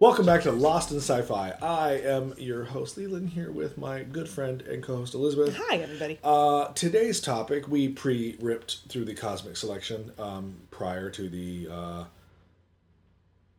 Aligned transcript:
Welcome 0.00 0.24
back 0.24 0.42
to 0.44 0.50
Lost 0.52 0.90
in 0.92 0.96
Sci-Fi. 0.96 1.50
I 1.60 1.90
am 1.98 2.32
your 2.38 2.64
host 2.64 2.96
Leland 2.96 3.28
here 3.28 3.50
with 3.52 3.76
my 3.76 4.02
good 4.02 4.30
friend 4.30 4.62
and 4.62 4.82
co-host 4.82 5.12
Elizabeth. 5.12 5.54
Hi, 5.68 5.76
everybody. 5.76 6.18
Uh, 6.24 6.68
today's 6.68 7.20
topic 7.20 7.68
we 7.68 7.88
pre-ripped 7.88 8.78
through 8.88 9.04
the 9.04 9.14
cosmic 9.14 9.58
selection 9.58 10.10
um, 10.18 10.56
prior 10.70 11.10
to 11.10 11.28
the. 11.28 11.68
Uh, 11.70 12.04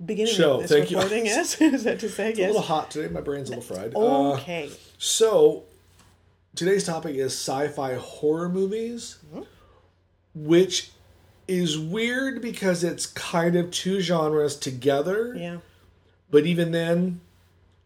Beginning 0.03 0.33
show, 0.33 0.55
of 0.55 0.61
this 0.67 0.71
thank 0.71 0.89
you. 0.89 0.97
yes. 1.23 1.61
Is 1.61 1.83
that 1.83 1.99
to 1.99 2.09
say? 2.09 2.31
it's 2.31 2.39
a 2.39 2.47
little 2.47 2.61
hot 2.63 2.89
today. 2.89 3.07
My 3.13 3.21
brain's 3.21 3.51
a 3.51 3.55
little 3.57 3.75
fried. 3.75 3.93
Uh, 3.95 4.31
Okay. 4.33 4.71
so 4.97 5.65
today's 6.55 6.83
topic 6.83 7.15
is 7.17 7.33
sci-fi 7.33 7.93
horror 7.93 8.49
movies, 8.49 9.19
which 10.33 10.89
is 11.47 11.77
weird 11.77 12.41
because 12.41 12.83
it's 12.83 13.05
kind 13.05 13.55
of 13.55 13.69
two 13.69 14.01
genres 14.01 14.55
together. 14.55 15.35
yeah. 15.37 15.57
But 16.31 16.45
even 16.45 16.71
then, 16.71 17.19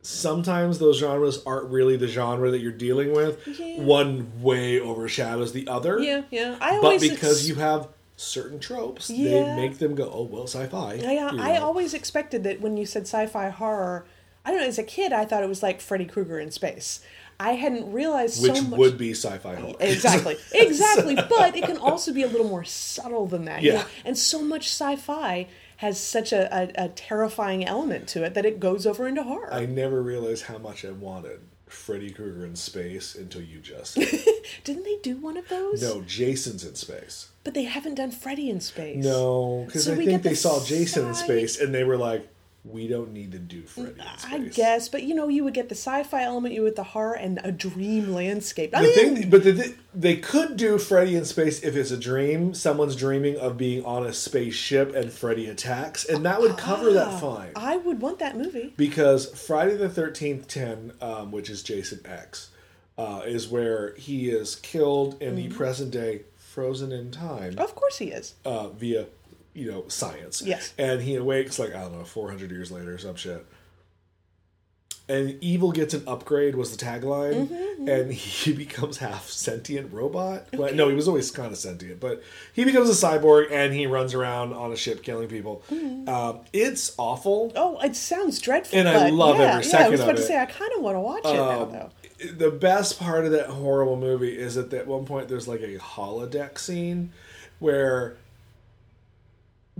sometimes 0.01 0.79
those 0.79 0.99
genres 0.99 1.41
aren't 1.45 1.69
really 1.69 1.97
the 1.97 2.07
genre 2.07 2.51
that 2.51 2.59
you're 2.59 2.71
dealing 2.71 3.13
with. 3.13 3.45
Yeah. 3.47 3.81
One 3.81 4.41
way 4.41 4.79
overshadows 4.79 5.51
the 5.53 5.67
other. 5.67 5.99
Yeah, 5.99 6.21
yeah. 6.29 6.55
I 6.61 6.77
always 6.77 7.01
But 7.01 7.15
because 7.15 7.39
ex- 7.39 7.47
you 7.47 7.55
have 7.55 7.87
certain 8.17 8.59
tropes, 8.59 9.09
Yeah. 9.09 9.29
they 9.29 9.55
make 9.55 9.79
them 9.79 9.95
go, 9.95 10.09
oh, 10.13 10.23
well, 10.23 10.43
sci 10.43 10.67
fi. 10.67 10.93
Yeah, 10.95 11.11
yeah. 11.11 11.31
I 11.43 11.57
always 11.57 11.93
expected 11.93 12.43
that 12.43 12.61
when 12.61 12.77
you 12.77 12.85
said 12.85 13.03
sci-fi 13.03 13.49
horror, 13.49 14.05
I 14.45 14.51
don't 14.51 14.61
know. 14.61 14.67
As 14.67 14.77
a 14.77 14.83
kid, 14.83 15.11
I 15.11 15.25
thought 15.25 15.43
it 15.43 15.49
was 15.49 15.63
like 15.63 15.81
Freddy 15.81 16.05
Krueger 16.05 16.39
in 16.39 16.51
space. 16.51 16.99
I 17.39 17.53
hadn't 17.55 17.91
realized 17.91 18.41
Which 18.43 18.55
so 18.55 18.61
much. 18.61 18.79
would 18.79 18.97
be 18.97 19.11
sci 19.11 19.37
fi 19.39 19.55
horror. 19.55 19.73
Exactly, 19.79 20.37
exactly. 20.53 21.15
but 21.15 21.57
it 21.57 21.63
can 21.65 21.77
also 21.77 22.13
be 22.13 22.21
a 22.23 22.27
little 22.27 22.47
more 22.47 22.63
subtle 22.63 23.25
than 23.25 23.45
that. 23.45 23.63
you 23.63 23.71
Yeah. 23.71 23.79
know? 23.79 23.85
And 24.05 24.17
so 24.17 24.41
much 24.43 24.67
sci-fi 24.67 25.47
has 25.77 25.99
such 25.99 26.31
a, 26.31 26.53
a, 26.55 26.85
a 26.85 26.89
terrifying 26.89 27.65
element 27.65 28.07
to 28.09 28.23
it 28.23 28.33
that 28.33 28.45
it 28.45 28.59
goes 28.59 28.85
over 28.87 29.07
into 29.07 29.23
horror. 29.23 29.53
I 29.53 29.65
never 29.65 30.01
realized 30.01 30.45
how 30.45 30.57
much 30.57 30.85
I 30.85 30.91
wanted 30.91 31.41
Freddy 31.67 32.11
Krueger 32.11 32.45
in 32.45 32.55
space 32.55 33.15
until 33.15 33.41
you 33.41 33.59
just. 33.59 33.95
Didn't 34.63 34.83
they 34.83 34.97
do 35.01 35.17
one 35.17 35.37
of 35.37 35.47
those? 35.49 35.81
no, 35.81 36.01
Jason's 36.01 36.63
in 36.63 36.75
space. 36.75 37.29
But 37.43 37.53
they 37.53 37.63
haven't 37.63 37.95
done 37.95 38.11
Freddy 38.11 38.49
in 38.49 38.59
space. 38.61 39.03
No, 39.03 39.63
because 39.65 39.85
So 39.85 39.93
I 39.93 39.95
think 39.97 40.23
they 40.23 40.35
saw 40.35 40.63
Jason 40.63 41.07
in 41.07 41.13
space 41.15 41.59
and 41.59 41.73
they 41.73 41.83
were 41.83 41.97
like, 41.97 42.27
we 42.67 42.87
don't 42.87 43.13
need 43.13 43.31
to 43.33 43.37
do 43.39 43.61
Freddy 43.61 43.91
in 43.91 44.17
space. 44.17 44.25
I 44.31 44.37
guess, 44.39 44.89
but 44.89 45.03
you 45.03 45.13
know, 45.13 45.27
you 45.27 45.43
would 45.43 45.53
get 45.53 45.69
the 45.69 45.75
sci-fi 45.75 46.23
element, 46.23 46.53
you 46.55 46.63
with 46.63 46.75
the 46.75 46.83
horror 46.83 47.13
and 47.13 47.39
a 47.43 47.51
dream 47.51 48.13
landscape. 48.13 48.75
I 48.75 48.81
The 48.81 48.87
mean, 48.87 49.15
thing, 49.15 49.29
but 49.29 49.43
the, 49.43 49.53
thi- 49.53 49.75
they 49.93 50.15
could 50.17 50.57
do 50.57 50.77
Freddy 50.79 51.15
in 51.15 51.25
space 51.25 51.61
if 51.63 51.75
it's 51.75 51.91
a 51.91 51.97
dream. 51.97 52.53
Someone's 52.55 52.95
dreaming 52.95 53.37
of 53.37 53.57
being 53.57 53.85
on 53.85 54.05
a 54.05 54.13
spaceship 54.13 54.95
and 54.95 55.11
Freddy 55.11 55.47
attacks, 55.47 56.05
and 56.05 56.25
that 56.25 56.41
would 56.41 56.57
cover 56.57 56.91
that 56.93 57.19
fine. 57.21 57.51
I 57.55 57.77
would 57.77 58.01
want 58.01 58.19
that 58.19 58.35
movie. 58.35 58.73
Because 58.77 59.27
Friday 59.39 59.75
the 59.77 59.89
Thirteenth 59.89 60.47
Ten, 60.47 60.93
um, 61.01 61.31
which 61.31 61.49
is 61.51 61.61
Jason 61.61 61.99
X, 62.03 62.49
uh, 62.97 63.21
is 63.25 63.47
where 63.47 63.93
he 63.95 64.29
is 64.29 64.55
killed 64.55 65.21
in 65.21 65.35
Mm-hmm. 65.35 65.49
the 65.49 65.55
present 65.55 65.91
day, 65.91 66.21
frozen 66.37 66.91
in 66.91 67.11
time 67.11 67.55
Of 67.59 67.75
course, 67.75 67.97
he 67.99 68.05
is. 68.05 68.33
uh, 68.45 68.69
via 68.69 69.05
you 69.55 69.71
know 69.71 69.85
science. 69.87 70.43
Yes. 70.45 70.73
and 70.77 71.01
he 71.01 71.15
awakes 71.15 71.57
like 71.57 71.73
I 71.73 71.81
don't 71.81 71.97
know, 71.97 72.03
four 72.03 72.29
hundred 72.29 72.51
years 72.51 72.71
later 72.71 72.93
or 72.93 72.97
some 72.99 73.15
shit. 73.15 73.43
And 75.07 75.37
evil 75.39 75.71
gets 75.71 75.93
an 75.93 76.01
upgrade 76.07 76.55
was 76.55 76.75
the 76.75 76.83
tagline, 76.83 77.47
Mm-hmm, 77.47 77.87
and 77.87 78.11
he 78.11 78.53
becomes 78.65 78.97
half 78.97 79.29
sentient 79.29 79.93
robot. 79.93 80.47
Well, 80.51 80.73
no, 80.73 80.89
he 80.89 80.95
was 80.95 81.07
always 81.07 81.29
kind 81.29 81.51
of 81.51 81.59
sentient, 81.59 81.99
but 81.99 82.23
he 82.53 82.63
becomes 82.65 82.89
a 82.89 82.93
cyborg 83.07 83.51
and 83.51 83.71
he 83.71 83.85
runs 83.85 84.15
around 84.15 84.53
on 84.53 84.71
a 84.71 84.75
ship 84.75 85.03
killing 85.03 85.27
people. 85.27 85.61
Mm-hmm. 85.71 86.09
Um, 86.09 86.39
it's 86.53 86.95
awful. 86.97 87.53
Oh, 87.55 87.79
it 87.81 87.95
sounds 87.95 88.39
dreadful. 88.39 88.79
And 88.79 88.89
I 88.89 89.09
love 89.11 89.37
yeah, 89.37 89.57
every 89.59 89.69
Yeah, 89.69 89.85
I 89.85 89.89
was 89.89 89.99
about 90.01 90.15
to 90.15 90.23
say 90.23 90.39
I 90.39 90.47
kind 90.47 90.71
of 90.75 90.81
want 90.81 90.95
to 90.95 90.99
watch 91.01 91.25
it 91.25 91.33
now, 91.33 91.61
Um, 91.61 91.71
though. 91.71 91.91
the 92.33 92.49
best 92.49 92.99
part 92.99 93.25
of 93.25 93.31
that 93.33 93.45
horrible 93.51 93.97
movie 93.97 94.35
is 94.35 94.55
that 94.55 94.73
at 94.73 94.87
one 94.87 95.05
point 95.05 95.27
there's 95.27 95.47
like 95.47 95.61
a 95.61 95.77
holodeck 95.77 96.57
scene 96.57 97.11
where 97.59 98.17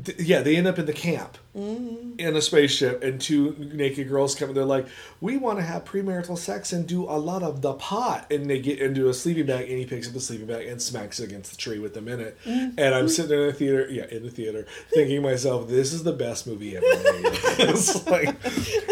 th- 0.03 0.19
yeah 0.19 0.41
they 0.41 0.55
end 0.55 0.67
up 0.67 0.77
in 0.77 0.85
the 0.85 0.93
camp 0.93 1.37
mm-hmm. 1.55 2.19
in 2.19 2.35
a 2.35 2.41
spaceship 2.41 3.01
and 3.03 3.21
two 3.21 3.55
naked 3.73 4.09
girls 4.09 4.35
come 4.35 4.49
and 4.49 4.57
they're 4.57 4.65
like 4.65 4.87
we 5.21 5.37
want 5.37 5.57
to 5.57 5.63
have 5.63 5.85
premarital 5.85 6.37
sex 6.37 6.73
and 6.73 6.87
do 6.87 7.03
a 7.03 7.17
lot 7.17 7.43
of 7.43 7.61
the 7.61 7.73
pot. 7.73 8.31
And 8.31 8.49
they 8.49 8.59
get 8.59 8.79
into 8.79 9.09
a 9.09 9.13
sleeping 9.13 9.45
bag 9.45 9.69
and 9.69 9.79
he 9.79 9.85
picks 9.85 10.07
up 10.07 10.13
the 10.13 10.19
sleeping 10.19 10.47
bag 10.47 10.67
and 10.67 10.81
smacks 10.81 11.19
it 11.19 11.25
against 11.25 11.51
the 11.51 11.57
tree 11.57 11.79
with 11.79 11.93
them 11.93 12.07
in 12.07 12.19
it. 12.19 12.37
Mm-hmm. 12.45 12.77
And 12.77 12.95
i'm 12.95 13.07
sitting 13.07 13.29
there 13.29 13.41
in 13.41 13.47
the 13.47 13.53
theater 13.53 13.87
yeah 13.89 14.05
in 14.11 14.23
the 14.23 14.31
theater 14.31 14.65
thinking 14.93 15.17
to 15.17 15.21
myself 15.21 15.67
this 15.67 15.93
is 15.93 16.03
the 16.03 16.13
best 16.13 16.47
movie 16.47 16.75
ever 16.75 16.85
made. 16.85 17.25
It's 17.57 18.05
like 18.07 18.35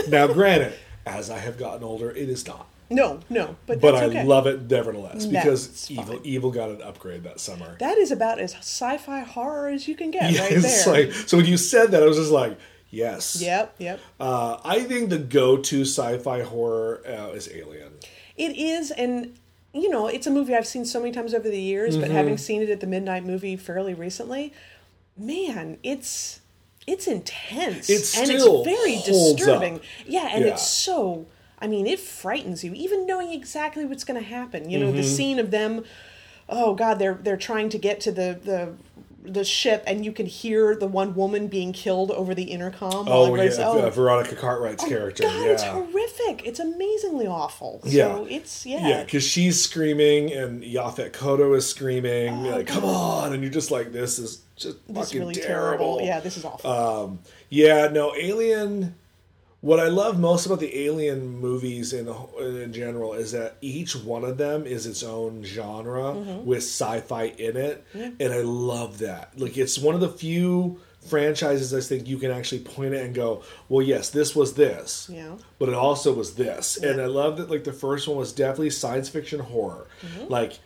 now 0.08 0.28
granted 0.28 0.74
as 1.06 1.30
i 1.30 1.38
have 1.38 1.58
gotten 1.58 1.84
older 1.84 2.12
it 2.12 2.30
is 2.30 2.48
not 2.48 2.68
No, 2.94 3.20
no, 3.30 3.56
but 3.66 3.82
but 3.82 3.92
that's 3.94 4.04
I 4.04 4.06
okay. 4.08 4.24
love 4.24 4.46
it 4.48 4.70
nevertheless 4.70 5.26
because 5.26 5.68
it's 5.68 5.90
evil 5.92 6.06
fine. 6.06 6.20
evil 6.24 6.52
got 6.52 6.70
an 6.70 6.82
upgrade 6.82 7.24
that 7.24 7.40
summer. 7.40 7.76
That 7.80 7.98
is 7.98 8.12
about 8.12 8.40
as 8.40 8.54
sci-fi 8.56 9.22
horror 9.22 9.70
as 9.70 9.88
you 9.88 9.96
can 9.96 10.12
get, 10.12 10.32
Yeah, 10.32 10.42
right 10.44 10.52
it's 10.52 10.86
there. 10.86 10.94
like 11.08 11.14
so 11.14 11.38
when 11.38 11.46
you 11.46 11.58
said 11.58 11.92
that, 11.92 12.04
I 12.04 12.06
was 12.06 12.18
just 12.18 12.32
like, 12.32 12.58
yes. 12.90 13.42
Yep, 13.42 13.76
yep. 13.80 14.00
Uh, 14.20 14.58
I 14.64 14.82
think 14.82 15.10
the 15.10 15.18
go-to 15.18 15.82
sci-fi 15.82 16.42
horror 16.44 17.02
uh, 17.08 17.30
is 17.36 17.50
Alien. 17.52 17.94
It 18.38 18.56
is, 18.58 18.92
and 18.92 19.38
you 19.74 19.90
know, 19.90 20.08
it's 20.08 20.28
a 20.28 20.32
movie 20.32 20.56
I've 20.56 20.68
seen 20.68 20.86
so 20.86 21.00
many 21.00 21.12
times 21.12 21.34
over 21.34 21.50
the 21.50 21.60
years, 21.60 21.98
but 21.98 22.06
Mm-hmm. 22.06 22.14
having 22.16 22.38
seen 22.38 22.62
it 22.62 22.70
at 22.70 22.80
the 22.80 22.88
midnight 22.88 23.26
movie 23.26 23.56
fairly 23.58 23.94
recently, 23.96 24.54
man, 25.18 25.78
it's 25.84 26.40
it's 26.86 27.08
intense. 27.08 27.90
It 27.90 28.16
and 28.20 28.30
it's 28.30 28.44
very 28.66 28.98
disturbing. 29.06 29.76
up. 29.78 29.82
Yeah, 30.06 30.30
and 30.32 30.44
Yeah. 30.46 30.52
it's 30.52 30.68
so 30.68 31.26
I 31.64 31.68
mean, 31.68 31.88
it 31.88 32.00
frightens 32.00 32.64
you, 32.64 32.74
even 32.74 33.06
knowing 33.08 33.32
exactly 33.32 33.86
what's 33.86 34.04
gonna 34.04 34.22
happen. 34.22 34.70
You 34.70 34.78
know, 34.80 34.88
Mm-hmm. 34.88 34.98
the 34.98 35.04
scene 35.04 35.40
of 35.40 35.50
them 35.52 35.84
oh 36.50 36.74
god, 36.76 37.00
they're 37.00 37.16
they're 37.24 37.38
trying 37.38 37.70
to 37.70 37.78
get 37.78 38.02
to 38.02 38.12
the 38.12 38.38
the 38.44 38.74
the 39.26 39.46
ship 39.46 39.82
and 39.88 40.04
you 40.04 40.12
can 40.12 40.26
hear 40.26 40.76
the 40.76 40.86
one 40.86 41.16
woman 41.16 41.48
being 41.48 41.72
killed 41.72 42.12
over 42.12 42.36
the 42.36 42.44
intercom 42.44 43.08
Oh 43.08 43.34
yeah, 43.36 43.50
uh, 43.66 43.90
Veronica 43.90 44.36
Cartwright's 44.36 44.84
character. 44.84 45.24
God, 45.24 45.46
yeah. 45.46 45.52
it's 45.54 45.64
horrific. 45.64 46.46
It's 46.46 46.60
amazingly 46.60 47.26
awful. 47.26 47.80
So 47.86 47.90
Yeah. 47.90 48.26
it's 48.38 48.66
yeah. 48.66 48.86
Yeah, 48.86 49.04
because 49.06 49.24
she's 49.24 49.64
screaming 49.64 50.34
and 50.34 50.62
Yaphet 50.62 51.12
Kotto 51.14 51.56
is 51.56 51.66
screaming, 51.66 52.44
like, 52.44 52.68
come 52.68 52.84
on. 52.84 53.32
And 53.32 53.42
you're 53.42 53.52
just 53.62 53.72
like, 53.72 53.94
this 53.94 54.20
is 54.20 54.42
just 54.58 54.78
Oh, 54.90 54.94
This 54.96 55.04
is 55.04 55.10
fucking 55.12 55.20
really 55.22 55.36
terrible. 55.36 55.78
terrible. 55.96 56.02
Yeah, 56.02 56.20
this 56.20 56.36
is 56.36 56.44
awful. 56.44 56.70
Um, 56.70 57.20
yeah, 57.50 57.88
no, 57.88 58.14
Alien. 58.20 58.96
What 59.64 59.80
I 59.80 59.88
love 59.88 60.20
most 60.20 60.46
about 60.46 60.60
the 60.60 60.78
Alien 60.86 61.40
movies 61.40 61.94
in 61.94 62.10
in 62.38 62.74
general 62.74 63.14
is 63.14 63.32
that 63.32 63.56
each 63.62 63.96
one 63.96 64.26
of 64.26 64.38
them 64.38 64.66
is 64.66 64.86
its 64.86 65.04
own 65.04 65.42
genre 65.44 66.14
Mm-hmm. 66.14 66.46
with 66.46 66.64
sci-fi 66.64 67.24
in 67.38 67.56
it, 67.56 67.86
and 67.94 68.34
I 68.34 68.42
love 68.42 69.00
that. 69.00 69.40
Like 69.40 69.58
it's 69.58 69.80
one 69.80 69.96
of 69.96 70.02
the 70.02 70.10
few 70.10 70.82
franchises 71.08 71.74
I 71.74 71.80
think 71.80 72.08
you 72.10 72.18
can 72.18 72.30
actually 72.32 72.60
point 72.76 72.94
it 72.94 73.06
and 73.06 73.16
go, 73.16 73.42
"Well, 73.70 73.82
yes, 73.86 74.10
this 74.10 74.36
was 74.36 74.54
this." 74.56 75.10
Yeah. 75.12 75.36
But 75.60 75.70
it 75.70 75.76
also 75.76 76.12
was 76.14 76.36
this, 76.36 76.76
and 76.78 77.00
I 77.02 77.06
love 77.06 77.38
that. 77.38 77.50
Like 77.50 77.64
the 77.64 77.72
first 77.86 78.06
one 78.08 78.18
was 78.18 78.34
definitely 78.34 78.70
science 78.72 79.08
fiction 79.08 79.40
horror, 79.40 79.88
Mm-hmm. 80.06 80.28
like 80.30 80.60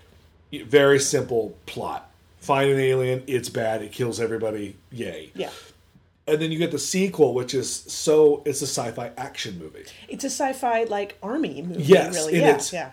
very 0.66 1.00
simple 1.00 1.56
plot. 1.68 2.10
Find 2.40 2.72
an 2.72 2.80
alien, 2.80 3.24
it's 3.28 3.50
bad, 3.50 3.82
it 3.84 3.92
kills 3.92 4.20
everybody, 4.20 4.76
yay 4.92 5.32
yeah. 5.36 5.50
And 6.28 6.42
then 6.42 6.52
you 6.52 6.58
get 6.58 6.72
the 6.72 6.80
sequel, 6.80 7.34
which 7.34 7.54
is 7.54 7.74
so 7.74 8.42
it's 8.46 8.62
a 8.62 8.68
sci-fi 8.68 9.12
action 9.18 9.58
movie. 9.60 9.86
It's 10.10 10.24
a 10.24 10.30
sci-fi 10.30 10.84
like 10.84 11.18
army 11.24 11.62
movie. 11.62 11.84
Yes, 11.84 12.14
really. 12.16 12.40
Yeah, 12.40 12.60
yeah. 12.74 12.92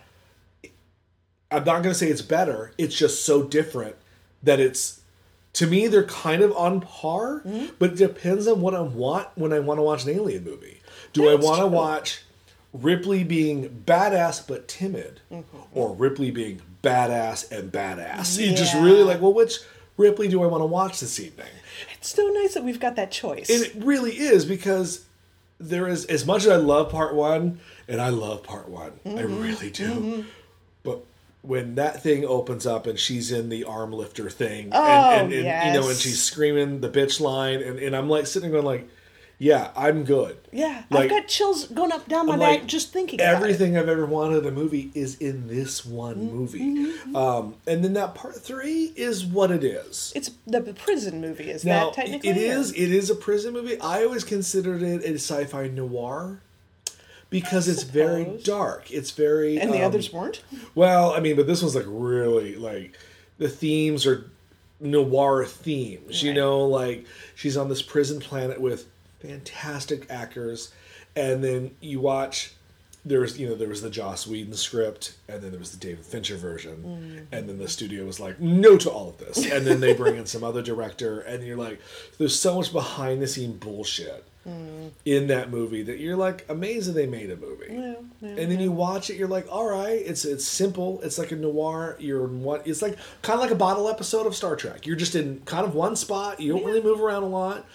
I'm 1.51 1.65
not 1.65 1.83
going 1.83 1.93
to 1.93 1.95
say 1.95 2.09
it's 2.09 2.23
better. 2.23 2.73
It's 2.79 2.97
just 2.97 3.25
so 3.25 3.43
different 3.43 3.97
that 4.43 4.61
it's 4.61 5.01
to 5.55 5.67
me 5.67 5.87
they're 5.87 6.05
kind 6.05 6.43
of 6.43 6.53
on 6.57 6.81
par, 6.81 7.41
Mm-hmm. 7.47 7.75
but 7.79 7.93
it 7.93 7.97
depends 7.97 8.47
on 8.49 8.61
what 8.61 8.75
I 8.75 8.81
want 8.81 9.29
when 9.37 9.53
I 9.53 9.61
want 9.61 9.79
to 9.79 9.83
watch 9.83 10.05
an 10.05 10.11
alien 10.11 10.45
movie. 10.45 10.81
Do 11.13 11.29
I 11.29 11.33
That's 11.33 11.45
want 11.47 11.61
to 11.61 11.67
watch 11.69 12.23
Ripley 12.73 13.23
being 13.23 13.83
badass 13.87 14.47
but 14.47 14.67
timid, 14.69 15.21
Mm-hmm. 15.31 15.59
or 15.73 15.95
Ripley 15.95 16.31
being 16.31 16.61
badass 16.83 17.51
and 17.57 17.71
badass? 17.71 18.39
You 18.41 18.55
just 18.55 18.75
really 18.75 19.05
like, 19.05 19.21
well, 19.21 19.33
which 19.35 19.59
Ripley 19.97 20.27
do 20.29 20.43
I 20.43 20.47
want 20.47 20.63
to 20.63 20.67
watch 20.67 20.99
this 21.01 21.21
evening? 21.21 21.47
It's 22.05 22.15
so 22.15 22.27
nice 22.29 22.53
that 22.53 22.63
we've 22.63 22.79
got 22.79 22.97
that 22.97 23.11
choice. 23.11 23.49
And 23.49 23.63
it 23.63 23.73
really 23.83 24.13
is 24.13 24.45
because 24.45 25.07
there 25.59 25.89
is 25.89 26.05
as 26.05 26.27
much 26.27 26.43
as 26.43 26.49
I 26.51 26.57
love 26.57 26.91
part 26.91 27.15
one, 27.15 27.61
and 27.89 27.99
I 27.99 28.11
love 28.11 28.43
part 28.43 28.69
one, 28.69 28.93
I 29.07 29.09
Mm-hmm. 29.09 29.41
really 29.43 29.71
do. 29.71 30.27
But 30.83 31.03
when 31.41 31.77
that 31.77 32.03
thing 32.03 32.27
opens 32.27 32.67
up 32.67 32.87
and 32.87 32.99
she's 32.99 33.33
in 33.33 33.49
the 33.49 33.65
arm 33.65 33.91
lifter 33.91 34.29
thing, 34.29 34.69
Oh, 34.73 34.85
and, 34.85 35.33
and, 35.33 35.47
and 35.47 35.75
you 35.75 35.81
know, 35.81 35.89
and 35.89 35.97
she's 35.99 36.23
screaming 36.23 36.83
the 36.83 36.91
bitch 36.91 37.21
line, 37.23 37.63
and, 37.63 37.79
and 37.79 37.97
I'm 37.97 38.11
like 38.11 38.27
sitting 38.27 38.51
there 38.51 38.61
going 38.61 38.67
like, 38.81 38.89
yeah, 39.39 39.71
I'm 39.77 40.05
good. 40.05 40.37
Yeah, 40.53 40.85
Like- 40.91 41.05
I've 41.05 41.11
got 41.11 41.29
chills 41.29 41.67
going 41.67 41.93
up 41.93 42.09
down 42.09 42.27
my 42.27 42.35
I'm 42.35 42.39
back 42.39 42.61
like, 42.61 42.67
just 42.67 42.93
thinking 42.93 43.21
about 43.21 43.33
it. 43.33 43.37
Everything 43.37 43.77
I've 43.77 43.89
ever 43.89 44.07
wanted 44.07 44.39
in 44.39 44.47
a 44.47 44.51
movie 44.51 44.91
is 44.95 45.17
in 45.17 45.49
this 45.49 45.85
one 45.85 46.17
Mm-hmm. 46.17 46.35
movie. 46.75 47.15
Um, 47.17 47.57
and 47.67 47.83
then 47.85 47.93
that 47.95 48.15
part 48.15 48.37
three 48.37 48.93
is 48.97 49.25
what 49.25 49.51
it 49.51 49.65
is. 49.65 50.13
It's 50.15 50.31
the, 50.47 50.61
prison 50.75 51.21
movie, 51.21 51.51
is 51.51 51.65
Now, 51.65 51.87
that 51.87 51.95
technically? 51.95 52.31
it 52.31 52.37
or- 52.37 52.59
is 52.61 52.73
it 52.73 52.93
is 52.93 53.11
a 53.11 53.15
prison 53.15 53.53
movie. 53.53 53.81
I 53.81 54.05
always 54.05 54.25
considered 54.25 54.83
it 54.83 55.05
a 55.05 55.15
sci-fi 55.15 55.69
noir 55.69 56.41
because 57.31 57.67
it's 57.67 57.83
very 57.83 58.39
dark. 58.45 58.91
It's 58.93 59.11
very 59.11 59.59
And 59.59 59.73
the 59.73 59.79
um, 59.79 59.85
others 59.87 60.13
weren't? 60.13 60.43
Well, 60.75 61.13
I 61.13 61.21
mean, 61.21 61.35
but 61.37 61.47
this 61.49 61.61
one's 61.63 61.75
like 61.75 61.87
really 61.89 62.55
like 62.55 62.97
the 63.39 63.49
themes 63.49 64.07
are 64.07 64.31
noir 64.81 65.45
themes. 65.45 66.23
You 66.23 66.33
know, 66.35 66.65
like 66.65 67.05
she's 67.35 67.57
on 67.57 67.69
this 67.69 67.83
prison 67.83 68.21
planet 68.21 68.61
with 68.61 68.87
fantastic 69.25 70.11
actors, 70.11 70.73
and 71.17 71.43
then 71.43 71.73
you 71.81 72.01
watch. 72.01 72.53
There's 73.07 73.39
you 73.39 73.49
know 73.49 73.55
there 73.55 73.69
was 73.69 73.83
the 73.83 73.91
Joss 73.91 74.27
Whedon 74.27 74.55
script, 74.55 75.17
and 75.29 75.43
then 75.43 75.51
there 75.51 75.59
was 75.59 75.73
the 75.73 75.77
David 75.77 76.07
Fincher 76.07 76.37
version, 76.37 77.27
mm. 77.31 77.37
and 77.37 77.49
then 77.49 77.59
the 77.59 77.69
studio 77.69 78.07
was 78.07 78.19
like 78.19 78.41
no 78.41 78.79
to 78.79 78.91
all 78.91 79.11
of 79.11 79.19
this, 79.19 79.45
and 79.51 79.67
then 79.67 79.81
they 79.81 79.93
bring 79.93 80.17
in 80.17 80.25
some 80.25 80.43
other 80.43 80.63
director, 80.63 81.21
and 81.21 81.45
you're 81.45 81.57
like, 81.57 81.81
there's 82.19 82.39
so 82.39 82.57
much 82.57 82.73
behind 82.73 83.21
the 83.21 83.27
scene 83.27 83.59
bullshit 83.59 84.25
mm. 84.47 84.91
in 85.05 85.27
that 85.27 85.51
movie 85.51 85.83
that 85.83 85.99
you're 85.99 86.17
like 86.17 86.47
amazed 86.49 86.89
that 86.89 86.93
they 86.93 87.07
made 87.07 87.31
a 87.31 87.37
movie. 87.37 87.67
Yeah, 87.71 87.95
yeah, 88.21 88.43
and 88.43 88.51
then 88.51 88.61
you 88.61 88.73
watch 88.73 89.11
it, 89.11 89.17
you're 89.17 89.29
like, 89.29 89.47
all 89.51 89.69
right, 89.69 90.01
it's 90.05 90.25
it's 90.25 90.47
simple. 90.47 91.01
It's 91.03 91.19
like 91.19 91.33
a 91.33 91.37
noir. 91.37 91.97
You're 91.99 92.25
in 92.25 92.43
one. 92.43 92.61
It's 92.65 92.83
like 92.83 92.97
kind 93.23 93.35
of 93.35 93.41
like 93.41 93.53
a 93.53 93.57
bottle 93.57 93.89
episode 93.89 94.27
of 94.27 94.35
Star 94.35 94.57
Trek. 94.57 94.87
You're 94.87 94.97
just 94.97 95.15
in 95.15 95.41
kind 95.45 95.67
of 95.67 95.75
one 95.75 95.97
spot. 95.97 96.41
You 96.41 96.55
don't 96.55 96.65
really 96.65 96.83
move 96.83 97.01
around 97.01 97.23
a 97.23 97.29
lot. 97.29 97.67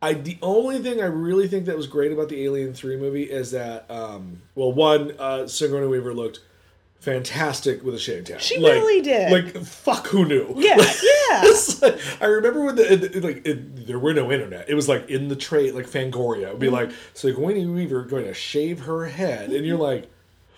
I 0.00 0.12
the 0.14 0.38
only 0.42 0.78
thing 0.78 1.00
I 1.02 1.06
really 1.06 1.48
think 1.48 1.66
that 1.66 1.76
was 1.76 1.86
great 1.86 2.12
about 2.12 2.28
the 2.28 2.44
Alien 2.44 2.72
Three 2.74 2.96
movie 2.96 3.24
is 3.24 3.50
that, 3.50 3.90
um, 3.90 4.42
well, 4.54 4.72
one, 4.72 5.12
uh, 5.18 5.46
Sigourney 5.48 5.86
Weaver 5.88 6.14
looked 6.14 6.40
fantastic 7.00 7.82
with 7.84 7.94
a 7.94 7.98
shaved 7.98 8.28
head. 8.28 8.42
She 8.42 8.58
Like- 8.58 8.72
really 8.74 9.00
did. 9.02 9.30
Like 9.30 9.64
fuck, 9.64 10.06
who 10.08 10.24
knew? 10.24 10.52
Yeah, 10.56 10.76
yeah. 11.30 11.44
Like- 11.82 11.98
I 12.20 12.26
remember 12.26 12.64
when 12.64 12.76
the 12.76 12.92
it, 12.92 13.22
like 13.22 13.46
it, 13.46 13.86
there 13.86 13.98
were 13.98 14.12
no 14.14 14.32
internet. 14.32 14.68
It 14.68 14.74
was 14.74 14.88
like 14.88 15.08
in 15.08 15.28
the 15.28 15.36
trade, 15.36 15.74
like 15.74 15.86
Fangoria. 15.86 16.48
It 16.48 16.50
would 16.52 16.58
be 16.60 16.66
Mm-hmm. 16.66 16.74
like 16.74 16.90
Sigourney 17.14 17.66
Weaver 17.66 18.02
going 18.02 18.24
to 18.24 18.34
shave 18.34 18.80
her 18.80 19.06
head, 19.06 19.50
and 19.50 19.64
you're 19.64 19.78
like, 19.78 20.10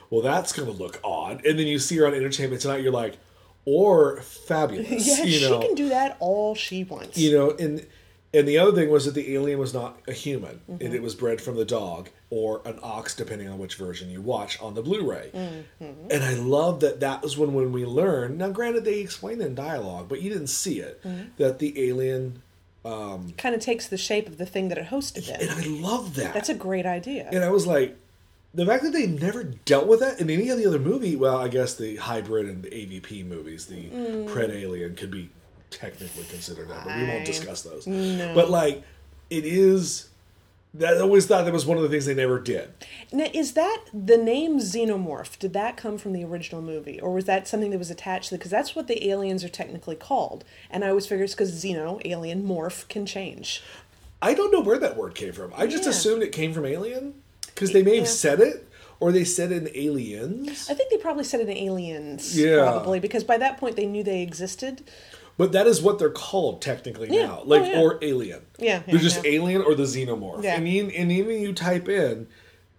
well, 0.09 0.23
that's 0.23 0.53
going 0.53 0.71
to 0.71 0.75
look 0.75 0.99
odd. 1.05 1.45
And 1.45 1.59
then 1.59 1.67
you 1.67 1.79
see 1.79 1.97
her 1.99 2.07
on 2.07 2.15
Entertainment 2.15 2.63
Tonight. 2.63 2.83
You're 2.83 2.93
like, 2.93 3.17
or 3.65 4.21
fabulous. 4.23 4.89
Yeah, 5.07 5.25
you 5.25 5.39
she 5.39 5.49
know, 5.49 5.61
can 5.61 5.75
do 5.75 5.89
that 5.91 6.17
all 6.21 6.55
she 6.55 6.85
wants. 6.85 7.17
you 7.19 7.33
know, 7.37 7.51
and 7.53 7.87
and 8.33 8.47
the 8.47 8.59
other 8.59 8.73
thing 8.73 8.91
was 8.91 9.05
that 9.07 9.15
the 9.15 9.35
alien 9.35 9.59
was 9.59 9.75
not 9.75 9.99
a 10.07 10.13
human, 10.13 10.61
Mm-hmm. 10.71 10.85
and 10.85 10.95
it 10.95 11.03
was 11.03 11.15
bred 11.15 11.41
from 11.41 11.57
the 11.57 11.65
dog 11.65 12.09
or 12.31 12.63
an 12.65 12.79
ox, 12.83 13.15
depending 13.17 13.49
on 13.49 13.59
which 13.59 13.75
version 13.75 14.09
you 14.11 14.21
watch 14.21 14.61
on 14.63 14.75
the 14.75 14.83
Blu-ray. 14.83 15.31
Mm-hmm. 15.35 16.11
And 16.11 16.23
I 16.23 16.35
love 16.35 16.79
that 16.81 17.01
that 17.01 17.23
was 17.23 17.37
when 17.37 17.55
when 17.55 17.73
we 17.73 17.85
learned. 17.85 18.39
Now, 18.39 18.51
granted, 18.51 18.85
they 18.85 19.01
explained 19.01 19.43
in 19.43 19.55
dialogue, 19.57 20.09
but 20.09 20.23
you 20.23 20.31
didn't 20.31 20.47
see 20.49 20.79
it 20.81 21.03
Mm-hmm. 21.03 21.23
that 21.39 21.59
the 21.59 21.89
alien. 21.89 22.43
kind 22.85 23.55
of 23.55 23.61
takes 23.61 23.89
the 23.89 23.97
shape 23.99 24.27
of 24.29 24.39
the 24.39 24.47
thing 24.47 24.69
that 24.69 24.79
it 24.79 24.87
hosted 24.87 25.29
And. 25.29 25.51
I 25.51 25.67
love 25.87 26.15
that. 26.15 26.33
That's 26.35 26.49
a 26.49 26.55
great 26.55 26.87
idea. 26.87 27.29
and 27.33 27.45
I 27.45 27.51
was 27.51 27.67
like, 27.67 27.97
the 28.55 28.67
fact 28.67 28.83
that 28.83 28.93
they 28.93 29.07
never 29.07 29.45
dealt 29.45 29.87
with 29.87 30.01
that 30.01 30.21
in 30.21 30.29
any 30.31 30.49
of 30.49 30.59
the 30.59 30.67
other 30.67 30.79
movie. 30.81 31.15
Well, 31.15 31.37
I 31.37 31.47
guess 31.49 31.75
the 31.75 31.97
hybrid 31.97 32.47
and 32.47 32.63
the 32.65 32.71
AVP 32.71 33.25
movies, 33.27 33.67
the 33.67 33.85
Mm. 33.91 34.29
Predalien, 34.29 34.97
could 34.97 35.11
be 35.11 35.31
technically 35.71 36.25
considered 36.25 36.69
that, 36.69 36.85
but 36.85 36.97
we 36.97 37.05
won't 37.07 37.25
discuss 37.25 37.63
those. 37.63 37.85
But 37.87 38.51
like, 38.51 38.83
it 39.31 39.45
is. 39.45 40.07
That 40.73 40.99
I 40.99 41.01
always 41.01 41.27
thought 41.27 41.47
that 41.47 41.53
was 41.53 41.67
one 41.67 41.79
of 41.79 41.83
the 41.83 41.89
things 41.89 42.07
they 42.07 42.15
never 42.15 42.39
did. 42.39 42.71
Now, 43.11 43.27
is 43.35 43.55
that 43.55 43.87
the 43.93 44.17
name 44.17 44.61
xenomorph? 44.61 45.37
Did 45.41 45.53
that 45.55 45.77
come 45.77 45.99
from 45.99 46.13
the 46.13 46.23
original 46.23 46.63
movie, 46.63 47.01
or 47.01 47.13
was 47.13 47.25
that 47.25 47.49
something 47.49 47.73
that 47.73 47.79
was 47.79 47.91
attached 47.91 48.29
to? 48.29 48.37
Because 48.37 48.53
that's 48.53 48.77
what 48.77 48.87
the 48.87 49.09
aliens 49.11 49.43
are 49.43 49.49
technically 49.49 49.97
called, 49.97 50.45
and 50.71 50.85
I 50.85 50.91
always 50.91 51.09
figured 51.09 51.25
it's 51.25 51.35
because 51.35 51.53
xeno, 51.53 52.01
alien, 52.05 52.47
morph 52.47 52.87
can 52.87 53.05
change. 53.05 53.65
I 54.23 54.33
don't 54.33 54.53
know 54.53 54.61
where 54.61 54.79
that 54.79 54.97
word 54.97 55.17
came 55.17 55.33
from. 55.33 55.53
I 55.57 55.67
just 55.67 55.83
Yeah. 55.85 55.91
assumed 55.91 56.23
it 56.23 56.31
came 56.31 56.53
from 56.53 56.65
Alien 56.67 57.15
because 57.47 57.73
they 57.73 57.83
may 57.83 57.97
have 57.97 58.05
Yeah. 58.05 58.11
said 58.13 58.39
it, 58.41 58.69
or 59.01 59.11
they 59.11 59.25
said 59.25 59.51
it 59.51 59.67
in 59.67 59.71
Aliens. 59.75 60.69
I 60.71 60.75
think 60.75 60.91
they 60.91 60.99
probably 60.99 61.25
said 61.25 61.41
it 61.41 61.49
in 61.49 61.57
aliens, 61.57 62.39
Yeah. 62.39 62.59
probably 62.63 63.01
because 63.01 63.25
by 63.25 63.39
that 63.39 63.57
point 63.59 63.75
they 63.75 63.87
knew 63.87 64.05
they 64.05 64.23
existed. 64.23 64.83
But 65.41 65.53
that 65.53 65.67
is 65.67 65.81
what 65.81 65.99
they're 65.99 66.11
called 66.11 66.61
technically 66.61 67.09
Yeah. 67.11 67.27
now, 67.27 67.43
like 67.47 67.63
Oh, 67.63 67.65
yeah. 67.67 67.81
or 67.81 67.99
alien. 68.03 68.41
Yeah, 68.59 68.83
they're 68.87 68.99
just 68.99 69.25
yeah. 69.25 69.31
alien 69.33 69.63
or 69.63 69.75
the 69.75 69.85
xenomorph. 69.85 70.45
Yeah. 70.45 70.57
And, 70.57 70.69
even, 70.69 70.91
and 70.91 71.11
even 71.11 71.41
you 71.41 71.53
type 71.55 71.89
in 71.89 72.27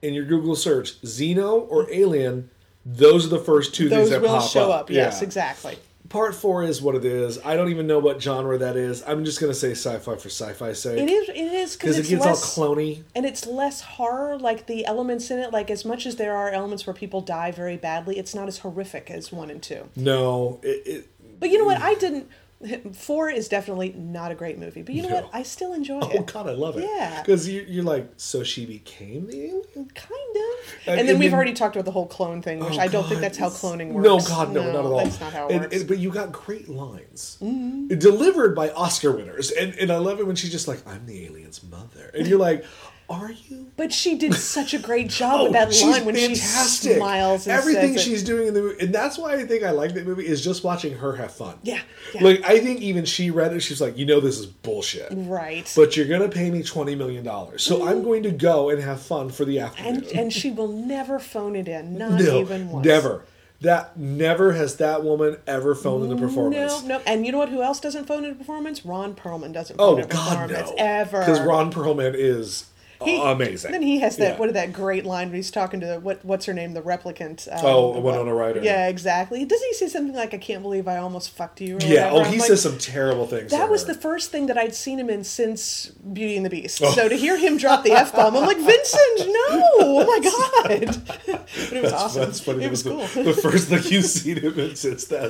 in 0.04 0.14
your 0.14 0.26
Google 0.26 0.56
search 0.56 1.02
xeno 1.02 1.66
or 1.70 1.92
alien, 1.92 2.50
those 2.86 3.26
are 3.26 3.30
the 3.30 3.40
first 3.40 3.74
two 3.74 3.90
Those 3.90 3.98
things 3.98 4.10
that 4.12 4.22
will 4.22 4.40
pop 4.40 4.50
show 4.50 4.72
up. 4.72 4.82
up. 4.82 4.90
Yes, 4.92 5.18
Yeah. 5.22 5.26
exactly. 5.26 5.78
Part 6.10 6.36
four 6.36 6.64
is 6.64 6.82
what 6.82 6.94
it 6.96 7.06
is. 7.06 7.40
I 7.46 7.56
don't 7.56 7.70
even 7.70 7.88
know 7.88 7.98
what 8.00 8.22
genre 8.22 8.58
that 8.58 8.76
is. 8.76 9.02
I'm 9.08 9.24
just 9.26 9.40
gonna 9.40 9.54
say 9.54 9.72
sci-fi 9.72 10.16
for 10.18 10.30
sci-fi 10.30 10.74
sake 10.74 11.00
It 11.00 11.10
is. 11.10 11.30
It 11.30 11.36
is 11.38 11.76
because 11.78 11.96
because 11.96 12.12
it 12.12 12.16
gets 12.16 12.26
less, 12.26 12.58
all 12.58 12.76
clony. 12.76 13.04
and 13.16 13.26
it's 13.26 13.48
less 13.48 13.82
horror. 13.82 14.38
Like 14.38 14.66
the 14.68 14.86
elements 14.86 15.32
in 15.32 15.40
it, 15.40 15.52
like 15.52 15.72
as 15.72 15.84
much 15.86 16.06
as 16.06 16.18
there 16.18 16.36
are 16.36 16.50
elements 16.52 16.86
where 16.86 16.94
people 16.94 17.22
die 17.22 17.50
very 17.52 17.78
badly, 17.78 18.20
it's 18.20 18.36
not 18.36 18.48
as 18.48 18.58
horrific 18.60 19.10
as 19.10 19.32
one 19.32 19.50
and 19.50 19.64
two. 19.64 19.88
No, 19.96 20.60
it, 20.64 20.82
it 20.86 21.08
But 21.40 21.50
you 21.50 21.58
know 21.58 21.66
what? 21.66 21.82
I 21.82 21.94
didn't. 21.96 22.28
Four 22.94 23.30
is 23.30 23.48
definitely 23.48 23.94
not 23.94 24.32
a 24.32 24.36
great 24.36 24.58
movie, 24.60 24.82
but 24.82 24.94
you 24.96 25.02
know 25.04 25.10
No. 25.10 25.16
what? 25.16 25.30
I 25.34 25.44
still 25.44 25.74
enjoy 25.74 26.00
Oh 26.04 26.10
it. 26.10 26.18
Oh 26.20 26.24
God, 26.24 26.48
I 26.48 26.54
love 26.54 26.78
it. 26.78 26.84
Yeah. 26.84 27.22
because 27.22 27.48
you, 27.48 27.66
you're 27.68 27.84
like, 27.84 28.10
so 28.18 28.44
she 28.44 28.66
became 28.66 29.28
the 29.28 29.46
alien. 29.46 29.64
Kind 29.96 30.12
of. 30.36 30.76
And- 30.88 31.00
And, 31.00 31.08
then 31.08 31.10
and 31.10 31.20
we've 31.20 31.32
then- 31.32 31.36
already 31.36 31.54
talked 31.54 31.76
about 31.76 31.86
the 31.86 31.92
whole 31.92 32.08
clone 32.08 32.42
thing, 32.42 32.60
which 32.60 32.78
Oh, 32.78 32.82
I 32.82 32.88
don't 32.88 33.08
think 33.08 33.22
that's 33.22 33.38
how 33.38 33.50
cloning 33.50 33.92
works. 33.94 34.06
No, 34.06 34.20
God, 34.20 34.52
no, 34.54 34.64
not 34.64 34.76
at 34.80 34.86
all. 34.86 34.98
That's 34.98 35.20
not 35.20 35.34
how 35.34 35.48
it 35.48 35.52
And- 35.54 35.62
works. 35.62 35.76
and- 35.78 35.88
but 35.88 35.98
you 35.98 36.12
got 36.12 36.32
great 36.32 36.70
lines 36.70 37.38
mm-hmm. 37.42 37.88
delivered 37.98 38.56
by 38.56 38.70
Oscar 38.72 39.12
winners, 39.12 39.52
and 39.52 39.74
and 39.76 39.92
I 39.92 39.98
love 39.98 40.20
it 40.20 40.28
when 40.28 40.36
she's 40.36 40.52
just 40.52 40.68
like, 40.68 40.86
"I'm 40.88 41.06
the 41.06 41.26
alien's 41.26 41.62
mother," 41.64 42.12
and 42.14 42.28
you're 42.28 42.40
like, 42.40 42.64
"Are 43.12 43.32
you?" 43.32 43.72
but 43.78 43.92
she 43.92 44.18
did 44.18 44.34
such 44.34 44.74
a 44.74 44.80
great 44.80 45.10
job 45.20 45.40
oh, 45.40 45.44
with 45.44 45.54
that 45.54 45.70
Oh, 45.82 45.88
line 45.88 46.06
when 46.06 46.16
fantastic. 46.16 46.92
she 46.92 46.98
smiles. 46.98 47.48
And 47.48 47.58
Everything 47.58 47.98
says 47.98 48.08
it. 48.08 48.10
she's 48.10 48.24
doing 48.24 48.48
in 48.48 48.54
the 48.54 48.62
movie, 48.62 48.84
and 48.84 48.94
that's 48.94 49.18
why 49.18 49.34
I 49.34 49.46
think 49.46 49.64
I 49.64 49.72
like 49.72 49.94
that 49.94 50.06
movie 50.06 50.26
is 50.26 50.44
just 50.44 50.64
watching 50.64 50.96
her 50.98 51.16
have 51.16 51.34
fun. 51.34 51.58
Yeah, 51.64 51.82
yeah. 52.14 52.24
Like 52.24 52.44
I 52.44 52.60
think 52.60 52.82
even 52.82 53.06
she 53.06 53.32
read 53.32 53.54
it, 53.54 53.60
she's 53.62 53.82
like, 53.82 53.98
"You 53.98 54.06
know, 54.06 54.20
this 54.20 54.40
is 54.40 54.46
bullshit." 54.46 55.10
right. 55.12 55.72
But 55.76 55.96
you're 55.98 56.08
gonna 56.08 56.30
pay 56.30 56.50
me 56.50 56.64
twenty 56.64 56.96
million 56.96 57.24
dollars, 57.24 57.64
so 57.64 57.88
I'm 57.88 58.02
mm. 58.02 58.04
going 58.06 58.24
to 58.24 58.32
go 58.32 58.70
and 58.70 58.82
have 58.82 59.02
fun 59.02 59.30
for 59.30 59.46
the 59.46 59.60
afternoon. 59.60 59.96
and 59.96 60.06
and 60.08 60.34
she 60.34 60.52
will 60.52 60.70
never 60.70 61.20
phone 61.20 61.56
it 61.56 61.68
in, 61.68 61.98
not 61.98 62.20
no, 62.20 62.40
even 62.40 62.70
once. 62.70 62.86
never. 62.86 63.26
That 63.62 63.96
never 63.96 64.54
has 64.54 64.78
that 64.78 65.04
woman 65.04 65.38
ever 65.46 65.76
phoned 65.76 66.12
in 66.12 66.18
a 66.18 66.20
performance. 66.20 66.82
No, 66.82 66.98
no. 66.98 67.04
And 67.06 67.28
you 67.28 67.32
know 67.32 67.38
what? 67.38 67.50
Who 67.50 67.62
else 67.62 67.80
doesn't 67.80 68.06
phone 68.06 68.26
in 68.26 68.32
a 68.32 68.36
performance? 68.36 68.84
Ron 68.84 69.14
Perlman 69.14 69.54
doesn't 69.54 69.76
oh, 69.80 69.92
phone 69.92 69.94
Oh 69.94 69.98
in 70.00 70.04
a 70.06 70.08
God, 70.08 70.50
performance 70.50 70.70
no! 70.72 70.76
ever. 70.80 71.20
Because 71.20 71.42
Ron 71.42 71.72
Perlman 71.72 72.16
is 72.16 72.66
He- 73.04 73.22
amazing. 73.22 73.72
Then 73.72 73.82
he 73.82 74.00
has 74.00 74.18
that 74.18 74.34
Yeah. 74.34 74.38
what 74.40 74.54
that 74.54 74.74
great 74.74 75.06
line 75.06 75.28
when 75.30 75.36
he's 75.36 75.52
talking 75.52 75.80
to 75.82 76.00
what 76.00 76.24
what's 76.26 76.46
her 76.46 76.54
name, 76.54 76.74
the 76.74 76.82
replicant. 76.82 77.48
Um, 77.52 77.60
Oh, 77.66 77.94
the- 77.94 78.00
Winona 78.02 78.34
Ryder. 78.34 78.62
Yeah, 78.64 78.88
exactly. 78.88 79.44
Doesn't 79.46 79.68
he 79.68 79.74
say 79.74 79.88
something 79.88 80.16
like, 80.16 80.34
"I 80.34 80.38
can't 80.38 80.62
believe 80.62 80.88
I 80.88 80.98
almost 80.98 81.30
fucked 81.32 81.62
you"? 81.62 81.78
Or 81.78 81.80
Yeah. 81.82 82.12
whatever? 82.12 82.16
Oh, 82.16 82.20
I'm 82.22 82.34
he 82.34 82.40
like, 82.40 82.48
says 82.48 82.62
some 82.62 82.78
terrible 82.78 83.26
things. 83.28 83.52
That 83.52 83.70
was 83.70 83.84
her. 83.84 83.94
the 83.94 84.00
first 84.00 84.32
thing 84.32 84.48
that 84.48 84.58
I'd 84.58 84.76
seen 84.76 85.00
him 85.00 85.10
in 85.10 85.24
since 85.24 85.92
Beauty 86.14 86.36
and 86.38 86.46
the 86.46 86.50
Beast. 86.50 86.82
Oh. 86.84 86.92
So 86.92 87.08
to 87.10 87.16
hear 87.16 87.38
him 87.38 87.58
drop 87.58 87.84
the 87.84 87.92
f 87.92 88.14
bomb, 88.14 88.36
I'm 88.36 88.46
like, 88.46 88.58
Vincent, 88.58 89.20
no! 89.28 89.62
Oh 89.80 90.06
my 90.06 90.20
god! 90.80 91.02
but 91.38 91.74
it 91.74 91.84
was 91.84 91.94
awesome. 91.94 92.22
That's 92.24 92.40
funny. 92.40 92.60
It 92.60 92.62
That 92.64 92.72
was 92.72 92.84
the, 92.84 92.90
cool. 92.92 93.24
the 93.24 93.34
first 93.34 93.68
thing 93.70 93.82
you've 93.86 94.06
seen 94.06 94.38
him 94.38 94.60
in 94.60 94.76
since 94.76 95.06
that. 95.06 95.30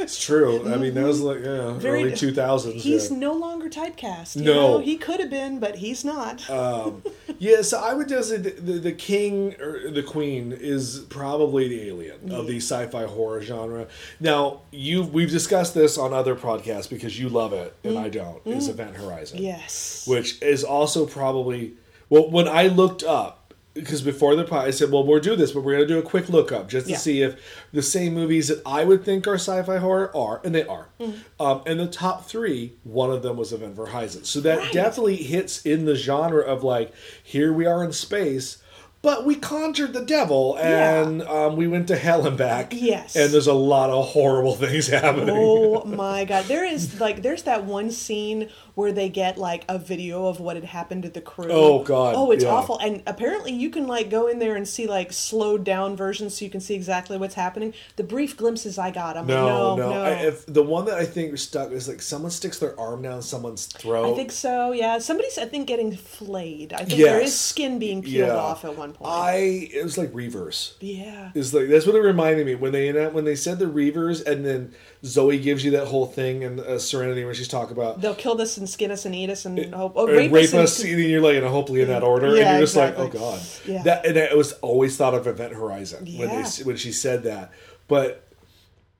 It's, 0.00 0.22
true. 0.24 0.72
I 0.72 0.76
mean, 0.76 0.94
that 0.94 1.04
was 1.04 1.20
like 1.20 1.38
yeah, 1.44 1.72
Very- 1.74 2.02
early 2.04 2.16
two 2.16 2.32
thousands. 2.32 2.82
He's 2.82 3.10
Yeah. 3.10 3.16
no 3.18 3.32
longer 3.32 3.68
typecast. 3.68 4.36
You 4.36 4.42
No. 4.44 4.54
know? 4.54 4.78
he 4.78 4.96
could 4.96 5.20
have 5.20 5.30
been, 5.30 5.58
but 5.58 5.76
he's 5.76 6.04
not. 6.04 6.48
um, 6.50 7.02
yeah, 7.38 7.62
so 7.62 7.78
I 7.78 7.94
would 7.94 8.08
just 8.08 8.30
say 8.30 8.36
the, 8.38 8.50
the, 8.50 8.92
king 8.92 9.54
or 9.60 9.90
the 9.90 10.02
queen 10.02 10.52
is 10.52 11.00
probably 11.08 11.68
the 11.68 11.88
alien 11.88 12.32
of 12.32 12.46
the 12.46 12.56
sci-fi 12.56 13.04
horror 13.04 13.42
genre. 13.42 13.88
Now, 14.20 14.62
you 14.70 15.02
we've 15.02 15.30
discussed 15.30 15.74
this 15.74 15.98
on 15.98 16.12
other 16.12 16.34
podcasts 16.36 16.88
because 16.88 17.18
you 17.18 17.28
love 17.28 17.52
it 17.52 17.74
and 17.84 17.98
I 17.98 18.08
mm. 18.08 18.12
don't. 18.12 18.46
Is 18.46 18.68
mm. 18.68 18.70
Event 18.70 18.96
Horizon? 18.96 19.42
yes. 19.42 20.06
which 20.06 20.40
is 20.42 20.64
also 20.64 21.06
probably 21.06 21.74
well 22.08 22.30
when 22.30 22.48
I 22.48 22.68
looked 22.68 23.02
up 23.02 23.45
because 23.76 24.02
before 24.02 24.34
the 24.34 24.42
pod 24.44 24.66
I 24.66 24.70
said, 24.72 24.90
well, 24.90 25.04
we'll 25.06 25.20
do 25.20 25.36
this, 25.36 25.52
but 25.52 25.62
we're 25.62 25.74
gonna 25.74 25.86
do 25.86 25.98
a 25.98 26.02
quick 26.02 26.28
look 26.28 26.50
up 26.50 26.68
just 26.68 26.86
to 26.86 26.92
Yeah. 26.92 26.98
see 26.98 27.22
if 27.22 27.36
the 27.72 27.82
same 27.82 28.14
movies 28.14 28.48
that 28.48 28.60
I 28.66 28.82
would 28.84 29.04
think 29.04 29.26
are 29.28 29.34
sci-fi 29.34 29.76
horror 29.76 30.10
are, 30.16 30.40
and 30.44 30.54
they 30.54 30.66
are. 30.66 30.88
Mm-hmm. 31.00 31.42
Um, 31.42 31.62
and 31.66 31.78
the 31.78 31.86
top 31.86 32.26
three, 32.26 32.72
one 32.82 33.10
of 33.10 33.22
them 33.22 33.36
was 33.36 33.52
Event 33.52 33.76
Horizon, 33.76 34.24
so 34.24 34.40
that 34.40 34.58
Right. 34.58 34.72
definitely 34.72 35.16
hits 35.16 35.64
in 35.64 35.84
the 35.84 35.94
genre 35.94 36.42
of 36.42 36.64
like, 36.64 36.92
here 37.22 37.52
we 37.52 37.66
are 37.66 37.84
in 37.84 37.92
space. 37.92 38.58
But 39.02 39.24
we 39.24 39.36
conjured 39.36 39.92
the 39.92 40.04
devil 40.04 40.56
and 40.58 41.22
um, 41.22 41.54
we 41.56 41.68
went 41.68 41.86
to 41.88 41.96
hell 41.96 42.26
and 42.26 42.36
back. 42.36 42.72
Yes. 42.74 43.14
And 43.14 43.32
there's 43.32 43.46
a 43.46 43.52
lot 43.52 43.90
of 43.90 44.06
horrible 44.08 44.54
things 44.56 44.88
happening. 44.88 45.30
Oh 45.30 45.84
my 45.86 46.24
god. 46.24 46.46
There 46.46 46.64
is 46.64 46.98
like 47.00 47.22
there's 47.22 47.44
that 47.44 47.64
one 47.64 47.90
scene 47.92 48.48
where 48.74 48.92
they 48.92 49.08
get 49.08 49.38
like 49.38 49.64
a 49.68 49.78
video 49.78 50.26
of 50.26 50.38
what 50.40 50.54
had 50.56 50.64
happened 50.64 51.02
to 51.04 51.08
the 51.08 51.20
crew. 51.20 51.48
Oh, 51.50 51.82
God, 51.82 52.14
Oh, 52.16 52.30
it's 52.30 52.44
yeah. 52.44 52.50
awful. 52.50 52.78
And 52.78 53.02
apparently 53.06 53.52
you 53.52 53.70
can 53.70 53.86
like 53.86 54.10
go 54.10 54.26
in 54.26 54.38
there 54.38 54.54
and 54.56 54.66
see 54.68 54.86
like 54.86 55.12
slowed 55.14 55.64
down 55.64 55.96
versions 55.96 56.36
so 56.36 56.44
you 56.44 56.50
can 56.50 56.60
see 56.60 56.74
exactly 56.74 57.16
what's 57.16 57.34
happening. 57.36 57.72
The 57.96 58.02
brief 58.04 58.36
glimpses 58.36 58.76
I 58.78 58.90
got, 58.90 59.16
I'm 59.16 59.26
No, 59.26 59.44
like, 59.74 59.78
no, 59.78 59.88
no. 59.88 59.90
no. 59.94 60.02
I, 60.02 60.10
if 60.26 60.44
the 60.46 60.62
one 60.62 60.84
that 60.86 60.98
I 60.98 61.06
think 61.06 61.38
stuck 61.38 61.70
is 61.70 61.88
like 61.88 62.02
someone 62.02 62.30
sticks 62.30 62.58
their 62.58 62.78
arm 62.78 63.02
down 63.02 63.22
someone's 63.22 63.64
throat. 63.66 64.12
I 64.12 64.16
think 64.16 64.30
so, 64.32 64.72
yeah. 64.72 64.98
Somebody's, 64.98 65.38
I 65.38 65.46
think, 65.46 65.66
getting 65.68 65.96
flayed. 65.96 66.72
I 66.74 66.84
think 66.84 67.00
there 67.00 67.20
is 67.20 67.38
skin 67.38 67.78
being 67.78 68.02
peeled 68.02 68.28
Yeah. 68.28 68.34
off 68.36 68.64
at 68.66 68.76
one 68.76 68.85
point. 68.92 69.10
I 69.10 69.34
it 69.72 69.82
was 69.84 69.96
like 69.98 70.10
Reavers. 70.12 70.74
yeah. 70.80 71.30
Is 71.34 71.52
like 71.54 71.68
that's 71.68 71.86
what 71.86 71.94
it 71.96 72.00
reminded 72.00 72.46
me 72.46 72.54
when 72.54 72.72
they 72.72 72.90
when 73.08 73.24
they 73.24 73.36
said 73.36 73.58
the 73.58 73.66
Reavers 73.66 74.26
and 74.26 74.44
then 74.44 74.74
Zoe 75.04 75.38
gives 75.38 75.64
you 75.64 75.70
that 75.72 75.86
whole 75.86 76.06
thing 76.06 76.42
in 76.42 76.60
uh, 76.60 76.78
Serenity 76.78 77.24
where 77.24 77.34
she's 77.34 77.48
talking 77.48 77.76
about 77.76 78.00
They'll 78.00 78.14
kill 78.14 78.40
us 78.40 78.56
and 78.58 78.68
skin 78.68 78.90
us 78.90 79.04
and 79.04 79.14
eat 79.14 79.30
us 79.30 79.44
and 79.44 79.74
hope. 79.74 79.92
Oh, 79.96 80.06
and 80.06 80.32
rape, 80.32 80.50
and- 80.52 80.60
us, 80.62 80.82
and 80.82 80.98
you're 81.00 81.20
like, 81.20 81.36
and 81.36 81.46
hopefully 81.46 81.82
in 81.82 81.88
that 81.88 82.02
order, 82.02 82.26
and 82.26 82.36
Yeah, 82.36 82.52
you're 82.52 82.60
just 82.62 82.74
exactly. 82.76 83.04
like, 83.04 83.14
oh 83.14 83.18
god, 83.18 83.40
Yeah. 83.66 83.82
that 83.84 84.06
and 84.06 84.16
it 84.16 84.36
was 84.36 84.52
always 84.54 84.96
thought 84.96 85.14
of 85.14 85.26
Event 85.26 85.52
Horizon 85.54 86.04
when 86.18 86.28
they 86.28 86.44
when 86.64 86.76
she 86.76 86.92
said 86.92 87.22
that, 87.24 87.52
but 87.88 88.22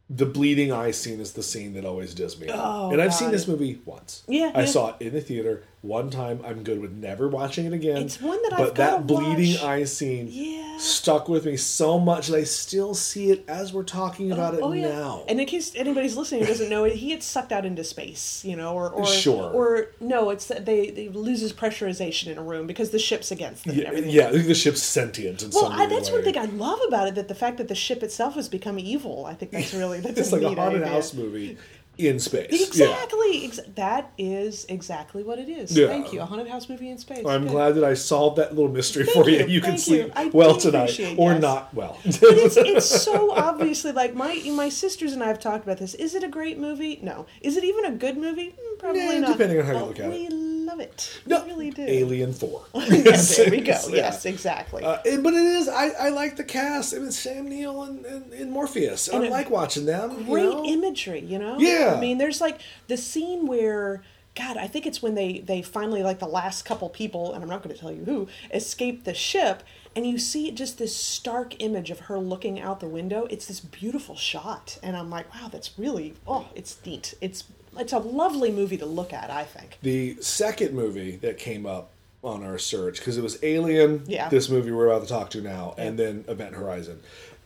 the 0.08 0.24
bleeding 0.26 0.70
eye 0.72 0.92
scene 0.92 1.18
is 1.18 1.32
the 1.32 1.42
scene 1.42 1.74
that 1.74 1.84
always 1.84 2.14
does 2.14 2.38
me. 2.38 2.46
Oh, 2.48 2.92
and 2.92 3.02
I've 3.02 3.12
seen 3.12 3.32
this 3.32 3.48
movie 3.48 3.80
once. 3.84 4.22
Yeah, 4.28 4.52
I 4.54 4.60
yeah. 4.60 4.66
saw 4.66 4.88
it 4.90 4.96
in 5.04 5.12
the 5.14 5.20
theater 5.20 5.64
one 5.86 6.10
time. 6.10 6.40
I'm 6.44 6.62
good 6.62 6.80
with 6.80 6.92
never 6.92 7.28
watching 7.28 7.66
it 7.66 7.72
again. 7.72 7.98
It's 7.98 8.20
one 8.20 8.40
that 8.42 8.52
I've 8.54 8.58
but 8.58 8.74
that 8.76 9.06
bleeding 9.06 9.54
watch. 9.54 9.62
eye 9.62 9.84
scene 9.84 10.28
Yeah. 10.30 10.76
stuck 10.78 11.28
with 11.28 11.46
me 11.46 11.56
so 11.56 11.98
much 11.98 12.26
that 12.28 12.36
I 12.36 12.44
still 12.44 12.94
see 12.94 13.30
it 13.30 13.44
as 13.48 13.72
we're 13.72 13.82
talking 13.82 14.32
about 14.32 14.54
it 14.54 14.60
Oh 14.62 14.72
yeah, 14.72 14.88
now. 14.88 15.24
and 15.28 15.40
in 15.40 15.46
case 15.46 15.72
anybody's 15.76 16.16
listening 16.16 16.42
who 16.42 16.46
doesn't 16.48 16.68
know 16.68 16.84
it, 16.84 16.94
he 16.94 17.08
gets 17.08 17.24
sucked 17.26 17.52
out 17.52 17.64
into 17.64 17.84
space, 17.84 18.44
you 18.44 18.56
know, 18.56 18.74
or 18.74 18.90
or 18.90 19.06
Sure. 19.06 19.50
or 19.52 19.86
no, 20.00 20.30
it's 20.30 20.46
that 20.46 20.64
they, 20.66 20.90
they 20.90 21.08
loses 21.08 21.52
pressurization 21.52 22.26
in 22.28 22.38
a 22.38 22.42
room 22.42 22.66
because 22.66 22.90
the 22.90 22.98
ship's 22.98 23.30
against 23.30 23.64
them. 23.64 23.72
and 23.72 23.80
yeah, 23.82 23.88
everything. 23.88 24.10
yeah, 24.10 24.28
I 24.28 24.32
think 24.32 24.46
the 24.46 24.54
ship's 24.54 24.82
sentient 24.82 25.42
in 25.42 25.50
Well, 25.50 25.66
I, 25.72 25.86
that's 25.86 26.08
way. 26.10 26.16
one 26.16 26.24
thing 26.24 26.38
I 26.38 26.44
love 26.46 26.80
about 26.88 27.08
it. 27.08 27.14
That 27.14 27.28
the 27.28 27.34
fact 27.34 27.58
that 27.58 27.68
the 27.68 27.74
ship 27.74 28.02
itself 28.02 28.34
has 28.34 28.48
become 28.48 28.78
evil. 28.78 29.24
I 29.26 29.34
think 29.34 29.50
that's 29.52 29.72
really 29.74 30.00
that's 30.00 30.18
It's 30.20 30.32
like 30.32 30.42
a 30.42 30.54
haunted 30.54 30.82
house 30.86 31.14
movie 31.14 31.56
in 31.98 32.18
space. 32.18 32.48
Yeah. 32.50 32.66
Exactly. 32.66 33.44
Ex- 33.46 33.60
that 33.74 34.12
is 34.18 34.66
exactly 34.68 35.22
what 35.22 35.38
it 35.38 35.48
is. 35.48 35.76
Yeah. 35.76 35.86
Thank 35.88 36.12
you. 36.12 36.20
A 36.20 36.26
haunted 36.26 36.48
house 36.48 36.68
movie 36.68 36.90
in 36.90 36.98
space. 36.98 37.24
I'm 37.26 37.42
Good. 37.44 37.50
glad 37.50 37.74
that 37.76 37.84
I 37.84 37.94
solved 37.94 38.36
that 38.38 38.54
little 38.54 38.70
mystery 38.70 39.04
Thank 39.04 39.24
for 39.24 39.30
you. 39.30 39.38
you, 39.40 39.46
You 39.46 39.60
can 39.60 39.78
sleep 39.78 40.06
you. 40.06 40.12
I 40.14 40.26
well 40.26 40.56
tonight, 40.56 40.98
or 41.16 41.32
yes. 41.32 41.40
not 41.42 41.72
well. 41.74 41.98
But 42.04 42.14
it's, 42.22 42.56
it's 42.56 42.86
so 42.86 43.32
obviously 43.32 43.92
like 43.92 44.14
my 44.14 44.34
my 44.52 44.68
sisters 44.68 45.12
and 45.12 45.22
I 45.22 45.28
have 45.28 45.40
talked 45.40 45.64
about 45.64 45.78
this. 45.78 45.94
Is 45.94 46.14
it 46.14 46.22
a 46.22 46.28
great 46.28 46.58
movie? 46.58 46.98
No. 47.02 47.26
Is 47.40 47.56
it 47.56 47.64
even 47.64 47.84
a 47.86 47.92
good 47.92 48.16
movie? 48.18 48.48
Mm, 48.58 48.78
Probably 48.78 49.00
Yeah, 49.00 49.20
not. 49.20 49.32
depending 49.32 49.58
on 49.60 49.66
how 49.66 49.72
you 49.72 49.78
But 49.78 49.88
look 49.88 50.00
at 50.00 50.06
it. 50.06 50.10
we 50.10 50.28
love 50.28 50.80
it. 50.80 51.20
no, 51.26 51.44
we 51.44 51.50
really 51.50 51.70
do. 51.70 51.82
Alien 51.82 52.32
Four. 52.32 52.62
Yeah, 52.74 53.16
there 53.16 53.50
we 53.56 53.60
go. 53.60 53.72
Yeah. 53.88 53.96
Yes, 53.96 54.26
exactly. 54.26 54.82
Uh, 54.84 54.98
it- 55.04 55.22
but 55.22 55.32
it 55.32 55.46
is. 55.58 55.68
I, 55.68 55.88
I 56.06 56.08
like 56.10 56.36
the 56.36 56.44
cast. 56.44 56.94
I 56.94 56.98
mean, 56.98 57.10
Sam 57.12 57.48
Neill 57.48 57.82
and, 57.84 58.04
and, 58.04 58.32
and 58.32 58.50
Morpheus. 58.50 59.08
I 59.08 59.16
And 59.16 59.26
a 59.26 59.30
like 59.30 59.48
watching 59.50 59.86
them. 59.86 60.24
Great 60.26 60.44
you 60.44 60.50
know? 60.50 60.64
imagery, 60.64 61.20
you 61.20 61.38
know. 61.38 61.58
Yeah. 61.58 61.85
I 61.94 62.00
mean, 62.00 62.18
there's 62.18 62.40
like 62.40 62.60
the 62.88 62.96
scene 62.96 63.46
where. 63.46 64.02
God, 64.38 64.58
I 64.58 64.66
think 64.66 64.84
it's 64.84 65.00
when 65.00 65.14
they 65.14 65.38
they 65.38 65.62
finally 65.62 66.02
like 66.02 66.18
the 66.18 66.26
last 66.26 66.66
couple 66.66 66.90
people, 66.90 67.32
and 67.32 67.42
I'm 67.42 67.48
not 67.48 67.62
going 67.62 67.74
to 67.74 67.80
tell 67.80 67.90
you 67.90 68.04
who, 68.04 68.28
escape 68.52 69.04
the 69.04 69.14
ship, 69.14 69.62
and 69.96 70.06
you 70.06 70.18
see 70.18 70.50
just 70.50 70.76
this 70.76 70.94
stark 70.94 71.54
image 71.62 71.90
of 71.90 72.00
her 72.00 72.18
looking 72.18 72.60
out 72.60 72.80
the 72.80 72.86
window. 72.86 73.26
It's 73.30 73.46
this 73.46 73.60
beautiful 73.60 74.14
shot, 74.14 74.78
and 74.82 74.94
I'm 74.94 75.08
like, 75.08 75.32
wow, 75.34 75.48
that's 75.48 75.78
really 75.78 76.12
oh, 76.28 76.48
it's 76.54 76.76
neat. 76.84 77.14
It's 77.22 77.44
it's 77.78 77.94
a 77.94 77.98
lovely 77.98 78.52
movie 78.52 78.76
to 78.76 78.84
look 78.84 79.14
at. 79.14 79.30
I 79.30 79.44
think. 79.44 79.78
The 79.80 80.18
second 80.20 80.74
movie 80.74 81.16
that 81.16 81.38
came 81.38 81.64
up 81.64 81.92
on 82.22 82.44
our 82.44 82.58
search 82.58 82.98
because 82.98 83.16
it 83.16 83.22
was 83.22 83.42
Alien, 83.42 84.02
Yeah. 84.06 84.28
this 84.28 84.50
movie 84.50 84.70
we're 84.70 84.88
about 84.88 85.00
to 85.04 85.08
talk 85.08 85.30
to 85.30 85.40
now, 85.40 85.74
and 85.78 85.98
then 85.98 86.26
Event 86.28 86.56
Horizon. 86.56 87.00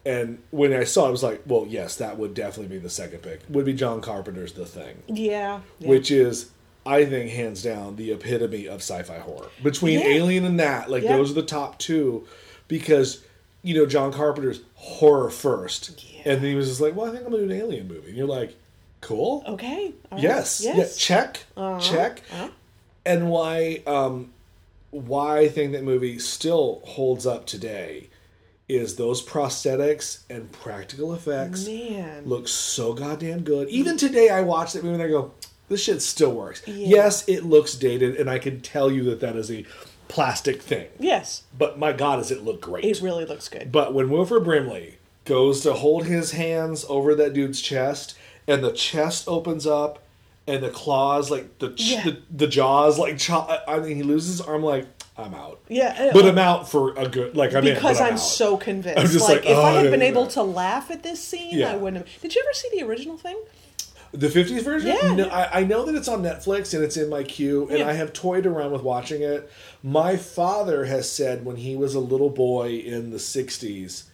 And 0.06 0.38
when 0.50 0.72
I 0.72 0.84
saw 0.84 1.04
it, 1.04 1.08
I 1.08 1.10
was 1.10 1.22
like, 1.22 1.42
well, 1.46 1.66
yes, 1.68 1.96
that 1.96 2.16
would 2.18 2.32
definitely 2.34 2.74
be 2.74 2.82
the 2.82 2.88
second 2.90 3.18
pick. 3.20 3.40
Would 3.50 3.66
be 3.66 3.74
John 3.74 4.00
Carpenter's 4.00 4.52
The 4.54 4.64
Thing. 4.64 5.02
Yeah. 5.08 5.60
yeah. 5.78 5.88
which 5.88 6.10
is 6.10 6.50
I 6.86 7.04
think 7.04 7.30
hands 7.32 7.62
down 7.62 7.96
the 7.96 8.10
epitome 8.12 8.66
of 8.66 8.80
sci-fi 8.80 9.18
horror. 9.18 9.48
Between 9.62 9.98
Yeah. 10.00 10.06
Alien 10.06 10.44
and 10.46 10.58
that, 10.58 10.90
like 10.90 11.02
Yeah. 11.02 11.16
those 11.16 11.30
are 11.30 11.34
the 11.34 11.42
top 11.42 11.78
two, 11.78 12.26
because 12.68 13.22
you 13.62 13.74
know 13.74 13.84
John 13.84 14.10
Carpenter's 14.12 14.62
horror 14.74 15.28
first, 15.28 16.02
Yeah. 16.14 16.32
and 16.32 16.40
then 16.42 16.48
he 16.50 16.54
was 16.54 16.68
just 16.68 16.80
like, 16.80 16.96
"Well, 16.96 17.06
I 17.06 17.10
think 17.10 17.26
I'm 17.26 17.30
gonna 17.32 17.46
do 17.46 17.52
an 17.52 17.58
Alien 17.60 17.86
movie," 17.86 18.08
and 18.08 18.16
you're 18.16 18.26
like, 18.26 18.56
"Cool, 19.02 19.44
okay. 19.46 19.92
right. 20.10 20.22
yes, 20.22 20.62
Yes. 20.64 20.76
yeah, 20.76 20.84
check, 21.16 21.44
Uh-huh. 21.58 21.78
check." 21.78 22.22
Uh-huh. 22.32 22.48
And 23.04 23.30
why, 23.30 23.82
um, 23.86 24.30
why 24.90 25.40
I 25.40 25.48
think 25.48 25.72
that 25.72 25.84
movie 25.84 26.18
still 26.18 26.80
holds 26.84 27.26
up 27.26 27.44
today 27.46 28.08
is 28.74 28.96
those 28.96 29.24
prosthetics 29.24 30.20
and 30.30 30.50
practical 30.52 31.12
effects 31.14 31.66
Man. 31.66 32.24
look 32.24 32.48
so 32.48 32.92
goddamn 32.92 33.40
good. 33.42 33.68
Even 33.68 33.96
today, 33.96 34.28
I 34.30 34.42
watch 34.42 34.72
that 34.72 34.82
movie 34.84 34.94
and 34.94 35.02
I 35.02 35.08
go, 35.08 35.32
"This 35.68 35.82
shit 35.82 36.02
still 36.02 36.32
works." 36.32 36.62
Yeah. 36.66 36.86
Yes, 36.86 37.28
it 37.28 37.44
looks 37.44 37.74
dated, 37.74 38.16
and 38.16 38.30
I 38.30 38.38
can 38.38 38.60
tell 38.60 38.90
you 38.90 39.04
that 39.04 39.20
that 39.20 39.36
is 39.36 39.50
a 39.50 39.64
plastic 40.08 40.60
thing. 40.62 40.88
Yes. 40.98 41.42
But 41.56 41.78
my 41.78 41.92
God, 41.92 42.16
does 42.16 42.30
it 42.30 42.42
look 42.44 42.60
great? 42.60 42.84
It 42.84 43.00
really 43.00 43.24
looks 43.24 43.48
good. 43.48 43.70
But 43.70 43.94
when 43.94 44.10
Wilford 44.10 44.44
Brimley 44.44 44.96
goes 45.24 45.60
to 45.62 45.72
hold 45.74 46.06
his 46.06 46.32
hands 46.32 46.84
over 46.88 47.14
that 47.14 47.32
dude's 47.34 47.60
chest, 47.60 48.16
and 48.48 48.64
the 48.64 48.72
chest 48.72 49.24
opens 49.28 49.66
up, 49.66 50.00
and 50.46 50.62
the 50.64 50.70
claws, 50.70 51.30
like 51.30 51.58
the 51.60 51.70
ch- 51.74 51.92
Yeah. 51.92 52.04
the, 52.04 52.16
the 52.34 52.46
jaws, 52.48 52.98
like 52.98 53.18
cho- 53.18 53.58
I 53.68 53.78
mean, 53.78 53.94
he 53.96 54.02
loses 54.02 54.38
his 54.38 54.40
arm. 54.40 54.64
Like 54.64 54.86
I'm 55.20 55.34
out, 55.34 55.60
Yeah. 55.68 56.10
but 56.12 56.24
I'm 56.26 56.38
out 56.38 56.68
for 56.68 56.94
a 56.96 57.08
good. 57.08 57.36
Like 57.36 57.54
I'm 57.54 57.66
in, 57.66 57.74
because 57.74 57.98
but 57.98 58.12
I'm, 58.12 58.18
so 58.18 58.56
convinced. 58.56 58.98
I'm 58.98 59.06
just 59.06 59.28
like, 59.28 59.44
like, 59.44 59.46
if 59.46 59.56
I 59.56 59.72
oh, 59.72 59.74
had 59.76 59.84
yeah, 59.86 59.90
been 59.90 60.02
able 60.02 60.26
to 60.28 60.42
laugh 60.42 60.90
at 60.90 61.02
this 61.02 61.22
scene, 61.22 61.58
Yeah. 61.58 61.72
I 61.72 61.76
wouldn't 61.76 62.06
have. 62.06 62.20
Did 62.22 62.34
you 62.34 62.42
ever 62.44 62.52
see 62.54 62.68
the 62.72 62.82
original 62.86 63.16
thing? 63.16 63.40
The 64.12 64.26
50s 64.28 64.62
version? 64.62 64.88
Yeah, 64.88 65.14
No. 65.14 65.28
I, 65.28 65.60
I 65.60 65.64
know 65.64 65.84
that 65.84 65.94
it's 65.94 66.08
on 66.08 66.22
Netflix 66.22 66.74
and 66.74 66.82
it's 66.82 66.96
in 66.96 67.08
my 67.08 67.22
queue, 67.22 67.68
and 67.68 67.78
Yeah. 67.78 67.88
I 67.88 67.92
have 67.92 68.12
toyed 68.12 68.44
around 68.44 68.72
with 68.72 68.82
watching 68.82 69.22
it. 69.22 69.48
My 69.82 70.16
father 70.16 70.86
has 70.86 71.10
said 71.10 71.44
when 71.44 71.56
he 71.56 71.76
was 71.76 71.94
a 71.94 72.00
little 72.00 72.30
boy 72.30 72.70
in 72.84 73.10
the 73.10 73.18
60s 73.18 74.04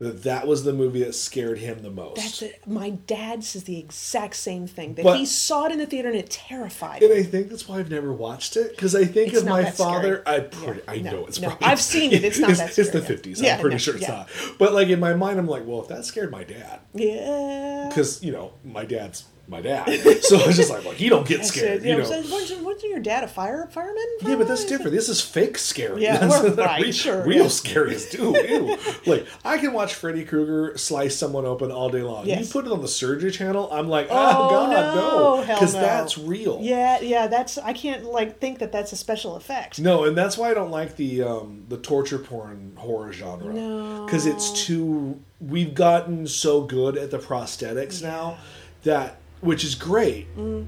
that 0.00 0.22
that 0.22 0.46
was 0.46 0.64
the 0.64 0.72
movie 0.72 1.04
that 1.04 1.14
scared 1.14 1.58
him 1.58 1.82
the 1.82 1.90
most. 1.90 2.16
That's 2.16 2.40
it. 2.42 2.66
My 2.66 2.90
dad 2.90 3.44
says 3.44 3.64
the 3.64 3.78
exact 3.78 4.34
same 4.34 4.66
thing. 4.66 4.94
That 4.94 5.04
But- 5.04 5.18
he 5.18 5.26
saw 5.26 5.66
it 5.66 5.72
in 5.72 5.78
the 5.78 5.84
theater 5.86 6.08
and 6.08 6.16
it 6.16 6.30
terrified 6.30 7.02
and 7.02 7.12
him. 7.12 7.18
I 7.18 7.22
think 7.22 7.50
that's 7.50 7.68
why 7.68 7.78
I've 7.78 7.90
never 7.90 8.10
watched 8.12 8.56
it 8.56 8.70
because 8.70 8.94
I 8.96 9.04
think 9.04 9.34
It's 9.34 9.42
of 9.42 9.48
my 9.48 9.62
that 9.62 9.74
scary. 9.74 9.90
father. 9.92 10.22
I 10.26 10.40
pretty, 10.40 10.80
Yeah, 10.86 10.92
I 10.92 10.98
no, 11.02 11.10
know 11.12 11.26
it's 11.26 11.38
no. 11.38 11.48
probably 11.48 11.66
I've 11.66 11.80
seen 11.82 12.12
it. 12.12 12.24
It's 12.24 12.38
not 12.38 12.50
that 12.56 12.66
It's 12.68 12.76
the 12.76 12.84
scary. 12.86 13.04
fifties. 13.04 13.40
Yeah, 13.42 13.54
I'm 13.56 13.60
pretty 13.60 13.74
no, 13.74 13.78
sure 13.78 13.94
it's 13.96 14.02
yeah. 14.04 14.10
not. 14.14 14.28
But 14.58 14.72
like 14.72 14.88
in 14.88 15.00
my 15.00 15.12
mind, 15.14 15.38
I'm 15.38 15.46
like, 15.46 15.66
well, 15.66 15.82
if 15.82 15.88
that 15.88 16.04
scared 16.06 16.30
my 16.30 16.44
dad, 16.44 16.80
Yeah. 16.94 17.86
because 17.88 18.22
you 18.22 18.32
know 18.32 18.52
my 18.64 18.84
dad's 18.86 19.24
my 19.50 19.60
dad, 19.60 19.86
so 20.22 20.38
I 20.40 20.46
was 20.46 20.56
just 20.56 20.70
like, 20.70 20.84
well, 20.84 20.94
he 20.94 21.08
don't 21.08 21.26
get 21.26 21.44
scared, 21.44 21.82
you 21.82 21.90
Yeah, 21.90 21.96
know. 21.98 22.04
so 22.04 22.20
wasn't, 22.32 22.62
wasn't 22.64 22.90
your 22.90 23.00
dad 23.00 23.24
a 23.24 23.28
fire 23.28 23.68
fireman? 23.70 24.02
Yeah, 24.22 24.36
but 24.36 24.46
that's 24.48 24.64
different. 24.64 24.92
This 24.92 25.08
is 25.08 25.20
fake 25.20 25.58
scary. 25.58 26.02
Yeah, 26.02 26.16
That's 26.26 26.56
right, 26.56 26.82
real, 26.82 26.92
sure, 26.92 27.24
real 27.26 27.42
yeah. 27.42 27.48
scary 27.48 27.94
as 27.94 28.06
do. 28.06 28.34
Ew. 28.48 28.78
like 29.06 29.26
I 29.44 29.58
can 29.58 29.72
watch 29.72 29.94
Freddy 29.94 30.24
Krueger 30.24 30.78
slice 30.78 31.16
someone 31.16 31.44
open 31.46 31.70
all 31.72 31.88
day 31.90 32.02
long. 32.02 32.26
Yes. 32.26 32.46
You 32.46 32.52
put 32.52 32.66
it 32.66 32.72
on 32.72 32.80
the 32.80 32.88
surgery 32.88 33.30
channel, 33.32 33.68
I'm 33.72 33.88
like, 33.88 34.06
oh, 34.10 34.14
Oh, 34.46 34.50
god, 34.50 34.94
no. 34.94 35.40
because 35.54 35.74
no. 35.74 35.80
that's 35.80 36.16
real. 36.16 36.58
Yeah, 36.62 37.00
yeah. 37.00 37.26
That's 37.26 37.58
I 37.58 37.72
can't 37.72 38.04
like 38.04 38.38
think 38.40 38.60
that 38.60 38.70
that's 38.72 38.92
a 38.92 38.96
special 38.96 39.34
effect. 39.36 39.80
No, 39.80 40.04
and 40.04 40.16
that's 40.16 40.38
why 40.38 40.50
I 40.50 40.54
don't 40.54 40.70
like 40.70 40.96
the 40.96 41.22
um, 41.22 41.64
the 41.68 41.76
torture 41.76 42.18
porn 42.18 42.74
horror 42.76 43.12
genre. 43.12 43.52
No. 43.52 44.04
because 44.06 44.26
it's 44.26 44.64
too. 44.64 45.20
We've 45.40 45.74
gotten 45.74 46.26
so 46.26 46.60
good 46.62 46.96
at 46.98 47.10
the 47.10 47.18
prosthetics 47.18 48.02
now 48.02 48.36
that, 48.82 49.16
which 49.40 49.64
is 49.64 49.74
great, 49.74 50.34
Mm. 50.36 50.66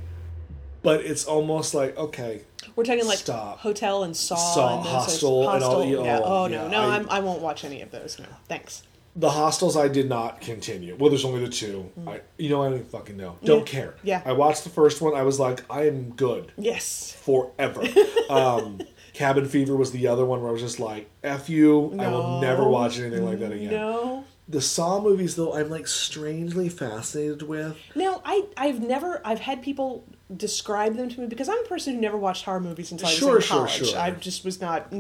but 0.82 1.00
it's 1.04 1.24
almost 1.24 1.74
like 1.74 1.96
okay, 1.96 2.42
We're 2.76 2.84
talking 2.84 3.06
like 3.06 3.18
Stop. 3.18 3.58
Hotel 3.60 4.02
and 4.04 4.16
Saw, 4.16 4.36
Saw, 4.36 4.76
and 4.78 4.86
Hostel, 4.86 5.48
and 5.50 5.62
all- 5.64 5.84
yeah. 5.84 6.20
oh, 6.22 6.44
Oh 6.44 6.46
no, 6.46 6.62
yeah, 6.64 6.68
no, 6.68 6.80
I- 6.80 6.96
I'm, 6.96 7.06
I 7.10 7.20
won't 7.20 7.42
watch 7.42 7.64
any 7.64 7.82
of 7.82 7.90
those. 7.90 8.18
No, 8.18 8.26
thanks. 8.48 8.82
The 9.14 9.28
hostels 9.28 9.76
I 9.76 9.88
did 9.88 10.08
not 10.08 10.40
continue. 10.40 10.96
Well, 10.98 11.10
there's 11.10 11.26
only 11.26 11.44
the 11.44 11.50
two. 11.50 11.90
I, 12.06 12.22
you 12.38 12.48
know, 12.48 12.62
I 12.62 12.70
don't 12.70 12.78
even 12.78 12.86
fucking 12.86 13.18
know. 13.18 13.36
Don't 13.44 13.58
Yeah. 13.58 13.64
care. 13.64 13.94
Yeah. 14.02 14.22
I 14.24 14.32
watched 14.32 14.64
the 14.64 14.70
first 14.70 15.02
one. 15.02 15.14
I 15.14 15.20
was 15.20 15.38
like, 15.38 15.62
I 15.70 15.86
am 15.86 16.12
good 16.12 16.50
Yes. 16.56 17.14
forever. 17.20 17.82
um, 18.30 18.80
Cabin 19.12 19.46
Fever 19.46 19.76
was 19.76 19.90
the 19.92 20.06
other 20.06 20.24
one 20.24 20.40
where 20.40 20.48
I 20.48 20.52
was 20.52 20.62
just 20.62 20.80
like, 20.80 21.10
F 21.22 21.50
you. 21.50 21.94
I 21.98 22.08
will 22.08 22.40
never 22.40 22.66
watch 22.66 22.98
anything 22.98 23.26
like 23.26 23.40
that 23.40 23.52
again. 23.52 23.70
No. 23.72 24.24
The 24.48 24.60
Saw 24.60 25.00
movies, 25.00 25.36
though, 25.36 25.54
I'm 25.54 25.70
like 25.70 25.86
strangely 25.86 26.68
fascinated 26.68 27.42
with. 27.42 27.76
Now, 27.94 28.20
I 28.24 28.44
I've 28.56 28.80
never 28.80 29.20
I've 29.24 29.40
had 29.40 29.62
people 29.62 30.04
describe 30.36 30.96
them 30.96 31.08
to 31.10 31.20
me 31.20 31.26
because 31.26 31.48
I'm 31.48 31.58
a 31.64 31.68
person 31.68 31.94
who 31.94 32.00
never 32.00 32.16
watched 32.16 32.44
horror 32.44 32.60
movies 32.60 32.90
until 32.90 33.06
I 33.08 33.10
was 33.10 33.18
Sure, 33.18 33.36
in 33.36 33.42
sure, 33.42 33.56
college. 33.58 33.70
sure. 33.90 33.98
I 33.98 34.10
just 34.10 34.44
was 34.44 34.60
not, 34.60 34.92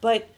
but 0.00 0.28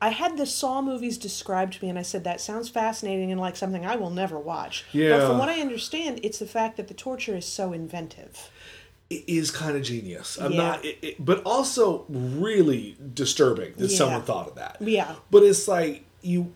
I 0.00 0.10
had 0.10 0.36
the 0.38 0.46
Saw 0.46 0.80
movies 0.80 1.18
described 1.18 1.72
to 1.74 1.84
me, 1.84 1.88
and 1.90 1.98
I 1.98 2.02
said 2.02 2.22
that 2.24 2.40
sounds 2.40 2.68
fascinating 2.68 3.32
and 3.32 3.40
like 3.40 3.56
something 3.56 3.84
I 3.84 3.96
will 3.96 4.10
never 4.10 4.38
watch. 4.38 4.84
But 4.92 4.98
Yeah. 4.98 5.26
from 5.26 5.38
what 5.38 5.48
I 5.48 5.60
understand, 5.60 6.20
it's 6.22 6.38
the 6.38 6.46
fact 6.46 6.76
that 6.76 6.86
the 6.88 6.94
torture 6.94 7.36
is 7.36 7.46
so 7.46 7.72
inventive. 7.72 8.50
it 9.10 9.24
is 9.26 9.50
kind 9.50 9.74
of 9.74 9.82
genius. 9.82 10.36
I'm 10.38 10.52
Yeah. 10.52 10.58
not, 10.58 10.84
it, 10.84 10.98
it, 11.00 11.24
but 11.24 11.42
also 11.46 12.04
really 12.10 12.94
disturbing 13.14 13.72
that 13.78 13.90
Yeah. 13.90 13.96
someone 13.96 14.20
thought 14.20 14.48
of 14.48 14.56
that. 14.56 14.76
Yeah. 14.82 15.14
But 15.30 15.44
it's 15.44 15.66
like 15.66 16.04
you, 16.20 16.52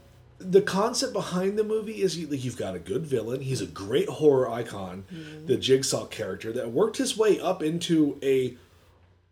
the 0.50 0.62
concept 0.62 1.12
behind 1.12 1.58
the 1.58 1.64
movie 1.64 2.02
is 2.02 2.16
you, 2.18 2.26
like 2.26 2.44
you've 2.44 2.56
got 2.56 2.75
a 2.75 2.78
good 2.78 3.06
villain. 3.06 3.40
He's 3.40 3.61
a 3.61 3.66
great 3.66 4.08
horror 4.08 4.49
icon, 4.50 5.04
Mm-hmm. 5.12 5.46
the 5.46 5.56
Jigsaw 5.56 6.06
character 6.06 6.52
that 6.52 6.70
worked 6.70 6.96
his 6.99 7.16
way 7.16 7.40
up 7.40 7.62
into 7.62 8.18
a 8.22 8.56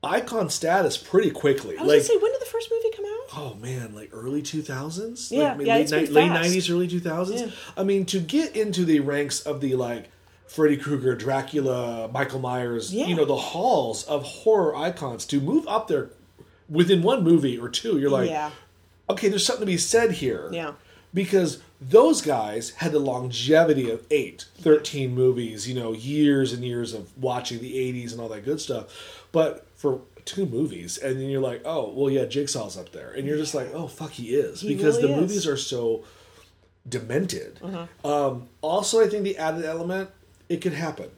icon 0.02 0.48
status 0.50 0.96
pretty 0.96 1.30
quickly. 1.30 1.76
I 1.76 1.82
was 1.82 1.88
like, 1.88 1.98
gonna 1.98 2.04
say, 2.04 2.16
when 2.16 2.32
did 2.32 2.40
the 2.40 2.46
first 2.46 2.70
movie 2.70 2.96
come 2.96 3.04
out? 3.06 3.10
oh 3.36 3.54
man, 3.60 3.94
like 3.94 4.10
early 4.12 4.42
two 4.42 4.62
thousands. 4.62 5.30
Yeah, 5.30 5.54
like, 5.54 5.66
yeah, 5.66 5.74
late, 5.74 5.92
it's 5.92 6.10
late 6.10 6.28
nineties, 6.28 6.70
early 6.70 6.88
two 6.88 7.00
thousands. 7.00 7.40
Yeah. 7.42 7.48
I 7.76 7.82
mean, 7.84 8.04
to 8.06 8.18
get 8.20 8.56
into 8.56 8.84
the 8.84 9.00
ranks 9.00 9.40
of 9.42 9.60
the 9.60 9.74
like 9.76 10.10
Freddy 10.46 10.76
Krueger, 10.76 11.14
Dracula, 11.14 12.08
Michael 12.12 12.40
Myers, 12.40 12.92
Yeah. 12.92 13.06
you 13.06 13.14
know, 13.14 13.24
the 13.24 13.36
halls 13.36 14.04
of 14.04 14.24
horror 14.24 14.74
icons, 14.74 15.24
to 15.26 15.40
move 15.40 15.66
up 15.68 15.86
there 15.88 16.10
within 16.68 17.02
one 17.02 17.22
movie 17.22 17.58
or 17.58 17.68
two, 17.68 17.98
you're 17.98 18.10
like, 18.10 18.30
yeah, 18.30 18.50
okay, 19.08 19.28
there's 19.28 19.44
something 19.46 19.62
to 19.62 19.66
be 19.66 19.76
said 19.76 20.12
here. 20.12 20.48
Yeah. 20.52 20.72
Because 21.12 21.62
those 21.80 22.22
guys 22.22 22.70
had 22.70 22.92
the 22.92 23.00
longevity 23.00 23.90
of 23.90 24.06
8, 24.10 24.46
13 24.58 25.14
movies, 25.14 25.68
you 25.68 25.74
know, 25.74 25.92
years 25.92 26.52
and 26.52 26.64
years 26.64 26.94
of 26.94 27.16
watching 27.18 27.60
the 27.60 27.74
80s 27.74 28.12
and 28.12 28.20
all 28.20 28.28
that 28.28 28.44
good 28.44 28.60
stuff. 28.60 29.24
But 29.32 29.66
for 29.76 30.02
two 30.24 30.46
movies, 30.46 30.98
and 30.98 31.16
then 31.20 31.28
you're 31.28 31.40
like, 31.40 31.62
oh, 31.64 31.90
well, 31.90 32.10
yeah, 32.10 32.26
Jigsaw's 32.26 32.76
up 32.76 32.92
there. 32.92 33.10
And 33.10 33.26
you're 33.26 33.38
just 33.38 33.54
like, 33.54 33.70
oh, 33.72 33.88
fuck, 33.88 34.10
he 34.12 34.34
is. 34.34 34.60
He 34.60 34.74
because 34.74 34.96
really 34.96 35.08
the 35.08 35.14
is. 35.14 35.20
movies 35.20 35.46
are 35.46 35.56
so 35.56 36.04
demented. 36.88 37.58
Uh-huh. 37.62 38.26
Um, 38.28 38.48
also, 38.60 39.00
I 39.00 39.08
think 39.08 39.24
the 39.24 39.36
added 39.36 39.64
element, 39.64 40.10
it 40.48 40.60
could 40.60 40.74
happen. 40.74 41.10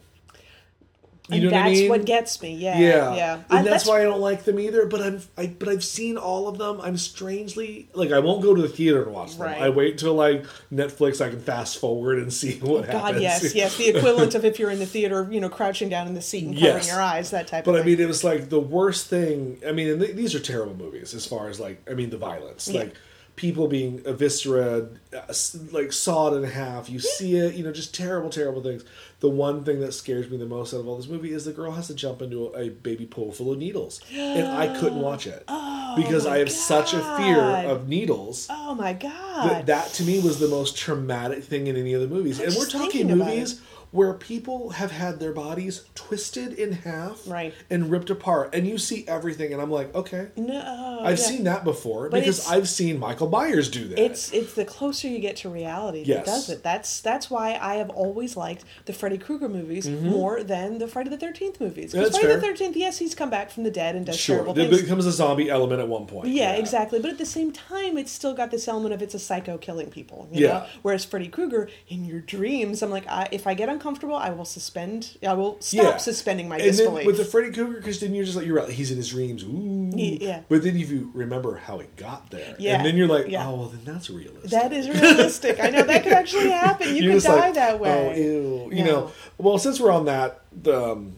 You 1.29 1.35
and 1.35 1.43
know 1.45 1.49
that's 1.51 1.63
what 1.63 1.69
I 1.69 1.73
mean? 1.73 1.89
what 1.89 2.05
gets 2.05 2.41
me. 2.41 2.55
Yeah, 2.55 2.77
Yeah, 2.79 3.15
yeah. 3.15 3.33
and 3.49 3.59
I- 3.59 3.63
that's, 3.63 3.87
why 3.87 4.01
I 4.01 4.03
don't 4.03 4.19
like 4.19 4.43
them 4.43 4.59
either. 4.59 4.85
But 4.85 5.01
I'm, 5.01 5.21
I, 5.37 5.47
but 5.47 5.69
I've 5.69 5.83
seen 5.83 6.17
all 6.17 6.49
of 6.49 6.57
them. 6.57 6.81
I'm 6.81 6.97
strangely 6.97 7.87
like 7.93 8.11
I 8.11 8.19
won't 8.19 8.41
go 8.43 8.53
to 8.53 8.61
the 8.61 8.67
theater 8.67 9.03
and 9.03 9.13
watch 9.13 9.31
them. 9.37 9.43
Right. 9.43 9.61
I 9.61 9.69
wait 9.69 9.97
till 9.97 10.15
like 10.15 10.45
Netflix. 10.71 11.25
I 11.25 11.29
can 11.29 11.39
fast 11.39 11.77
forward 11.79 12.19
and 12.19 12.31
see 12.33 12.59
oh, 12.61 12.73
what 12.73 12.87
God, 12.87 12.93
happens. 13.15 13.21
yes, 13.21 13.55
yes. 13.55 13.77
The 13.77 13.87
equivalent 13.95 14.35
of 14.35 14.43
if 14.43 14.59
you're 14.59 14.69
in 14.71 14.79
the 14.79 14.85
theater, 14.85 15.25
you 15.31 15.39
know, 15.39 15.47
crouching 15.49 15.87
down 15.87 16.07
in 16.07 16.13
the 16.13 16.21
seat 16.21 16.43
and 16.45 16.55
covering 16.55 16.75
Yes. 16.75 16.87
your 16.89 17.01
eyes, 17.01 17.31
that 17.31 17.47
type 17.47 17.63
But 17.63 17.71
of 17.71 17.75
But 17.77 17.81
I 17.83 17.85
mean, 17.85 17.99
it 18.01 18.07
was 18.07 18.25
like 18.25 18.49
the 18.49 18.59
worst 18.59 19.07
thing. 19.07 19.59
I 19.65 19.71
mean, 19.71 19.87
and 19.89 20.01
th- 20.01 20.15
these 20.17 20.35
are 20.35 20.39
terrible 20.41 20.75
movies 20.75 21.13
as 21.13 21.25
far 21.25 21.47
as 21.47 21.57
like 21.57 21.81
I 21.89 21.93
mean 21.93 22.09
the 22.09 22.17
violence, 22.17 22.67
Yeah. 22.67 22.81
like 22.81 22.95
people 23.35 23.67
being 23.67 24.01
eviscerated, 24.05 24.99
uh, 25.11 25.33
like 25.71 25.91
sawed 25.91 26.33
in 26.33 26.43
half. 26.43 26.89
You 26.89 26.99
see 26.99 27.35
it, 27.37 27.55
you 27.55 27.63
know, 27.63 27.71
just 27.71 27.93
terrible, 27.95 28.29
terrible 28.29 28.61
things. 28.61 28.83
The 29.21 29.29
one 29.29 29.63
thing 29.63 29.79
that 29.79 29.93
scares 29.93 30.29
me 30.29 30.37
the 30.37 30.45
most 30.45 30.73
out 30.73 30.81
of 30.81 30.87
all 30.87 30.97
this 30.97 31.07
movie 31.07 31.31
is 31.33 31.45
the 31.45 31.51
girl 31.53 31.71
has 31.71 31.87
to 31.87 31.95
jump 31.95 32.21
into 32.21 32.47
a, 32.47 32.63
a 32.65 32.69
baby 32.69 33.05
pool 33.05 33.31
full 33.31 33.51
of 33.51 33.57
needles, 33.57 34.01
and 34.13 34.47
I 34.47 34.77
couldn't 34.79 34.99
watch 34.99 35.25
it 35.27 35.43
because 35.95 36.25
I 36.25 36.39
have 36.39 36.51
such 36.51 36.93
a 36.93 36.99
fear 37.17 37.39
Oh 37.39 37.71
of 37.71 37.87
needles. 37.87 38.47
oh 38.49 38.75
my 38.75 38.93
God. 38.93 39.49
That, 39.49 39.65
that 39.67 39.87
to 39.93 40.03
me 40.03 40.19
was 40.19 40.39
the 40.39 40.47
most 40.47 40.77
traumatic 40.77 41.43
thing 41.43 41.67
in 41.67 41.75
any 41.75 41.93
of 41.93 42.01
the 42.01 42.07
movies. 42.07 42.39
and 42.39 42.53
we're 42.55 42.67
talking 42.67 43.07
movies 43.07 43.61
where 43.93 44.13
people 44.13 44.71
have 44.71 44.91
had 44.91 45.19
their 45.19 45.31
bodies 45.31 45.85
twisted 45.93 46.51
in 46.53 46.71
half 46.73 47.21
Right. 47.27 47.53
and 47.69 47.89
ripped 47.91 48.09
apart. 48.09 48.53
And 48.53 48.67
you 48.67 48.77
see 48.79 49.05
everything, 49.07 49.53
and 49.53 49.61
I'm 49.61 49.69
like, 49.71 49.93
okay. 49.95 50.27
no, 50.35 50.99
I've 51.01 51.19
yeah. 51.19 51.23
seen 51.25 51.43
that 51.45 51.63
before 51.63 52.09
But 52.09 52.21
because 52.21 52.49
I've 52.49 52.67
seen 52.67 52.99
Michael 52.99 53.29
Myers 53.29 53.69
do 53.69 53.87
that. 53.89 53.99
It's 53.99 54.33
it's 54.33 54.53
the 54.55 54.65
closer 54.65 55.07
you 55.07 55.19
get 55.19 55.37
to 55.37 55.49
reality 55.49 56.03
Yes. 56.05 56.25
that 56.25 56.31
does 56.31 56.49
it. 56.49 56.63
That's 56.63 56.99
that's 57.01 57.29
why 57.29 57.57
I 57.61 57.75
have 57.75 57.89
always 57.91 58.35
liked 58.35 58.65
the 58.85 58.93
Freddy 58.93 59.17
Krueger 59.19 59.47
movies 59.47 59.87
more 59.87 60.43
than 60.43 60.79
the 60.79 60.87
Friday 60.87 61.09
the 61.11 61.17
Thirteenth 61.17 61.61
movies. 61.61 61.91
Because 61.93 62.09
Mm-hmm. 62.13 62.19
Friday 62.21 62.35
the. 62.35 62.41
Thirteenth, 62.41 62.75
yes, 62.75 62.97
he's 62.97 63.13
come 63.15 63.29
back 63.29 63.51
from 63.51 63.63
the 63.63 63.71
dead 63.71 63.95
and 63.95 64.05
does 64.05 64.17
sure. 64.17 64.37
terrible 64.37 64.55
things. 64.55 64.81
becomes 64.81 65.05
a 65.05 65.11
zombie 65.11 65.49
element 65.51 65.79
at 65.79 65.87
one 65.87 66.07
point. 66.07 66.29
Yeah, 66.29 66.53
exactly. 66.53 66.99
But 66.99 67.11
at 67.11 67.17
the 67.19 67.25
same 67.27 67.51
time, 67.51 67.97
it's 67.97 68.11
still 68.11 68.33
got 68.33 68.49
this 68.51 68.67
element 68.67 68.93
of 68.93 69.01
it's 69.03 69.13
a 69.13 69.19
psycho 69.19 69.57
killing 69.59 69.91
people. 69.91 70.27
You 70.31 70.41
Yeah. 70.41 70.47
Know? 70.53 70.65
Whereas 70.81 71.05
Freddy 71.05 71.27
Krueger, 71.27 71.69
in 71.87 72.05
your 72.05 72.19
dreams, 72.21 72.81
I'm 72.81 72.89
like, 72.89 73.07
I, 73.07 73.27
if 73.31 73.45
I 73.45 73.53
get 73.53 73.69
uncomfortable, 73.83 74.15
I 74.15 74.29
will 74.29 74.45
suspend. 74.45 75.17
I 75.27 75.33
will 75.33 75.57
stop 75.59 75.83
Yeah. 75.83 75.97
suspending 75.97 76.47
my 76.47 76.55
and 76.55 76.63
disbelief. 76.63 77.05
with 77.05 77.17
the 77.17 77.25
Freddy 77.25 77.51
Krueger, 77.51 77.73
because 77.77 77.99
then 77.99 78.15
you're 78.15 78.23
just 78.23 78.37
like 78.37 78.45
you're 78.45 78.55
right. 78.55 78.69
He's 78.69 78.91
in 78.91 78.97
his 78.97 79.09
dreams. 79.09 79.43
Ooh. 79.43 79.91
yeah. 79.93 80.41
But 80.47 80.63
then 80.63 80.77
if 80.77 80.89
you 80.89 81.11
remember 81.13 81.57
how 81.57 81.79
he 81.79 81.87
got 81.97 82.29
there, 82.31 82.55
Yeah. 82.57 82.77
and 82.77 82.85
then 82.85 82.95
you're 82.95 83.07
like, 83.09 83.27
Yeah. 83.27 83.47
oh 83.47 83.55
well, 83.55 83.67
then 83.67 83.81
that's 83.83 84.09
realistic. 84.09 84.51
that 84.51 84.71
is 84.71 84.87
realistic. 84.89 85.59
I 85.59 85.69
know 85.69 85.83
that 85.83 86.03
could 86.03 86.13
actually 86.13 86.49
happen. 86.49 86.95
You 86.95 87.03
You're 87.03 87.13
could 87.15 87.23
die 87.23 87.35
like, 87.35 87.53
that 87.55 87.79
way. 87.79 88.13
Oh, 88.15 88.17
ew. 88.17 88.69
You 88.77 88.83
No. 88.85 88.91
know, 88.91 89.11
well, 89.37 89.57
since 89.57 89.79
we're 89.81 89.91
on 89.91 90.05
that, 90.05 90.41
the, 90.61 90.91
um, 90.91 91.13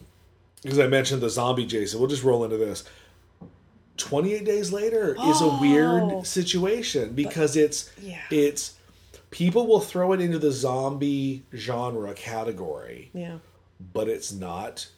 because 0.62 0.80
I 0.80 0.88
mentioned 0.88 1.22
the 1.22 1.30
zombie 1.30 1.66
Jason, 1.66 2.00
we'll 2.00 2.08
just 2.08 2.24
roll 2.24 2.42
into 2.42 2.56
this. 2.56 2.82
28 3.98 4.44
days 4.44 4.72
later 4.72 5.12
is 5.14 5.40
a 5.40 5.44
Oh. 5.44 5.58
weird 5.60 6.26
situation 6.26 7.12
because 7.14 7.56
it's 7.56 7.88
yeah. 8.02 8.18
it's 8.30 8.72
people 9.36 9.66
will 9.66 9.80
throw 9.80 10.12
it 10.14 10.20
into 10.22 10.38
the 10.38 10.50
zombie 10.50 11.44
genre 11.54 12.14
category, 12.14 13.10
Yeah. 13.12 13.36
but 13.92 14.08
it's 14.08 14.32
not. 14.32 14.88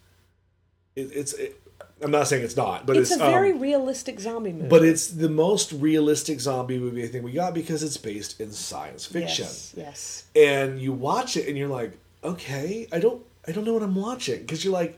It, 0.95 1.11
it's. 1.13 1.33
It, 1.33 1.61
I'm 2.01 2.13
not 2.13 2.29
saying 2.29 2.45
it's 2.45 2.57
not, 2.57 2.87
but 2.87 2.97
It's, 2.97 3.11
it's, 3.11 3.21
a 3.21 3.25
very 3.25 3.51
um, 3.51 3.59
realistic 3.59 4.21
zombie 4.21 4.53
movie. 4.53 4.69
but 4.69 4.85
it's 4.85 5.09
the 5.09 5.29
most 5.29 5.73
realistic 5.73 6.39
zombie 6.41 6.79
movie 6.79 7.03
I 7.03 7.09
think 7.09 7.25
we 7.25 7.33
got 7.33 7.55
because 7.55 7.83
it's 7.83 7.97
based 7.97 8.41
in 8.41 8.53
science 8.53 9.05
fiction 9.05 9.47
Yes. 9.47 9.75
Yes. 9.77 10.25
and 10.37 10.81
you 10.81 10.93
watch 10.93 11.37
it 11.37 11.49
and 11.49 11.59
you're 11.59 11.69
like 11.69 11.99
okay 12.23 12.87
i 12.93 13.01
don't 13.01 13.25
i 13.49 13.53
don't 13.53 13.65
know 13.65 13.73
what 13.73 13.83
i'm 13.83 13.97
watching 13.97 14.41
because 14.41 14.65
you're 14.65 14.73
like 14.73 14.97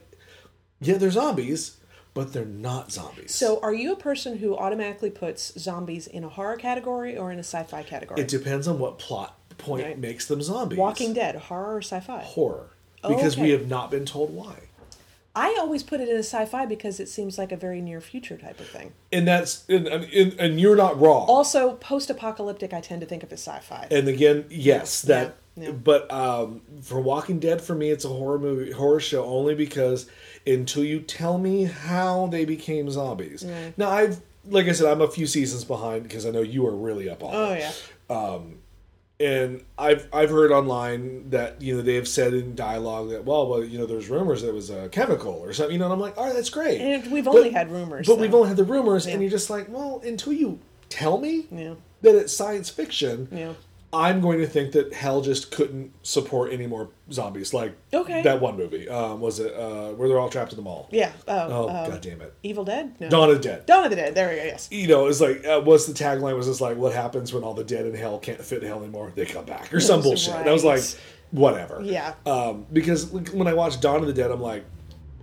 yeah 0.79 0.97
they're 0.97 1.09
zombies 1.11 1.77
but 2.13 2.33
they're 2.33 2.45
not 2.45 2.91
zombies 2.91 3.33
So, 3.33 3.59
are 3.61 3.73
you 3.73 3.93
a 3.93 3.95
person 3.95 4.37
who 4.37 4.57
automatically 4.57 5.09
puts 5.09 5.57
zombies 5.59 6.07
in 6.07 6.23
a 6.23 6.29
horror 6.29 6.57
category 6.57 7.17
or 7.17 7.31
in 7.31 7.37
a 7.37 7.43
sci-fi 7.43 7.83
category? 7.83 8.19
it 8.21 8.27
depends 8.27 8.67
on 8.67 8.79
what 8.79 8.99
plot 8.99 9.37
point 9.57 9.85
Right. 9.85 9.99
makes 9.99 10.25
them 10.27 10.41
zombies 10.41 10.77
Walking 10.79 11.13
Dead, 11.13 11.35
horror 11.35 11.75
or 11.75 11.81
sci-fi? 11.81 12.21
horror 12.21 12.69
Oh, 13.03 13.15
because 13.15 13.35
we 13.37 13.49
have 13.49 13.67
not 13.67 13.89
been 13.89 14.05
told 14.05 14.33
why 14.35 14.55
I 15.33 15.55
always 15.61 15.81
put 15.81 16.01
it 16.01 16.09
in 16.09 16.15
a 16.17 16.19
sci-fi 16.23 16.65
because 16.65 16.99
it 16.99 17.07
seems 17.07 17.37
like 17.37 17.53
a 17.53 17.55
very 17.55 17.79
near 17.79 18.01
future 18.01 18.37
type 18.37 18.59
of 18.59 18.67
thing. 18.67 18.91
and 19.13 19.25
that's 19.27 19.63
and, 19.69 19.87
and, 19.87 20.33
and 20.39 20.59
you're 20.59 20.75
not 20.75 20.99
wrong 20.99 21.25
Also, 21.29 21.73
post-apocalyptic, 21.75 22.73
I 22.73 22.81
tend 22.81 22.99
to 23.01 23.07
think 23.07 23.23
of 23.23 23.31
as 23.31 23.39
sci-fi. 23.41 23.87
and 23.89 24.07
again 24.09 24.45
yes 24.49 25.01
that 25.03 25.37
Yeah, 25.55 25.63
yeah. 25.67 25.71
but 25.71 26.11
um 26.11 26.61
for 26.81 26.99
walking 26.99 27.39
dead 27.39 27.61
for 27.61 27.73
me 27.75 27.89
it's 27.91 28.03
a 28.05 28.09
horror 28.09 28.39
movie 28.39 28.71
horror 28.71 28.99
show 28.99 29.23
only 29.25 29.55
because 29.55 30.07
until 30.47 30.83
you 30.83 30.99
tell 30.99 31.37
me 31.37 31.63
how 31.63 32.27
they 32.27 32.45
became 32.45 32.89
zombies 32.89 33.43
now 33.77 33.89
i've 33.89 34.21
like 34.49 34.67
i 34.67 34.71
said 34.71 34.87
i'm 34.87 35.01
a 35.01 35.07
few 35.07 35.27
seasons 35.27 35.63
behind 35.63 36.03
because 36.03 36.25
i 36.25 36.31
know 36.31 36.41
you 36.41 36.65
are 36.65 36.75
really 36.75 37.09
up 37.09 37.23
on 37.23 37.33
it. 37.33 37.37
oh 37.37 37.51
it 37.53 37.59
yeah. 37.59 38.15
Um, 38.15 38.55
and 39.19 39.63
i've 39.77 40.07
i've 40.11 40.31
heard 40.31 40.51
online 40.51 41.29
that 41.29 41.61
you 41.61 41.75
know 41.75 41.81
they 41.83 41.93
have 41.95 42.07
said 42.07 42.33
in 42.33 42.55
dialogue 42.55 43.09
that 43.11 43.23
well 43.23 43.47
well 43.47 43.63
you 43.63 43.77
know 43.77 43.85
there's 43.85 44.09
rumors 44.09 44.41
that 44.41 44.49
it 44.49 44.53
was 44.55 44.71
a 44.71 44.89
chemical 44.89 45.33
or 45.33 45.53
something 45.53 45.73
you 45.73 45.79
know 45.79 45.85
and 45.85 45.93
i'm 45.93 45.99
like 45.99 46.17
all 46.17 46.25
right 46.25 46.33
that's 46.33 46.49
great 46.49 46.81
And 46.81 47.11
we've 47.11 47.25
But- 47.25 47.35
only 47.35 47.51
had 47.51 47.71
rumors. 47.71 48.07
but 48.07 48.17
we've 48.17 48.33
only 48.33 48.47
had 48.47 48.57
the 48.57 48.63
rumors 48.63 49.05
and 49.05 49.21
you're 49.21 49.29
just 49.31 49.49
like 49.51 49.67
well 49.69 50.01
until 50.03 50.33
you 50.33 50.59
tell 50.89 51.19
me 51.19 51.45
Yeah. 51.51 51.75
that 52.01 52.15
it's 52.15 52.35
science 52.35 52.69
fiction 52.69 53.27
Yeah. 53.31 53.53
I'm 53.93 54.21
going 54.21 54.39
to 54.39 54.47
think 54.47 54.71
that 54.71 54.93
hell 54.93 55.21
just 55.21 55.51
couldn't 55.51 55.91
support 56.05 56.53
any 56.53 56.65
more 56.65 56.89
zombies. 57.11 57.53
Like 57.53 57.75
Okay. 57.93 58.21
that 58.21 58.39
one 58.39 58.55
movie 58.55 58.87
um, 58.87 59.19
was 59.19 59.39
it 59.39 59.53
uh, 59.53 59.89
where 59.91 60.07
they're 60.07 60.19
all 60.19 60.29
trapped 60.29 60.53
in 60.53 60.55
the 60.57 60.61
mall. 60.63 60.87
Yeah. 60.91 61.11
Oh, 61.27 61.47
Oh 61.49 61.69
um, 61.69 61.89
god 61.91 62.01
damn 62.01 62.21
it! 62.21 62.33
Evil 62.43 62.63
Dead. 62.63 62.95
No. 63.01 63.09
Dawn 63.09 63.29
of 63.29 63.35
the 63.35 63.41
Dead. 63.41 63.65
Dawn 63.65 63.83
of 63.83 63.89
the 63.89 63.95
Dead. 63.97 64.15
There 64.15 64.29
we 64.29 64.35
go. 64.35 64.43
Yes. 64.43 64.69
You 64.71 64.87
know, 64.87 65.07
it's 65.07 65.19
like 65.19 65.45
uh, 65.45 65.59
what's 65.61 65.87
the 65.87 65.93
tagline? 65.93 66.35
Was 66.37 66.47
just 66.47 66.61
like 66.61 66.77
what 66.77 66.93
happens 66.93 67.33
when 67.33 67.43
all 67.43 67.53
the 67.53 67.63
dead 67.65 67.85
in 67.85 67.93
hell 67.93 68.17
can't 68.19 68.41
fit 68.41 68.61
in 68.63 68.69
hell 68.69 68.79
anymore? 68.81 69.11
They 69.15 69.25
come 69.25 69.45
back 69.45 69.73
or 69.73 69.79
some 69.81 70.01
bullshit. 70.01 70.35
And 70.35 70.49
I 70.49 70.53
was 70.53 70.63
like, 70.63 70.81
whatever. 71.31 71.81
Yeah. 71.83 72.13
Um, 72.25 72.65
because 72.71 73.07
when 73.07 73.47
I 73.47 73.53
watched 73.53 73.81
Dawn 73.81 73.97
of 74.01 74.07
the 74.07 74.13
Dead, 74.13 74.31
I'm 74.31 74.41
like, 74.41 74.63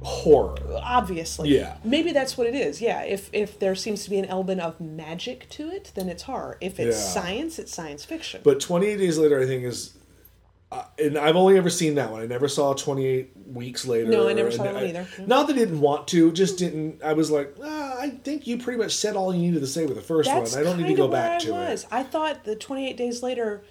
horror. 0.02 0.56
Obviously. 0.82 1.50
Yeah. 1.56 1.76
Maybe 1.84 2.12
that's 2.12 2.36
what 2.38 2.46
it 2.46 2.54
is. 2.54 2.80
Yeah. 2.80 3.02
If 3.02 3.30
if 3.32 3.58
there 3.58 3.74
seems 3.74 4.04
to 4.04 4.10
be 4.10 4.18
an 4.18 4.24
element 4.26 4.60
of 4.60 4.80
magic 4.80 5.48
to 5.50 5.70
it, 5.70 5.92
then 5.94 6.08
it's 6.08 6.24
horror. 6.24 6.56
If 6.60 6.78
it's 6.78 6.96
Yeah. 6.96 7.02
science, 7.22 7.58
it's 7.58 7.72
science 7.74 8.04
fiction. 8.04 8.40
But 8.44 8.60
28 8.60 8.96
Days 8.96 9.18
Later, 9.18 9.40
I 9.40 9.46
think 9.46 9.64
is. 9.64 9.94
Uh, 10.70 10.82
and 10.98 11.16
I've 11.16 11.34
only 11.36 11.56
ever 11.56 11.70
seen 11.70 11.94
that 11.94 12.10
one. 12.12 12.20
I 12.20 12.26
never 12.26 12.46
saw 12.46 12.74
28 12.74 13.30
Weeks 13.54 13.86
Later. 13.86 14.10
No, 14.10 14.28
I 14.28 14.34
never 14.34 14.50
saw 14.50 14.64
that 14.64 14.74
one 14.74 14.84
either. 14.84 15.08
No. 15.18 15.24
Not 15.24 15.46
that 15.46 15.56
I 15.56 15.60
didn't 15.60 15.80
want 15.80 16.06
to, 16.08 16.30
just 16.30 16.58
didn't. 16.58 17.02
I 17.02 17.14
was 17.14 17.30
like, 17.30 17.54
ah, 17.64 17.94
I 17.98 18.10
think 18.10 18.46
you 18.46 18.58
pretty 18.58 18.78
much 18.78 18.94
said 18.94 19.16
all 19.16 19.34
you 19.34 19.40
needed 19.40 19.60
to 19.60 19.66
say 19.66 19.86
with 19.86 19.96
the 19.96 20.02
first 20.02 20.28
That's 20.28 20.52
one. 20.54 20.60
I 20.60 20.64
don't 20.64 20.78
need 20.78 20.88
to 20.88 20.94
go 20.94 21.08
back 21.08 21.40
I 21.40 21.44
to 21.46 21.52
was. 21.52 21.84
it. 21.84 21.88
I 21.90 22.02
thought 22.02 22.44
the 22.44 22.54
28 22.54 22.98
days 22.98 23.22
later 23.22 23.62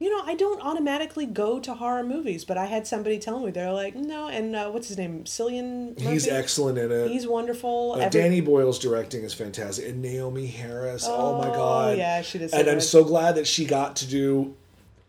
you 0.00 0.10
know, 0.16 0.22
I 0.24 0.34
don't 0.34 0.62
automatically 0.62 1.26
go 1.26 1.58
to 1.60 1.74
horror 1.74 2.04
movies, 2.04 2.44
but 2.44 2.56
I 2.56 2.66
had 2.66 2.86
somebody 2.86 3.18
tell 3.18 3.40
me 3.40 3.50
they're 3.50 3.72
like, 3.72 3.94
no, 3.96 4.28
and 4.28 4.54
uh, 4.54 4.70
what's 4.70 4.88
his 4.88 4.96
name, 4.98 5.24
Cillian. 5.24 5.98
Murphy? 5.98 6.10
He's 6.12 6.28
excellent 6.28 6.78
in 6.78 6.92
it. 6.92 7.08
He's 7.10 7.26
wonderful. 7.26 7.94
Uh, 7.96 8.00
Every- 8.02 8.20
Danny 8.20 8.40
Boyle's 8.40 8.78
directing 8.78 9.24
is 9.24 9.34
fantastic, 9.34 9.88
and 9.88 10.04
Naomie 10.04 10.50
Harris. 10.52 11.04
Oh, 11.08 11.38
my 11.38 11.48
Oh, 11.48 11.52
god! 11.52 11.98
yeah, 11.98 12.22
she 12.22 12.38
does 12.38 12.52
so 12.52 12.58
And 12.58 12.68
I'm 12.68 12.80
so 12.80 13.02
glad 13.02 13.34
that 13.36 13.46
she 13.46 13.64
got 13.64 13.96
to 13.96 14.06
do 14.06 14.54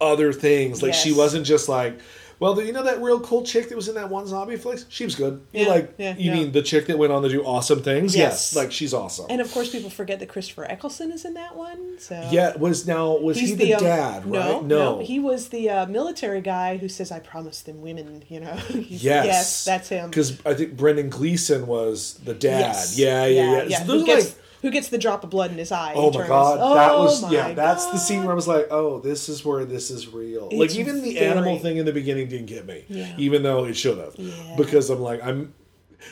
other 0.01 0.33
things. 0.33 0.81
Like 0.81 0.93
she 0.93 1.11
wasn't 1.13 1.45
just 1.45 1.67
like, 1.69 1.99
well, 2.39 2.61
you 2.61 2.71
know 2.71 2.83
that 2.83 3.01
real 3.01 3.19
cool 3.19 3.43
chick 3.43 3.69
that 3.69 3.75
was 3.75 3.87
in 3.89 3.95
that 3.95 4.09
one 4.09 4.25
zombie 4.25 4.55
flick. 4.55 4.79
She 4.89 5.03
was 5.03 5.15
good. 5.15 5.41
You 5.53 5.63
Yeah, 5.65 5.67
like, 5.69 5.93
yeah, 5.97 6.15
you 6.17 6.31
yeah. 6.31 6.33
mean 6.33 6.51
the 6.51 6.61
chick 6.61 6.87
that 6.87 6.97
went 6.97 7.11
on 7.11 7.21
to 7.23 7.29
do 7.29 7.43
awesome 7.43 7.83
things? 7.83 8.15
Yes. 8.15 8.53
Yes, 8.53 8.55
like 8.55 8.71
she's 8.71 8.93
awesome. 8.93 9.25
And 9.29 9.41
of 9.41 9.51
course, 9.51 9.71
people 9.71 9.89
forget 9.89 10.19
that 10.19 10.29
Christopher 10.29 10.65
Eccleston 10.65 11.11
is 11.11 11.25
in 11.25 11.33
that 11.33 11.55
one. 11.55 11.99
So 11.99 12.29
yeah, 12.31 12.55
was 12.57 12.87
now 12.87 13.17
was 13.17 13.37
he 13.39 13.53
the, 13.55 13.73
um, 13.73 13.83
dad? 13.83 14.25
No, 14.25 14.53
right? 14.59 14.63
no, 14.65 14.99
he 14.99 15.19
was 15.19 15.49
the 15.49 15.69
uh, 15.69 15.85
military 15.87 16.41
guy 16.41 16.77
who 16.77 16.87
says, 16.87 17.11
"I 17.11 17.19
promised 17.19 17.65
them 17.65 17.81
women." 17.81 18.23
You 18.29 18.39
know, 18.41 18.53
He's- 18.67 19.03
Yes, 19.03 19.25
yes, 19.25 19.65
that's 19.65 19.89
him. 19.89 20.09
Because 20.09 20.39
I 20.45 20.53
think 20.53 20.77
Brendan 20.77 21.09
Gleeson 21.09 21.67
was 21.67 22.13
the 22.23 22.33
dad. 22.33 22.59
Yes. 22.59 22.97
Yeah, 22.97 23.25
yeah, 23.25 23.63
yeah. 23.63 23.77
So 23.79 23.83
Who 23.83 23.91
those 23.91 24.03
are 24.03 24.05
gets, 24.05 24.25
like, 24.27 24.35
who 24.61 24.71
gets 24.71 24.89
the 24.89 24.97
drop 24.97 25.23
of 25.23 25.29
blood 25.29 25.51
in 25.51 25.57
his 25.57 25.71
eye? 25.71 25.93
oh 25.95 26.11
my 26.11 26.17
turns- 26.17 26.27
god, 26.29 26.57
that 26.77 26.91
Oh 26.91 27.03
was 27.03 27.21
my 27.21 27.31
yeah. 27.31 27.53
That's 27.53 27.85
the 27.87 27.97
scene 27.97 28.21
where 28.23 28.31
I 28.31 28.35
was 28.35 28.47
like, 28.47 28.67
oh, 28.71 28.99
this 28.99 29.29
is 29.29 29.43
where 29.45 29.65
this 29.65 29.89
is 29.91 30.07
real. 30.07 30.49
like 30.51 30.75
even 30.75 31.01
the 31.01 31.13
very- 31.13 31.25
animal 31.25 31.59
thing 31.59 31.77
in 31.77 31.85
the 31.85 31.93
beginning 31.93 32.27
didn't 32.29 32.47
get 32.47 32.65
me, 32.65 32.85
Yeah. 32.89 33.13
even 33.17 33.43
though 33.43 33.65
it 33.65 33.75
should 33.75 33.97
have. 33.97 34.15
Yeah. 34.17 34.55
Because 34.57 34.89
I'm 34.89 34.99
like, 35.01 35.23
I'm. 35.23 35.53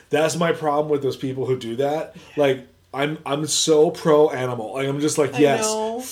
That's 0.09 0.35
my 0.35 0.51
problem 0.51 0.89
with 0.89 1.01
those 1.01 1.17
people 1.17 1.45
who 1.45 1.57
do 1.57 1.75
that. 1.77 2.15
Like. 2.35 2.67
I'm 2.93 3.17
I'm 3.25 3.45
so 3.47 3.91
pro 3.91 4.29
animal. 4.29 4.73
Like 4.73 4.87
I'm 4.87 4.99
just 5.01 5.17
like 5.17 5.37
yes, 5.37 5.67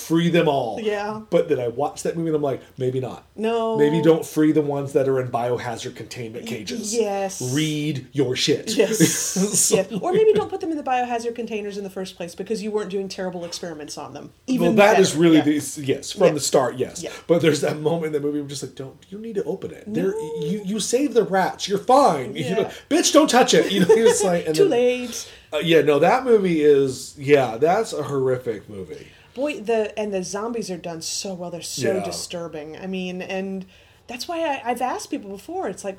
free 0.08 0.30
them 0.30 0.48
all. 0.50 0.80
Yeah. 0.80 1.22
But 1.30 1.48
then 1.48 1.60
I 1.60 1.70
watch 1.70 2.04
that 2.04 2.16
movie 2.18 2.28
and 2.28 2.36
I'm 2.36 2.42
like 2.42 2.62
maybe 2.78 3.00
not. 3.00 3.26
No. 3.36 3.78
Maybe 3.78 4.02
don't 4.02 4.26
free 4.26 4.52
the 4.52 4.62
ones 4.62 4.94
that 4.94 5.08
are 5.08 5.20
in 5.22 5.30
biohazard 5.30 5.96
containment 5.96 6.46
cages. 6.48 6.94
yes. 6.94 7.42
Read 7.54 8.08
your 8.12 8.36
shit. 8.36 8.76
Yes. 8.76 8.98
So- 9.56 9.76
yes. 9.78 9.88
Or 10.02 10.12
maybe 10.14 10.34
don't 10.34 10.50
put 10.50 10.60
them 10.62 10.70
in 10.72 10.78
the 10.78 10.84
biohazard 10.84 11.34
containers 11.34 11.78
in 11.78 11.84
the 11.84 11.90
first 11.90 12.18
place 12.18 12.36
because 12.36 12.62
you 12.62 12.72
weren't 12.72 12.92
doing 12.92 13.08
terrible 13.08 13.46
experiments 13.46 13.98
on 13.98 14.14
them. 14.14 14.32
Even 14.48 14.68
well, 14.68 14.76
that 14.76 14.92
better. 14.92 15.02
is 15.02 15.16
really 15.16 15.38
Yeah. 15.38 15.44
the 15.44 15.82
yes 15.86 16.12
from 16.12 16.28
Yeah. 16.28 16.34
the 16.34 16.40
start. 16.42 16.76
Yes, 16.78 17.02
Yeah. 17.02 17.12
but 17.28 17.42
there's 17.42 17.62
that 17.62 17.80
moment 17.80 18.08
in 18.08 18.12
the 18.14 18.20
movie. 18.20 18.40
I'm 18.40 18.48
just 18.50 18.62
like, 18.62 18.76
don't 18.76 18.98
you 19.10 19.18
need 19.18 19.36
to 19.36 19.44
open 19.46 19.72
it? 19.72 19.86
There, 19.88 20.14
you 20.42 20.62
you 20.66 20.80
save 20.82 21.14
the 21.14 21.24
rats. 21.24 21.68
You're 21.70 21.80
fine. 21.80 22.36
You 22.36 22.44
Yeah. 22.44 22.54
know, 22.56 22.72
bitch, 22.90 23.14
don't 23.14 23.30
touch 23.30 23.54
it. 23.54 23.72
You 23.72 23.80
know, 23.82 23.88
it's 23.90 24.24
like 24.24 24.46
and 24.46 24.54
Too 24.56 24.64
then- 24.64 24.72
late. 24.72 25.32
Uh, 25.54 25.58
yeah, 25.58 25.82
no, 25.82 26.00
that 26.00 26.24
movie 26.24 26.62
is 26.64 27.16
yeah, 27.18 27.58
that's 27.58 27.94
a 27.94 28.04
horrific 28.04 28.70
movie. 28.70 29.08
Boy, 29.34 29.60
the 29.60 29.98
and 30.00 30.14
the 30.14 30.24
zombies 30.24 30.72
are 30.72 30.78
done 30.78 31.02
so 31.02 31.34
well. 31.34 31.52
They're 31.52 31.62
so 31.62 31.96
Yeah. 31.98 32.04
disturbing. 32.04 32.78
I 32.78 32.88
mean, 32.88 33.22
and 33.22 33.66
that's 34.08 34.28
why 34.28 34.40
I, 34.42 34.62
I've 34.72 34.82
asked 34.82 35.10
people 35.12 35.30
before. 35.32 35.68
It's 35.68 35.84
like, 35.84 35.98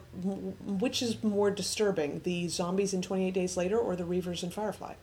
which 0.65 1.03
is 1.03 1.23
more 1.23 1.51
disturbing, 1.51 2.21
the 2.25 2.49
zombies 2.49 2.95
in 2.95 3.03
Twenty 3.03 3.27
Eight 3.29 3.35
Days 3.35 3.57
Later 3.57 3.79
or 3.79 3.95
the 3.97 4.05
Reavers 4.05 4.43
in 4.43 4.51
Firefly? 4.51 4.95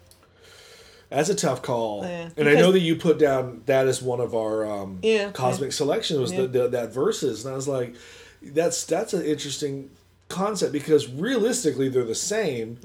That's 1.09 1.29
a 1.29 1.35
tough 1.35 1.61
call, 1.61 2.03
Yeah, 2.03 2.29
and 2.37 2.49
I 2.49 2.55
know 2.55 2.71
that 2.71 2.79
you 2.79 2.95
put 2.95 3.19
down 3.19 3.61
that 3.67 3.87
as 3.87 4.01
one 4.01 4.19
of 4.19 4.33
our 4.33 4.65
um, 4.65 4.97
Yeah, 5.03 5.29
cosmic 5.31 5.71
selections 5.71 6.19
was 6.19 6.31
Yeah. 6.33 6.41
the, 6.41 6.47
the, 6.47 6.67
that 6.69 6.91
verses, 6.91 7.45
and 7.45 7.53
I 7.53 7.55
was 7.55 7.67
like, 7.67 7.93
that's 8.41 8.83
that's 8.85 9.13
an 9.13 9.21
interesting 9.23 9.91
concept 10.29 10.73
because 10.73 11.07
realistically 11.07 11.87
they're 11.87 12.03
the 12.03 12.15
same. 12.15 12.79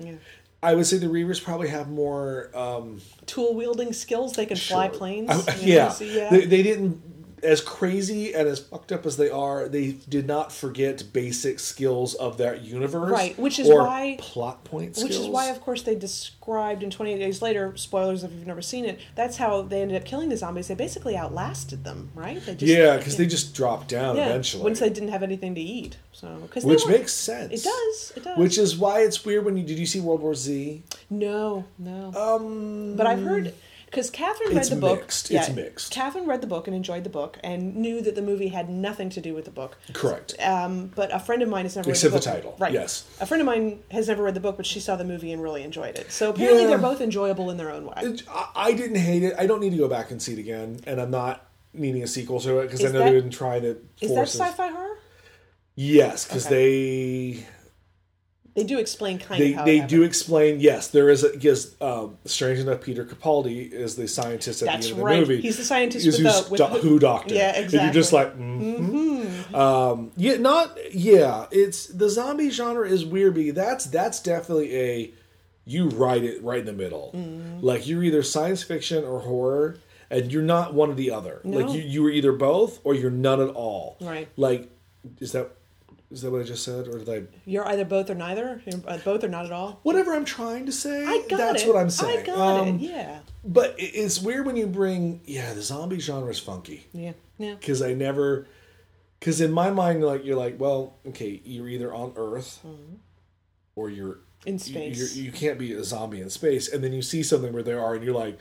I 0.62 0.74
would 0.74 0.86
say 0.86 0.98
the 0.98 1.06
Reavers 1.06 1.42
probably 1.42 1.68
have 1.68 1.88
more. 1.88 2.50
Um, 2.54 3.00
Tool 3.26 3.54
wielding 3.54 3.92
skills. 3.92 4.32
They 4.32 4.46
can 4.46 4.56
fly 4.56 4.88
planes. 4.88 5.30
I- 5.30 5.56
yeah. 5.60 5.96
yeah. 6.00 6.30
They, 6.30 6.46
they 6.46 6.62
didn't 6.62 7.17
as 7.42 7.60
crazy 7.60 8.34
and 8.34 8.48
as 8.48 8.58
fucked 8.58 8.92
up 8.92 9.06
as 9.06 9.16
they 9.16 9.30
are. 9.30 9.68
They 9.68 9.92
did 10.08 10.26
not 10.26 10.52
forget 10.52 11.12
basic 11.12 11.58
skills 11.60 12.14
of 12.14 12.38
that 12.38 12.62
universe, 12.62 13.10
Right, 13.10 13.38
which 13.38 13.58
is 13.58 13.68
why- 13.68 14.16
plot 14.18 14.64
point 14.64 14.96
Which 14.96 15.12
is 15.12 15.26
why, 15.26 15.46
of 15.46 15.60
course, 15.60 15.82
they 15.82 15.94
described 15.94 16.82
in 16.82 16.90
28 16.90 17.18
Days 17.18 17.42
Later, 17.42 17.76
spoilers 17.76 18.24
if 18.24 18.32
you've 18.32 18.46
never 18.46 18.62
seen 18.62 18.84
it, 18.84 18.98
that's 19.14 19.36
how 19.36 19.62
they 19.62 19.82
ended 19.82 19.96
up 20.00 20.04
killing 20.06 20.28
the 20.28 20.36
zombies. 20.36 20.68
They 20.68 20.74
basically 20.74 21.16
outlasted 21.16 21.84
them, 21.84 22.10
right? 22.14 22.44
They 22.44 22.54
just, 22.54 22.72
yeah, 22.72 22.96
because 22.96 23.16
they 23.16 23.26
just 23.26 23.54
dropped 23.54 23.88
down 23.88 24.16
yeah, 24.16 24.26
eventually, 24.28 24.62
Once 24.64 24.80
they 24.80 24.90
didn't 24.90 25.10
have 25.10 25.22
anything 25.22 25.54
to 25.54 25.60
eat. 25.60 25.96
So, 26.12 26.48
cause 26.50 26.64
which 26.64 26.86
makes 26.86 27.12
sense. 27.12 27.52
It 27.52 27.62
does. 27.64 28.12
It 28.16 28.24
does. 28.24 28.38
Which 28.38 28.58
is 28.58 28.76
why 28.76 29.00
it's 29.02 29.24
weird 29.24 29.44
when 29.44 29.56
you 29.56 29.62
did 29.62 29.78
you 29.78 29.86
see 29.86 30.00
World 30.00 30.20
War 30.20 30.34
Z? 30.34 30.82
No, 31.10 31.64
no. 31.78 32.12
Um, 32.14 32.96
but 32.96 33.06
I've 33.06 33.22
heard 33.22 33.54
because 33.90 34.10
Catherine 34.10 34.50
read 34.50 34.58
It's 34.58 34.68
the 34.68 34.76
book. 34.76 35.00
mixed. 35.00 35.30
It's 35.30 35.48
mixed. 35.50 35.90
Catherine 35.92 36.26
read 36.26 36.40
the 36.42 36.46
book 36.46 36.66
and 36.66 36.76
enjoyed 36.76 37.04
the 37.04 37.10
book 37.10 37.38
and 37.42 37.74
knew 37.76 38.00
that 38.02 38.14
the 38.14 38.22
movie 38.22 38.48
had 38.48 38.68
nothing 38.68 39.08
to 39.10 39.20
do 39.20 39.34
with 39.34 39.44
the 39.46 39.50
book. 39.50 39.76
correct. 39.94 40.34
Um, 40.40 40.92
but 40.94 41.14
a 41.14 41.18
friend 41.18 41.42
of 41.42 41.48
mine 41.48 41.64
has 41.64 41.76
never 41.76 41.88
Except 41.90 42.12
read 42.12 42.22
the 42.22 42.26
the 42.26 42.30
book. 42.30 42.34
title, 42.42 42.56
Right. 42.58 42.72
yes. 42.72 43.04
A 43.20 43.26
friend 43.26 43.40
of 43.40 43.46
mine 43.46 43.80
has 43.90 44.08
never 44.08 44.22
read 44.22 44.34
the 44.34 44.40
book, 44.40 44.56
but 44.56 44.66
she 44.66 44.80
saw 44.80 44.96
the 44.96 45.04
movie 45.04 45.32
and 45.32 45.42
really 45.42 45.62
enjoyed 45.62 45.96
it. 45.96 46.12
So 46.12 46.30
apparently 46.30 46.62
Yeah. 46.62 46.68
they're 46.68 46.78
both 46.78 47.00
enjoyable 47.00 47.50
in 47.50 47.56
their 47.56 47.70
own 47.70 47.86
way. 47.86 48.16
I, 48.28 48.48
I 48.54 48.72
didn't 48.72 48.96
hate 48.98 49.22
it. 49.22 49.34
I 49.38 49.46
don't 49.46 49.60
need 49.60 49.70
to 49.70 49.78
go 49.78 49.88
back 49.88 50.10
and 50.10 50.20
see 50.20 50.34
it 50.34 50.38
again, 50.38 50.80
and 50.86 51.00
I'm 51.00 51.10
not 51.10 51.46
needing 51.74 52.02
a 52.02 52.06
sequel 52.06 52.40
to 52.40 52.58
it 52.58 52.62
because 52.66 52.84
I 52.84 52.88
know 52.88 52.98
that- 53.00 53.12
they've 53.12 53.22
been 53.22 53.30
trying 53.30 53.62
to 53.62 53.76
Is 54.00 54.14
that 54.14 54.28
sci-fi 54.28 54.68
horror? 54.68 54.98
Yes, 55.76 56.24
because 56.26 56.46
Okay. 56.46 56.54
they 57.34 57.46
They 58.58 58.64
do 58.64 58.78
explain 58.78 59.18
kind 59.18 59.40
they 59.42 59.52
of 59.52 59.58
how 59.60 59.64
they 59.64 59.80
do 59.80 60.02
explain 60.02 60.60
yes 60.60 60.88
there 60.88 61.08
is 61.08 61.24
a 61.24 61.30
because 61.30 61.74
um, 61.80 62.18
strange 62.24 62.58
enough 62.58 62.80
peter 62.80 63.04
capaldi 63.04 63.70
is 63.72 63.96
the 63.96 64.06
scientist 64.08 64.62
at 64.62 64.66
That's 64.66 64.86
the 64.86 64.92
end 64.92 64.92
of 64.92 64.98
the 64.98 65.04
right. 65.04 65.18
movie 65.20 65.40
He's 65.40 65.56
the 65.56 65.64
scientist 65.64 66.04
He's 66.04 66.18
with 66.22 66.24
the- 66.24 66.50
with 66.50 66.58
do- 66.60 66.66
who- 66.66 66.88
who 66.88 66.98
doctor 66.98 67.34
Yeah, 67.34 67.56
and 67.58 67.72
you're 67.72 67.90
just 67.92 68.12
like 68.12 68.36
mm 68.38 69.54
um 69.54 70.10
yeah 70.16 70.36
not 70.36 70.76
yeah 70.94 71.46
it's 71.50 71.86
the 71.86 72.08
zombie 72.10 72.50
genre 72.50 72.86
is 72.88 73.04
weird 73.04 73.34
because 73.34 73.54
that's 73.54 73.84
that's 73.86 74.20
definitely 74.20 74.76
a 74.76 75.12
you 75.64 75.88
write 75.88 76.24
it 76.24 76.42
right 76.42 76.60
in 76.60 76.66
the 76.66 76.72
middle 76.72 77.12
Mm-hmm. 77.14 77.60
like 77.64 77.86
you're 77.86 78.02
either 78.02 78.22
science 78.22 78.62
fiction 78.62 79.04
or 79.04 79.20
horror 79.20 79.76
and 80.10 80.32
you're 80.32 80.42
not 80.42 80.74
one 80.74 80.90
or 80.90 80.94
the 80.94 81.10
other 81.10 81.40
No. 81.44 81.58
like 81.58 81.74
you 81.74 81.80
you 81.82 82.06
are 82.06 82.10
either 82.10 82.32
both 82.32 82.80
or 82.84 82.94
you're 82.94 83.10
none 83.10 83.40
at 83.40 83.48
all 83.50 83.96
Right. 84.00 84.28
like 84.36 84.70
is 85.20 85.32
that 85.32 85.50
is 86.10 86.22
that 86.22 86.30
what 86.30 86.40
i 86.40 86.44
just 86.44 86.64
said 86.64 86.88
or 86.88 86.98
did 86.98 87.08
i 87.08 87.22
You're 87.44 87.66
either 87.68 87.84
both 87.84 88.08
or 88.10 88.14
neither. 88.14 88.62
You're 88.66 88.80
uh, 88.86 88.98
both 89.04 89.22
or 89.24 89.28
not 89.28 89.44
at 89.46 89.52
all. 89.52 89.80
whatever 89.82 90.14
I'm 90.14 90.24
trying 90.24 90.66
to 90.66 90.72
say. 90.72 91.04
I 91.04 91.24
got 91.28 91.36
that's 91.38 91.62
it. 91.64 91.68
what 91.68 91.76
I'm 91.76 91.90
saying. 91.90 92.20
I 92.20 92.22
got 92.26 92.60
Um, 92.60 92.68
it. 92.76 92.80
Yeah. 92.80 93.18
But 93.44 93.74
it's 93.78 94.20
weird 94.20 94.46
when 94.46 94.56
you 94.56 94.66
bring 94.66 95.20
yeah 95.24 95.52
the 95.54 95.62
zombie 95.62 96.00
genre 96.00 96.30
is 96.30 96.38
funky 96.38 96.86
Yeah. 96.92 97.12
Yeah. 97.38 97.54
because 97.54 97.82
I 97.82 97.92
never 97.94 98.46
because 99.20 99.40
in 99.40 99.52
my 99.52 99.70
mind 99.70 100.02
like 100.02 100.24
you're 100.24 100.36
like 100.36 100.58
well 100.58 100.94
okay 101.08 101.40
you're 101.44 101.68
either 101.68 101.92
on 101.94 102.12
Earth 102.16 102.64
or 103.76 103.90
you're 103.90 104.20
Mm-hmm. 104.42 104.48
In 104.50 104.58
space. 104.60 105.16
You're, 105.16 105.24
you 105.26 105.32
can't 105.32 105.58
be 105.58 105.72
a 105.72 105.82
zombie 105.82 106.20
in 106.20 106.30
space, 106.30 106.72
and 106.72 106.82
then 106.82 106.92
you 106.92 107.02
see 107.02 107.24
something 107.24 107.52
where 107.52 107.64
they 107.64 107.72
are, 107.72 107.94
and 107.96 108.04
you're 108.04 108.14
like. 108.14 108.38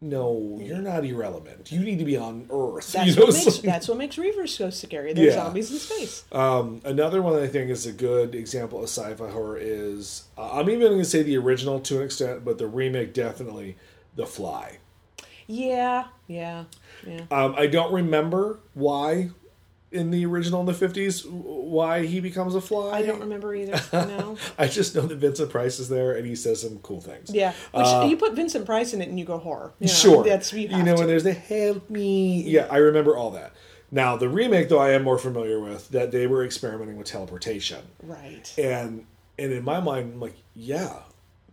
No, 0.00 0.58
you're 0.60 0.78
not 0.78 1.04
irrelevant. 1.06 1.72
You 1.72 1.80
need 1.80 1.98
to 2.00 2.04
be 2.04 2.16
on 2.18 2.46
Earth. 2.50 2.92
That's 2.92 3.08
you 3.10 3.16
know, 3.16 3.26
what 3.26 3.34
makes 3.34 3.58
that's 3.60 3.88
what 3.88 3.96
makes 3.96 4.16
Reavers 4.16 4.50
so 4.50 4.68
scary. 4.70 5.14
They're 5.14 5.26
Yeah. 5.26 5.32
zombies 5.34 5.70
in 5.72 5.78
space. 5.78 6.24
Um, 6.32 6.82
another 6.84 7.22
one 7.22 7.42
I 7.42 7.46
think 7.46 7.70
is 7.70 7.86
a 7.86 7.92
good 7.92 8.34
example 8.34 8.78
of 8.80 8.84
sci-fi 8.90 9.30
horror 9.30 9.56
is 9.58 10.24
uh, 10.36 10.52
I'm 10.52 10.68
even 10.68 10.80
going 10.82 10.98
to 10.98 11.04
say 11.04 11.22
the 11.22 11.36
original 11.38 11.80
to 11.80 11.98
an 11.98 12.04
extent, 12.04 12.44
but 12.44 12.58
the 12.58 12.66
remake 12.66 13.14
definitely, 13.14 13.76
The 14.16 14.26
Fly. 14.26 14.78
Yeah. 15.46 16.04
Yeah. 16.26 16.64
Yeah. 17.06 17.22
Um, 17.30 17.54
I 17.56 17.66
don't 17.66 17.92
remember 17.92 18.58
why 18.74 19.30
in 19.92 20.10
the 20.10 20.26
original 20.26 20.60
in 20.60 20.66
the 20.66 20.72
50s 20.72 21.24
why 21.30 22.04
he 22.06 22.20
becomes 22.20 22.54
a 22.54 22.60
fly. 22.60 22.98
I 22.98 23.02
don't 23.02 23.20
remember 23.20 23.54
either. 23.54 23.80
No. 23.92 24.36
I 24.58 24.66
just 24.66 24.94
know 24.94 25.02
that 25.02 25.16
Vincent 25.16 25.50
Price 25.50 25.78
is 25.78 25.88
there 25.88 26.12
and 26.16 26.26
he 26.26 26.34
says 26.34 26.60
some 26.62 26.78
cool 26.80 27.00
things. 27.00 27.30
Yeah. 27.32 27.52
Which 27.72 27.86
you 28.10 28.16
put 28.16 28.34
Vincent 28.34 28.66
Price 28.66 28.92
in 28.92 29.00
it 29.00 29.08
and 29.08 29.18
you 29.18 29.24
go 29.24 29.38
horror. 29.38 29.72
You 29.78 29.86
know, 29.86 29.92
Uh, 29.92 29.96
sure. 29.96 30.24
That's 30.24 30.52
you, 30.52 30.68
you 30.68 30.82
know, 30.82 30.94
to. 30.94 31.00
when 31.00 31.06
there's 31.06 31.24
the 31.24 31.32
help 31.32 31.88
me. 31.88 32.42
Yeah, 32.42 32.66
I 32.70 32.78
remember 32.78 33.16
all 33.16 33.30
that. 33.32 33.52
Now 33.92 34.16
the 34.16 34.28
remake, 34.28 34.68
though, 34.68 34.80
I 34.80 34.90
am 34.90 35.04
more 35.04 35.18
familiar 35.18 35.60
with 35.60 35.88
that 35.90 36.10
they 36.10 36.26
were 36.26 36.44
experimenting 36.44 36.96
with 36.96 37.06
teleportation. 37.06 37.82
Right. 38.02 38.52
and 38.58 39.06
and 39.38 39.52
in 39.52 39.62
my 39.64 39.80
mind 39.80 40.14
I'm 40.14 40.20
like 40.20 40.36
yeah 40.54 41.00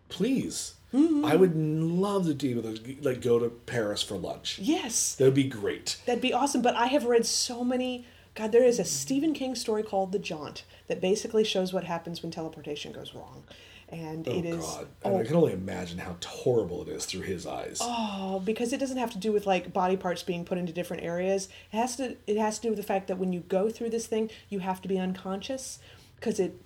please 0.10 0.74
Mm-hmm. 0.94 1.26
i 1.26 1.36
would 1.36 1.56
love 1.56 2.28
to 2.28 2.36
do 2.36 2.58
with 2.62 3.04
like 3.04 3.20
go 3.20 3.40
to 3.40 3.50
paris 3.50 4.04
for 4.04 4.14
lunch 4.16 4.60
Yes. 4.62 5.16
that 5.16 5.24
would 5.26 5.34
be 5.34 5.46
great 5.46 5.98
That'd 6.06 6.22
be 6.22 6.34
awesome. 6.34 6.62
But 6.62 6.76
I 6.76 6.86
have 6.86 7.06
read 7.06 7.26
so 7.26 7.64
many. 7.64 8.06
God, 8.36 8.52
there 8.52 8.64
is 8.64 8.80
a 8.80 8.84
Stephen 8.86 9.34
King 9.34 9.54
story 9.56 9.84
called 9.84 10.12
The 10.12 10.20
Jaunt 10.20 10.64
that 10.88 11.00
basically 11.00 11.44
shows 11.44 11.72
what 11.72 11.84
happens 11.84 12.22
when 12.22 12.32
teleportation 12.32 12.92
goes 12.92 13.14
wrong. 13.14 13.44
And 13.90 14.28
oh 14.28 14.32
it 14.32 14.46
is. 14.46 14.66
god 14.66 14.88
and 15.04 15.18
i 15.18 15.24
can 15.24 15.36
only 15.36 15.54
imagine 15.54 16.00
how 16.00 16.16
horrible 16.26 16.82
it 16.82 16.88
is 16.88 17.06
through 17.06 17.22
his 17.22 17.46
eyes 17.46 17.78
Oh, 17.80 18.42
because 18.44 18.74
it 18.74 18.80
doesn't 18.80 18.98
have 18.98 19.12
to 19.12 19.20
do 19.20 19.32
with 19.32 19.46
like 19.46 19.72
body 19.72 19.98
parts 19.98 20.24
being 20.24 20.46
put 20.46 20.58
into 20.58 20.74
different 20.74 21.04
areas. 21.04 21.48
It 21.72 21.78
has 21.78 21.96
to 21.98 22.16
it 22.26 22.38
has 22.38 22.58
to 22.58 22.62
do 22.64 22.70
with 22.70 22.78
the 22.78 22.84
fact 22.84 23.08
that 23.08 23.20
when 23.20 23.34
you 23.34 23.42
go 23.42 23.70
through 23.70 23.92
this 23.92 24.08
thing, 24.08 24.32
you 24.50 24.60
have 24.60 24.82
to 24.82 24.88
be 24.88 24.98
unconscious 24.98 25.78
because 26.16 26.40
it 26.40 26.60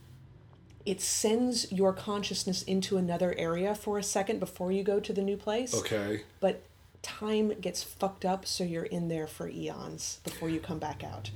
it 0.86 1.02
sends 1.02 1.70
your 1.70 1.92
consciousness 1.92 2.64
into 2.64 2.96
another 2.98 3.36
area 3.38 3.76
for 3.76 3.98
a 3.98 4.04
second 4.04 4.40
before 4.40 4.72
you 4.72 4.82
go 4.84 5.02
to 5.02 5.12
the 5.12 5.22
new 5.22 5.36
place. 5.36 5.74
okay 5.76 6.22
But 6.40 6.62
time 7.02 7.54
gets 7.62 7.84
fucked 7.84 8.26
up 8.26 8.46
so 8.46 8.64
you're 8.64 8.84
in 8.84 9.08
there 9.08 9.28
for 9.28 9.48
eons 9.50 10.20
before 10.24 10.50
you 10.50 10.60
come 10.60 10.80
back 10.80 11.04
out. 11.04 11.32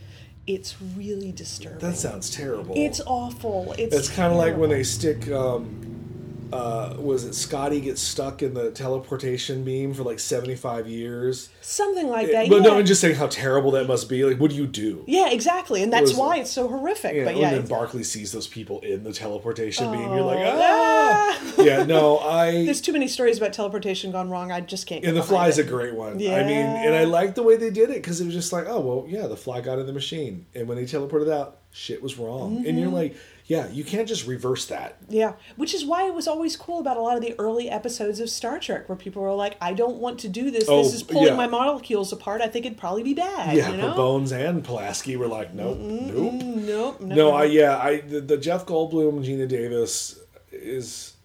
It's 0.47 0.82
really 0.82 1.32
disturbing. 1.32 1.80
That 1.80 1.97
sounds 1.97 2.30
terrible. 2.30 2.74
it's 2.76 3.00
awful. 3.06 3.74
It's 3.78 3.95
It's 3.95 4.10
kind 4.10 4.32
of 4.32 4.38
like 4.39 4.58
when 4.58 4.69
they 4.71 4.84
stick. 4.84 5.30
Um, 5.32 6.10
uh, 6.54 6.96
was 6.98 7.24
it 7.24 7.34
Scotty 7.34 7.82
gets 7.82 8.02
stuck 8.02 8.42
in 8.42 8.54
the 8.54 8.72
teleportation 8.72 9.64
beam 9.64 9.94
for 9.94 10.04
like 10.04 10.20
seventy 10.20 10.56
five 10.56 10.88
years? 10.88 11.50
something 11.62 12.08
like 12.10 12.28
that. 12.32 12.50
But 12.50 12.56
yeah. 12.58 12.62
no, 12.64 12.78
I'm 12.78 12.86
just 12.86 13.00
saying 13.02 13.16
how 13.16 13.28
terrible 13.28 13.72
that 13.72 13.88
must 13.88 14.10
be. 14.10 14.24
Like, 14.26 14.40
what 14.40 14.50
do 14.52 14.58
you 14.58 14.68
do? 14.68 15.04
yeah, 15.08 15.30
exactly, 15.30 15.84
and 15.84 15.92
that's 15.94 16.12
was- 16.12 16.18
why 16.18 16.38
it's 16.38 16.52
so 16.52 16.68
horrific. 16.68 17.16
Yeah, 17.16 17.26
but 17.26 17.36
yeah, 17.38 17.50
and 17.50 17.58
then 17.58 17.68
Barkley 17.68 18.04
sees 18.04 18.32
those 18.32 18.48
people 18.48 18.80
in 18.82 19.04
the 19.04 19.14
teleportation 19.14 19.92
beam. 19.92 20.02
You're 20.02 20.22
like, 20.22 20.40
Oh, 20.40 20.60
ah! 20.62 21.54
yeah, 21.60 21.84
no, 21.84 22.20
I. 22.20 22.52
there's 22.66 22.82
too 22.82 22.94
many 22.94 23.08
stories 23.08 23.38
about 23.38 23.54
teleportation 23.54 24.12
gone 24.12 24.30
wrong. 24.30 24.52
I 24.52 24.62
just 24.62 24.88
can't. 24.88 25.02
Get 25.02 25.10
And 25.10 25.18
the 25.18 25.24
Fly 25.24 25.46
fly's 25.46 25.58
it. 25.60 25.66
a 25.68 25.70
great 25.70 25.96
one. 25.96 26.20
Yeah. 26.20 26.36
I 26.36 26.44
mean, 26.44 26.56
and 26.58 26.96
I 26.96 27.04
like 27.06 27.36
the 27.36 27.44
way 27.44 27.56
they 27.58 27.70
did 27.70 27.90
it 27.90 27.96
because 28.02 28.20
it 28.22 28.26
was 28.26 28.34
just 28.34 28.52
like, 28.54 28.66
oh 28.68 28.80
well, 28.80 29.06
yeah, 29.08 29.28
the 29.28 29.38
fly 29.38 29.62
got 29.62 29.80
in 29.80 29.86
the 29.86 29.94
machine, 29.94 30.46
and 30.56 30.68
when 30.68 30.78
they 30.78 30.84
teleported 30.84 31.32
out, 31.32 31.58
shit 31.72 32.02
was 32.02 32.18
wrong. 32.18 32.58
And 32.58 32.66
Mm-hmm. 32.66 32.78
you're 32.80 32.90
like, 32.90 33.16
yeah, 33.52 33.68
you 33.68 33.84
can't 33.84 34.08
just 34.08 34.26
reverse 34.28 34.68
that. 34.68 34.96
Yeah, 35.10 35.34
which 35.58 35.74
is 35.74 35.84
why 35.84 36.08
it 36.08 36.14
was 36.14 36.26
always 36.26 36.56
cool 36.56 36.80
about 36.80 36.96
a 36.96 37.02
lot 37.02 37.18
of 37.18 37.22
the 37.22 37.38
early 37.38 37.70
episodes 37.70 38.22
of 38.22 38.30
Star 38.30 38.60
Trek, 38.60 38.88
where 38.88 38.96
people 38.96 39.22
were 39.22 39.34
like, 39.34 39.58
"I 39.60 39.74
don't 39.74 39.98
want 39.98 40.20
to 40.20 40.30
do 40.30 40.52
this. 40.52 40.70
Oh, 40.70 40.82
this 40.82 40.94
is 40.94 41.04
pulling 41.04 41.28
yeah. 41.28 41.36
my 41.36 41.48
molecules 41.48 42.14
apart. 42.14 42.40
I 42.40 42.48
think 42.48 42.66
it'd 42.66 42.78
probably 42.78 43.04
be 43.04 43.14
bad." 43.14 43.58
Yeah, 43.58 43.72
you 43.72 43.82
but 43.82 43.88
know? 43.88 43.94
Bones 43.94 44.32
and 44.32 44.64
Pulaski 44.64 45.18
were 45.18 45.28
like, 45.28 45.54
nope, 45.54 45.78
nope. 45.80 46.34
Nope. 46.34 47.02
No, 47.02 47.16
No, 47.16 47.32
I 47.32 47.44
yeah, 47.44 47.78
I 47.78 48.00
the, 48.00 48.22
the 48.22 48.38
Jeff 48.38 48.66
Goldblum, 48.66 49.22
Geena 49.26 49.50
Davis 49.50 50.18
is 50.54 51.16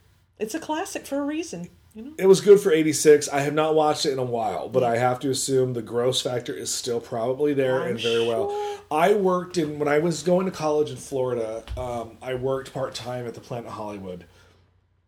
It's 0.40 0.56
a 0.56 0.58
classic 0.58 1.06
for 1.06 1.20
a 1.20 1.24
reason. 1.24 1.70
You 1.96 2.02
know. 2.02 2.12
it 2.18 2.26
was 2.26 2.42
good 2.42 2.60
for 2.60 2.70
86 2.70 3.26
i 3.30 3.40
have 3.40 3.54
not 3.54 3.74
watched 3.74 4.04
it 4.04 4.12
in 4.12 4.18
a 4.18 4.22
while 4.24 4.68
but 4.68 4.84
i 4.84 4.98
have 4.98 5.18
to 5.20 5.30
assume 5.30 5.72
the 5.72 5.80
gross 5.80 6.20
factor 6.20 6.52
is 6.52 6.70
still 6.70 7.00
probably 7.00 7.54
there 7.54 7.84
I'm 7.84 7.92
and 7.92 8.00
very 8.00 8.26
well 8.28 8.78
i 8.90 9.14
worked 9.14 9.56
in 9.56 9.78
when 9.78 9.88
i 9.88 9.98
was 9.98 10.22
going 10.22 10.44
to 10.44 10.52
college 10.52 10.90
in 10.90 10.96
florida 10.98 11.64
um, 11.78 12.18
i 12.20 12.34
worked 12.34 12.74
part-time 12.74 13.26
at 13.26 13.32
the 13.32 13.40
planet 13.40 13.70
hollywood 13.70 14.26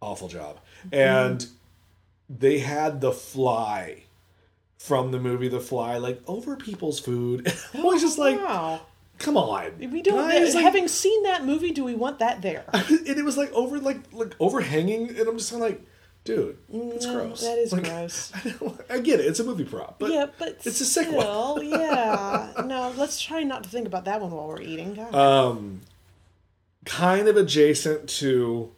awful 0.01 0.29
job 0.29 0.61
and 0.91 1.47
they 2.31 2.61
had 2.61 3.03
the 3.03 3.13
fly 3.13 4.05
from 4.79 5.11
the 5.11 5.21
movie 5.21 5.49
the 5.49 5.61
fly 5.61 5.99
like 5.99 6.23
over 6.27 6.57
people's 6.57 6.99
food 6.99 7.53
i 7.75 7.83
was 7.83 8.01
just 8.01 8.17
like 8.17 8.39
wow. 8.41 8.81
come 9.19 9.37
on 9.37 9.73
We 9.79 10.01
don't. 10.01 10.27
guys, 10.27 10.55
like- 10.55 10.65
having 10.65 10.89
seen 10.89 11.25
that 11.25 11.45
movie, 11.45 11.73
do 11.73 11.85
we 11.85 11.95
want 11.95 12.21
that 12.21 12.41
there? 12.41 12.65
and 12.73 13.07
it 13.09 13.25
was 13.27 13.37
like 13.37 13.53
over 13.53 13.79
like 13.79 13.99
like 14.13 14.35
overhanging 14.41 15.11
and 15.11 15.29
i'm 15.29 15.37
just 15.37 15.51
kind 15.51 15.63
of 15.63 15.69
like 15.71 15.83
dude 16.29 16.59
it's 16.95 17.07
No, 17.07 17.15
gross 17.15 17.41
That 17.43 17.59
is 17.59 17.73
Like, 17.73 17.85
gross. 17.85 18.33
I 18.91 18.99
get 19.01 19.21
it. 19.21 19.27
It's 19.27 19.41
a 19.41 19.45
movie 19.45 19.65
prop, 19.65 19.99
but 19.99 20.11
yeah, 20.11 20.27
but 20.39 20.61
it's 20.65 20.81
a 20.81 20.85
sick 20.85 21.11
one. 21.11 21.67
yeah. 21.67 22.53
No, 22.67 22.93
let's 22.97 23.21
try 23.21 23.43
not 23.43 23.65
to 23.65 23.69
think 23.71 23.87
about 23.87 24.05
that 24.05 24.21
one 24.21 24.31
while 24.31 24.49
we're 24.49 24.61
eating. 24.61 24.95
God. 24.95 25.15
um, 25.15 25.81
kind 26.85 27.29
of 27.29 27.37
adjacent 27.37 28.09
to. 28.21 28.71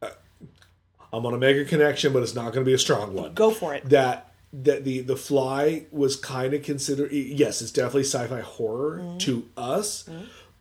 Uh, 0.00 0.10
I'm 1.12 1.22
gonna 1.22 1.38
make 1.38 1.56
a 1.56 1.64
connection, 1.64 2.12
but 2.12 2.22
it's 2.22 2.34
not 2.34 2.52
gonna 2.52 2.64
be 2.66 2.72
a 2.74 2.78
strong 2.78 3.12
one. 3.14 3.34
Go 3.34 3.50
for 3.50 3.74
it. 3.74 3.88
That 3.88 4.32
that 4.52 4.84
the 4.84 5.00
the 5.00 5.16
fly 5.16 5.86
was 5.90 6.16
kind 6.16 6.54
of 6.54 6.62
considered. 6.62 7.12
Yes, 7.12 7.60
it's 7.62 7.70
definitely 7.70 8.04
sci-fi 8.04 8.40
horror 8.40 8.98
Mm-hmm. 8.98 9.18
to 9.18 9.48
us, 9.56 10.08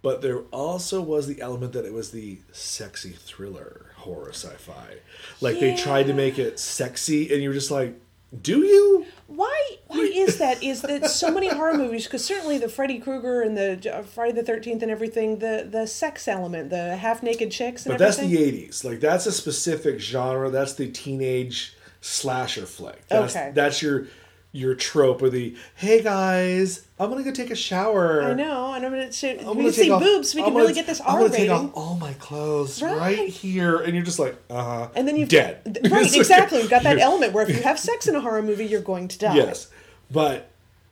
but 0.02 0.22
there 0.22 0.40
also 0.52 1.02
was 1.02 1.28
the 1.28 1.42
element 1.42 1.74
that 1.74 1.86
it 1.86 1.94
was 1.94 2.12
the 2.12 2.40
sexy 2.52 3.12
thriller 3.12 3.91
horror 4.02 4.30
sci-fi. 4.34 4.96
Like 5.40 5.60
they 5.60 5.76
tried 5.76 6.08
to 6.08 6.14
make 6.14 6.38
it 6.40 6.60
sexy, 6.60 7.34
and 7.34 7.42
you're 7.42 7.54
just 7.54 7.72
like, 7.72 8.00
do 8.42 8.60
you? 8.60 9.06
Why? 9.28 9.78
Why 9.88 10.00
is 10.00 10.38
that? 10.38 10.62
Is 10.72 10.82
that 10.84 11.10
so 11.10 11.32
many 11.32 11.48
horror 11.50 11.78
movies? 11.78 12.06
Because 12.06 12.24
certainly 12.24 12.58
the 12.58 12.70
Freddy 12.70 13.00
Krueger 13.00 13.42
and 13.42 13.58
the 13.58 13.94
uh, 13.98 14.04
Friday 14.04 14.34
the 14.34 14.44
Thirteenth 14.44 14.82
and 14.84 14.92
everything, 14.92 15.40
the 15.40 15.68
the 15.70 15.86
sex 15.88 16.28
element, 16.28 16.70
the 16.70 16.96
half 16.98 17.24
naked 17.24 17.52
chicks 17.52 17.86
and 17.86 17.94
But 17.94 18.00
that's 18.00 18.20
everything. 18.20 18.62
the 18.62 18.68
'80s. 18.68 18.84
Like 18.84 19.00
that's 19.00 19.26
a 19.26 19.32
specific 19.32 20.00
genre. 20.00 20.50
That's 20.50 20.74
the 20.74 20.90
teenage 20.90 21.76
slasher 22.02 22.66
flick. 22.66 23.08
That's, 23.08 23.36
Okay. 23.36 23.52
That's 23.54 23.82
your 23.82 24.08
your 24.54 24.76
trope 24.76 25.22
of 25.22 25.32
the 25.32 25.56
hey 25.76 26.02
guys, 26.04 26.86
I'm 27.00 27.10
gonna 27.10 27.24
go 27.24 27.32
take 27.32 27.52
a 27.52 27.56
shower. 27.56 28.22
I 28.24 28.34
know, 28.34 28.74
and 28.74 28.86
I'm 28.86 28.92
gonna, 28.92 29.12
so, 29.12 29.30
I'm 29.30 29.38
we 29.38 29.44
gonna 29.44 29.64
can 29.64 29.74
see 29.74 29.92
off- 29.92 30.02
boobs. 30.02 30.36
We 30.36 30.42
I'm 30.42 30.46
can 30.48 30.54
gonna- 30.54 30.64
really 30.66 30.74
get 30.76 30.88
this 30.88 31.00
I'm 31.06 31.20
gonna 31.20 31.30
take 31.30 31.50
off 31.50 31.72
all 31.74 31.96
my 31.96 32.14
clothes 32.14 32.82
right, 32.82 32.98
Right. 32.98 33.30
here, 33.30 33.78
and 33.78 33.94
you're 33.96 34.04
just 34.04 34.20
like, 34.20 34.36
uh 34.50 34.64
huh. 34.64 34.88
And 34.96 35.08
then 35.08 35.16
you've 35.16 35.30
dead. 35.30 35.80
right, 35.92 36.14
exactly. 36.14 36.60
You've 36.62 36.70
got 36.70 36.84
that 36.84 37.00
element 37.00 37.32
where 37.34 37.44
if 37.48 37.56
you 37.56 37.64
have 37.64 37.80
sex 37.80 38.08
in 38.08 38.16
a 38.16 38.20
horror 38.22 38.42
movie, 38.42 38.66
you're 38.66 38.82
going 38.82 39.08
to 39.08 39.18
die. 39.18 39.36
Yes, 39.36 39.68
but 40.12 40.50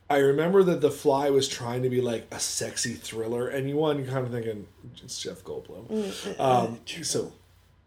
I 0.10 0.17
remember 0.19 0.63
that 0.63 0.82
The 0.82 0.89
Fly 0.89 1.30
was 1.30 1.48
trying 1.48 1.84
to 1.84 1.89
be 1.89 2.02
like 2.02 2.28
a 2.32 2.39
sexy 2.39 2.93
thriller, 2.93 3.48
and 3.50 3.67
you 3.69 3.76
one 3.76 3.98
you're 4.00 4.08
kind 4.08 4.26
of 4.26 4.32
thinking 4.32 4.67
it's 5.04 5.22
Jeff 5.22 5.43
Goldblum. 5.43 5.86
Mm, 5.88 6.39
um, 6.39 6.80
so, 7.04 7.32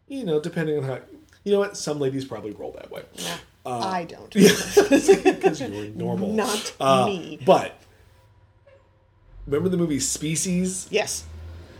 you 0.06 0.24
know, 0.24 0.38
depending 0.38 0.76
on 0.78 0.84
how, 0.84 0.98
you 1.44 1.50
know 1.52 1.58
what, 1.58 1.76
some 1.78 1.98
ladies 1.98 2.24
probably 2.26 2.52
roll 2.52 2.72
that 2.72 2.90
way 2.92 3.02
I 3.64 4.04
don't. 4.04 4.30
because 4.32 5.60
you're 5.60 5.68
normal. 5.90 6.32
Not 6.32 6.74
Uh, 6.80 7.06
me. 7.06 7.38
But 7.44 7.78
remember 9.46 9.68
the 9.68 9.76
movie 9.76 10.00
Species? 10.00 10.88
Yes, 10.90 11.24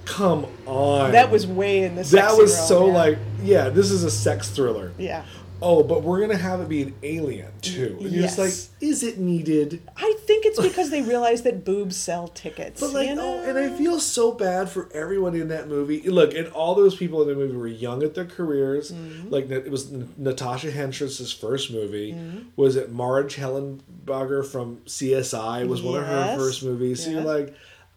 Come 0.05 0.47
on, 0.67 1.13
that 1.13 1.31
was 1.31 1.47
way 1.47 1.85
in 1.85 1.95
the. 1.95 2.03
that 2.03 2.37
was 2.37 2.53
realm, 2.55 2.67
so 2.69 2.87
yeah. 2.87 2.93
like 2.93 3.19
yeah, 3.43 3.69
this 3.69 3.91
is 3.91 4.03
a 4.03 4.11
sex 4.11 4.51
thriller. 4.51 4.93
Yeah. 4.99 5.25
Oh, 5.63 5.83
but 5.85 6.03
we're 6.03 6.21
gonna 6.21 6.37
have 6.37 6.61
it 6.61 6.69
be 6.69 6.83
an 6.83 6.95
alien 7.03 7.51
too. 7.61 7.97
And 8.01 8.13
just 8.13 8.37
like, 8.39 8.49
Yes. 8.49 8.71
is 8.81 9.03
it 9.03 9.19
needed? 9.19 9.81
I 9.97 10.15
think 10.27 10.45
it's 10.45 10.61
because 10.61 10.91
they 10.91 11.03
realize 11.03 11.43
that 11.43 11.65
boobs 11.65 11.97
sell 11.97 12.29
tickets. 12.29 12.81
But 12.81 12.93
like, 12.93 13.09
you 13.09 13.15
know? 13.15 13.41
oh, 13.45 13.49
and 13.49 13.57
I 13.59 13.69
feel 13.71 14.01
so 14.01 14.33
bad 14.33 14.69
for 14.69 14.89
everyone 14.93 15.35
in 15.35 15.49
that 15.49 15.69
movie. 15.69 16.03
Look, 16.03 16.35
and 16.35 16.49
all 16.49 16.75
those 16.75 16.95
people 16.97 17.23
in 17.23 17.29
the 17.29 17.35
movie 17.35 17.57
were 17.57 17.67
young 17.69 18.03
at 18.03 18.15
their 18.15 18.25
careers. 18.27 18.91
Mm-hmm. 18.93 19.31
Like 19.31 19.51
it 19.51 19.71
was 19.71 19.91
Natasha 19.91 20.73
Henstridge's 20.73 21.33
first 21.33 21.71
movie. 21.73 22.17
Was 22.57 22.77
it 22.77 22.91
Marg 22.91 23.29
Helgenberger 23.29 24.45
from 24.45 24.79
CSI? 24.87 25.67
Was 25.67 25.83
one 25.83 26.01
of 26.01 26.07
her 26.07 26.37
first 26.37 26.63
movies. 26.63 27.05
So 27.05 27.11
you're 27.11 27.23
like, 27.23 27.55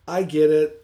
I 0.08 0.24
get 0.24 0.52
it. 0.52 0.82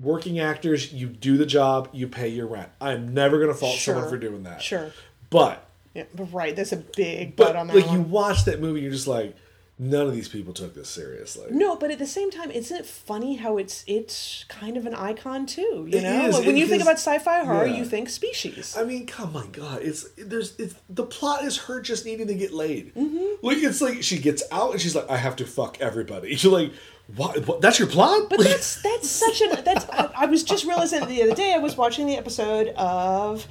Working 0.00 0.38
actors, 0.38 0.92
you 0.92 1.08
do 1.08 1.36
the 1.36 1.46
job, 1.46 1.88
you 1.92 2.06
pay 2.06 2.28
your 2.28 2.46
rent. 2.46 2.68
I'm 2.80 3.14
never 3.14 3.40
gonna 3.40 3.52
fault 3.54 3.78
someone 3.78 4.08
for 4.08 4.16
doing 4.16 4.44
that. 4.44 4.62
Sure. 4.62 4.92
but 5.28 5.67
Yeah, 5.94 6.04
but 6.14 6.32
right. 6.32 6.54
There's 6.54 6.72
a 6.72 6.76
big 6.76 7.36
but 7.36 7.56
on 7.56 7.66
that 7.68 7.76
like 7.76 7.86
one. 7.86 7.94
you 7.96 8.02
watch 8.02 8.44
that 8.44 8.60
movie, 8.60 8.80
you're 8.82 8.92
just 8.92 9.06
like, 9.06 9.34
none 9.78 10.06
of 10.06 10.12
these 10.12 10.28
people 10.28 10.52
took 10.52 10.74
this 10.74 10.88
seriously. 10.88 11.46
No, 11.50 11.76
but 11.76 11.90
at 11.90 11.98
the 11.98 12.06
same 12.06 12.30
time, 12.30 12.50
isn't 12.50 12.76
it 12.76 12.86
funny 12.86 13.36
how 13.36 13.58
it's 13.58 13.84
it's 13.86 14.44
kind 14.48 14.76
of 14.76 14.86
an 14.86 14.94
icon 14.94 15.46
too? 15.46 15.86
You 15.88 15.98
It 15.98 16.02
know, 16.02 16.26
is, 16.26 16.34
Like, 16.34 16.46
when 16.46 16.56
it 16.56 16.60
you 16.60 16.66
think 16.66 16.82
about 16.82 16.96
sci-fi 16.96 17.44
horror, 17.44 17.66
yeah. 17.66 17.76
you 17.76 17.84
think 17.84 18.08
Species. 18.08 18.76
I 18.76 18.84
mean, 18.84 19.06
come 19.06 19.36
on, 19.36 19.50
God! 19.52 19.80
It's 19.82 20.08
there's 20.16 20.58
it's 20.58 20.74
the 20.90 21.04
plot 21.04 21.44
is 21.44 21.56
her 21.58 21.80
just 21.80 22.04
needing 22.04 22.26
to 22.26 22.34
get 22.34 22.52
laid. 22.52 22.94
Mm-hmm. 22.94 23.46
Like 23.46 23.58
it's 23.58 23.80
like 23.80 24.02
she 24.02 24.18
gets 24.18 24.42
out 24.50 24.72
and 24.72 24.80
she's 24.80 24.94
like, 24.96 25.08
I 25.10 25.16
have 25.16 25.36
to 25.36 25.46
fuck 25.46 25.80
everybody. 25.80 26.34
You're 26.40 26.52
like, 26.52 26.72
what? 27.16 27.46
what 27.46 27.60
that's 27.60 27.78
your 27.78 27.88
plot? 27.88 28.28
But 28.28 28.40
that's 28.40 28.82
that's 28.82 29.08
such 29.08 29.40
an 29.42 29.64
that's. 29.64 29.86
I, 29.90 30.10
I 30.16 30.26
was 30.26 30.42
just 30.42 30.64
realizing 30.64 31.06
the 31.06 31.22
other 31.22 31.34
day 31.34 31.54
I 31.54 31.58
was 31.58 31.76
watching 31.76 32.06
the 32.06 32.16
episode 32.16 32.68
of 32.76 33.46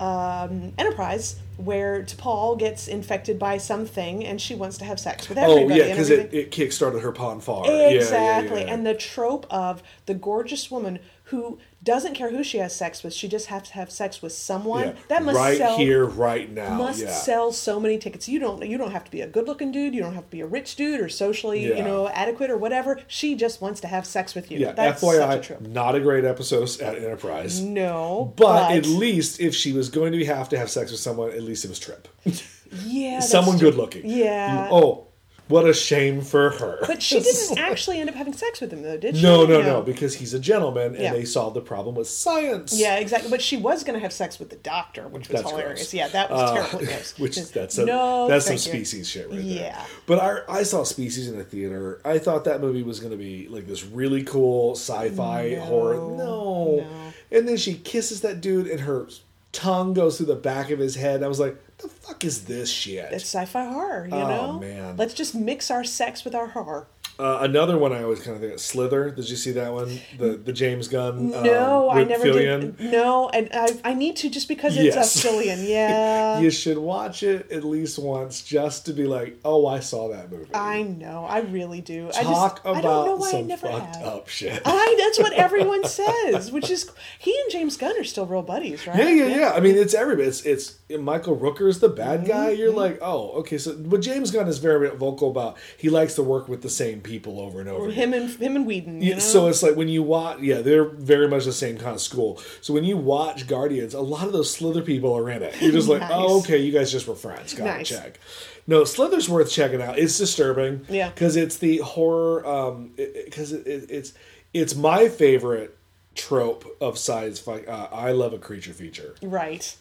um, 0.00 0.72
Enterprise 0.78 1.36
where 1.64 2.02
T'Pol 2.02 2.58
gets 2.58 2.88
infected 2.88 3.38
by 3.38 3.58
something 3.58 4.24
and 4.24 4.40
she 4.40 4.54
wants 4.54 4.78
to 4.78 4.84
have 4.84 4.98
sex 5.00 5.28
with 5.28 5.38
everybody. 5.38 5.80
oh 5.80 5.84
yeah, 5.86 5.90
because 5.92 6.10
it, 6.10 6.32
it 6.32 6.50
kickstarted 6.50 7.02
her 7.02 7.12
pon 7.12 7.40
farr. 7.40 7.66
Yeah, 7.66 7.72
yeah, 7.72 7.88
Exactly. 7.90 8.62
yeah. 8.62 8.72
And 8.72 8.86
the 8.86 8.94
trope 8.94 9.46
of 9.50 9.82
the 10.06 10.14
gorgeous 10.14 10.70
woman 10.70 10.98
who 11.24 11.58
doesn't 11.82 12.14
care 12.14 12.30
who 12.30 12.44
she 12.44 12.58
has 12.58 12.76
sex 12.76 13.02
with, 13.02 13.14
she 13.14 13.26
just 13.26 13.46
has 13.46 13.62
to 13.68 13.72
have 13.74 13.90
sex 13.90 14.20
with 14.20 14.32
someone. 14.32 14.88
Yeah. 14.88 14.94
That 15.08 15.22
must 15.22 15.36
sell. 15.36 15.44
right 15.44 15.58
sell 15.58 15.78
here, 15.78 16.04
right 16.04 16.50
now. 16.50 16.74
must 16.74 17.00
yeah. 17.00 17.10
sell 17.12 17.52
so 17.52 17.80
many 17.80 17.96
tickets. 17.96 18.28
You 18.28 18.38
don't 18.38 18.62
you 18.66 18.76
don't 18.76 18.90
have 18.92 19.04
to 19.04 19.10
be 19.10 19.22
a 19.22 19.26
good 19.26 19.46
looking 19.46 19.72
dude, 19.72 19.94
you 19.94 20.02
don't 20.02 20.14
have 20.14 20.24
to 20.24 20.30
be 20.30 20.40
a 20.40 20.46
rich 20.46 20.76
dude 20.76 21.00
or 21.00 21.08
socially, 21.08 21.68
Yeah. 21.68 21.76
you 21.76 21.82
know, 21.82 22.08
adequate 22.08 22.50
or 22.50 22.58
whatever. 22.58 23.00
She 23.06 23.34
just 23.34 23.62
wants 23.62 23.80
to 23.80 23.86
have 23.86 24.04
sex 24.06 24.34
with 24.34 24.50
you. 24.50 24.58
Yeah, 24.58 24.72
That's 24.72 25.00
such 25.00 25.16
a 25.16 25.20
FYI, 25.20 25.42
trope. 25.42 25.60
not 25.62 25.94
a 25.94 26.00
great 26.00 26.24
episode 26.24 26.68
at 26.80 26.96
Enterprise. 26.96 27.60
No. 27.60 28.34
But, 28.36 28.72
at 28.72 28.86
least 28.86 29.40
if 29.40 29.54
she 29.54 29.72
was 29.72 29.88
going 29.88 30.12
to 30.12 30.24
have 30.26 30.48
to 30.50 30.58
have 30.58 30.70
sex 30.70 30.90
with 30.90 31.00
someone, 31.00 31.30
at 31.30 31.42
least 31.42 31.64
it 31.64 31.68
was 31.68 31.78
Trip. 31.78 32.08
yeah, 32.84 33.20
someone 33.20 33.58
good 33.58 33.74
looking. 33.74 34.02
Yeah. 34.04 34.68
Oh, 34.70 35.08
what 35.50 35.68
a 35.68 35.74
shame 35.74 36.22
for 36.22 36.50
her. 36.50 36.78
But 36.86 37.02
she 37.02 37.20
didn't 37.20 37.58
actually 37.58 38.00
end 38.00 38.08
up 38.08 38.14
having 38.16 38.32
sex 38.32 38.60
with 38.60 38.72
him 38.72 38.82
though, 38.82 38.96
did 38.96 39.16
she? 39.16 39.22
No, 39.22 39.44
no, 39.44 39.60
no, 39.60 39.82
because 39.82 40.14
he's 40.14 40.32
a 40.32 40.38
gentleman 40.38 40.94
and 40.94 41.02
Yeah. 41.02 41.12
they 41.12 41.24
solved 41.26 41.54
the 41.56 41.60
problem 41.60 41.94
with 41.96 42.08
science. 42.08 42.72
Yeah, 42.78 42.96
exactly. 42.96 43.28
But 43.30 43.42
she 43.42 43.56
was 43.58 43.84
going 43.84 43.94
to 43.94 44.00
have 44.00 44.12
sex 44.12 44.38
with 44.38 44.48
the 44.50 44.56
doctor, 44.56 45.06
which 45.08 45.28
was 45.28 45.42
That's 45.42 45.50
hilarious. 45.50 45.80
gross. 45.80 45.94
Yeah, 45.94 46.08
that 46.08 46.30
was 46.30 46.40
Uh, 46.50 46.54
terribly 46.54 46.86
gross. 46.86 47.18
Which 47.18 47.36
that's 47.52 47.76
a, 47.78 47.84
no, 47.84 48.28
that's 48.28 48.46
some 48.46 48.56
species 48.58 49.08
shit 49.08 49.28
right 49.28 49.36
there. 49.36 49.44
Yeah. 49.44 49.84
But 50.06 50.18
I, 50.48 50.60
I 50.60 50.62
saw 50.62 50.84
Species 50.84 51.28
in 51.28 51.36
the 51.36 51.44
theater. 51.44 52.00
I 52.04 52.18
thought 52.18 52.44
that 52.44 52.60
movie 52.60 52.82
was 52.82 53.00
going 53.00 53.12
to 53.12 53.18
be 53.18 53.48
like 53.48 53.66
this 53.66 53.84
really 53.84 54.22
cool 54.22 54.72
sci-fi 54.76 55.50
No, 55.56 55.60
horror. 55.60 55.94
No. 55.94 56.16
no. 56.16 56.86
And 57.30 57.46
then 57.48 57.56
she 57.56 57.74
kisses 57.74 58.22
that 58.22 58.40
dude, 58.40 58.66
and 58.66 58.80
her 58.80 59.06
tongue 59.52 59.94
goes 59.94 60.16
through 60.16 60.26
the 60.26 60.34
back 60.36 60.70
of 60.70 60.78
his 60.78 60.94
head. 60.96 61.22
I 61.22 61.28
was 61.28 61.40
like, 61.40 61.56
the 61.82 61.88
fuck 61.88 62.24
is 62.24 62.44
this 62.44 62.70
shit? 62.70 63.12
It's 63.12 63.24
sci-fi 63.24 63.64
horror, 63.66 64.06
you 64.06 64.14
Oh, 64.14 64.28
know. 64.28 64.58
man. 64.60 64.96
Let's 64.96 65.14
just 65.14 65.34
mix 65.34 65.70
our 65.70 65.84
sex 65.84 66.24
with 66.24 66.34
our 66.34 66.48
horror. 66.48 66.86
Uh, 67.20 67.38
another 67.42 67.76
one 67.76 67.92
I 67.92 68.02
always 68.02 68.20
kind 68.20 68.34
of 68.34 68.40
think 68.40 68.54
of, 68.54 68.60
Slither. 68.60 69.10
Did 69.10 69.28
you 69.28 69.36
see 69.36 69.52
that 69.52 69.72
one? 69.72 70.00
The 70.18 70.38
the 70.38 70.52
James 70.54 70.88
Gunn. 70.88 71.30
No, 71.30 71.90
um, 71.90 71.98
I 71.98 72.04
never 72.04 72.24
Fillion? 72.24 72.76
did. 72.78 72.90
No, 72.90 73.28
and 73.28 73.50
I, 73.52 73.68
I 73.84 73.92
need 73.94 74.16
to 74.16 74.30
just 74.30 74.48
because 74.48 74.74
it's 74.76 74.96
Yes. 74.96 75.24
a 75.24 75.28
Fillion. 75.28 75.68
Yeah, 75.68 76.40
You 76.40 76.50
should 76.50 76.78
watch 76.78 77.22
it 77.22 77.52
at 77.52 77.62
least 77.62 77.98
once 77.98 78.40
just 78.42 78.86
to 78.86 78.94
be 78.94 79.04
like, 79.06 79.38
oh, 79.44 79.66
I 79.66 79.80
saw 79.80 80.08
that 80.08 80.30
movie. 80.30 80.54
I 80.54 80.82
know. 80.82 81.26
I 81.28 81.40
really 81.40 81.82
do. 81.82 82.06
Talk 82.06 82.16
I 82.16 82.22
just, 82.22 82.58
about 82.60 82.76
I 82.76 82.80
don't 82.80 83.06
know 83.06 83.16
why 83.16 83.28
I 83.28 83.30
some 83.32 83.46
never 83.48 83.68
fucked 83.68 83.96
have. 83.96 84.06
up 84.06 84.28
shit. 84.28 84.62
I 84.64 84.96
that's 84.98 85.18
what 85.18 85.32
everyone 85.46 85.84
says, 85.84 86.50
which 86.50 86.70
is 86.70 86.90
he 87.18 87.38
and 87.42 87.50
James 87.52 87.76
Gunn 87.76 87.98
are 88.00 88.04
still 88.04 88.24
real 88.24 88.40
buddies, 88.42 88.86
right? 88.86 88.96
Yeah, 88.96 89.08
yeah, 89.10 89.26
yeah. 89.36 89.52
I 89.54 89.60
mean, 89.60 89.76
it's 89.76 89.92
everybody. 89.92 90.28
It's 90.28 90.42
it's 90.46 90.78
Michael 90.98 91.36
Rooker's 91.36 91.80
the 91.80 91.90
bad 91.90 92.26
guy. 92.26 92.52
Mm-hmm. 92.52 92.60
You're 92.60 92.72
like, 92.72 92.98
oh, 93.02 93.32
okay. 93.40 93.58
So, 93.58 93.76
but 93.76 94.00
James 94.00 94.30
Gunn 94.30 94.48
is 94.48 94.56
very 94.58 94.88
vocal 94.96 95.30
about 95.30 95.58
he 95.76 95.90
likes 95.90 96.14
to 96.14 96.22
work 96.22 96.48
with 96.48 96.62
the 96.62 96.70
same 96.70 97.02
people 97.02 97.09
over 97.18 97.60
and 97.60 97.68
over. 97.68 97.84
Or 97.84 97.88
again. 97.88 98.12
him 98.12 98.22
and 98.22 98.30
him 98.40 98.56
and 98.56 98.66
Whedon. 98.66 99.00
You 99.02 99.14
know? 99.14 99.18
So 99.20 99.48
it's 99.48 99.62
like 99.62 99.76
when 99.76 99.88
you 99.88 100.02
watch, 100.02 100.40
yeah, 100.40 100.60
they're 100.60 100.84
very 100.84 101.28
much 101.28 101.44
the 101.44 101.52
same 101.52 101.76
kind 101.78 101.94
of 101.94 102.00
school. 102.00 102.40
So 102.60 102.72
when 102.74 102.84
you 102.84 102.96
watch 102.96 103.46
Guardians, 103.46 103.94
a 103.94 104.00
lot 104.00 104.26
of 104.26 104.32
those 104.32 104.52
Slither 104.54 104.82
people 104.82 105.16
are 105.16 105.28
in 105.30 105.42
it. 105.42 105.60
You're 105.60 105.72
just 105.72 105.88
like, 105.88 106.00
Nice. 106.00 106.10
oh, 106.14 106.38
okay, 106.40 106.58
you 106.58 106.72
guys 106.72 106.90
just 106.92 107.06
were 107.08 107.14
friends. 107.14 107.54
Got 107.54 107.64
Nice. 107.64 107.88
check. 107.88 108.18
No, 108.66 108.84
Slither's 108.84 109.28
worth 109.28 109.50
checking 109.50 109.82
out. 109.82 109.98
It's 109.98 110.16
disturbing. 110.18 110.86
Yeah. 110.88 111.08
because 111.10 111.36
it's 111.36 111.56
the 111.58 111.78
horror. 111.78 112.46
Um, 112.46 112.92
because 112.96 113.52
it, 113.52 113.66
it, 113.66 113.90
it's 113.90 114.12
it's 114.52 114.74
my 114.74 115.08
favorite 115.08 115.76
trope 116.14 116.64
of 116.80 116.94
sci-fi. 116.94 117.60
Uh, 117.62 117.88
I 117.92 118.12
love 118.12 118.32
a 118.32 118.38
creature 118.38 118.72
feature. 118.72 119.14
right. 119.22 119.76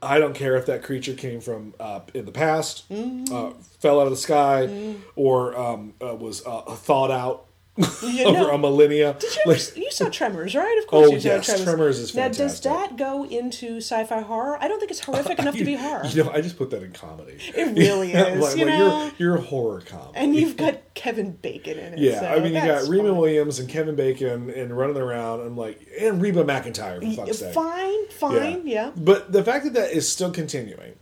I 0.00 0.18
don't 0.18 0.34
care 0.34 0.56
if 0.56 0.66
that 0.66 0.82
creature 0.82 1.14
came 1.14 1.40
from 1.40 1.74
uh, 1.80 2.00
in 2.14 2.24
the 2.24 2.32
past, 2.32 2.88
Mm-hmm. 2.90 3.34
uh, 3.34 3.50
fell 3.80 4.00
out 4.00 4.04
of 4.04 4.10
the 4.10 4.16
sky, 4.16 4.94
or 5.16 5.56
um, 5.58 5.94
uh, 6.00 6.14
was 6.14 6.44
uh, 6.46 6.62
thawed 6.62 7.10
out 7.10 7.46
You 8.02 8.24
over 8.24 8.50
a 8.50 8.58
millennia. 8.58 9.16
Did 9.18 9.34
you, 9.36 9.42
Like- 9.46 9.60
ever, 9.60 9.78
you 9.80 9.90
saw 9.90 10.08
Tremors, 10.10 10.54
right? 10.54 10.78
Of 10.82 10.86
course 10.86 11.08
Oh, 11.08 11.12
you 11.14 11.20
saw 11.20 11.28
yes, 11.28 11.46
Tremors. 11.46 11.64
Tremors 11.64 11.98
is 11.98 12.14
Now, 12.14 12.28
does 12.28 12.60
that 12.62 12.96
go 12.96 13.24
into 13.24 13.76
sci-fi 13.76 14.20
horror? 14.20 14.58
I 14.60 14.66
don't 14.68 14.78
think 14.78 14.90
it's 14.90 15.00
horrific 15.00 15.38
enough 15.38 15.56
to 15.56 15.64
be 15.64 15.74
horror. 15.76 16.04
You 16.06 16.24
know, 16.24 16.30
I 16.30 16.40
just 16.40 16.56
put 16.58 16.70
that 16.70 16.82
in 16.82 16.92
comedy. 16.92 17.38
It 17.54 17.76
really 17.76 18.12
is, 18.12 18.40
like, 18.40 18.56
you 18.56 18.66
like, 18.66 18.78
know? 18.78 19.10
you're 19.18 19.28
you're 19.28 19.36
a 19.36 19.40
horror 19.40 19.80
comedy. 19.82 20.12
and 20.14 20.34
you've 20.34 20.56
got 20.56 20.94
Kevin 20.94 21.32
Bacon 21.32 21.78
in 21.78 21.94
it. 21.94 21.98
yeah, 22.00 22.20
so 22.20 22.26
I 22.26 22.40
mean, 22.40 22.54
you 22.54 22.60
got 22.60 22.88
Reba. 22.88 23.14
Williams 23.14 23.58
and 23.60 23.68
Kevin 23.68 23.94
Bacon 23.94 24.50
and 24.50 24.76
running 24.76 24.96
around. 24.96 25.40
I'm 25.40 25.56
like, 25.56 25.80
and 26.00 26.20
Reba 26.20 26.44
McEntire 26.44 27.00
for 27.16 27.24
fuck's 27.26 27.38
sake. 27.38 27.54
Fine, 27.54 28.08
fine, 28.08 28.66
yeah. 28.66 28.90
But 28.96 29.30
the 29.32 29.44
fact 29.44 29.64
that 29.64 29.74
that 29.74 29.92
is 29.92 30.08
still 30.08 30.30
continuing, 30.32 30.94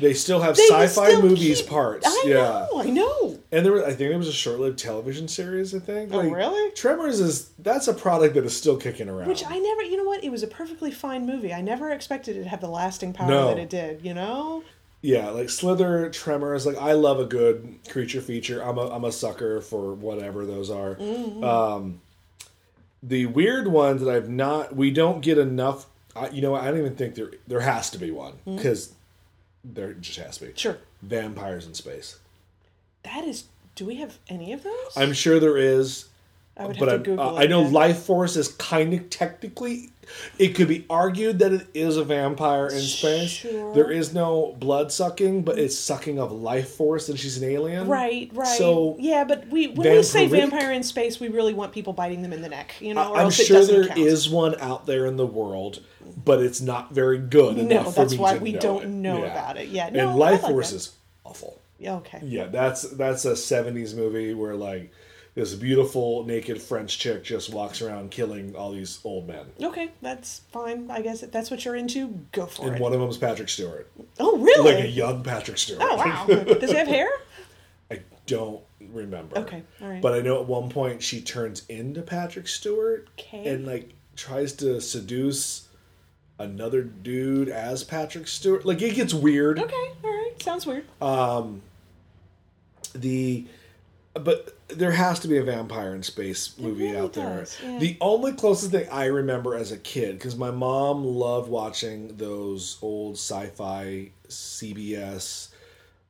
they 0.00 0.14
still 0.14 0.40
have 0.40 0.56
They 0.56 0.66
sci-fi 0.68 1.08
still 1.08 1.22
movies 1.22 1.60
keep- 1.60 1.70
parts. 1.70 2.06
I 2.06 2.22
yeah. 2.26 2.34
know, 2.34 2.68
I 2.76 2.90
know. 2.90 3.38
And 3.50 3.64
there, 3.64 3.72
was, 3.72 3.82
I 3.82 3.86
think 3.88 3.98
there 4.10 4.18
was 4.18 4.28
a 4.28 4.32
short-lived 4.32 4.78
television 4.78 5.26
series. 5.28 5.74
I 5.74 5.78
think. 5.78 6.12
Oh, 6.12 6.20
really? 6.28 6.70
Tremors 6.72 7.18
is 7.20 7.48
that's 7.58 7.88
a 7.88 7.94
product 7.94 8.34
that 8.34 8.44
is 8.44 8.56
still 8.56 8.76
kicking 8.76 9.08
around. 9.08 9.28
Which 9.28 9.42
I 9.46 9.58
never, 9.58 9.82
you 9.82 9.96
know 9.96 10.04
what? 10.04 10.22
It 10.22 10.30
was 10.30 10.42
a 10.42 10.46
perfectly 10.46 10.90
fine 10.90 11.26
movie. 11.26 11.52
I 11.52 11.60
never 11.60 11.90
expected 11.90 12.36
it 12.36 12.42
to 12.44 12.48
have 12.48 12.60
the 12.60 12.68
lasting 12.68 13.12
power 13.14 13.28
No. 13.28 13.48
that 13.48 13.58
it 13.58 13.70
did. 13.70 14.04
You 14.04 14.14
know? 14.14 14.62
yeah, 15.00 15.28
like 15.30 15.48
Slither, 15.50 16.10
Tremors. 16.10 16.66
Like 16.66 16.76
I 16.76 16.92
love 16.92 17.20
a 17.20 17.24
good 17.24 17.78
creature 17.88 18.20
feature. 18.20 18.60
I'm 18.62 18.78
a 18.78 18.88
I'm 18.90 19.04
a 19.04 19.12
sucker 19.12 19.60
for 19.60 19.94
whatever 19.94 20.44
those 20.44 20.70
are. 20.70 20.96
Mm-hmm. 20.96 21.42
Um, 21.44 22.00
the 23.02 23.26
weird 23.26 23.68
ones 23.68 24.02
that 24.02 24.10
I've 24.14 24.28
not. 24.28 24.74
We 24.74 24.90
don't 24.90 25.20
get 25.20 25.38
enough. 25.38 25.86
I, 26.16 26.28
you 26.30 26.42
know, 26.42 26.54
I 26.54 26.66
don't 26.68 26.78
even 26.80 26.96
think 26.96 27.14
there 27.14 27.30
there 27.46 27.60
has 27.60 27.90
to 27.90 27.98
be 27.98 28.10
one 28.10 28.34
because 28.44 28.92
there 29.74 29.92
just 29.94 30.18
has 30.18 30.38
to 30.38 30.46
be. 30.46 30.52
Sure. 30.56 30.78
Vampires 31.02 31.66
in 31.66 31.74
space. 31.74 32.18
That 33.04 33.24
is. 33.24 33.44
Do 33.74 33.86
we 33.86 33.96
have 33.96 34.18
any 34.28 34.52
of 34.52 34.64
those? 34.64 34.96
I'm 34.96 35.12
sure 35.12 35.38
there 35.38 35.56
is. 35.56 36.06
I 36.56 36.66
would 36.66 36.76
have 36.76 36.80
but 36.80 36.86
to 36.86 36.92
I'm- 36.92 37.02
Google 37.02 37.28
uh, 37.28 37.40
it. 37.40 37.44
I 37.44 37.46
know 37.46 37.62
yeah. 37.62 37.68
life 37.68 37.98
force 38.02 38.36
is 38.36 38.48
kind 38.48 38.92
of 38.92 39.10
technically. 39.10 39.90
It 40.38 40.54
could 40.54 40.68
be 40.68 40.86
argued 40.88 41.38
that 41.40 41.52
it 41.52 41.66
is 41.74 41.98
a 41.98 42.02
vampire 42.02 42.66
in 42.66 42.80
space. 42.80 43.28
Sure. 43.28 43.74
There 43.74 43.90
is 43.90 44.14
no 44.14 44.56
blood 44.58 44.90
sucking, 44.90 45.42
but 45.42 45.58
it's 45.58 45.78
sucking 45.78 46.18
of 46.18 46.32
life 46.32 46.70
force, 46.70 47.10
and 47.10 47.18
she's 47.18 47.36
an 47.40 47.48
alien. 47.48 47.86
Right, 47.86 48.30
right. 48.32 48.46
So 48.46 48.96
yeah, 48.98 49.24
but 49.24 49.48
we 49.48 49.68
when 49.68 49.92
we 49.92 50.02
say 50.02 50.26
vampire 50.26 50.72
in 50.72 50.82
space, 50.82 51.20
we 51.20 51.28
really 51.28 51.52
want 51.52 51.72
people 51.72 51.92
biting 51.92 52.22
them 52.22 52.32
in 52.32 52.40
the 52.40 52.48
neck, 52.48 52.74
you 52.80 52.94
know, 52.94 53.12
or 53.12 53.16
I'm 53.18 53.24
else 53.26 53.36
sure 53.36 53.64
there 53.64 53.86
count. 53.86 53.98
is 53.98 54.30
one 54.30 54.58
out 54.60 54.86
there 54.86 55.04
in 55.06 55.16
the 55.16 55.26
world, 55.26 55.80
but 56.24 56.40
it's 56.42 56.60
not 56.60 56.92
very 56.92 57.18
good. 57.18 57.56
No, 57.56 57.90
that's 57.90 58.14
why 58.14 58.38
we 58.38 58.52
know 58.52 58.60
don't 58.60 58.82
it. 58.84 58.88
know 58.88 59.18
Yeah. 59.24 59.32
about 59.32 59.56
it. 59.56 59.68
Yeah, 59.68 59.90
no, 59.90 60.10
and 60.10 60.18
life 60.18 60.42
like 60.42 60.52
force 60.52 60.70
that. 60.70 60.76
is 60.76 60.96
awful. 61.24 61.60
Yeah, 61.78 61.96
okay. 61.96 62.20
Yeah, 62.24 62.46
that's 62.46 62.82
that's 62.82 63.24
a 63.24 63.32
'70s 63.32 63.94
movie 63.94 64.34
where 64.34 64.54
like 64.56 64.90
this 65.34 65.54
beautiful 65.54 66.24
naked 66.24 66.60
French 66.60 66.98
chick 66.98 67.22
just 67.22 67.52
walks 67.52 67.80
around 67.80 68.10
killing 68.10 68.56
all 68.56 68.72
these 68.72 68.98
old 69.04 69.28
men. 69.28 69.46
Okay, 69.62 69.92
that's 70.02 70.40
fine. 70.50 70.90
I 70.90 71.00
guess 71.02 71.22
if 71.22 71.30
that's 71.30 71.50
what 71.50 71.64
you're 71.64 71.76
into, 71.76 72.08
go 72.32 72.46
for 72.46 72.62
And 72.62 72.70
it. 72.70 72.72
And 72.74 72.80
one 72.80 72.92
of 72.92 72.98
them's 73.00 73.18
Patrick 73.18 73.48
Stewart, 73.48 73.88
oh, 74.18 74.38
really? 74.38 74.74
like 74.74 74.84
a 74.84 74.88
young 74.88 75.22
Patrick 75.22 75.58
Stewart. 75.58 75.80
oh, 75.80 75.96
wow. 75.96 76.26
Does 76.54 76.70
he 76.70 76.76
have 76.76 76.88
hair? 76.88 77.08
I 77.88 78.00
don't 78.26 78.60
remember. 78.90 79.38
Okay, 79.38 79.62
all 79.80 79.88
right. 79.88 80.02
But 80.02 80.14
I 80.14 80.20
know 80.22 80.40
at 80.40 80.48
one 80.48 80.70
point 80.70 81.00
she 81.04 81.20
turns 81.20 81.64
into 81.68 82.02
Patrick 82.02 82.48
Stewart 82.48 83.06
Okay. 83.20 83.46
and 83.46 83.64
like 83.64 83.90
tries 84.16 84.54
to 84.54 84.80
seduce 84.80 85.67
another 86.38 86.82
dude 86.82 87.48
as 87.48 87.84
Patrick 87.84 88.28
Stewart. 88.28 88.64
Like 88.64 88.80
it 88.82 88.94
gets 88.94 89.12
weird. 89.14 89.58
Okay, 89.58 89.74
all 90.04 90.10
right. 90.10 90.32
Sounds 90.42 90.66
weird. 90.66 90.84
Um, 91.02 91.62
the 92.94 93.46
but 94.14 94.56
there 94.68 94.90
has 94.92 95.20
to 95.20 95.28
be 95.28 95.38
a 95.38 95.42
vampire 95.44 95.94
in 95.94 96.02
space 96.02 96.58
movie 96.58 96.84
really 96.86 96.98
out 96.98 97.12
there. 97.12 97.38
does, 97.38 97.56
yeah. 97.62 97.78
The 97.78 97.96
only 98.00 98.32
closest 98.32 98.72
thing 98.72 98.88
I 98.90 99.06
remember 99.06 99.54
as 99.54 99.70
a 99.72 99.76
kid, 99.78 100.18
because 100.18 100.36
my 100.36 100.50
mom 100.50 101.04
loved 101.04 101.48
watching 101.48 102.16
those 102.16 102.78
old 102.82 103.14
sci-fi 103.14 104.10
CBS. 104.28 105.48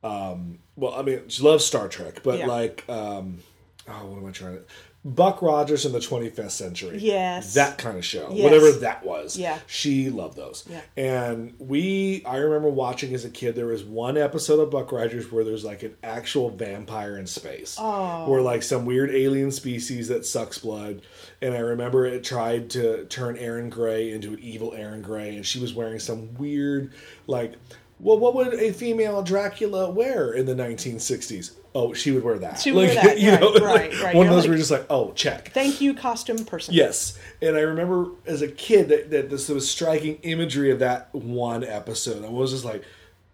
Um, 0.03 0.59
well, 0.75 0.93
I 0.95 1.01
mean, 1.03 1.21
she 1.27 1.43
loves 1.43 1.65
Star 1.65 1.87
Trek, 1.87 2.21
but 2.23 2.39
Yeah. 2.39 2.47
like, 2.47 2.83
um, 2.89 3.39
oh, 3.87 4.05
what 4.07 4.17
am 4.19 4.25
I 4.25 4.31
trying 4.31 4.55
to? 4.57 4.63
Buck 5.05 5.41
Rogers 5.41 5.85
in 5.85 5.93
the 5.93 5.99
25th 5.99 6.51
century. 6.51 6.97
Yes. 6.97 7.53
That 7.53 7.77
kind 7.77 7.97
of 7.97 8.03
show. 8.03 8.29
Yes. 8.31 8.43
Whatever 8.43 8.71
that 8.79 9.05
was. 9.05 9.37
Yeah. 9.37 9.57
She 9.65 10.09
loved 10.09 10.35
those. 10.35 10.65
Yeah. 10.69 10.81
And 10.97 11.53
we, 11.57 12.21
I 12.25 12.37
remember 12.37 12.69
watching 12.69 13.13
as 13.13 13.23
a 13.23 13.29
kid, 13.29 13.55
there 13.55 13.67
was 13.67 13.83
one 13.85 14.17
episode 14.17 14.59
of 14.59 14.71
Buck 14.71 14.91
Rogers 14.91 15.31
where 15.31 15.45
there's 15.45 15.63
like 15.63 15.83
an 15.83 15.95
actual 16.03 16.49
vampire 16.49 17.17
in 17.17 17.27
space. 17.27 17.77
Oh. 17.79 18.29
Where 18.29 18.41
like 18.41 18.61
some 18.61 18.85
weird 18.85 19.09
alien 19.11 19.51
species 19.51 20.09
that 20.09 20.25
sucks 20.25 20.57
blood. 20.57 21.01
And 21.41 21.53
I 21.53 21.59
remember 21.59 22.05
it 22.05 22.25
tried 22.25 22.69
to 22.71 23.05
turn 23.05 23.37
Erin 23.37 23.69
Gray 23.69 24.11
into 24.11 24.33
an 24.33 24.39
evil 24.39 24.73
Erin 24.73 25.01
Gray. 25.01 25.33
And 25.37 25.45
she 25.45 25.59
was 25.59 25.73
wearing 25.73 25.99
some 25.99 26.33
weird, 26.33 26.91
like, 27.25 27.53
well, 28.01 28.19
what 28.19 28.35
would 28.35 28.53
a 28.53 28.73
female 28.73 29.21
Dracula 29.23 29.89
wear 29.89 30.33
in 30.33 30.45
the 30.45 30.55
1960s? 30.55 31.51
Oh, 31.81 31.93
she 31.93 32.11
would 32.11 32.23
wear 32.23 32.37
that. 32.39 32.59
She 32.59 32.71
would 32.71 32.87
like, 32.89 32.95
wear 32.95 33.03
that, 33.15 33.19
You 33.21 33.31
right, 33.31 33.39
know, 33.41 33.53
right, 33.55 34.01
right. 34.03 34.15
One 34.15 34.25
of 34.27 34.31
You're 34.31 34.35
those 34.35 34.35
like- 34.35 34.43
where 34.43 34.45
you're 34.49 34.57
just 34.57 34.71
like, 34.71 34.85
oh, 34.89 35.11
check. 35.13 35.51
Thank 35.53 35.79
you, 35.81 35.93
costume 35.93 36.43
person. 36.45 36.73
Yes, 36.73 37.17
and 37.41 37.55
I 37.55 37.61
remember 37.61 38.09
as 38.25 38.41
a 38.41 38.47
kid 38.49 38.89
that, 38.89 39.09
that 39.11 39.29
this 39.29 39.47
was 39.49 39.69
striking 39.69 40.15
imagery 40.23 40.71
of 40.71 40.79
that 40.79 41.13
one 41.15 41.63
episode. 41.63 42.25
I 42.25 42.29
was 42.29 42.51
just 42.51 42.65
like, 42.65 42.83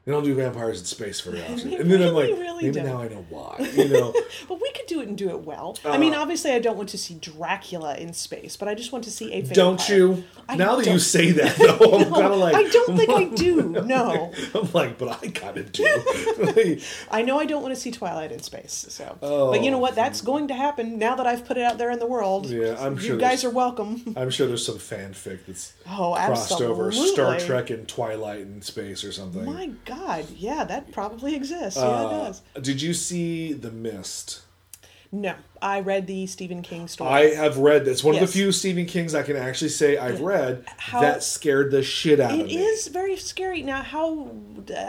they 0.05 0.11
don't 0.11 0.23
do 0.23 0.35
vampires 0.35 0.79
in 0.79 0.85
space 0.85 1.19
very 1.21 1.41
often. 1.51 1.73
And 1.73 1.89
then 1.89 2.03
I'm 2.03 2.13
like, 2.13 2.25
really, 2.27 2.39
really 2.41 2.63
maybe 2.65 2.75
don't. 2.75 2.85
now 2.85 3.01
I 3.01 3.07
know 3.07 3.25
why. 3.31 3.67
You 3.73 3.87
know, 3.89 4.13
But 4.47 4.61
we 4.61 4.69
could 4.73 4.85
do 4.85 5.01
it 5.01 5.07
and 5.07 5.17
do 5.17 5.29
it 5.29 5.39
well. 5.39 5.79
I 5.83 5.95
Uh, 5.95 5.97
mean, 5.97 6.13
obviously, 6.13 6.51
I 6.51 6.59
don't 6.59 6.77
want 6.77 6.89
to 6.89 6.97
see 6.99 7.15
Dracula 7.15 7.95
in 7.95 8.13
space, 8.13 8.55
but 8.55 8.67
I 8.67 8.75
just 8.75 8.91
want 8.91 9.03
to 9.05 9.11
see 9.11 9.33
a 9.33 9.41
vampire. 9.41 9.55
don't 9.55 9.89
you? 9.89 10.23
I 10.47 10.55
now 10.57 10.75
that 10.75 10.85
you 10.85 10.99
say 10.99 11.31
that, 11.31 11.55
though, 11.57 11.97
I'm 11.97 12.09
No, 12.09 12.11
kind 12.21 12.33
of 12.33 12.39
like, 12.39 12.55
I 12.55 12.63
don't 12.63 12.95
think 12.97 13.09
I 13.09 13.23
do. 13.25 13.61
No, 13.85 14.31
I'm 14.53 14.71
like, 14.73 14.97
but 14.97 15.23
I 15.23 15.27
kind 15.29 15.57
of 15.57 15.71
do. 15.71 15.85
I 17.11 17.21
know 17.23 17.39
I 17.39 17.45
don't 17.45 17.61
want 17.61 17.73
to 17.73 17.79
see 17.79 17.91
Twilight 17.91 18.31
in 18.31 18.41
space. 18.41 18.85
So, 18.89 19.17
Oh. 19.21 19.51
but 19.51 19.63
you 19.63 19.71
know 19.71 19.77
what? 19.79 19.95
That's 19.95 20.21
going 20.21 20.47
to 20.49 20.53
happen 20.53 20.97
now 20.97 21.15
that 21.15 21.25
I've 21.27 21.45
put 21.45 21.57
it 21.57 21.63
out 21.63 21.77
there 21.77 21.91
in 21.91 21.99
the 21.99 22.05
world. 22.07 22.47
Yeah, 22.49 22.75
I'm 22.79 22.95
you 22.95 22.99
sure 23.01 23.17
guys 23.17 23.43
are 23.43 23.49
welcome. 23.49 24.13
I'm 24.17 24.29
sure 24.29 24.47
there's 24.47 24.65
some 24.65 24.77
fanfic 24.77 25.45
that's 25.47 25.73
Oh, 25.87 26.13
crossed 26.15 26.61
over 26.61 26.91
Star. 26.91 27.39
Trek 27.39 27.69
and 27.69 27.87
Twilight 27.87 28.41
in 28.41 28.61
space 28.61 29.03
or 29.03 29.11
something. 29.11 29.45
My 29.45 29.67
God, 29.85 30.25
yeah, 30.35 30.63
that 30.63 30.91
probably 30.91 31.35
exists. 31.35 31.79
Yeah, 31.79 31.85
it 32.01 32.05
Uh, 32.05 32.09
does. 32.25 32.41
did 32.61 32.81
you 32.81 32.93
see 32.93 33.53
The 33.53 33.71
Mist? 33.71 34.41
No, 35.15 35.33
I 35.61 35.79
read 35.79 36.07
the 36.07 36.27
Stephen 36.27 36.61
King 36.61 36.89
story. 36.89 37.09
I 37.09 37.35
have 37.35 37.57
read 37.57 37.85
this. 37.85 38.03
One 38.03 38.15
of 38.15 38.21
the 38.21 38.27
few 38.27 38.51
Stephen 38.51 38.85
Kings 38.85 39.15
I 39.15 39.23
can 39.23 39.37
actually 39.37 39.69
say 39.69 39.97
I've 39.97 40.19
read 40.19 40.65
How- 40.77 40.99
that 40.99 41.23
scared 41.23 41.71
the 41.71 41.83
shit 41.83 42.19
out 42.19 42.31
of 42.37 42.45
me. 42.47 42.55
It 42.55 42.59
is 42.59 42.87
very 42.87 43.15
scary. 43.15 43.61
Now, 43.61 43.81
how 43.81 44.31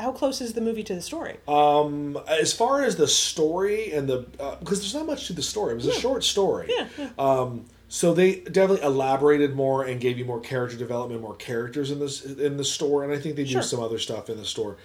how 0.00 0.10
close 0.10 0.40
is 0.40 0.54
the 0.54 0.60
movie 0.60 0.82
to 0.82 0.94
the 0.96 1.00
story? 1.02 1.36
Um, 1.46 2.18
as 2.26 2.52
far 2.52 2.82
as 2.82 2.96
the 2.96 3.06
story 3.06 3.92
and 3.92 4.08
the 4.08 4.26
because 4.58 4.80
there's 4.80 4.94
not 4.94 5.06
much 5.06 5.28
to 5.28 5.32
the 5.32 5.42
story. 5.42 5.72
It 5.72 5.76
was 5.76 5.86
a 5.86 5.92
short 5.92 6.24
story. 6.24 6.72
Yeah, 6.76 6.88
yeah. 6.98 7.08
Um, 7.18 7.66
so 7.88 8.12
they 8.12 8.40
definitely 8.40 8.82
elaborated 8.84 9.54
more 9.54 9.84
and 9.84 10.00
gave 10.00 10.18
you 10.18 10.24
more 10.24 10.40
character 10.40 10.76
development, 10.76 11.20
more 11.20 11.36
characters 11.36 11.92
in 11.92 12.00
this 12.00 12.24
in 12.24 12.56
the 12.56 12.64
store, 12.64 13.04
and 13.04 13.12
I 13.12 13.18
think 13.20 13.36
they 13.36 13.44
do 13.44 13.50
Sure. 13.50 13.62
some 13.62 13.80
other 13.80 14.00
stuff 14.00 14.28
in 14.28 14.38
the 14.38 14.44
store. 14.44 14.76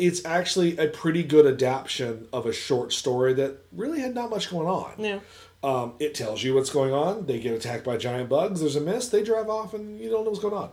It's 0.00 0.24
actually 0.24 0.76
a 0.78 0.88
pretty 0.88 1.22
good 1.22 1.46
adaptation 1.46 2.26
of 2.32 2.46
a 2.46 2.52
short 2.52 2.92
story 2.92 3.34
that 3.34 3.58
really 3.72 4.00
had 4.00 4.14
not 4.14 4.30
much 4.30 4.50
going 4.50 4.66
on. 4.66 4.92
Yeah. 4.98 5.20
Um, 5.62 5.92
it 6.00 6.14
tells 6.14 6.42
you 6.42 6.54
what's 6.54 6.70
going 6.70 6.94
on. 6.94 7.26
They 7.26 7.38
get 7.38 7.52
attacked 7.52 7.84
by 7.84 7.98
giant 7.98 8.30
bugs. 8.30 8.60
There's 8.60 8.76
a 8.76 8.80
mist. 8.80 9.12
They 9.12 9.22
drive 9.22 9.50
off, 9.50 9.74
and 9.74 10.00
you 10.00 10.08
don't 10.08 10.24
know 10.24 10.30
what's 10.30 10.42
going 10.42 10.54
on. 10.54 10.70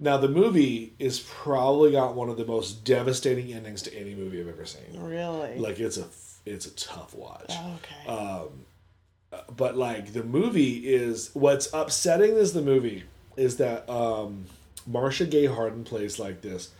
Now 0.00 0.16
the 0.16 0.28
movie 0.28 0.92
is 0.98 1.20
probably 1.20 1.92
got 1.92 2.14
one 2.16 2.28
of 2.28 2.36
the 2.36 2.44
most 2.44 2.84
devastating 2.84 3.52
endings 3.52 3.82
to 3.82 3.94
any 3.94 4.14
movie 4.14 4.40
I've 4.40 4.48
ever 4.48 4.64
seen. 4.64 5.00
Really? 5.00 5.56
Like 5.58 5.78
it's 5.80 5.96
a 5.98 6.06
it's 6.46 6.66
a 6.66 6.70
tough 6.76 7.14
watch. 7.14 7.50
okay. 7.50 8.04
uh, 8.08 8.44
But 9.56 9.76
like 9.76 10.12
the 10.12 10.24
movie 10.24 10.88
is 10.88 11.30
what's 11.34 11.68
upsetting 11.72 12.36
is 12.36 12.52
the 12.52 12.62
movie 12.62 13.04
is 13.36 13.56
that 13.58 13.88
um, 13.90 14.46
Marcia 14.86 15.26
Gay 15.26 15.46
Harden 15.46 15.84
plays 15.84 16.18
like 16.18 16.40
this 16.42 16.70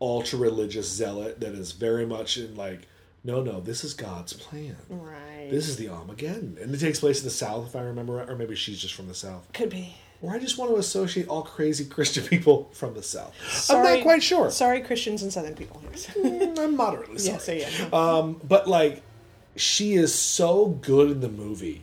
ultra 0.00 0.38
religious 0.38 0.88
zealot 0.90 1.40
that 1.40 1.52
is 1.54 1.72
very 1.72 2.04
much 2.06 2.36
in 2.36 2.54
like 2.56 2.86
no 3.24 3.42
no 3.42 3.60
this 3.60 3.82
is 3.84 3.94
God's 3.94 4.32
plan. 4.32 4.76
right. 4.88 5.48
This 5.50 5.68
is 5.68 5.76
the 5.76 5.88
Armageddon, 5.88 6.58
and 6.60 6.74
it 6.74 6.78
takes 6.78 6.98
place 7.00 7.20
in 7.20 7.24
the 7.24 7.30
South, 7.30 7.66
if 7.68 7.76
I 7.76 7.82
remember 7.82 8.14
right, 8.14 8.28
or 8.28 8.36
maybe 8.36 8.56
she's 8.56 8.80
just 8.80 8.94
from 8.94 9.06
the 9.06 9.14
South. 9.14 9.46
Could 9.52 9.70
be. 9.70 9.94
Or 10.22 10.32
I 10.32 10.38
just 10.38 10.58
want 10.58 10.72
to 10.72 10.78
associate 10.78 11.28
all 11.28 11.42
crazy 11.42 11.84
Christian 11.84 12.24
people 12.24 12.70
from 12.72 12.94
the 12.94 13.02
South. 13.02 13.34
I'm 13.70 13.84
not 13.84 14.02
quite 14.02 14.22
sure. 14.22 14.50
Sorry, 14.50 14.80
Christians 14.80 15.22
and 15.22 15.32
Southern 15.32 15.54
people. 15.54 15.80
Yes. 15.90 16.06
Mm, 16.06 16.58
I'm 16.58 16.76
moderately 16.76 17.18
sorry. 17.18 17.60
yeah. 17.60 17.68
So 17.68 17.88
yeah. 17.88 17.88
Um, 17.92 18.40
but 18.42 18.66
like, 18.66 19.02
she 19.56 19.94
is 19.94 20.14
so 20.14 20.66
good 20.66 21.10
in 21.10 21.20
the 21.20 21.28
movie 21.28 21.82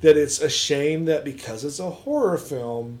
that 0.00 0.16
it's 0.16 0.40
a 0.40 0.48
shame 0.48 1.04
that 1.06 1.24
because 1.24 1.64
it's 1.64 1.78
a 1.80 1.90
horror 1.90 2.38
film 2.38 3.00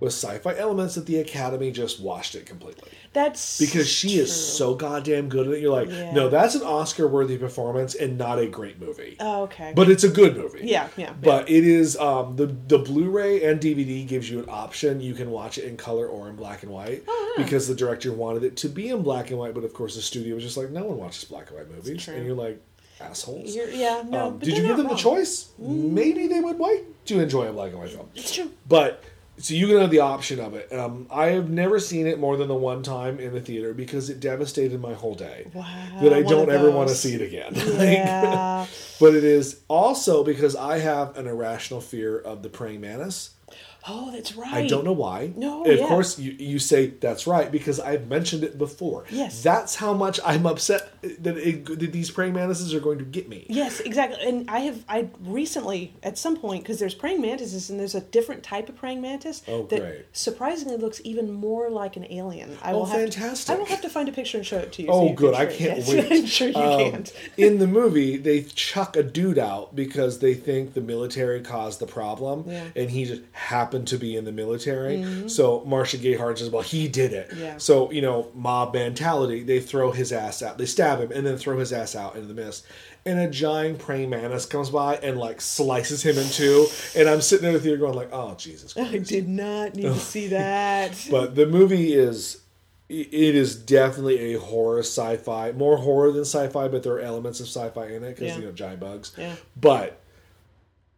with 0.00 0.12
sci-fi 0.12 0.56
elements, 0.56 0.94
that 0.96 1.06
the 1.06 1.18
Academy 1.18 1.70
just 1.70 2.00
washed 2.00 2.34
it 2.34 2.44
completely. 2.46 2.90
That's 3.12 3.58
Because 3.60 3.88
she 3.88 4.18
is 4.18 4.34
so 4.34 4.74
goddamn 4.74 5.28
good 5.28 5.46
at 5.46 5.52
it. 5.54 5.60
You're 5.60 5.70
like, 5.72 5.90
Yeah. 5.90 6.12
no, 6.12 6.28
that's 6.30 6.54
an 6.54 6.62
Oscar-worthy 6.62 7.36
performance 7.36 7.94
and 7.94 8.16
not 8.16 8.38
a 8.38 8.46
great 8.46 8.80
movie. 8.80 9.16
Oh, 9.20 9.42
okay. 9.42 9.72
But 9.76 9.90
it's 9.90 10.02
a 10.04 10.08
good 10.08 10.36
movie. 10.36 10.60
Yeah, 10.62 10.88
yeah, 10.96 11.12
But 11.20 11.50
it 11.50 11.64
is 11.64 11.96
um, 11.98 12.36
the 12.36 12.46
the 12.46 12.78
Blu-ray 12.78 13.44
and 13.44 13.60
DVD 13.60 14.06
gives 14.08 14.30
you 14.30 14.38
an 14.38 14.46
option. 14.48 15.00
You 15.00 15.14
can 15.14 15.30
watch 15.30 15.58
it 15.58 15.64
in 15.64 15.76
color 15.76 16.06
or 16.06 16.28
in 16.30 16.36
black 16.36 16.62
and 16.62 16.72
white 16.72 17.02
Oh, 17.06 17.34
because 17.36 17.68
the 17.68 17.74
director 17.74 18.12
wanted 18.12 18.44
it 18.44 18.56
to 18.58 18.68
be 18.68 18.88
in 18.88 19.02
black 19.02 19.30
and 19.30 19.38
white. 19.38 19.52
But 19.54 19.64
of 19.64 19.74
course, 19.74 19.94
the 19.96 20.02
studio 20.02 20.34
was 20.34 20.44
just 20.44 20.56
like, 20.56 20.70
no 20.70 20.84
one 20.84 20.96
watches 20.96 21.24
black 21.24 21.48
and 21.50 21.58
white 21.58 21.70
movies, 21.70 22.04
true. 22.04 22.14
and 22.14 22.24
you're 22.24 22.34
like, 22.34 22.62
assholes. 23.00 23.54
You're, 23.54 23.68
yeah. 23.68 24.02
No. 24.08 24.28
Um, 24.28 24.38
did 24.38 24.56
you 24.56 24.62
give 24.62 24.76
them 24.76 24.86
not 24.86 24.98
the 24.98 25.04
wrong. 25.10 25.16
Mm. 25.16 25.18
choice? 25.18 25.50
Maybe 25.58 26.28
they 26.28 26.40
would 26.40 26.58
like 26.58 26.84
to 27.06 27.20
enjoy 27.20 27.48
a 27.48 27.52
black 27.52 27.70
and 27.72 27.78
white 27.80 27.90
film. 27.90 28.08
It's 28.14 28.32
true. 28.34 28.50
But 28.68 29.02
so 29.42 29.54
you 29.54 29.66
can 29.66 29.78
have 29.78 29.90
the 29.90 30.00
option 30.00 30.38
of 30.38 30.54
it. 30.54 30.72
Um, 30.72 31.08
I 31.10 31.28
have 31.30 31.50
never 31.50 31.80
seen 31.80 32.06
it 32.06 32.18
more 32.20 32.36
than 32.36 32.46
the 32.46 32.54
one 32.54 32.82
time 32.84 33.18
in 33.18 33.32
the 33.32 33.40
theater 33.40 33.74
because 33.74 34.08
it 34.08 34.20
devastated 34.20 34.80
my 34.80 34.94
whole 34.94 35.14
day. 35.14 35.50
Wow. 35.52 35.64
That 36.00 36.12
I 36.12 36.22
don't 36.22 36.48
ever 36.48 36.70
want 36.70 36.88
to 36.90 36.94
see 36.94 37.14
it 37.14 37.20
again. 37.20 37.54
Yeah. 37.82 38.66
but 39.00 39.14
it 39.14 39.24
is 39.24 39.60
also 39.66 40.22
because 40.22 40.54
I 40.54 40.78
have 40.78 41.16
an 41.16 41.26
irrational 41.26 41.80
fear 41.80 42.18
of 42.18 42.42
the 42.42 42.48
praying 42.48 42.80
mantis. 42.80 43.30
Oh, 43.88 44.10
that's 44.12 44.36
right. 44.36 44.52
I 44.54 44.66
don't 44.66 44.84
know 44.84 44.92
why. 44.92 45.32
No, 45.36 45.64
Of 45.64 45.78
yeah. 45.78 45.86
course, 45.88 46.18
you, 46.18 46.32
you 46.32 46.58
say 46.58 46.86
that's 46.88 47.26
right 47.26 47.50
because 47.50 47.80
I've 47.80 48.08
mentioned 48.08 48.44
it 48.44 48.56
before. 48.58 49.04
Yes. 49.10 49.42
That's 49.42 49.74
how 49.76 49.92
much 49.92 50.20
I'm 50.24 50.46
upset 50.46 50.92
that, 51.02 51.36
it, 51.36 51.64
that 51.66 51.92
these 51.92 52.10
praying 52.10 52.34
mantises 52.34 52.72
are 52.74 52.80
going 52.80 52.98
to 52.98 53.04
get 53.04 53.28
me. 53.28 53.46
Yes, 53.48 53.80
exactly. 53.80 54.18
And 54.26 54.48
I 54.50 54.60
have 54.60 54.84
I 54.88 55.08
recently 55.22 55.94
at 56.02 56.18
some 56.18 56.36
point 56.36 56.62
because 56.62 56.78
there's 56.78 56.94
praying 56.94 57.20
mantises 57.20 57.70
and 57.70 57.80
there's 57.80 57.94
a 57.94 58.00
different 58.00 58.42
type 58.42 58.68
of 58.68 58.76
praying 58.76 59.00
mantis 59.00 59.42
Oh, 59.48 59.66
that 59.66 59.80
great. 59.80 60.04
surprisingly 60.12 60.76
looks 60.76 61.00
even 61.04 61.32
more 61.32 61.70
like 61.70 61.96
an 61.96 62.06
alien. 62.10 62.56
I 62.62 62.72
Oh, 62.72 62.78
will 62.78 62.86
have 62.86 63.00
fantastic. 63.00 63.46
To, 63.46 63.52
I 63.52 63.56
will 63.58 63.66
have 63.66 63.80
to 63.82 63.88
find 63.88 64.08
a 64.08 64.12
picture 64.12 64.38
and 64.38 64.46
show 64.46 64.58
it 64.58 64.72
to 64.74 64.82
you. 64.82 64.88
so 64.88 64.94
Oh, 64.94 65.08
you 65.10 65.14
good! 65.16 65.34
I 65.34 65.46
can't 65.46 65.78
yes, 65.78 65.88
wait. 65.92 66.12
I'm 66.12 66.26
sure 66.26 66.48
you 66.48 66.54
Um, 66.56 66.90
can't. 66.92 67.12
in 67.36 67.58
the 67.58 67.66
movie, 67.66 68.16
they 68.16 68.42
chuck 68.42 68.96
a 68.96 69.02
dude 69.02 69.38
out 69.38 69.74
because 69.74 70.18
they 70.20 70.34
think 70.34 70.74
the 70.74 70.80
military 70.80 71.40
caused 71.40 71.80
the 71.80 71.86
problem, 71.86 72.44
Yeah. 72.46 72.64
and 72.76 72.90
he 72.90 73.04
just 73.04 73.22
happened 73.72 73.88
to 73.88 73.98
be 73.98 74.16
in 74.16 74.24
the 74.24 74.32
military. 74.32 75.28
So 75.28 75.64
Marcia 75.64 75.96
Gay 75.98 76.14
Harden 76.14 76.36
says, 76.36 76.50
"Well, 76.50 76.62
he 76.62 76.88
did 76.88 77.12
it." 77.12 77.30
Mm-hmm. 77.30 77.40
Yeah. 77.40 77.56
So 77.58 77.90
you 77.90 78.02
know, 78.02 78.30
mob 78.34 78.74
mentality. 78.74 79.42
They 79.42 79.60
throw 79.60 79.92
his 79.92 80.12
ass 80.12 80.42
out. 80.42 80.58
They 80.58 80.66
stab 80.66 81.00
him 81.00 81.10
and 81.12 81.26
then 81.26 81.36
throw 81.36 81.58
his 81.58 81.72
ass 81.72 81.96
out 81.96 82.14
into 82.16 82.28
the 82.28 82.34
mist. 82.34 82.66
And 83.04 83.18
a 83.18 83.28
giant 83.28 83.78
praying 83.80 84.10
mantis 84.10 84.46
comes 84.46 84.70
by 84.70 84.96
and 84.96 85.18
like 85.18 85.40
slices 85.40 86.04
him 86.04 86.18
in 86.18 86.28
two. 86.28 86.66
And 86.94 87.08
I'm 87.08 87.20
sitting 87.20 87.46
in 87.48 87.54
the 87.54 87.60
theater 87.60 87.78
going 87.78 87.94
like, 87.94 88.10
"Oh 88.12 88.34
Jesus 88.34 88.74
Christ!" 88.74 88.92
I 88.92 88.98
did 88.98 89.28
not 89.28 89.74
need 89.74 89.82
to 89.84 89.94
see 89.98 90.26
that. 90.28 91.08
But 91.10 91.34
the 91.34 91.46
movie 91.46 91.94
is 91.94 92.42
it 92.88 93.34
is 93.34 93.56
definitely 93.56 94.34
a 94.34 94.38
horror 94.38 94.80
sci-fi, 94.80 95.52
more 95.52 95.78
horror 95.78 96.12
than 96.12 96.22
sci-fi, 96.26 96.68
but 96.68 96.82
there 96.82 96.92
are 96.92 97.00
elements 97.00 97.40
of 97.40 97.46
sci-fi 97.46 97.86
in 97.86 98.04
it 98.04 98.16
because 98.16 98.32
Yeah. 98.32 98.38
you 98.38 98.44
know 98.44 98.52
giant 98.52 98.80
bugs. 98.80 99.12
Yeah. 99.16 99.34
But 99.58 99.98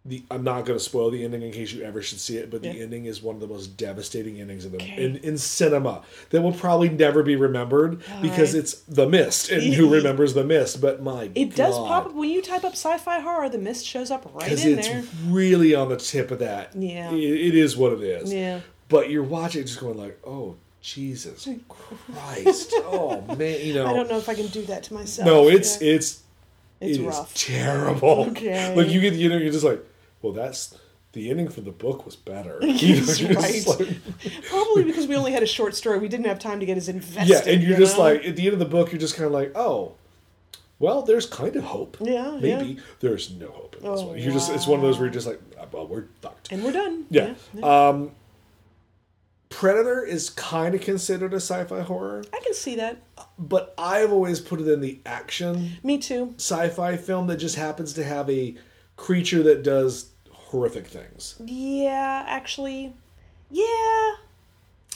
the 0.06 0.22
I'm 0.30 0.44
not 0.44 0.66
going 0.66 0.78
to 0.78 0.84
spoil 0.84 1.10
the 1.10 1.24
ending 1.24 1.40
in 1.42 1.50
case 1.50 1.72
you 1.72 1.82
ever 1.82 2.02
should 2.02 2.20
see 2.20 2.36
it. 2.36 2.50
But 2.50 2.60
the 2.62 2.68
Yeah. 2.68 2.82
ending 2.82 3.06
is 3.06 3.22
one 3.22 3.36
of 3.36 3.40
the 3.40 3.46
most 3.46 3.76
devastating 3.78 4.38
endings 4.40 4.64
of 4.66 4.72
the 4.72 4.76
Okay. 4.78 5.02
in, 5.02 5.16
in 5.18 5.38
cinema 5.38 6.02
that 6.30 6.42
will 6.42 6.52
probably 6.52 6.90
never 6.90 7.22
be 7.22 7.36
remembered 7.36 8.00
because 8.20 8.52
right. 8.52 8.60
it's 8.62 8.74
the 8.88 9.08
mist, 9.08 9.50
and 9.50 9.62
who 9.74 9.88
remembers 9.94 10.34
the 10.34 10.44
mist? 10.44 10.80
But 10.82 11.02
my 11.02 11.30
It 11.34 11.54
does 11.56 11.76
pop 11.78 12.06
up 12.06 12.14
when 12.14 12.28
you 12.28 12.42
type 12.42 12.64
up 12.64 12.72
sci-fi 12.74 13.20
horror. 13.20 13.48
The 13.48 13.56
mist 13.58 13.86
shows 13.86 14.10
up 14.10 14.30
right 14.34 14.44
because 14.44 14.64
in 14.66 14.78
it's 14.78 14.88
there. 14.88 15.04
really 15.26 15.74
on 15.74 15.88
the 15.88 15.96
tip 15.96 16.30
of 16.30 16.38
that. 16.40 16.74
Yeah. 16.76 17.10
it, 17.12 17.18
it 17.18 17.54
is 17.54 17.76
what 17.76 17.92
it 17.94 18.02
is. 18.02 18.32
Yeah. 18.32 18.60
But 18.90 19.08
you're 19.08 19.22
watching 19.22 19.62
it 19.62 19.64
just 19.64 19.80
going 19.80 19.96
like, 19.96 20.18
oh 20.26 20.56
Jesus 20.82 21.48
Christ, 22.12 22.74
oh 22.84 23.22
man, 23.38 23.60
you 23.66 23.72
know. 23.72 23.86
I 23.86 23.94
don't 23.94 24.10
know 24.10 24.18
if 24.18 24.28
I 24.28 24.34
can 24.34 24.48
do 24.48 24.62
that 24.66 24.82
to 24.84 24.94
myself. 24.94 25.24
No, 25.26 25.48
it's 25.48 25.80
Yeah. 25.80 25.92
it's 25.94 26.20
It's 26.80 26.98
it 26.98 27.02
rough. 27.04 27.32
terrible. 27.34 28.26
Okay. 28.32 28.74
Like 28.76 28.88
you 28.90 29.00
get 29.00 29.14
you 29.14 29.30
know 29.30 29.38
you're 29.38 29.50
just 29.52 29.64
like, 29.64 29.82
well 30.24 30.32
that's 30.32 30.76
the 31.12 31.30
ending 31.30 31.48
for 31.48 31.60
the 31.60 31.70
book 31.70 32.04
was 32.04 32.16
better. 32.16 32.58
You 32.62 32.96
know, 33.02 33.40
right. 33.40 33.64
like- 33.66 33.96
probably 34.48 34.82
because 34.82 35.06
we 35.06 35.14
only 35.14 35.30
had 35.30 35.44
a 35.44 35.46
short 35.46 35.76
story. 35.76 35.98
We 35.98 36.08
didn't 36.08 36.26
have 36.26 36.40
time 36.40 36.58
to 36.58 36.66
get 36.66 36.76
as 36.76 36.88
invested. 36.88 37.28
yeah, 37.28 37.52
and 37.52 37.62
you're 37.62 37.72
you 37.72 37.76
just 37.76 37.96
know? 37.96 38.02
like 38.04 38.24
at 38.24 38.34
the 38.34 38.44
end 38.46 38.54
of 38.54 38.58
the 38.58 38.64
book, 38.64 38.90
you're 38.90 39.00
just 39.00 39.14
kind 39.14 39.26
of 39.26 39.32
like, 39.32 39.52
oh, 39.54 39.94
well, 40.80 41.02
there's 41.02 41.26
kind 41.26 41.54
of 41.54 41.62
hope. 41.62 41.96
Yeah, 42.00 42.36
maybe 42.40 42.64
yeah. 42.66 42.80
there's 42.98 43.30
no 43.30 43.46
hope 43.48 43.76
in 43.76 43.82
this 43.82 44.00
Oh, 44.00 44.06
one. 44.06 44.18
You're 44.18 44.32
just 44.32 44.50
it's 44.50 44.66
one 44.66 44.80
of 44.80 44.82
those 44.82 44.96
where 44.98 45.06
you're 45.06 45.12
just 45.14 45.26
like, 45.28 45.40
"Ah, 45.60 45.66
well, 45.70 45.86
we're 45.86 46.06
fucked. 46.20 46.50
and 46.50 46.64
we're 46.64 46.72
done. 46.72 47.06
Yeah. 47.10 47.34
yeah. 47.54 47.88
Um, 47.88 48.10
Predator 49.50 50.02
is 50.04 50.30
kind 50.30 50.74
of 50.74 50.80
considered 50.80 51.32
a 51.32 51.36
sci-fi 51.36 51.82
horror, 51.82 52.24
I 52.32 52.40
can 52.40 52.54
see 52.54 52.74
that. 52.76 52.96
but 53.38 53.72
I've 53.78 54.10
always 54.10 54.40
put 54.40 54.60
it 54.60 54.66
in 54.66 54.80
the 54.80 54.98
action 55.06 55.74
Me 55.84 55.98
too. 55.98 56.34
sci-fi 56.38 56.96
film 56.96 57.28
that 57.28 57.36
just 57.36 57.54
happens 57.54 57.92
to 57.92 58.02
have 58.04 58.28
a 58.28 58.56
creature 58.96 59.42
that 59.44 59.62
does 59.62 60.10
horrific 60.44 60.86
things. 60.86 61.36
Yeah, 61.44 62.24
actually, 62.26 62.94
yeah. 63.50 63.62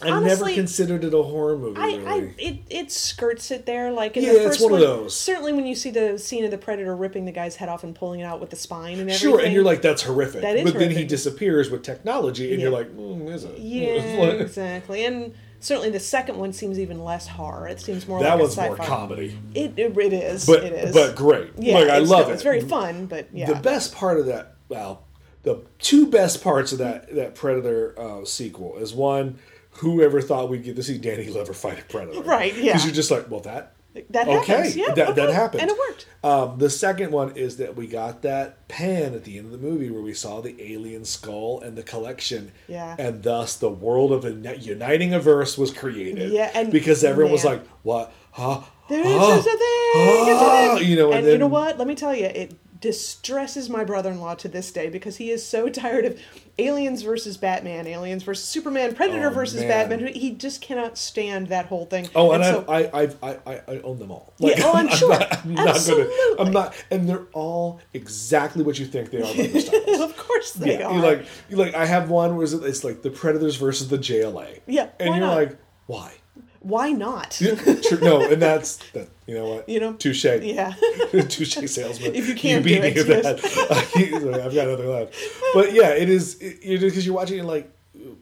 I 0.01 0.11
Honestly, 0.11 0.51
never 0.53 0.55
considered 0.55 1.03
it 1.03 1.12
a 1.12 1.22
horror 1.24 1.59
movie. 1.59 1.80
I, 1.80 1.86
really. 1.96 2.07
I 2.07 2.34
it, 2.38 2.59
it 2.70 2.92
skirts 2.92 3.51
it 3.51 3.66
there 3.66 3.90
like 3.90 4.16
in 4.16 4.22
Yeah, 4.22 4.34
the 4.34 4.38
it's 4.38 4.46
first 4.59 4.62
one 4.62 4.74
of 4.74 4.78
those. 4.80 5.16
Certainly, 5.16 5.55
when 5.55 5.66
you 5.66 5.74
see 5.74 5.90
the 5.90 6.16
scene 6.20 6.44
of 6.44 6.53
the 6.53 6.59
predator 6.59 6.94
ripping 6.94 7.24
the 7.24 7.32
guy's 7.32 7.57
head 7.57 7.68
off 7.68 7.82
and 7.82 7.96
pulling 7.96 8.20
it 8.20 8.24
out 8.24 8.38
with 8.40 8.51
the 8.51 8.57
spine 8.57 8.92
and 9.01 9.11
everything. 9.11 9.18
sure, 9.18 9.40
and 9.40 9.53
you're 9.53 9.64
like, 9.64 9.82
that's 9.82 10.03
horrific. 10.03 10.42
That 10.42 10.55
is 10.57 10.70
but 10.70 10.78
then 10.78 10.92
he 10.92 11.05
disappears 11.05 11.68
with 11.68 11.82
technology, 11.82 12.53
and 12.53 12.62
you're 12.62 12.70
like, 12.70 12.94
mm, 12.96 13.28
is 13.32 13.42
it? 13.42 13.59
yeah, 13.59 14.18
like- 14.20 14.38
exactly. 14.40 15.05
And 15.05 15.34
certainly, 15.59 15.90
the 15.90 15.99
second 15.99 16.36
one 16.38 16.53
seems 16.53 16.78
even 16.78 17.03
less 17.03 17.26
horror. 17.26 17.66
It 17.66 17.80
seems 17.80 18.07
more 18.07 18.20
that 18.20 18.34
like 18.34 18.40
one's 18.42 18.57
a 18.57 18.66
more 18.66 18.76
comedy, 18.76 19.36
It, 19.53 19.72
it 19.76 19.99
it 19.99 20.12
is. 20.12 20.46
but 20.46 20.62
it 20.62 20.74
is. 20.74 20.94
but 20.94 21.16
great. 21.16 21.51
yeah, 21.59 21.74
like 21.74 21.88
I 21.88 21.99
love 21.99 22.07
still- 22.20 22.30
it. 22.30 22.34
It's 22.34 22.42
very 22.44 22.61
fun, 22.61 23.07
but 23.07 23.26
yeah. 23.32 23.53
The 23.53 23.59
best 23.61 23.96
part 23.96 24.20
of 24.20 24.26
that, 24.26 24.55
well, 24.68 25.03
the 25.43 25.62
two 25.78 26.07
best 26.07 26.43
parts 26.43 26.72
of 26.72 26.78
that 26.78 27.14
that 27.14 27.34
Predator 27.34 27.95
uh, 27.99 28.24
sequel 28.24 28.76
is 28.78 28.93
one. 28.95 29.39
Whoever 29.72 30.20
thought 30.20 30.49
we'd 30.49 30.64
get 30.64 30.76
to 30.76 30.82
see 30.82 30.99
Danny 30.99 31.26
Glover 31.26 31.55
fight 31.55 31.78
a 31.78 31.84
predator? 31.84 32.20
Right, 32.22 32.53
yeah. 32.57 32.72
Because 32.72 32.84
you're 32.84 32.95
just 32.95 33.12
like, 33.12 33.30
well, 33.30 33.41
that 33.41 33.74
that 34.11 34.28
okay, 34.28 34.53
happens. 34.53 34.76
Yeah, 34.76 34.93
that, 34.93 35.16
that 35.16 35.30
happened, 35.30 35.62
and 35.62 35.70
it 35.70 35.78
worked. 35.78 36.07
Um, 36.22 36.59
the 36.59 36.70
second 36.70 37.11
one 37.12 37.36
is 37.36 37.57
that 37.59 37.76
we 37.76 37.86
got 37.86 38.22
that 38.22 38.66
pan 38.68 39.14
at 39.14 39.24
the 39.24 39.39
end 39.39 39.47
of 39.47 39.53
the 39.53 39.59
movie 39.59 39.91
where 39.91 40.03
we 40.03 40.14
saw 40.14 40.41
the 40.41 40.61
alien 40.61 41.05
skull 41.05 41.61
and 41.61 41.76
the 41.76 41.82
collection, 41.82 42.53
Yeah. 42.66 42.97
and 42.99 43.22
thus 43.22 43.57
the 43.57 43.70
world 43.70 44.12
of 44.12 44.24
a 44.24 44.59
uniting 44.59 45.14
a 45.14 45.20
verse 45.20 45.57
was 45.57 45.72
created. 45.72 46.32
Yeah, 46.32 46.51
and- 46.55 46.72
because 46.72 47.05
everyone 47.05 47.32
was 47.32 47.45
like, 47.45 47.66
"What? 47.82 48.12
Huh? 48.32 48.62
There 48.89 49.01
is 49.01 49.07
huh? 49.07 49.39
a 49.39 49.43
thing. 49.43 49.53
Ah, 49.97 50.26
it's 50.26 50.76
a 50.76 50.78
thing. 50.78 50.91
you 50.91 50.97
know, 50.97 51.12
and 51.12 51.24
and 51.24 51.32
you 51.32 51.39
know 51.39 51.47
what? 51.47 51.78
Let 51.78 51.86
me 51.86 51.95
tell 51.95 52.14
you, 52.14 52.26
it 52.26 52.55
distresses 52.80 53.68
my 53.68 53.84
brother-in-law 53.84 54.34
to 54.36 54.48
this 54.48 54.70
day 54.72 54.88
because 54.88 55.16
he 55.16 55.30
is 55.30 55.44
so 55.46 55.68
tired 55.68 56.04
of 56.04 56.18
aliens 56.60 57.02
versus 57.02 57.36
batman 57.36 57.86
aliens 57.86 58.22
versus 58.22 58.44
superman 58.48 58.94
predator 58.94 59.28
Oh, 59.28 59.34
versus 59.34 59.60
man. 59.60 59.88
batman 59.88 60.06
he 60.14 60.32
just 60.32 60.60
cannot 60.60 60.98
stand 60.98 61.48
that 61.48 61.66
whole 61.66 61.86
thing 61.86 62.08
Oh, 62.14 62.32
and, 62.32 62.44
so, 62.44 62.64
I, 62.68 63.02
I, 63.02 63.08
I, 63.22 63.38
I, 63.46 63.60
I 63.68 63.80
own 63.80 63.98
them 63.98 64.10
all. 64.10 64.32
Yeah, 64.38 64.54
oh, 64.64 64.72
I'm 64.74 64.88
sure. 64.88 65.10
Not, 65.10 65.44
I'm 65.44 65.54
not 65.54 65.68
Absolutely. 65.68 66.14
gonna. 66.36 66.48
I'm 66.48 66.52
not, 66.52 66.74
and 66.90 67.08
they're 67.08 67.26
all 67.32 67.80
exactly 67.92 68.62
what 68.64 68.78
you 68.78 68.86
think 68.86 69.10
they 69.10 69.18
are. 69.18 69.34
by 69.34 69.46
their 69.46 69.60
styles. 69.60 70.00
of 70.00 70.16
course 70.16 70.52
they 70.52 70.78
yeah, 70.78 70.86
are 70.86 70.94
you 70.94 71.00
like, 71.02 71.26
you 71.48 71.56
like. 71.56 71.74
I 71.74 71.86
have 71.86 72.10
one 72.10 72.36
where 72.36 72.44
it's 72.46 72.84
like 72.84 73.02
the 73.02 73.10
Predators 73.10 73.56
versus 73.56 73.88
the 73.88 73.98
JLA. 73.98 74.60
Yeah, 74.66 74.88
and 74.98 75.10
you're 75.14 75.20
not? 75.26 75.34
like, 75.34 75.58
why? 75.86 76.12
Why 76.61 76.90
not 76.90 77.32
True, 77.32 77.98
no, 78.00 78.30
and 78.30 78.42
that's 78.42 78.76
that. 78.92 79.09
You 79.26 79.34
know 79.34 79.48
what? 79.48 79.68
You 79.68 79.80
know, 79.80 79.92
touche. 79.94 80.24
yeah 80.24 80.74
touche 81.28 81.59
salesman. 81.66 82.14
If 82.14 82.28
you 82.28 82.34
can't 82.34 82.64
beat 82.64 82.76
do 82.76 82.82
me 82.82 82.88
it, 82.88 83.09
with 83.09 83.22
that. 83.22 83.38
I've 84.44 84.54
got 84.54 84.66
another 84.66 84.86
left. 84.86 85.14
But 85.54 85.72
yeah, 85.72 85.90
it 85.90 86.09
is. 86.09 86.38
It, 86.40 86.62
you 86.62 86.78
because 86.78 87.04
you're 87.04 87.14
watching 87.14 87.38
it 87.38 87.44
like, 87.44 87.70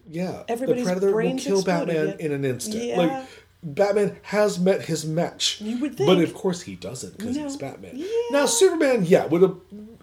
yeah, 0.08 0.42
Everybody's 0.48 0.84
the 0.84 0.92
Predator 0.92 1.14
will 1.14 1.38
kill 1.38 1.62
Batman 1.62 2.08
yeah. 2.08 2.26
in 2.26 2.32
an 2.32 2.44
instant. 2.44 2.82
Yeah. 2.82 2.96
Like 2.96 3.26
Batman 3.62 4.16
has 4.22 4.58
met 4.58 4.82
his 4.82 5.04
match. 5.04 5.60
You 5.60 5.78
would 5.78 5.96
think. 5.96 6.06
but 6.06 6.18
of 6.18 6.34
course 6.34 6.62
he 6.62 6.76
doesn't 6.76 7.16
because 7.18 7.36
No. 7.36 7.44
he's 7.44 7.56
Batman. 7.56 7.92
Yeah. 7.94 8.06
Now 8.30 8.46
Superman, 8.46 9.04
yeah, 9.04 9.26
would 9.26 9.42
have 9.42 9.56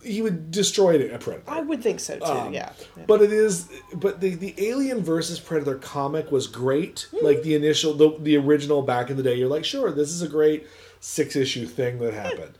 he 0.03 0.21
would 0.21 0.51
destroy 0.51 0.95
it 0.95 1.13
a 1.13 1.17
Predator. 1.17 1.43
i 1.49 1.61
would 1.61 1.81
think 1.81 2.01
so 2.01 2.17
too 2.19 2.25
Um, 2.25 2.53
yeah, 2.53 2.73
yeah. 2.97 3.03
But 3.07 3.21
it 3.21 3.31
is, 3.31 3.69
but 3.95 4.19
the 4.19 4.35
the 4.35 4.53
Alien 4.57 5.01
versus 5.01 5.39
Predator 5.39 5.75
comic 5.75 6.29
was 6.31 6.47
great. 6.47 7.07
Mm-hmm. 7.13 7.25
Like 7.25 7.43
the 7.43 7.55
initial, 7.55 7.93
the 7.93 8.17
the 8.19 8.35
original 8.37 8.81
back 8.81 9.09
in 9.09 9.15
the 9.17 9.23
day. 9.23 9.35
You're 9.35 9.47
like, 9.49 9.63
sure, 9.63 9.91
this 9.91 10.09
is 10.09 10.21
a 10.21 10.27
great 10.27 10.67
six 10.99 11.35
issue 11.37 11.65
thing 11.65 11.99
that 11.99 12.13
happened. 12.13 12.57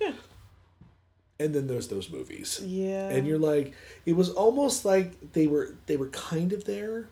And 1.40 1.54
then 1.54 1.68
there's 1.68 1.88
those 1.90 2.10
movies. 2.10 2.62
yeah 2.64 3.10
And 3.10 3.28
you're 3.28 3.40
like, 3.40 3.74
it 4.06 4.16
was 4.16 4.30
almost 4.30 4.86
like 4.86 5.34
they 5.34 5.48
were 5.48 5.76
they 5.88 5.98
were 5.98 6.10
kind 6.10 6.54
of 6.54 6.64
there. 6.66 7.10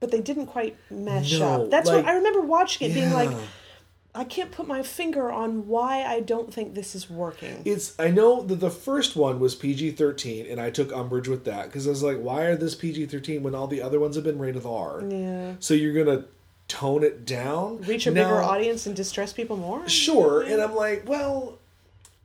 But 0.00 0.10
they 0.10 0.20
didn't 0.20 0.46
quite 0.46 0.76
mesh 0.90 1.38
No, 1.38 1.64
up 1.64 1.70
that's 1.70 1.88
like- 1.88 2.04
what 2.04 2.12
i 2.12 2.16
remember 2.16 2.40
watching 2.40 2.90
it 2.90 2.94
being 2.94 3.12
like 3.12 3.30
i 4.14 4.24
can't 4.24 4.50
put 4.50 4.66
my 4.66 4.82
finger 4.82 5.30
on 5.30 5.68
why 5.68 6.02
i 6.02 6.18
don't 6.20 6.52
think 6.52 6.74
this 6.74 6.94
is 6.94 7.08
working 7.08 7.62
It's 7.64 7.94
I 7.98 8.10
know 8.10 8.42
that 8.42 8.56
the 8.56 8.70
first 8.70 9.14
one 9.14 9.38
was 9.38 9.54
PG 9.54 9.92
thirteen, 9.92 10.46
and 10.46 10.60
I 10.60 10.70
took 10.70 10.90
umbrage 10.92 11.28
with 11.28 11.44
that 11.44 11.66
because 11.66 11.86
I 11.86 11.90
was 11.90 12.02
like, 12.02 12.18
why 12.18 12.44
are 12.46 12.56
this 12.56 12.74
PG 12.74 13.06
thirteen 13.06 13.42
when 13.44 13.54
all 13.54 13.66
the 13.68 13.82
other 13.82 14.00
ones 14.00 14.16
have 14.16 14.24
been 14.24 14.38
rated 14.38 14.64
R? 14.66 15.02
yeah 15.08 15.54
So 15.60 15.74
you're 15.74 15.92
gonna 15.92 16.24
tone 16.66 17.04
it 17.04 17.24
down, 17.24 17.82
reach 17.82 18.06
a 18.06 18.10
Now- 18.10 18.24
bigger 18.24 18.42
audience 18.42 18.86
and 18.86 18.96
distress 18.96 19.32
people 19.32 19.56
more 19.56 19.86
Sure, 19.88 20.40
and 20.42 20.60
I'm 20.62 20.74
like, 20.74 21.06
well, 21.06 21.58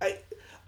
I 0.02 0.18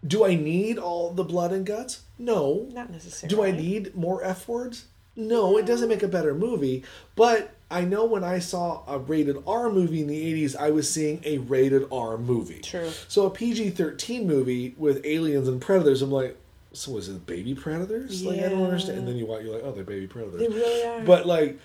do 0.05 0.23
I 0.25 0.35
need 0.35 0.77
all 0.77 1.11
the 1.11 1.23
blood 1.23 1.51
and 1.51 1.65
guts? 1.65 2.01
No. 2.19 2.67
not 2.71 2.91
necessarily 2.91 3.35
Do 3.35 3.43
I 3.43 3.51
need 3.51 3.95
more 3.95 4.23
F 4.23 4.47
words? 4.47 4.85
No, 5.17 5.57
it 5.57 5.65
doesn't 5.65 5.89
make 5.89 6.03
a 6.03 6.07
better 6.07 6.33
movie. 6.33 6.83
But 7.15 7.51
I 7.69 7.81
know 7.81 8.05
when 8.05 8.23
I 8.23 8.39
saw 8.39 8.83
a 8.87 8.99
rated 8.99 9.37
R 9.45 9.69
movie 9.69 9.99
in 9.99 10.07
the 10.07 10.33
80s, 10.45 10.55
I 10.55 10.71
was 10.71 10.89
seeing 10.89 11.21
a 11.25 11.39
rated 11.39 11.85
R 11.91 12.17
movie. 12.17 12.61
True. 12.61 12.89
So 13.07 13.25
a 13.25 13.29
PG 13.29 13.71
13 13.71 14.25
movie 14.25 14.75
with 14.77 15.05
aliens 15.05 15.47
and 15.47 15.59
predators, 15.59 16.01
I'm 16.01 16.11
like, 16.11 16.37
so 16.71 16.91
was 16.91 17.09
it 17.09 17.25
baby 17.25 17.55
predators? 17.55 18.23
Like, 18.23 18.39
I 18.39 18.49
don't 18.49 18.63
understand. 18.63 18.99
And 18.99 19.07
then 19.07 19.15
you 19.17 19.25
watch, 19.25 19.43
you're 19.43 19.55
like, 19.55 19.63
oh, 19.65 19.71
they're 19.71 19.83
baby 19.83 20.05
predators. 20.07 20.39
they 20.39 20.47
really 20.47 20.83
are 20.85 21.03
But 21.03 21.25
like, 21.25 21.59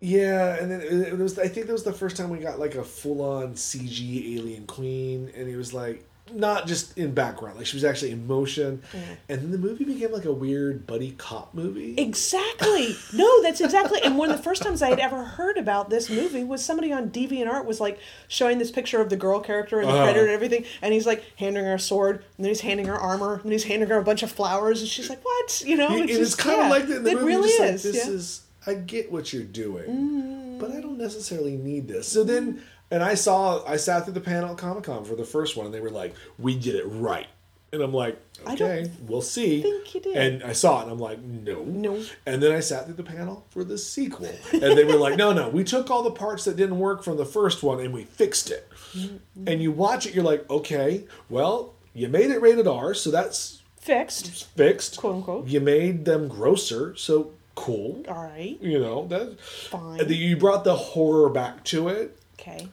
yeah, 0.00 0.56
and 0.56 0.70
then 0.70 0.80
it, 0.82 0.92
it 0.92 1.18
was. 1.18 1.38
I 1.38 1.48
think 1.48 1.66
that 1.66 1.72
was 1.72 1.82
the 1.82 1.92
first 1.92 2.16
time 2.16 2.28
we 2.30 2.38
got 2.38 2.60
like 2.60 2.74
a 2.74 2.84
full 2.84 3.22
on 3.22 3.54
CG 3.54 4.36
alien 4.38 4.66
queen, 4.66 5.32
and 5.34 5.48
it 5.48 5.56
was 5.56 5.72
like 5.72 6.04
not 6.32 6.66
just 6.66 6.98
in 6.98 7.12
background, 7.14 7.56
like 7.56 7.66
she 7.66 7.76
was 7.76 7.84
actually 7.84 8.10
in 8.10 8.26
motion. 8.26 8.82
And 9.28 9.40
then 9.42 9.50
the 9.52 9.58
movie 9.58 9.84
became 9.84 10.10
like 10.12 10.24
a 10.24 10.32
weird 10.32 10.86
buddy 10.86 11.12
cop 11.12 11.54
movie. 11.54 11.94
Exactly. 11.98 12.94
No, 13.12 13.42
that's 13.42 13.60
exactly. 13.60 14.00
And 14.02 14.18
one 14.18 14.30
of 14.30 14.36
the 14.36 14.42
first 14.42 14.62
times 14.62 14.82
I 14.82 14.90
had 14.90 14.98
ever 15.00 15.22
heard 15.22 15.56
about 15.56 15.88
this 15.90 16.10
movie 16.10 16.44
was 16.44 16.62
somebody 16.64 16.92
on 16.92 17.10
DeviantArt 17.10 17.64
was 17.64 17.80
like 17.80 17.98
showing 18.28 18.58
this 18.58 18.70
picture 18.70 19.00
of 19.00 19.08
the 19.08 19.16
girl 19.16 19.40
character 19.40 19.78
and 19.80 19.88
the 19.88 19.92
Uh-huh. 19.92 20.04
predator 20.04 20.24
and 20.26 20.32
everything, 20.34 20.64
and 20.82 20.92
he's 20.92 21.06
like 21.06 21.24
handing 21.36 21.64
her 21.64 21.74
a 21.74 21.78
sword, 21.78 22.16
and 22.36 22.44
then 22.44 22.48
he's 22.50 22.60
handing 22.60 22.86
her 22.86 22.96
armor, 22.96 23.34
and 23.34 23.44
then 23.44 23.52
he's 23.52 23.64
handing 23.64 23.88
her 23.88 23.98
a 23.98 24.02
bunch 24.02 24.22
of 24.22 24.30
flowers, 24.30 24.80
and 24.80 24.88
she's 24.88 25.08
like, 25.08 25.24
"What?" 25.24 25.62
You 25.64 25.76
know? 25.76 25.96
It- 25.96 26.10
it's 26.10 26.18
it's 26.20 26.34
kind 26.34 26.60
of 26.60 26.68
like 26.68 26.86
that 26.88 26.96
in 26.98 27.02
the 27.04 27.10
it 27.10 27.14
movie. 27.14 27.26
really 27.26 27.48
just 27.48 27.60
like, 27.60 27.70
is. 27.74 27.82
this 27.84 27.96
yeah. 27.96 28.04
Mm. 28.12 28.14
is. 28.14 28.40
I 28.68 28.74
get 28.74 29.12
what 29.12 29.32
you're 29.32 29.44
doing, 29.44 30.58
but 30.58 30.72
I 30.72 30.80
don't 30.80 30.98
necessarily 30.98 31.56
need 31.56 31.86
this. 31.88 32.08
So 32.08 32.24
then, 32.24 32.62
and 32.90 33.02
I 33.02 33.14
saw, 33.14 33.64
I 33.66 33.76
sat 33.76 34.04
through 34.04 34.14
the 34.14 34.20
panel 34.20 34.50
at 34.50 34.58
Comic 34.58 34.84
Con 34.84 35.04
for 35.04 35.14
the 35.16 35.24
first 35.24 35.56
one, 35.56 35.66
and 35.66 35.74
they 35.74 35.80
were 35.80 35.90
like, 35.90 36.14
"We 36.38 36.56
did 36.56 36.74
it 36.76 36.84
right," 36.84 37.26
and 37.72 37.82
I'm 37.82 37.92
like, 37.92 38.16
"Okay, 38.48 38.90
we'll 39.08 39.22
see." 39.22 39.62
think 39.62 39.94
you 39.94 40.00
did. 40.00 40.16
And 40.16 40.42
I 40.44 40.52
saw 40.52 40.80
it, 40.80 40.84
and 40.84 40.92
I'm 40.92 40.98
like, 40.98 41.20
"No, 41.20 41.64
No. 41.64 42.02
And 42.24 42.42
then 42.42 42.52
I 42.52 42.60
sat 42.60 42.84
through 42.84 42.94
the 42.94 43.02
panel 43.02 43.44
for 43.50 43.64
the 43.64 43.76
sequel, 43.78 44.30
and 44.52 44.78
they 44.78 44.84
were 44.84 44.96
like, 44.96 45.16
"No, 45.16 45.32
no, 45.32 45.48
we 45.48 45.64
took 45.64 45.90
all 45.90 46.02
the 46.02 46.10
parts 46.12 46.44
that 46.44 46.56
didn't 46.56 46.78
work 46.78 47.02
from 47.02 47.16
the 47.16 47.26
first 47.26 47.62
one, 47.62 47.80
and 47.80 47.92
we 47.92 48.04
fixed 48.04 48.50
it." 48.50 48.68
Mm-hmm. 48.94 49.48
And 49.48 49.60
you 49.62 49.72
watch 49.72 50.06
it, 50.06 50.14
you're 50.14 50.24
like, 50.24 50.48
"Okay, 50.48 51.04
well, 51.28 51.74
you 51.92 52.08
made 52.08 52.30
it 52.30 52.40
rated 52.40 52.66
R, 52.68 52.94
so 52.94 53.10
that's 53.10 53.62
Fixed. 53.80 54.46
fixed." 54.56 54.96
Quote 54.98 55.16
unquote. 55.16 55.46
You 55.48 55.60
made 55.60 56.04
them 56.04 56.28
grosser, 56.28 56.94
so 56.96 57.32
cool. 57.56 58.04
All 58.08 58.22
right. 58.24 58.56
You 58.60 58.78
know 58.78 59.06
that. 59.08 59.40
Fine. 59.40 60.08
You 60.08 60.36
brought 60.36 60.62
the 60.64 60.76
horror 60.76 61.30
back 61.30 61.64
to 61.64 61.88
it, 61.88 62.16
Okay. 62.38 62.68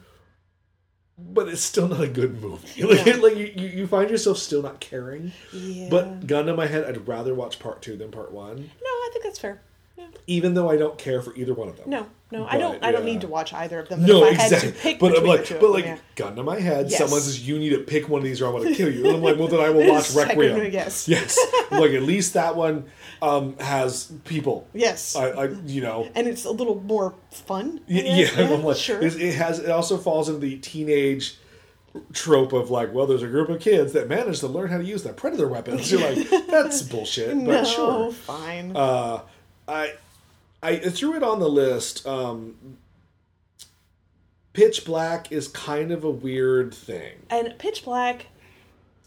But 1.18 1.48
it's 1.48 1.60
still 1.62 1.88
not 1.88 2.00
a 2.00 2.08
good 2.08 2.40
movie. 2.42 2.82
Like, 2.82 3.06
Yeah. 3.06 3.16
like 3.16 3.36
you, 3.36 3.46
you 3.56 3.86
find 3.86 4.10
yourself 4.10 4.38
still 4.38 4.62
not 4.62 4.80
caring. 4.80 5.32
Yeah. 5.52 5.88
But 5.90 6.26
gun 6.26 6.46
to 6.46 6.54
my 6.54 6.66
head, 6.66 6.84
I'd 6.84 7.06
rather 7.08 7.34
watch 7.34 7.58
part 7.58 7.82
two 7.82 7.96
than 7.96 8.10
part 8.10 8.32
one, 8.32 8.56
no, 8.56 8.86
I 8.90 9.10
think 9.12 9.24
that's 9.24 9.38
fair. 9.38 9.60
Yeah. 9.96 10.06
even 10.26 10.54
though 10.54 10.68
I 10.70 10.76
don't 10.76 10.98
care 10.98 11.22
for 11.22 11.34
either 11.36 11.54
one 11.54 11.68
of 11.68 11.76
them. 11.76 11.88
No, 11.88 12.06
no, 12.32 12.46
I 12.46 12.58
don't. 12.58 12.82
I 12.82 12.90
don't 12.90 13.06
yeah. 13.06 13.12
need 13.12 13.20
to 13.20 13.28
watch 13.28 13.52
either 13.52 13.78
of 13.78 13.88
them. 13.88 14.00
But 14.00 14.08
No, 14.08 14.24
I 14.24 14.30
exactly. 14.30 14.94
but 14.98 15.16
I'm 15.16 15.24
like, 15.24 15.48
but 15.48 15.60
them, 15.60 15.70
like, 15.72 15.84
yeah. 15.84 15.98
gun 16.16 16.34
to 16.34 16.42
my 16.42 16.58
head, 16.58 16.90
Yes. 16.90 16.98
someone 16.98 17.20
says 17.20 17.46
you 17.46 17.58
need 17.60 17.70
to 17.70 17.78
pick 17.78 18.08
one 18.08 18.18
of 18.20 18.24
these 18.24 18.40
or 18.42 18.46
I'm 18.46 18.52
going 18.52 18.68
to 18.68 18.74
kill 18.74 18.92
you. 18.92 19.06
And 19.06 19.16
I'm 19.16 19.22
like, 19.22 19.38
well, 19.38 19.46
then 19.46 19.60
I 19.60 19.70
will 19.74 19.88
watch 19.88 20.12
Requiem. 20.14 20.58
one, 20.58 20.72
yes. 20.72 21.06
yes. 21.16 21.38
I'm 21.70 21.78
like, 21.80 21.92
at 21.92 22.02
least 22.02 22.34
that 22.34 22.56
one 22.56 22.86
um, 23.22 23.56
has 23.58 24.12
people. 24.24 24.66
Yes. 24.74 25.14
I, 25.14 25.28
I, 25.30 25.44
you 25.66 25.80
know, 25.80 26.08
and 26.16 26.26
it's 26.26 26.44
a 26.44 26.50
little 26.50 26.80
more 26.80 27.14
fun. 27.30 27.80
I 27.88 27.92
Y- 27.92 28.00
yeah, 28.36 28.48
I'm 28.52 28.64
like, 28.64 28.76
sure. 28.76 28.96
it's- 28.96 29.14
it 29.14 29.34
has. 29.36 29.60
It 29.60 29.70
also 29.70 29.96
falls 29.96 30.28
into 30.28 30.40
the 30.40 30.56
teenage 30.58 31.38
trope 32.12 32.52
of 32.52 32.70
like, 32.70 32.92
well, 32.92 33.06
there's 33.06 33.22
a 33.22 33.28
group 33.28 33.48
of 33.48 33.60
kids 33.60 33.92
that 33.92 34.08
manage 34.08 34.40
to 34.40 34.48
learn 34.48 34.68
how 34.68 34.78
to 34.78 34.84
use 34.84 35.04
their 35.04 35.12
predator 35.12 35.46
weapons. 35.46 35.92
You're 35.92 36.00
like, 36.00 36.28
that's 36.48 36.82
bullshit, 36.82 37.28
but 37.36 37.44
no, 37.44 37.64
sure. 37.64 38.12
fine. 38.12 38.74
Uh, 38.74 39.20
I 39.68 39.94
I 40.62 40.76
threw 40.76 41.14
it 41.14 41.22
on 41.22 41.40
the 41.40 41.48
list. 41.48 42.06
Um, 42.06 42.78
Pitch 44.52 44.84
Black 44.84 45.32
is 45.32 45.48
kind 45.48 45.90
of 45.90 46.04
a 46.04 46.10
weird 46.10 46.72
thing. 46.72 47.12
and 47.28 47.54
Pitch 47.58 47.84
Black. 47.84 48.26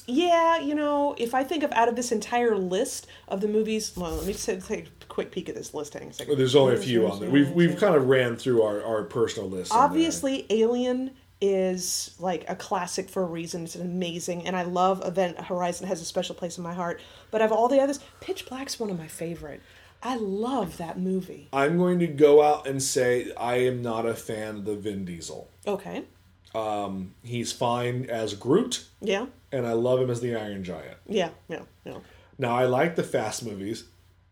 Yeah, 0.10 0.60
you 0.60 0.74
know, 0.74 1.16
if 1.18 1.34
I 1.36 1.44
think 1.44 1.64
of 1.64 1.72
out 1.74 1.90
of 1.90 1.98
this 1.98 2.14
entire 2.14 2.56
list 2.56 3.08
of 3.28 3.42
the 3.42 3.48
movies, 3.48 3.92
well, 3.98 4.12
let 4.12 4.26
me 4.26 4.32
just 4.32 4.46
take 4.46 4.72
a 4.72 5.06
quick 5.10 5.32
peek 5.32 5.50
at 5.50 5.56
this 5.56 5.74
list. 5.74 5.94
Hang 5.96 6.04
on 6.04 6.10
a 6.10 6.14
second. 6.14 6.38
There's 6.38 6.56
only 6.56 6.76
a 6.76 6.78
few 6.78 7.10
on 7.10 7.20
there. 7.20 7.30
We've 7.30 7.52
we've 7.52 7.78
kind 7.78 7.94
of 7.96 8.08
ran 8.08 8.38
through 8.38 8.62
our, 8.62 8.82
our 8.84 9.04
personal 9.04 9.50
list. 9.50 9.74
Obviously, 9.74 10.46
Alien 10.50 11.12
is 11.42 12.16
like 12.20 12.46
a 12.50 12.56
classic 12.56 13.10
for 13.10 13.22
a 13.22 13.26
reason. 13.26 13.66
It's 13.66 13.76
amazing, 13.76 14.48
and 14.48 14.56
I 14.56 14.64
love 14.64 15.06
Event 15.06 15.40
Horizon 15.40 15.88
has 15.88 16.02
a 16.02 16.06
special 16.06 16.36
place 16.36 16.58
in 16.58 16.64
my 16.64 16.74
heart. 16.74 17.02
But 17.30 17.42
of 17.42 17.52
all 17.52 17.68
the 17.68 17.80
others, 17.80 18.00
Pitch 18.22 18.48
Black's 18.48 18.80
one 18.80 18.90
of 18.90 18.98
my 18.98 19.08
favorite. 19.08 19.62
I 20.04 20.16
love 20.16 20.78
that 20.78 21.00
movie. 21.00 21.50
I'm 21.52 21.78
going 21.78 22.00
to 22.00 22.08
go 22.08 22.42
out 22.44 22.68
and 22.68 22.82
say 22.82 23.32
I 23.36 23.56
am 23.58 23.82
not 23.82 24.06
a 24.06 24.14
fan 24.14 24.58
of 24.58 24.66
the 24.66 24.76
Vin 24.76 25.06
Diesel. 25.06 25.50
Okay. 25.66 26.04
Um, 26.56 27.14
he's 27.24 27.52
fine 27.52 28.06
as 28.10 28.34
Groot, 28.34 28.86
Yeah. 29.02 29.26
and 29.52 29.66
I 29.68 29.74
love 29.74 30.00
him 30.00 30.10
as 30.10 30.22
the 30.22 30.36
Iron 30.36 30.64
Giant. 30.64 30.98
Yeah. 31.08 31.30
Yeah. 31.50 31.62
Yeah. 31.86 31.98
Now 32.38 32.56
I 32.56 32.66
like 32.66 32.96
the 32.96 33.04
Fast 33.04 33.44
movies, 33.46 33.84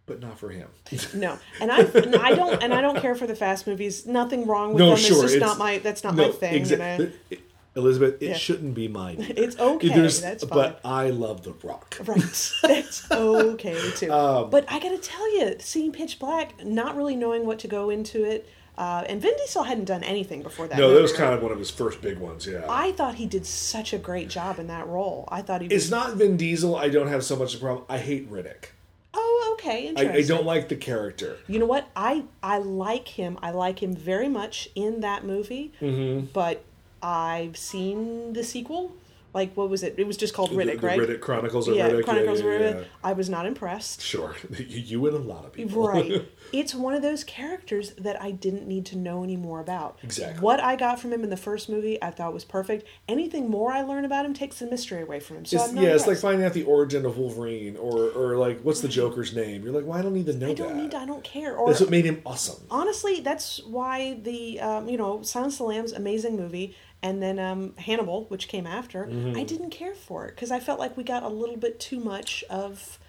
but 0.06 0.20
not 0.22 0.40
for 0.40 0.50
him. 0.50 0.70
No, 1.14 1.38
and 1.60 1.72
I, 1.72 1.80
and 1.82 2.16
I 2.16 2.34
don't, 2.36 2.62
and 2.64 2.74
I 2.74 2.82
don't 2.82 3.00
care 3.02 3.16
for 3.16 3.26
the 3.28 3.36
fast 3.36 3.66
movies. 3.68 4.06
Nothing 4.06 4.46
wrong 4.48 4.74
with 4.74 4.80
no, 4.80 4.90
them. 4.92 4.98
sure, 4.98 5.24
it's 5.24 5.34
just 5.34 5.40
not 5.46 5.58
my. 5.58 5.80
That's 5.80 6.04
not 6.04 6.16
my 6.16 6.30
thing. 6.30 6.64
exa- 6.64 6.70
you 6.72 6.78
know? 6.78 7.12
it- 7.32 7.42
Elizabeth, 7.76 8.22
it 8.22 8.30
Yeah. 8.30 8.34
shouldn't 8.36 8.74
be 8.74 8.88
mine. 8.88 9.18
either. 9.22 9.34
It's 9.36 9.58
okay, 9.60 9.90
There's- 9.90 10.22
that's 10.22 10.44
But 10.46 10.80
I 10.86 11.10
love 11.10 11.44
The 11.44 11.54
Rock. 11.64 11.98
Right. 12.06 12.52
That's 12.62 13.12
okay 13.12 13.78
too. 13.96 14.12
Um, 14.12 14.50
but 14.50 14.66
I 14.72 14.80
gotta 14.80 14.98
tell 14.98 15.30
you, 15.38 15.56
seeing 15.60 15.92
Pitch 15.92 16.18
Black, 16.20 16.64
not 16.66 16.96
really 16.96 17.16
knowing 17.16 17.46
what 17.46 17.60
to 17.60 17.68
go 17.68 17.90
into 17.90 18.24
it, 18.24 18.48
uh, 18.78 19.04
and 19.08 19.22
Vin 19.22 19.34
Diesel 19.38 19.64
hadn't 19.64 19.86
done 19.86 20.04
anything 20.04 20.42
before 20.44 20.68
that. 20.68 20.78
No, 20.78 20.88
that 20.88 20.94
movie, 20.94 21.02
was 21.04 21.12
right? 21.14 21.20
kind 21.20 21.34
of 21.34 21.42
one 21.42 21.52
of 21.52 21.60
his 21.60 21.70
first 21.72 22.02
big 22.02 22.18
ones. 22.18 22.46
Yeah. 22.48 22.66
I 22.70 22.92
thought 22.94 23.16
he 23.16 23.26
did 23.26 23.46
such 23.46 23.94
a 23.94 23.98
great 23.98 24.28
job 24.30 24.60
in 24.60 24.68
that 24.68 24.88
role. 24.88 25.28
I 25.32 25.42
thought 25.42 25.62
he 25.62 25.68
was. 25.68 25.84
it's 25.84 25.92
not 25.92 26.16
Vin 26.16 26.36
Diesel. 26.38 26.76
I 26.76 26.90
don't 26.90 27.08
have 27.08 27.24
so 27.24 27.36
much 27.36 27.54
of 27.56 27.62
a 27.62 27.64
problem. 27.66 27.86
I 27.90 27.98
hate 27.98 28.30
Riddick. 28.32 28.66
oh, 29.14 29.56
okay, 29.58 29.94
I. 29.96 30.18
I 30.18 30.22
don't 30.24 30.46
like 30.46 30.68
the 30.70 30.76
character. 30.76 31.38
You 31.48 31.60
know 31.60 31.66
what? 31.66 31.88
I 31.96 32.24
I 32.44 32.58
like 32.58 33.08
him. 33.08 33.38
I 33.42 33.52
like 33.52 33.82
him 33.82 33.96
very 33.96 34.28
much 34.30 34.70
in 34.76 35.00
that 35.02 35.24
movie. 35.26 35.72
Mm-hmm. 35.82 36.28
But 36.34 36.64
I've 37.10 37.56
seen 37.58 38.34
the 38.34 38.44
sequel, 38.44 38.96
Like 39.34 39.54
what 39.56 39.70
was 39.70 39.84
it? 39.84 39.96
It 39.98 40.08
was 40.08 40.16
just 40.18 40.34
called 40.34 40.52
Riddick, 40.52 40.80
the 40.80 40.88
right? 40.88 41.00
Riddick 41.00 41.20
Chronicles 41.20 41.68
of 41.68 41.76
yeah, 41.76 41.90
Riddick. 41.90 42.06
Chronicles 42.06 42.40
yeah, 42.42 42.46
of 42.48 42.62
yeah, 42.62 42.68
Riddick. 42.72 42.86
I 43.04 43.12
was 43.14 43.30
not 43.30 43.46
impressed. 43.46 44.02
Sure, 44.02 44.34
you 44.58 45.06
and 45.08 45.16
a 45.16 45.20
lot 45.20 45.44
of 45.46 45.52
people. 45.52 45.86
Right. 45.88 46.26
it's 46.54 46.74
one 46.74 46.94
of 46.94 47.02
those 47.02 47.26
characters 47.26 47.92
that 47.98 48.22
I 48.22 48.32
didn't 48.32 48.66
need 48.66 48.86
to 48.88 48.98
know 48.98 49.24
any 49.26 49.36
more 49.36 49.60
about. 49.60 50.00
Exactly. 50.04 50.42
What 50.42 50.62
I 50.62 50.78
got 50.78 51.02
from 51.02 51.12
him 51.12 51.22
in 51.26 51.30
the 51.30 51.36
first 51.50 51.68
movie, 51.68 52.02
I 52.02 52.12
thought 52.12 52.34
was 52.34 52.46
perfect. 52.46 52.88
Anything 53.10 53.50
more 53.50 53.74
I 53.74 53.82
learn 53.82 54.06
about 54.06 54.26
him 54.26 54.34
takes 54.34 54.60
the 54.60 54.68
mystery 54.68 55.02
away 55.02 55.20
from 55.20 55.36
him. 55.40 55.46
So 55.46 55.64
It's, 55.66 55.74
yeah, 55.74 55.90
it's 55.90 56.08
like 56.08 56.18
finding 56.18 56.46
out 56.46 56.54
the 56.54 56.64
origin 56.64 57.06
of 57.06 57.18
Wolverine, 57.18 57.76
or 57.76 58.10
or 58.12 58.38
like 58.38 58.62
what's 58.62 58.80
the 58.80 58.88
Joker's 58.88 59.36
name? 59.36 59.64
You're 59.64 59.74
like, 59.74 59.86
well, 59.86 60.00
I 60.00 60.02
don't 60.02 60.14
need 60.14 60.28
to 60.28 60.34
know 60.34 60.52
I 60.52 60.54
don't 60.54 60.70
that. 60.78 60.82
need. 60.82 60.92
To, 60.92 60.98
I 61.00 61.06
don't 61.06 61.26
care. 61.26 61.58
Or 61.58 61.68
That's 61.68 61.82
what 61.82 61.90
made 61.90 62.06
him 62.06 62.22
awesome. 62.26 62.64
honestly, 62.72 63.20
that's 63.20 63.62
why 63.66 64.14
the 64.24 64.62
um, 64.62 64.88
you 64.88 64.98
know 64.98 65.22
Silence 65.24 65.56
of 65.56 65.58
the 65.60 65.64
Lambs 65.66 65.92
amazing 65.92 66.38
movie, 66.38 66.74
and 67.02 67.22
then 67.22 67.40
um, 67.40 67.74
Hannibal, 67.78 68.26
which 68.30 68.48
came 68.48 68.66
after, 68.66 69.06
Mm-hmm. 69.06 69.38
I 69.38 69.44
didn't 69.44 69.70
care 69.70 69.94
for 69.94 70.26
it 70.26 70.36
because 70.36 70.52
I 70.52 70.60
felt 70.60 70.80
like 70.80 70.98
we 70.98 71.04
got 71.04 71.24
a 71.24 71.30
little 71.30 71.58
bit 71.58 71.80
too 71.80 72.00
much 72.00 72.44
of. 72.50 73.00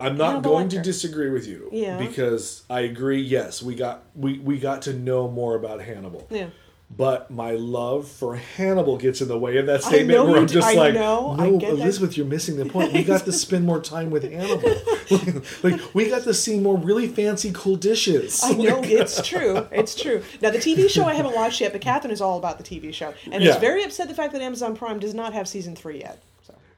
I'm 0.00 0.16
not 0.16 0.26
Hannibal 0.30 0.50
going 0.50 0.68
to 0.70 0.82
disagree 0.82 1.30
with 1.30 1.46
you. 1.46 1.70
Yeah. 1.72 1.96
Because 1.98 2.64
I 2.68 2.80
agree. 2.80 3.20
Yes, 3.22 3.62
we 3.62 3.74
got 3.74 4.04
we 4.14 4.38
we 4.38 4.58
got 4.58 4.82
to 4.82 4.92
know 4.92 5.30
more 5.30 5.54
about 5.54 5.80
Hannibal. 5.80 6.26
Yeah. 6.30 6.48
But 6.96 7.28
my 7.28 7.52
love 7.52 8.06
for 8.06 8.36
Hannibal 8.36 8.98
gets 8.98 9.20
in 9.20 9.26
the 9.26 9.38
way 9.38 9.56
of 9.56 9.66
that 9.66 9.82
statement 9.82 10.26
where 10.26 10.36
I'm 10.36 10.46
just 10.46 10.68
I 10.68 10.74
like, 10.74 10.94
know, 10.94 11.34
I 11.36 11.50
no, 11.50 11.58
get 11.58 11.74
that. 11.76 11.82
Elizabeth, 11.82 12.16
you're 12.16 12.26
missing 12.26 12.56
the 12.56 12.66
point. 12.66 12.92
We 12.92 13.02
got 13.02 13.24
to 13.24 13.32
spend 13.32 13.64
more 13.66 13.80
time 13.80 14.10
with 14.10 14.22
Hannibal. 14.30 14.72
like 15.64 15.80
we 15.94 16.08
got 16.08 16.22
to 16.22 16.34
see 16.34 16.60
more 16.60 16.76
really 16.76 17.08
fancy, 17.08 17.50
cool 17.52 17.74
dishes. 17.74 18.40
I 18.44 18.52
know 18.52 18.80
it's 18.84 19.26
true. 19.26 19.66
It's 19.72 19.96
true. 19.96 20.22
Now 20.40 20.50
the 20.50 20.58
TV 20.58 20.88
show 20.88 21.04
I 21.04 21.14
haven't 21.14 21.34
watched 21.34 21.60
yet, 21.60 21.72
but 21.72 21.80
Catherine 21.80 22.12
is 22.12 22.20
all 22.20 22.38
about 22.38 22.58
the 22.58 22.64
TV 22.64 22.94
show, 22.94 23.12
and 23.32 23.42
Yeah. 23.42 23.50
is 23.50 23.56
very 23.56 23.82
upset 23.82 24.06
the 24.06 24.14
fact 24.14 24.32
that 24.32 24.42
Amazon 24.42 24.76
Prime 24.76 25.00
does 25.00 25.14
not 25.14 25.32
have 25.32 25.48
season 25.48 25.74
three 25.74 25.98
yet. 26.00 26.22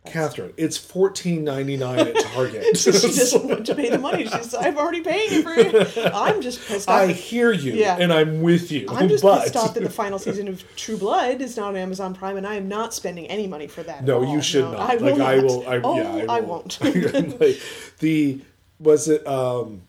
Catherine, 0.06 0.52
it's 0.56 0.76
fourteen 0.76 1.44
ninety 1.44 1.76
nine 1.76 1.98
at 2.00 2.16
Target. 2.16 2.64
she 2.76 2.90
doesn't 2.90 3.44
want 3.48 3.66
to 3.66 3.74
pay 3.74 3.90
the 3.90 3.98
money. 3.98 4.26
She's, 4.26 4.54
I'm 4.54 4.78
already 4.78 5.00
paying 5.02 5.28
it 5.30 5.42
for 5.42 5.54
you. 5.54 6.04
I'm 6.12 6.40
just 6.40 6.66
pissed 6.66 6.88
off. 6.88 6.94
I 6.94 7.06
that- 7.06 7.12
hear 7.16 7.52
you, 7.52 7.72
Yeah. 7.74 7.96
and 7.98 8.12
I'm 8.12 8.42
with 8.42 8.70
you. 8.72 8.86
I'm 8.88 9.08
just 9.08 9.22
but 9.22 9.42
pissed 9.44 9.56
off 9.56 9.74
that 9.74 9.82
the 9.82 9.90
final 9.90 10.18
season 10.18 10.48
of 10.48 10.64
True 10.76 10.96
Blood 10.96 11.40
is 11.40 11.56
not 11.56 11.68
on 11.68 11.76
Amazon 11.76 12.14
Prime, 12.14 12.36
and 12.36 12.46
I 12.46 12.54
am 12.54 12.68
not 12.68 12.94
spending 12.94 13.26
any 13.26 13.46
money 13.46 13.66
for 13.66 13.82
that. 13.82 14.04
No, 14.04 14.22
you 14.22 14.40
should 14.42 14.64
No, 14.64 14.72
not. 14.72 14.90
I 14.90 14.96
will 14.96 15.02
like 15.16 15.18
not. 15.18 15.26
I 15.28 15.38
will. 15.38 15.68
I, 15.68 15.80
oh, 15.82 16.16
yeah, 16.18 16.32
I, 16.32 16.40
won't. 16.40 16.80
like, 17.40 17.60
the 17.98 18.40
was 18.78 19.08
it? 19.08 19.26
um 19.26 19.82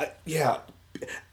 I- 0.00 0.10
Yeah, 0.24 0.58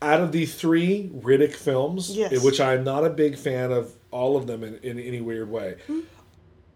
out 0.01 0.21
of 0.21 0.31
the 0.31 0.45
three 0.45 1.09
Riddick 1.13 1.53
films, 1.55 2.15
Yes. 2.15 2.43
which 2.43 2.59
I'm 2.59 2.83
not 2.83 3.05
a 3.05 3.09
big 3.09 3.37
fan 3.37 3.71
of 3.71 3.93
all 4.11 4.35
of 4.37 4.45
them 4.45 4.63
in, 4.63 4.75
in 4.83 4.99
any 4.99 5.21
weird 5.21 5.49
way. 5.49 5.75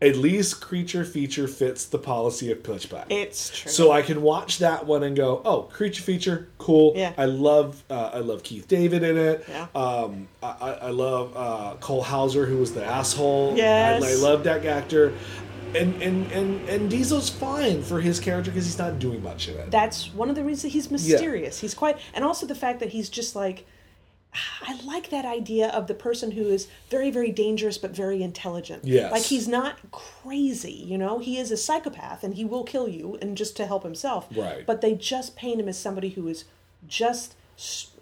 At 0.06 0.16
least 0.18 0.62
creature 0.62 1.04
feature 1.04 1.48
fits 1.48 1.86
the 1.86 1.98
policy 1.98 2.52
of 2.52 2.64
Pitch 2.64 2.90
Black. 2.90 3.08
it's 3.10 3.50
true. 3.58 3.72
So 3.72 3.92
I 3.92 4.02
can 4.02 4.22
watch 4.22 4.60
that 4.60 4.86
one 4.86 5.04
and 5.04 5.16
go, 5.16 5.42
oh, 5.44 5.64
creature 5.64 6.04
feature, 6.04 6.48
cool. 6.60 6.94
Yeah. 6.96 7.14
I 7.18 7.26
love, 7.26 7.84
uh, 7.90 8.12
I 8.14 8.20
love 8.20 8.44
Keith 8.44 8.68
David 8.68 9.04
in 9.04 9.18
it. 9.18 9.46
Yeah. 9.50 9.68
Um, 9.74 10.28
I, 10.44 10.78
I 10.82 10.90
love 10.92 11.34
uh, 11.36 11.76
Cole 11.80 12.04
Hauser, 12.04 12.46
who 12.46 12.58
was 12.58 12.74
the 12.74 12.86
asshole. 12.86 13.56
Yes. 13.58 14.04
I, 14.04 14.12
I 14.12 14.14
love 14.16 14.44
that 14.44 14.66
actor. 14.66 15.14
And 15.74 16.02
and 16.02 16.32
and 16.32 16.70
and 16.70 16.90
Diesel's 16.90 17.30
fine 17.30 17.84
for 17.84 18.00
his 18.00 18.18
character 18.22 18.50
because 18.50 18.66
he's 18.66 18.78
not 18.78 18.98
doing 18.98 19.22
much 19.22 19.50
in 19.50 19.58
it. 19.58 19.72
that's 19.72 20.14
one 20.14 20.30
of 20.30 20.36
the 20.36 20.44
reasons 20.44 20.72
he's 20.72 20.90
mysterious. 20.90 21.60
He's 21.60 21.74
quite, 21.74 21.98
and 22.14 22.24
also 22.24 22.46
the 22.46 22.56
fact 22.56 22.80
that 22.80 22.90
he's 22.90 23.10
just 23.10 23.36
like, 23.36 23.66
I 24.62 24.80
like 24.84 25.10
that 25.10 25.26
idea 25.26 25.70
of 25.70 25.88
the 25.88 25.94
person 25.94 26.32
who 26.32 26.48
is 26.50 26.68
very, 26.90 27.10
very 27.12 27.32
dangerous 27.32 27.78
but 27.78 27.92
very 27.92 28.22
intelligent. 28.24 28.84
Yes. 28.86 29.12
like 29.12 29.24
he's 29.24 29.48
not 29.48 29.78
crazy. 29.92 30.72
You 30.74 30.98
know, 30.98 31.20
he 31.20 31.38
is 31.38 31.52
a 31.52 31.58
psychopath 31.58 32.24
and 32.24 32.36
he 32.36 32.46
will 32.46 32.64
kill 32.64 32.88
you, 32.88 33.18
and 33.22 33.38
just 33.38 33.56
to 33.58 33.66
help 33.66 33.84
himself. 33.84 34.28
Right. 34.36 34.66
But 34.66 34.82
they 34.82 34.94
just 34.94 35.36
paint 35.36 35.60
him 35.60 35.68
as 35.70 35.78
somebody 35.78 36.10
who 36.10 36.28
is 36.28 36.46
just. 36.88 37.36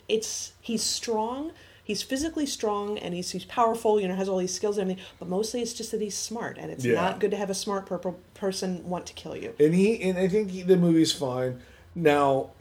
It's 0.10 0.54
he's 0.62 0.84
strong. 0.84 1.52
He's 1.86 2.02
physically 2.02 2.46
strong 2.46 2.98
and 2.98 3.14
he's, 3.14 3.32
he's 3.32 3.44
powerful, 3.44 4.00
you 4.00 4.08
know, 4.08 4.16
has 4.16 4.30
all 4.30 4.38
these 4.38 4.54
skills 4.54 4.78
and 4.78 4.90
everything, 4.90 5.06
but 5.20 5.28
mostly 5.28 5.62
it's 5.62 5.74
just 5.74 5.92
that 5.92 6.00
he's 6.00 6.16
smart 6.16 6.58
and 6.58 6.72
it's 6.72 6.86
Yeah. 6.86 6.94
not 6.96 7.20
good 7.20 7.30
to 7.32 7.38
have 7.38 7.50
a 7.50 7.54
smart 7.54 7.86
purple 7.88 8.18
person 8.36 8.88
want 8.88 9.06
to 9.08 9.14
kill 9.14 9.36
you. 9.36 9.54
and 9.60 9.74
he 9.76 10.02
and 10.02 10.18
I 10.18 10.30
think 10.30 10.52
he, 10.52 10.62
the 10.62 10.78
movie's 10.78 11.12
fine. 11.12 11.60
Now, 11.94 12.52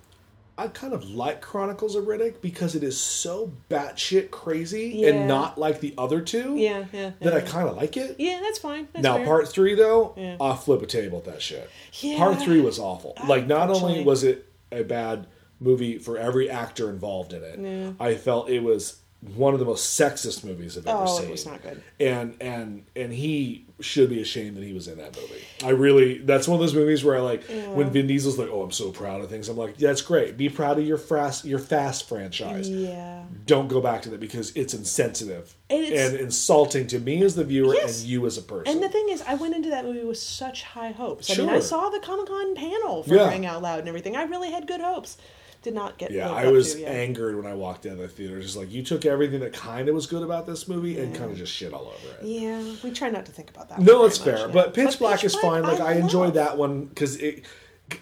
I 0.59 0.69
kind 0.69 0.93
of 0.93 1.09
like 1.11 1.41
Chronicles 1.41 1.95
of 1.97 2.05
Riddick 2.05 2.41
because 2.43 2.75
it 2.75 2.83
is 2.83 2.99
so 3.01 3.53
batshit 3.71 4.31
crazy 4.31 4.93
Yeah. 4.97 5.09
and 5.09 5.29
not 5.29 5.59
like 5.59 5.81
the 5.81 5.95
other 5.97 6.21
two. 6.21 6.57
Yeah, 6.57 6.85
yeah. 6.93 7.13
That 7.21 7.33
yeah. 7.33 7.39
I 7.39 7.41
kind 7.41 7.69
of 7.69 7.77
like 7.77 7.97
it. 7.97 8.17
Yeah, 8.19 8.41
that's 8.43 8.59
fine. 8.59 8.87
That's 8.93 9.03
Now, 9.03 9.17
fair. 9.17 9.27
part 9.27 9.49
three 9.49 9.75
though, 9.75 10.15
Yeah. 10.17 10.37
I'll 10.41 10.55
flip 10.57 10.83
a 10.83 10.87
table 10.87 11.19
at 11.19 11.25
that 11.25 11.41
shit. 11.43 11.71
Yeah. 12.01 12.19
Part 12.19 12.41
three 12.41 12.61
was 12.61 12.79
awful. 12.79 13.15
Like, 13.27 13.47
not 13.47 13.71
only 13.71 14.05
was 14.05 14.25
it 14.25 14.47
a 14.71 14.83
bad 14.85 15.27
movie 15.59 15.99
for 15.99 16.19
every 16.19 16.51
actor 16.51 16.91
involved 16.91 17.33
in 17.33 17.43
it, 17.43 17.95
I 17.99 18.15
felt 18.15 18.49
it 18.51 18.63
was 18.63 18.99
one 19.37 19.55
of 19.55 19.61
the 19.61 19.67
most 19.67 19.99
sexist 19.99 20.43
movies 20.45 20.77
I've 20.77 20.87
ever 20.87 21.05
Oh, 21.07 21.19
seen. 21.19 21.29
it 21.29 21.31
was 21.31 21.47
not 21.47 21.63
good. 21.63 21.81
And 22.01 22.37
and 22.41 22.85
and 22.97 23.13
he 23.13 23.67
should 23.83 24.09
be 24.11 24.21
ashamed 24.23 24.57
that 24.57 24.65
he 24.65 24.73
was 24.73 24.89
in 24.89 24.99
that 24.99 25.15
movie. 25.17 25.43
I 25.65 25.71
really, 25.71 26.19
that's 26.19 26.49
one 26.49 26.55
of 26.57 26.61
those 26.61 26.75
movies 26.75 27.05
where 27.05 27.17
I 27.17 27.21
like 27.21 27.45
when 27.75 27.91
Vin 27.91 28.07
Diesel's 28.07 28.39
like, 28.39 28.49
"Oh, 28.51 28.63
I'm 28.63 28.71
so 28.73 28.91
proud 28.91 29.21
of 29.21 29.29
things." 29.29 29.49
I'm 29.49 29.57
like, 29.57 29.75
"Yeah, 29.79 29.89
"That's 29.89 30.03
great. 30.03 30.37
Be 30.37 30.49
proud 30.49 30.79
of 30.79 30.87
your 30.87 30.99
fast 30.99 31.45
your 31.45 31.59
Fast 31.59 32.09
franchise." 32.09 32.69
Yeah. 32.69 33.23
Don't 33.47 33.69
go 33.69 33.81
back 33.81 34.03
to 34.03 34.11
that 34.11 34.21
because 34.21 34.53
it's 34.57 34.75
insensitive 34.75 35.55
And 35.71 35.85
it's- 35.85 36.11
and 36.13 36.21
insulting 36.21 36.87
to 36.89 36.99
me 36.99 37.23
as 37.23 37.35
the 37.35 37.45
viewer 37.45 37.75
Yes. 37.75 38.01
and 38.01 38.09
you 38.11 38.27
as 38.27 38.39
a 38.39 38.43
person. 38.43 38.73
And 38.73 38.83
the 38.83 38.89
thing 38.89 39.09
is, 39.09 39.23
I 39.27 39.35
went 39.35 39.55
into 39.55 39.71
that 39.71 39.85
movie 39.85 40.05
with 40.05 40.19
such 40.19 40.63
high 40.63 40.93
hopes. 40.93 41.31
I 41.31 41.37
mean, 41.43 41.49
I 41.51 41.61
saw 41.61 41.89
the 41.91 41.99
Comic 42.01 42.27
Con 42.29 42.55
panel 42.55 43.03
for 43.03 43.15
Yeah. 43.15 43.25
crying 43.27 43.47
out 43.47 43.63
loud 43.63 43.81
and 43.81 43.89
everything. 43.89 44.17
I 44.17 44.23
really 44.25 44.51
had 44.51 44.67
good 44.67 44.81
hopes. 44.81 45.17
Did 45.63 45.75
not 45.75 45.97
get. 45.97 46.11
Yeah, 46.11 46.29
I 46.29 46.49
was 46.49 46.75
to, 46.75 46.81
yeah. 46.81 46.89
angered 46.89 47.37
when 47.37 47.47
I 47.47 47.55
walked 47.55 47.87
out 47.87 47.93
of 47.93 47.99
the 47.99 48.09
theater. 48.09 48.41
Just 48.41 48.57
like 48.57 48.73
you 48.73 48.83
took 48.83 49.07
everything 49.07 49.39
that 49.41 49.53
kind 49.53 49.89
of 49.89 49.95
was 49.95 50.09
good 50.09 50.25
about 50.25 50.45
this 50.45 50.67
movie 50.67 50.99
and 50.99 51.15
kind 51.15 51.31
of 51.31 51.37
just 51.37 51.53
shit 51.53 51.73
all 51.73 51.87
over 51.87 52.15
it. 52.19 52.25
Yeah, 52.25 52.61
we 52.83 52.91
try 52.91 53.11
not 53.11 53.27
to 53.27 53.33
think 53.33 53.51
about 53.51 53.69
that. 53.69 53.79
No, 53.79 54.05
it's 54.05 54.19
fair, 54.19 54.49
but 54.49 54.77
yeah. 54.77 54.85
Pitch 54.85 54.99
Black 54.99 55.23
is 55.23 55.37
fine. 55.37 55.63
Like 55.63 55.81
I, 55.81 55.95
enjoyed 55.95 56.35
love. 56.35 56.35
that 56.35 56.59
one 56.59 56.87
because 56.87 57.17
it. 57.17 57.45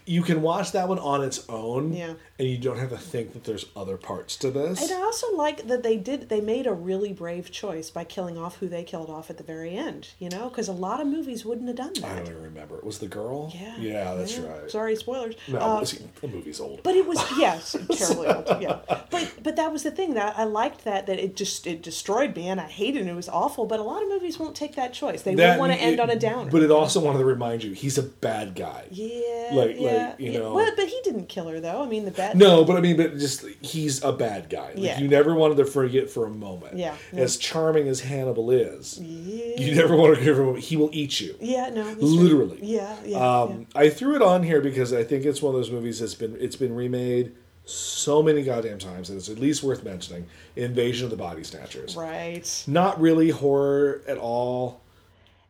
You 0.07 0.23
can 0.23 0.43
watch 0.43 0.73
that 0.73 0.89
one 0.89 0.99
on 0.99 1.23
its 1.23 1.45
own, 1.49 1.93
Yeah. 1.93 2.15
and 2.39 2.49
you 2.49 2.59
don't 2.59 2.79
have 2.79 2.91
to 2.91 2.99
think 2.99 3.33
that 3.33 3.45
there's 3.45 3.67
other 3.77 3.97
parts 3.97 4.37
to 4.39 4.51
this. 4.51 4.83
And 4.83 4.91
I 4.93 5.03
also 5.03 5.35
like 5.37 5.67
that 5.69 5.83
they 5.83 5.97
did. 5.97 6.29
They 6.29 6.41
made 6.41 6.67
a 6.67 6.73
really 6.73 7.13
brave 7.13 7.51
choice 7.51 7.91
by 7.91 8.05
killing 8.05 8.37
off 8.39 8.57
who 8.59 8.69
they 8.69 8.83
killed 8.85 9.11
off 9.11 9.31
at 9.31 9.37
the 9.39 9.45
very 9.45 9.77
end. 9.77 10.09
You 10.19 10.29
know, 10.31 10.49
because 10.49 10.69
a 10.69 10.73
lot 10.73 11.01
of 11.01 11.07
movies 11.07 11.45
wouldn't 11.45 11.67
have 11.69 11.77
done 11.77 11.93
that. 11.95 12.05
I 12.05 12.17
don't 12.17 12.29
even 12.29 12.43
remember. 12.43 12.77
It 12.79 12.85
was 12.85 12.99
the 12.99 13.09
girl. 13.09 13.53
Yeah. 13.55 13.77
yeah, 13.79 14.15
that's 14.15 14.37
yeah. 14.39 14.47
right. 14.47 14.71
Sorry, 14.71 14.97
spoilers. 14.97 15.35
No, 15.49 15.59
Uh, 15.59 15.85
the 16.21 16.29
movie's 16.29 16.61
old. 16.61 16.83
But 16.83 16.97
it 16.97 17.07
was 17.07 17.19
yes, 17.39 17.77
terribly 17.93 18.29
old. 18.29 18.63
Yeah, 18.63 18.79
but 19.11 19.33
but 19.43 19.57
that 19.57 19.73
was 19.73 19.83
the 19.83 19.91
thing 19.91 20.15
that 20.15 20.39
I 20.39 20.45
liked 20.45 20.85
that 20.85 21.07
that 21.07 21.19
it 21.19 21.37
just 21.37 21.67
it 21.67 21.83
destroyed 21.83 22.35
me 22.37 22.49
and 22.49 22.61
I 22.61 22.67
hated 22.69 22.99
it. 22.99 23.01
And 23.01 23.11
it 23.11 23.15
was 23.15 23.29
awful. 23.29 23.67
But 23.67 23.81
a 23.81 23.83
lot 23.83 24.03
of 24.03 24.09
movies 24.09 24.39
won't 24.39 24.55
take 24.57 24.75
that 24.77 24.93
choice. 24.93 25.23
They 25.23 25.35
That- 25.35 25.55
will 25.55 25.61
want 25.69 25.73
to 25.73 25.79
end 25.81 26.01
on 26.01 26.11
a 26.11 26.17
downer. 26.17 26.51
But 26.51 26.63
it 26.63 26.71
also 26.71 27.01
wanted 27.01 27.19
to 27.19 27.25
remind 27.25 27.63
you 27.65 27.73
he's 27.73 27.97
a 27.99 28.03
bad 28.03 28.55
guy. 28.55 28.85
yeah, 28.91 29.51
like- 29.53 29.80
yeah, 29.81 30.07
like, 30.09 30.21
you 30.21 30.33
know- 30.39 30.55
Well, 30.55 30.71
but 30.77 30.87
he 30.89 31.01
didn't 31.05 31.29
kill 31.29 31.49
her 31.49 31.61
though. 31.61 31.83
I 31.83 31.87
mean, 31.87 32.05
the 32.05 32.11
bad. 32.11 32.37
No, 32.37 32.65
but 32.65 32.77
I 32.77 32.81
mean, 32.81 32.97
but 32.97 33.17
just 33.19 33.45
he's 33.61 34.03
a 34.05 34.13
bad 34.13 34.49
guy. 34.49 34.69
Like, 34.69 34.79
Yeah. 34.79 35.01
You 35.01 35.09
never 35.09 35.35
wanted 35.35 35.57
to 35.59 35.65
forget 35.65 36.09
for 36.11 36.27
a 36.27 36.31
moment. 36.31 36.77
Yeah, 36.77 36.95
yeah. 37.13 37.21
As 37.21 37.37
charming 37.37 37.89
as 37.89 38.01
Hannibal 38.01 38.51
is, 38.51 38.99
Yeah. 39.01 39.61
you 39.65 39.75
never 39.75 39.97
want 39.97 40.15
to 40.15 40.21
forget 40.21 40.35
for 40.37 40.43
a 40.43 40.47
moment. 40.47 40.65
He 40.65 40.77
will 40.77 40.91
eat 40.93 41.21
you. 41.21 41.35
Yeah, 41.41 41.71
no, 41.71 41.85
true. 41.95 42.03
Literally. 42.03 42.59
Yeah, 42.63 42.95
yeah. 43.05 43.41
Um, 43.43 43.67
I 43.75 43.89
threw 43.89 44.15
it 44.17 44.23
on 44.23 44.43
here 44.43 44.61
because 44.61 44.93
I 44.93 45.05
think 45.05 45.25
it's 45.25 45.41
one 45.43 45.55
of 45.55 45.59
those 45.61 45.71
movies 45.71 46.01
that's 46.01 46.15
been 46.15 46.37
it's 46.41 46.57
been 46.57 46.75
remade 46.75 47.33
so 47.67 48.21
many 48.23 48.43
goddamn 48.43 48.79
times 48.79 49.09
that 49.09 49.17
it's 49.17 49.29
at 49.29 49.39
least 49.39 49.63
worth 49.63 49.85
mentioning. 49.85 50.27
Invasion 50.57 51.05
of 51.05 51.11
the 51.11 51.17
Body 51.17 51.45
Snatchers. 51.45 51.95
right. 51.97 52.65
Not 52.67 53.01
really 53.01 53.31
horror 53.31 54.03
at 54.09 54.19
all. 54.19 54.81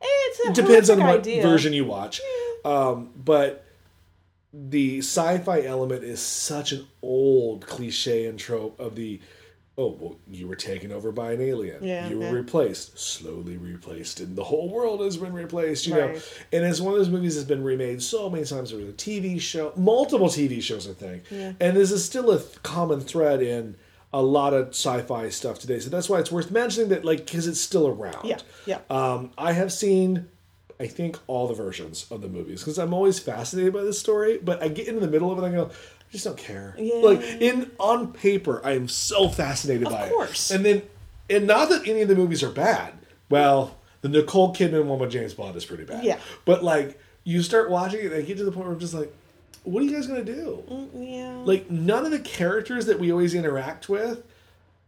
It's 0.03 0.41
a 0.47 0.49
It 0.51 0.55
depends 0.67 0.91
on 0.91 0.99
what 1.01 1.21
idea. 1.21 1.43
version 1.43 1.73
you 1.73 1.85
watch. 1.85 2.21
Um, 2.65 3.11
but 3.17 3.65
the 4.53 4.99
sci-fi 4.99 5.63
element 5.63 6.05
is 6.05 6.21
such 6.21 6.73
an 6.73 6.87
old 7.03 7.67
cliche 7.67 8.27
and 8.27 8.39
trope 8.39 8.79
of 8.81 8.97
the 8.97 9.21
oh 9.79 9.97
well 10.01 10.17
you 10.29 10.49
were 10.49 10.57
taken 10.57 10.91
over 10.93 11.13
by 11.13 11.33
an 11.33 11.41
alien. 11.41 11.83
Yeah, 11.83 12.09
you 12.09 12.19
were 12.19 12.25
yeah. 12.25 12.31
replaced. 12.31 12.99
Slowly 12.99 13.57
replaced. 13.57 14.21
And 14.21 14.37
the 14.37 14.45
whole 14.45 14.69
world 14.69 15.01
has 15.01 15.17
been 15.17 15.33
replaced 15.33 15.87
you 15.87 15.95
know. 15.95 16.09
And 16.53 16.65
it's 16.65 16.81
one 16.81 16.95
of 16.95 16.99
those 16.99 17.09
movies 17.09 17.37
that's 17.37 17.49
been 17.49 17.63
remade 17.63 18.03
so 18.03 18.29
many 18.29 18.45
times 18.45 18.71
there 18.71 18.79
was 18.81 18.89
a 18.89 18.93
tv 18.93 19.41
show 19.41 19.73
multiple 19.77 20.29
tv 20.29 20.61
shows 20.63 20.89
i 20.89 20.93
think. 20.93 21.25
Yeah. 21.31 21.53
and 21.61 21.77
this 21.77 21.93
is 21.93 22.05
still 22.05 22.31
a 22.33 22.39
th- 22.39 22.63
common 22.63 23.01
thread 23.01 23.43
in 23.43 23.77
a 24.13 24.23
lot 24.23 24.53
of 24.53 24.69
sci-fi 24.69 25.29
stuff 25.29 25.59
today. 25.59 25.79
So 25.79 25.91
that's 25.91 26.09
why 26.09 26.19
it's 26.19 26.33
worth 26.33 26.51
mentioning 26.51 26.89
that 26.91 27.05
like 27.05 27.25
because 27.25 27.47
it's 27.47 27.61
still 27.61 27.87
around. 27.87 28.25
Yeah, 28.25 28.39
yeah. 28.67 28.79
um, 28.91 29.31
I 29.39 29.53
have 29.53 29.73
seen, 29.73 30.29
I 30.81 30.87
think, 30.87 31.19
all 31.27 31.47
the 31.47 31.55
versions 31.55 32.07
of 32.11 32.23
the 32.23 32.29
movies 32.29 32.61
because 32.61 32.79
I'm 32.79 32.95
always 32.95 33.19
fascinated 33.19 33.73
by 33.75 33.83
this 33.83 33.99
story. 34.01 34.39
But 34.39 34.63
I 34.63 34.69
get 34.69 34.89
into 34.89 35.01
the 35.01 35.09
middle 35.09 35.31
of 35.31 35.39
it 35.39 35.45
and 35.45 35.55
I 35.55 35.57
go, 35.57 35.67
I 35.71 36.13
just 36.13 36.25
don't 36.25 36.39
care. 36.39 36.75
Yeah. 36.79 36.95
Like 36.97 37.21
in 37.23 37.71
on 37.79 38.13
paper, 38.13 38.61
I 38.65 38.73
am 38.73 38.89
so 38.89 39.29
fascinated 39.29 39.85
by 39.89 39.91
it. 39.91 39.95
Of 40.05 40.09
by 40.11 40.15
course. 40.15 40.51
it. 40.51 40.57
And 40.57 40.65
then, 40.65 40.83
and 41.29 41.47
not 41.47 41.69
that 41.69 41.87
any 41.87 42.01
of 42.03 42.09
the 42.09 42.17
movies 42.17 42.43
are 42.43 42.51
bad. 42.51 42.95
Well, 43.29 43.77
The 44.01 44.09
Nicole 44.09 44.55
Kidman 44.55 44.87
one 44.87 44.99
with 44.99 45.11
James 45.13 45.35
Bond 45.35 45.55
is 45.55 45.65
pretty 45.65 45.85
bad. 45.85 46.03
Yeah. 46.03 46.19
But 46.45 46.65
like 46.65 46.99
you 47.25 47.43
start 47.43 47.71
watching 47.71 48.01
it 48.01 48.07
and 48.07 48.15
I 48.15 48.23
get 48.23 48.39
to 48.39 48.45
the 48.45 48.51
point 48.51 48.67
where 48.67 48.75
I'm 48.75 48.81
just 48.81 48.95
like, 48.95 49.15
what 49.65 49.83
are 49.83 49.87
you 49.87 49.93
guys 49.95 50.07
gonna 50.07 50.25
do? 50.25 50.65
Mm, 50.71 50.89
Yeah. 50.95 51.43
Like 51.45 51.71
none 51.71 52.07
of 52.07 52.11
the 52.11 52.19
characters 52.21 52.87
that 52.87 52.99
we 52.99 53.13
always 53.13 53.35
interact 53.35 53.89
with 53.91 54.25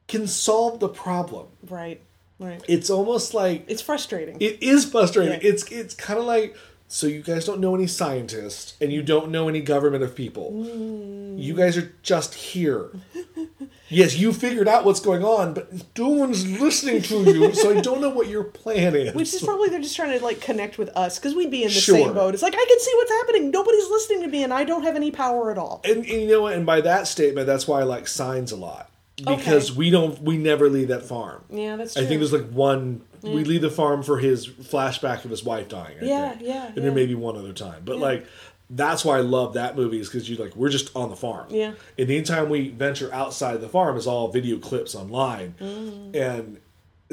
can 0.08 0.26
solve 0.26 0.80
the 0.80 0.88
problem. 0.88 1.46
right. 1.68 2.00
Right. 2.42 2.62
It's 2.68 2.90
almost 2.90 3.34
like 3.34 3.64
It's 3.68 3.82
frustrating. 3.82 4.36
it 4.40 4.62
is 4.62 4.84
frustrating. 4.84 5.40
Yeah. 5.40 5.48
It's 5.50 5.64
it's 5.70 5.94
kind 5.94 6.18
of 6.18 6.24
like 6.26 6.56
so 6.88 7.06
you 7.06 7.22
guys 7.22 7.46
don't 7.46 7.58
know 7.60 7.74
any 7.74 7.86
scientists 7.86 8.74
and 8.78 8.92
you 8.92 9.02
don't 9.02 9.30
know 9.30 9.48
any 9.48 9.62
government 9.62 10.04
of 10.04 10.14
people. 10.14 10.52
Mm. 10.52 11.42
You 11.42 11.54
guys 11.54 11.78
are 11.78 11.90
just 12.02 12.34
here. 12.34 12.90
yes, 13.88 14.14
you 14.18 14.30
figured 14.34 14.68
out 14.68 14.84
what's 14.84 15.00
going 15.00 15.24
on, 15.24 15.54
but 15.54 15.72
no 15.98 16.08
one's 16.08 16.46
listening 16.60 17.00
to 17.02 17.22
you, 17.24 17.54
so 17.54 17.76
I 17.76 17.80
don't 17.80 18.02
know 18.02 18.10
what 18.10 18.28
your 18.28 18.44
plan 18.44 18.94
is. 18.94 19.14
Which 19.14 19.32
is 19.32 19.42
probably 19.42 19.70
they're 19.70 19.80
just 19.80 19.96
trying 19.96 20.18
to 20.18 20.22
like 20.22 20.42
connect 20.42 20.76
with 20.76 20.90
us 20.90 21.18
because 21.18 21.34
we'd 21.34 21.50
be 21.50 21.62
in 21.62 21.68
the 21.68 21.74
Sure. 21.74 21.96
same 21.96 22.12
boat. 22.12 22.34
It's 22.34 22.42
like 22.42 22.54
I 22.54 22.66
can 22.68 22.80
see 22.80 22.92
what's 22.96 23.10
happening. 23.10 23.50
Nobody's 23.50 23.88
listening 23.88 24.20
to 24.22 24.28
me, 24.28 24.44
and 24.44 24.52
I 24.52 24.64
don't 24.64 24.82
have 24.82 24.94
any 24.94 25.10
power 25.10 25.50
at 25.50 25.56
all. 25.56 25.80
and, 25.84 25.98
and 25.98 26.06
you 26.06 26.28
know? 26.28 26.46
And 26.46 26.66
by 26.66 26.82
that 26.82 27.08
statement, 27.08 27.46
that's 27.46 27.66
why 27.66 27.80
I 27.80 27.84
like 27.84 28.06
signs 28.06 28.52
a 28.52 28.56
lot 28.56 28.90
because 29.24 29.70
Okay. 29.70 29.78
we 29.78 29.90
don't 29.90 30.20
we 30.22 30.36
never 30.36 30.68
leave 30.68 30.88
that 30.88 31.04
farm. 31.04 31.44
Yeah, 31.50 31.76
that's 31.76 31.94
true. 31.94 32.02
I 32.02 32.06
think 32.06 32.20
there's 32.20 32.32
like 32.32 32.48
one. 32.50 33.02
We 33.22 33.44
leave 33.44 33.60
the 33.62 33.70
farm 33.70 34.02
for 34.02 34.18
his 34.18 34.48
flashback 34.48 35.24
of 35.24 35.30
his 35.30 35.44
wife 35.44 35.68
dying. 35.68 35.96
I 36.02 36.04
Yeah, 36.04 36.30
think. 36.30 36.42
yeah, 36.42 36.66
And 36.68 36.76
yeah. 36.76 36.82
there 36.82 36.92
may 36.92 37.06
be 37.06 37.14
one 37.14 37.36
other 37.36 37.52
time, 37.52 37.82
but 37.84 37.98
like 37.98 38.26
that's 38.68 39.04
why 39.04 39.18
I 39.18 39.20
love 39.20 39.54
that 39.54 39.76
movie 39.76 40.00
is 40.00 40.08
because 40.08 40.28
you 40.28 40.36
like 40.36 40.56
we're 40.56 40.70
just 40.70 40.90
on 40.96 41.10
the 41.10 41.16
farm. 41.16 41.46
Yeah. 41.50 41.74
And 41.98 42.10
anytime 42.10 42.48
we 42.48 42.70
venture 42.70 43.12
outside 43.14 43.60
the 43.60 43.68
farm 43.68 43.96
is 43.96 44.06
all 44.06 44.28
video 44.28 44.58
clips 44.58 44.94
online, 44.94 45.54
Mm. 45.60 46.16
and 46.16 46.60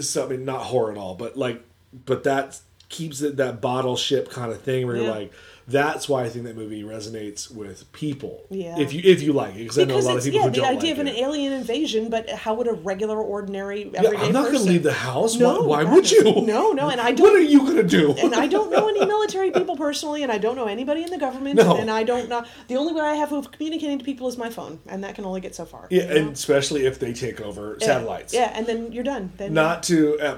so 0.03 0.25
I 0.25 0.29
mean 0.29 0.45
not 0.45 0.61
horror 0.63 0.91
at 0.91 0.97
all, 0.97 1.15
but 1.15 1.37
like 1.37 1.61
but 2.05 2.23
that 2.23 2.59
keeps 2.89 3.21
it 3.21 3.37
that 3.37 3.61
bottle 3.61 3.95
ship 3.95 4.29
kind 4.31 4.51
of 4.51 4.61
thing 4.61 4.87
where 4.87 4.95
you're 4.95 5.11
like. 5.11 5.31
That's 5.69 6.09
why 6.09 6.23
I 6.23 6.29
think 6.29 6.45
that 6.45 6.55
movie 6.57 6.83
resonates 6.83 7.49
with 7.53 7.91
people. 7.91 8.45
Yeah. 8.49 8.79
If 8.79 8.91
you 8.91 9.01
if 9.03 9.21
you 9.21 9.33
like 9.33 9.55
it, 9.55 9.59
because 9.59 9.77
I 9.77 9.83
know 9.83 9.97
a 9.97 10.01
lot 10.01 10.17
of 10.17 10.23
people 10.23 10.39
yeah 10.39 10.45
who 10.45 10.49
the 10.51 10.55
don't 10.57 10.65
idea 10.77 10.89
like 10.89 10.99
of 10.99 10.99
an 10.99 11.07
it. 11.07 11.17
alien 11.19 11.53
invasion, 11.53 12.09
but 12.09 12.29
how 12.29 12.55
would 12.55 12.67
a 12.67 12.73
regular, 12.73 13.21
ordinary, 13.21 13.83
Yeah, 13.93 14.01
everyday 14.03 14.25
I'm 14.25 14.33
not 14.33 14.45
going 14.51 14.63
to 14.65 14.71
leave 14.71 14.83
the 14.83 14.93
house. 14.93 15.35
No, 15.35 15.61
why 15.61 15.83
why 15.83 15.93
would 15.93 16.09
you? 16.09 16.41
No, 16.41 16.71
no, 16.71 16.89
and 16.89 16.99
I 16.99 17.11
don't. 17.11 17.21
What 17.27 17.35
are 17.35 17.41
you 17.41 17.59
going 17.59 17.75
to 17.77 17.83
do? 17.83 18.13
and 18.13 18.33
I 18.33 18.47
don't 18.47 18.71
know 18.71 18.87
any 18.89 19.05
military 19.15 19.51
people 19.51 19.77
personally, 19.77 20.23
and 20.23 20.31
I 20.31 20.39
don't 20.39 20.55
know 20.55 20.65
anybody 20.65 21.03
in 21.03 21.11
the 21.11 21.19
government, 21.19 21.57
No. 21.57 21.77
and 21.77 21.91
I 21.91 22.03
don't 22.03 22.27
know. 22.29 22.43
The 22.67 22.75
only 22.75 22.93
way 22.93 23.01
I 23.01 23.13
have 23.13 23.31
of 23.31 23.51
communicating 23.51 23.99
to 23.99 24.03
people 24.05 24.27
is 24.27 24.37
my 24.37 24.49
phone, 24.49 24.79
and 24.87 25.03
that 25.03 25.13
can 25.15 25.23
only 25.25 25.41
get 25.41 25.53
so 25.53 25.65
far. 25.65 25.87
Yeah, 25.91 26.01
you 26.03 26.07
know? 26.09 26.15
and 26.15 26.29
especially 26.33 26.85
if 26.85 26.99
they 26.99 27.13
take 27.13 27.41
over 27.41 27.77
Yeah, 27.79 27.85
satellites. 27.87 28.33
Yeah, 28.33 28.51
and 28.55 28.65
then 28.65 28.91
you're 28.91 29.03
done. 29.03 29.31
Then 29.37 29.53
Not 29.53 29.83
to 29.83 30.19
uh, 30.19 30.37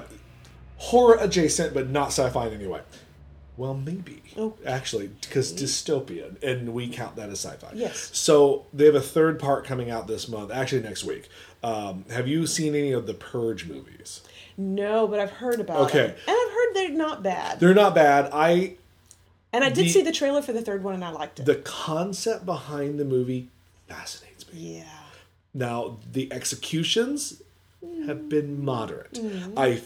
horror 0.76 1.16
adjacent, 1.20 1.72
but 1.74 1.88
not 1.88 2.08
sci-fi 2.08 2.48
in 2.48 2.54
any 2.54 2.66
way. 2.66 2.80
Well, 3.56 3.74
maybe 3.74 4.22
Oh. 4.36 4.54
actually, 4.66 5.08
because 5.08 5.52
dystopian, 5.52 6.42
and 6.42 6.72
we 6.72 6.88
count 6.88 7.16
that 7.16 7.28
as 7.28 7.44
sci-fi. 7.44 7.72
Yes. 7.74 8.10
So 8.14 8.64
they 8.72 8.86
have 8.86 8.94
a 8.94 9.00
third 9.00 9.38
part 9.38 9.64
coming 9.66 9.90
out 9.90 10.06
this 10.06 10.26
month, 10.28 10.50
actually 10.50 10.82
next 10.82 11.04
week. 11.04 11.28
Um, 11.62 12.04
have 12.10 12.26
you 12.26 12.46
seen 12.46 12.74
any 12.74 12.92
of 12.92 13.06
the 13.06 13.14
Purge 13.14 13.66
movies? 13.66 14.22
no, 14.56 15.06
but 15.06 15.18
I've 15.20 15.30
heard 15.30 15.60
about 15.60 15.82
Okay. 15.90 16.00
it, 16.06 16.18
and 16.26 16.36
I've 16.36 16.50
heard 16.52 16.74
they're 16.74 16.88
not 16.90 17.22
bad. 17.22 17.58
They're 17.60 17.74
not 17.74 17.94
bad. 17.94 18.30
I 18.32 18.74
and 19.52 19.62
I 19.64 19.68
did 19.68 19.84
the- 19.84 19.88
see 19.90 20.02
the 20.02 20.12
trailer 20.12 20.40
for 20.42 20.52
the 20.52 20.62
third 20.62 20.82
one, 20.82 20.94
and 20.94 21.04
I 21.04 21.10
liked 21.10 21.40
it. 21.40 21.46
the 21.46 21.56
concept 21.56 22.44
behind 22.46 22.98
the 22.98 23.04
movie 23.04 23.48
fascinates 23.88 24.50
me. 24.52 24.78
yeah. 24.78 24.84
Now 25.54 25.98
the 26.10 26.32
executions 26.32 27.42
have 28.06 28.28
been 28.28 28.64
moderate. 28.64 29.12
Mm-hmm. 29.14 29.58
I 29.58 29.80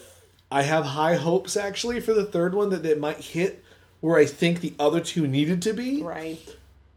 I 0.51 0.63
have 0.63 0.85
high 0.85 1.17
hopes 1.17 1.57
actually 1.57 2.01
for 2.01 2.15
the 2.15 2.25
third 2.25 2.55
one 2.55 2.71
that 2.71 2.87
it 2.87 3.01
might 3.01 3.19
hit 3.19 3.65
where 4.01 4.19
I 4.19 4.27
think 4.27 4.61
the 4.61 4.75
other 4.79 5.01
two 5.01 5.27
needed 5.27 5.63
to 5.63 5.73
be. 5.73 6.03
Right. 6.03 6.39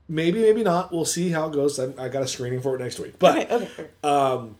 Maybe 0.07 0.41
maybe 0.41 0.63
not. 0.63 0.91
We'll 0.91 1.05
see 1.05 1.29
how 1.29 1.47
it 1.47 1.53
goes. 1.53 1.79
I, 1.79 1.93
I 1.97 2.09
got 2.09 2.23
a 2.23 2.27
screening 2.27 2.61
for 2.61 2.75
it 2.75 2.79
next 2.79 2.99
week. 2.99 3.19
But 3.19 3.37
Okay. 3.37 3.55
Okay. 3.55 3.69
okay. 3.79 3.89
Um, 4.03 4.57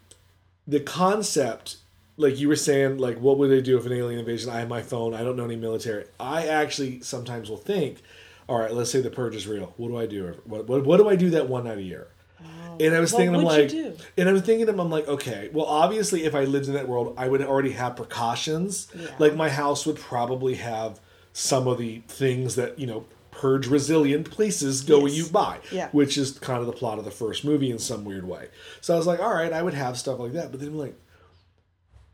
the 0.68 0.80
concept 0.80 1.78
like 2.18 2.38
you 2.38 2.48
were 2.48 2.56
saying 2.56 2.98
like 2.98 3.18
what 3.20 3.38
would 3.40 3.50
they 3.50 3.62
do 3.62 3.78
if 3.78 3.86
an 3.86 3.94
alien 3.94 4.20
invasion 4.20 4.52
i 4.52 4.60
have 4.60 4.68
my 4.70 4.82
phone 4.82 5.14
i 5.16 5.24
don't 5.24 5.36
know 5.36 5.46
any 5.46 5.56
military 5.56 6.06
i 6.20 6.46
actually 6.46 7.02
sometimes 7.02 7.50
will 7.50 7.58
think 7.58 8.02
all 8.48 8.60
right 8.60 8.74
let's 8.74 8.92
say 8.92 9.02
the 9.02 9.10
purge 9.10 9.36
is 9.36 9.48
real 9.48 9.74
what 9.78 9.88
do 9.88 9.98
i 9.98 10.06
do 10.06 10.36
what, 10.44 10.68
what, 10.68 10.86
what 10.86 10.98
do 10.98 11.10
i 11.10 11.16
do 11.16 11.30
that 11.32 11.48
one 11.50 11.64
night 11.64 11.78
a 11.80 11.82
year 11.82 12.08
and 12.80 12.96
i 12.96 13.00
was 13.00 13.12
What 13.12 13.20
thinking 13.20 13.36
i'm 13.36 13.44
like 13.44 13.72
and 14.18 14.30
i 14.30 14.32
was 14.32 14.42
thinking 14.44 14.68
i'm 14.70 14.90
like 14.90 15.08
okay 15.08 15.50
well 15.54 15.66
obviously 15.66 16.24
if 16.26 16.34
i 16.36 16.44
lived 16.46 16.68
in 16.68 16.74
that 16.74 16.88
world 16.88 17.14
i 17.18 17.28
would 17.28 17.42
already 17.42 17.72
have 17.72 17.96
precautions 17.96 18.88
Yeah. 18.96 19.08
like 19.20 19.36
my 19.36 19.50
house 19.50 19.86
would 19.86 19.98
probably 19.98 20.56
have 20.56 21.00
some 21.34 21.68
of 21.68 21.78
the 21.78 22.02
things 22.08 22.56
that 22.56 22.80
you 22.80 22.88
know 22.88 23.06
purge 23.32 23.68
resilient 23.68 24.30
places 24.32 24.82
go 24.82 25.06
Yes. 25.06 25.18
you 25.18 25.26
buy 25.28 25.60
Yeah. 25.72 25.90
which 25.92 26.18
is 26.18 26.32
kind 26.32 26.60
of 26.60 26.66
the 26.66 26.74
plot 26.74 27.00
of 27.00 27.06
the 27.06 27.12
first 27.12 27.46
movie 27.46 27.72
in 27.72 27.80
some 27.80 28.04
weird 28.04 28.28
way. 28.28 28.50
So 28.82 28.94
I 28.94 28.98
was 28.98 29.08
like, 29.08 29.22
all 29.22 29.34
right, 29.34 29.54
I 29.54 29.62
would 29.62 29.76
have 29.76 29.98
stuff 29.98 30.20
like 30.20 30.34
that. 30.34 30.52
But 30.52 30.60
then 30.60 30.70
I'm 30.70 30.78
like, 30.78 30.96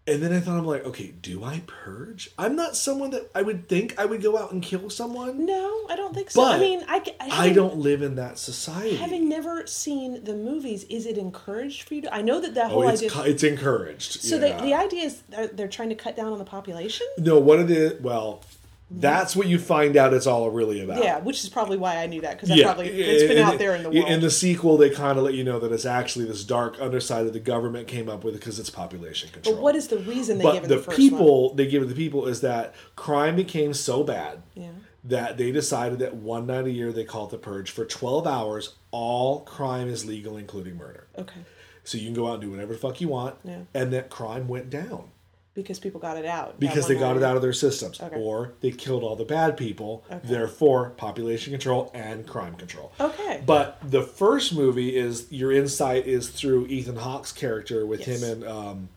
and 0.08 0.22
then 0.22 0.32
I 0.34 0.40
thought, 0.40 0.58
I'm 0.58 0.66
like, 0.66 0.86
okay, 0.86 1.14
do 1.22 1.44
I 1.44 1.64
purge? 1.66 2.30
I'm 2.38 2.56
not 2.56 2.76
someone 2.76 3.10
that 3.10 3.32
I 3.34 3.42
would 3.42 3.68
think 3.68 3.98
I 3.98 4.06
would 4.06 4.22
go 4.22 4.38
out 4.38 4.52
and 4.52 4.62
kill 4.62 4.90
someone. 4.92 5.48
No, 5.48 5.88
I 5.90 5.96
don't 5.96 6.14
think 6.14 6.30
so. 6.30 6.44
But 6.44 6.58
I 6.58 6.60
mean, 6.60 6.84
I, 6.88 7.04
I, 7.20 7.48
I 7.48 7.54
don't 7.54 7.78
live 7.78 8.04
in 8.04 8.16
that 8.16 8.38
society. 8.38 8.98
Having 8.98 9.28
never 9.28 9.66
seen 9.66 10.24
the 10.24 10.36
movies, 10.36 10.84
is 10.86 11.08
it 11.08 11.18
encouraged 11.18 11.88
for 11.88 11.96
you 11.96 12.04
to? 12.04 12.14
I 12.14 12.22
know 12.22 12.40
that 12.40 12.54
that 12.54 12.68
oh, 12.68 12.70
whole 12.70 12.88
it's, 12.88 13.02
idea. 13.02 13.24
it's 13.24 13.44
encouraged. 13.44 14.22
so 14.22 14.38
yeah. 14.38 14.58
the, 14.58 14.64
the 14.64 14.74
idea 14.76 15.06
is 15.06 15.24
they're, 15.30 15.48
they're 15.48 15.68
trying 15.68 15.90
to 15.90 15.96
cut 15.96 16.16
down 16.16 16.32
on 16.32 16.38
the 16.38 16.46
population. 16.46 17.08
no, 17.18 17.40
one 17.40 17.60
of 17.60 17.68
the, 17.68 17.98
well, 18.00 18.44
that's 18.92 19.36
what 19.36 19.48
you 19.48 19.58
find 19.58 19.98
out 19.98 20.14
it's 20.14 20.28
all 20.28 20.50
really 20.52 20.82
about. 20.82 21.04
Yeah, 21.04 21.20
which 21.20 21.44
is 21.44 21.50
probably 21.50 21.78
why 21.78 21.98
I 21.98 22.06
knew 22.06 22.22
that 22.22 22.40
because 22.40 22.62
probably 22.62 22.88
it's 22.90 23.24
been 23.24 23.44
out 23.44 23.58
there 23.58 23.76
in 23.76 23.84
the 23.84 23.90
world. 23.90 24.08
In 24.08 24.22
the 24.22 24.30
sequel, 24.30 24.78
they 24.78 24.92
kind 24.92 25.18
of 25.18 25.24
let 25.24 25.34
you 25.34 25.44
know 25.44 25.60
that 25.60 25.72
it's 25.72 25.86
actually 25.86 26.26
this 26.26 26.44
dark 26.44 26.80
underside 26.80 27.26
of 27.26 27.34
the 27.34 27.40
government 27.40 27.88
came 27.88 28.08
up 28.08 28.24
with 28.24 28.36
it 28.36 28.40
because 28.40 28.60
it's 28.60 28.70
population 28.70 29.30
control. 29.32 29.56
but 29.56 29.62
what 29.64 29.76
is 29.76 29.88
the 29.88 29.98
reason 30.00 30.38
they 30.38 30.44
but 30.44 30.54
give 30.54 30.64
it 30.66 30.68
the, 30.70 30.76
the, 30.76 30.82
first 30.84 30.98
people 30.98 31.54
they 31.56 31.66
give 31.68 31.82
it 31.82 31.88
the 31.88 31.96
people 31.96 32.28
is 32.28 32.42
that 32.42 32.76
crime 32.96 33.36
became 33.36 33.74
so 33.74 34.04
bad 34.04 34.44
Yeah. 34.54 34.70
that 35.04 35.38
they 35.38 35.52
decided 35.52 36.00
that 36.00 36.16
one 36.16 36.46
night 36.46 36.66
a 36.66 36.72
year 36.72 36.92
they 36.92 37.06
call 37.06 37.26
it 37.26 37.32
the 37.32 37.38
purge 37.40 37.72
for 37.72 37.86
12 37.86 38.28
hours 38.28 38.76
all 38.92 39.42
crime 39.42 39.88
is 39.90 40.06
legal 40.06 40.38
including 40.38 40.78
murder? 40.78 41.08
Okay, 41.18 41.42
so 41.84 41.98
you 41.98 42.06
can 42.06 42.14
go 42.14 42.28
out 42.28 42.34
and 42.34 42.44
do 42.44 42.52
whatever 42.52 42.74
the 42.74 42.80
fuck 42.80 43.02
you 43.02 43.08
want 43.08 43.36
Yeah. 43.44 43.62
and 43.74 43.92
that 43.94 44.10
crime 44.12 44.48
went 44.48 44.70
down 44.70 45.10
because 45.56 45.80
people 45.80 46.00
got 46.00 46.18
it 46.18 46.26
out. 46.26 46.60
because 46.60 46.88
they 46.88 46.94
got 46.96 47.14
night. 47.14 47.18
it 47.18 47.24
out 47.24 47.36
of 47.36 47.42
their 47.42 47.54
systems 47.54 48.00
Okay. 48.00 48.16
or 48.20 48.54
they 48.62 48.70
killed 48.72 49.04
all 49.04 49.16
the 49.16 49.26
bad 49.26 49.58
people 49.58 50.04
therefore 50.24 50.92
population 50.92 51.52
control 51.52 51.90
and 51.96 52.28
crime 52.28 52.56
control 52.56 52.92
Okay. 53.00 53.42
but 53.46 53.80
the 53.90 54.04
first 54.04 54.54
movie 54.54 54.96
is 54.96 55.32
your 55.32 55.52
insight 55.52 56.06
is 56.06 56.30
through 56.30 56.68
ethan 56.68 56.98
hawke's 56.98 57.32
character 57.32 57.86
with 57.86 58.06
Yes. 58.08 58.22
him 58.22 58.32
and 58.32 58.44
um, 58.48 58.90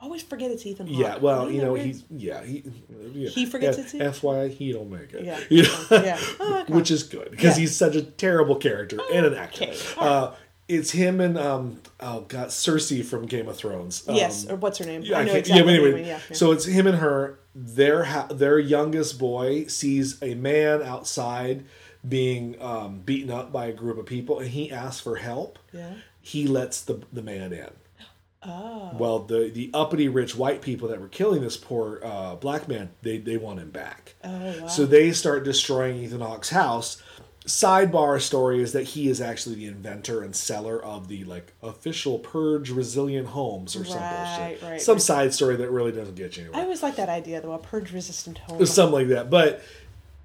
I 0.00 0.04
always 0.06 0.22
forget 0.24 0.50
it's 0.50 0.66
Ethan. 0.66 0.88
Hawke. 0.88 0.98
Yeah, 0.98 1.18
well, 1.18 1.48
you 1.48 1.62
know, 1.62 1.74
he's 1.74 2.02
yeah, 2.10 2.42
he 2.42 2.64
yeah. 3.12 3.28
He 3.28 3.46
forgets 3.46 3.78
yeah, 3.78 3.84
it 3.84 3.88
too? 3.88 3.98
FYI, 4.26 4.50
he 4.52 4.72
don't 4.72 4.90
make 4.90 5.12
it. 5.14 5.24
Yeah. 5.24 5.38
You 5.48 5.62
know? 5.62 5.86
Yeah. 5.92 6.18
Oh, 6.40 6.60
okay. 6.62 6.72
which 6.72 6.90
is 6.90 7.04
good 7.04 7.30
because 7.30 7.56
Yeah. 7.56 7.60
he's 7.60 7.76
such 7.76 7.94
a 7.94 8.02
terrible 8.02 8.56
character 8.56 8.98
and 9.12 9.24
an 9.26 9.34
actor. 9.34 9.62
Okay. 9.66 9.78
Uh, 9.96 10.32
it's 10.68 10.92
him 10.92 11.20
and 11.20 11.36
um 11.38 11.80
oh 12.00 12.20
god, 12.22 12.48
Cersei 12.48 13.04
from 13.04 13.26
Game 13.26 13.48
of 13.48 13.56
Thrones. 13.56 14.08
Um, 14.08 14.14
yes, 14.16 14.48
or 14.48 14.56
what's 14.56 14.78
her 14.78 14.84
name? 14.84 15.02
yeah, 15.02 15.18
I 15.18 15.20
I 15.20 15.24
know 15.24 15.34
exactly. 15.34 15.54
yeah, 15.56 15.62
but 15.64 15.74
anyway, 15.74 15.92
mean, 15.94 16.04
yeah, 16.04 16.20
yeah. 16.28 16.36
so 16.36 16.52
it's 16.52 16.64
him 16.64 16.86
and 16.86 16.98
her. 16.98 17.38
Their 17.54 18.04
ha- 18.04 18.28
their 18.28 18.58
youngest 18.58 19.18
boy 19.18 19.66
sees 19.66 20.22
a 20.22 20.34
man 20.34 20.82
outside 20.82 21.64
being 22.08 22.60
um, 22.62 23.00
beaten 23.00 23.30
up 23.30 23.52
by 23.52 23.66
a 23.66 23.72
group 23.72 23.98
of 23.98 24.06
people, 24.06 24.38
and 24.40 24.48
he 24.48 24.70
asks 24.72 25.00
for 25.00 25.16
help. 25.16 25.58
Yeah. 25.72 25.94
He 26.20 26.46
lets 26.46 26.80
the 26.80 27.02
the 27.12 27.22
man 27.22 27.52
in. 27.52 27.68
Oh. 28.44 28.90
Well, 28.98 29.18
the 29.20 29.50
the 29.50 29.70
uppity 29.72 30.08
rich 30.08 30.34
white 30.34 30.62
people 30.62 30.88
that 30.88 31.00
were 31.00 31.06
killing 31.06 31.42
this 31.42 31.56
poor 31.56 32.00
uh, 32.02 32.34
black 32.34 32.66
man, 32.66 32.90
they 33.00 33.18
they 33.18 33.36
want 33.36 33.60
him 33.60 33.70
back. 33.70 34.16
Oh, 34.24 34.30
wow. 34.62 34.66
So 34.66 34.84
they 34.84 35.12
start 35.12 35.44
destroying 35.44 36.02
Ethan 36.02 36.22
Hawke's 36.22 36.50
house. 36.50 37.00
Sidebar 37.44 38.20
story 38.20 38.62
is 38.62 38.72
that 38.72 38.84
he 38.84 39.08
is 39.08 39.20
actually 39.20 39.56
the 39.56 39.66
inventor 39.66 40.22
and 40.22 40.34
seller 40.34 40.82
of 40.82 41.08
the 41.08 41.24
like 41.24 41.52
official 41.62 42.18
purge 42.20 42.70
resilient 42.70 43.28
homes 43.28 43.74
or 43.74 43.84
some 43.84 43.98
Right, 44.00 44.48
bullshit. 44.60 44.62
right, 44.70 44.80
some 44.80 44.94
right. 44.94 45.02
side 45.02 45.34
story 45.34 45.56
that 45.56 45.70
really 45.70 45.90
doesn't 45.90 46.14
get 46.14 46.36
you 46.36 46.50
I 46.54 46.60
always 46.62 46.82
like 46.84 46.94
that 46.96 47.08
idea 47.08 47.40
though, 47.40 47.52
a 47.52 47.58
purge 47.58 47.92
resistant 47.92 48.38
home. 48.38 48.64
Something 48.64 48.92
like 48.94 49.08
that. 49.08 49.28
But 49.28 49.60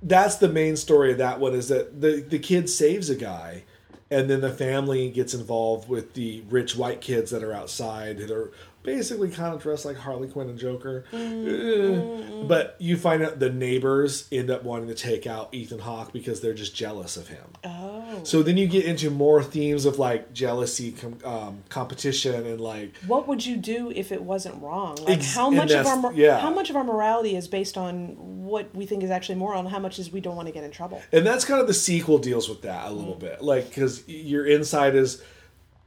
that's 0.04 0.36
the 0.36 0.48
main 0.50 0.76
story 0.76 1.12
of 1.12 1.18
that 1.18 1.40
one 1.40 1.54
is 1.56 1.70
that 1.70 2.02
the 2.02 2.22
the 2.22 2.38
kid 2.38 2.70
saves 2.70 3.10
a 3.10 3.16
guy 3.16 3.64
and 4.12 4.30
then 4.30 4.42
the 4.42 4.52
family 4.52 5.10
gets 5.10 5.34
involved 5.34 5.90
with 5.90 6.14
the 6.14 6.44
rich 6.50 6.76
white 6.76 7.02
kids 7.02 7.32
that 7.32 7.44
are 7.44 7.54
outside 7.54 8.20
that 8.20 8.30
are 8.32 8.52
basically 8.88 9.30
kind 9.30 9.54
of 9.54 9.62
dressed 9.62 9.84
like 9.84 9.98
Harley 9.98 10.30
Quinn 10.30 10.48
and 10.50 10.58
Joker. 10.58 11.04
Eh. 11.12 12.44
But 12.48 12.76
you 12.80 12.96
find 12.96 13.22
out 13.22 13.38
the 13.38 13.50
neighbors 13.50 14.28
end 14.32 14.50
up 14.50 14.64
wanting 14.64 14.88
to 14.88 14.96
take 14.96 15.28
out 15.28 15.54
Ethan 15.54 15.80
Hawke 15.80 16.14
because 16.14 16.40
they're 16.40 16.54
just 16.54 16.74
jealous 16.74 17.18
of 17.18 17.28
him. 17.28 17.44
Oh. 17.66 18.22
So 18.24 18.42
then 18.44 18.56
you 18.56 18.66
get 18.68 18.86
into 18.86 19.10
more 19.10 19.44
themes 19.44 19.86
of 19.86 20.00
like 20.00 20.32
jealousy, 20.34 20.94
com- 20.94 21.20
um, 21.26 21.64
competition, 21.68 22.46
and 22.48 22.62
like 22.62 22.96
What 23.06 23.28
would 23.28 23.46
you 23.46 23.58
do 23.58 23.92
if 23.94 24.12
it 24.14 24.22
wasn't 24.24 24.62
wrong? 24.62 24.96
Like 25.02 25.18
Ex- 25.18 25.36
how 25.36 25.50
much 25.50 25.72
of 25.72 25.86
our 25.86 25.98
mor- 25.98 26.14
yeah. 26.14 26.40
how 26.40 26.50
much 26.54 26.70
of 26.70 26.78
our 26.78 26.84
morality 26.86 27.36
is 27.36 27.48
based 27.50 27.78
on 27.78 28.16
what 28.46 28.74
we 28.74 28.86
think 28.86 29.04
is 29.04 29.10
actually 29.12 29.36
moral, 29.36 29.60
and 29.60 29.68
how 29.68 29.80
much 29.80 30.00
is 30.00 30.10
we 30.12 30.22
don't 30.22 30.38
want 30.38 30.48
to 30.48 30.54
get 30.54 30.64
in 30.64 30.72
trouble. 30.72 31.02
and 31.12 31.26
that's 31.28 31.44
kind 31.44 31.60
of 31.60 31.68
the 31.68 31.74
sequel 31.74 32.18
deals 32.18 32.48
with 32.48 32.62
that 32.62 32.88
a 32.88 32.92
little 32.92 33.16
Mm. 33.16 33.20
bit 33.20 33.42
like 33.42 33.68
because 33.68 34.08
your 34.08 34.46
inside 34.46 34.96
is 34.96 35.22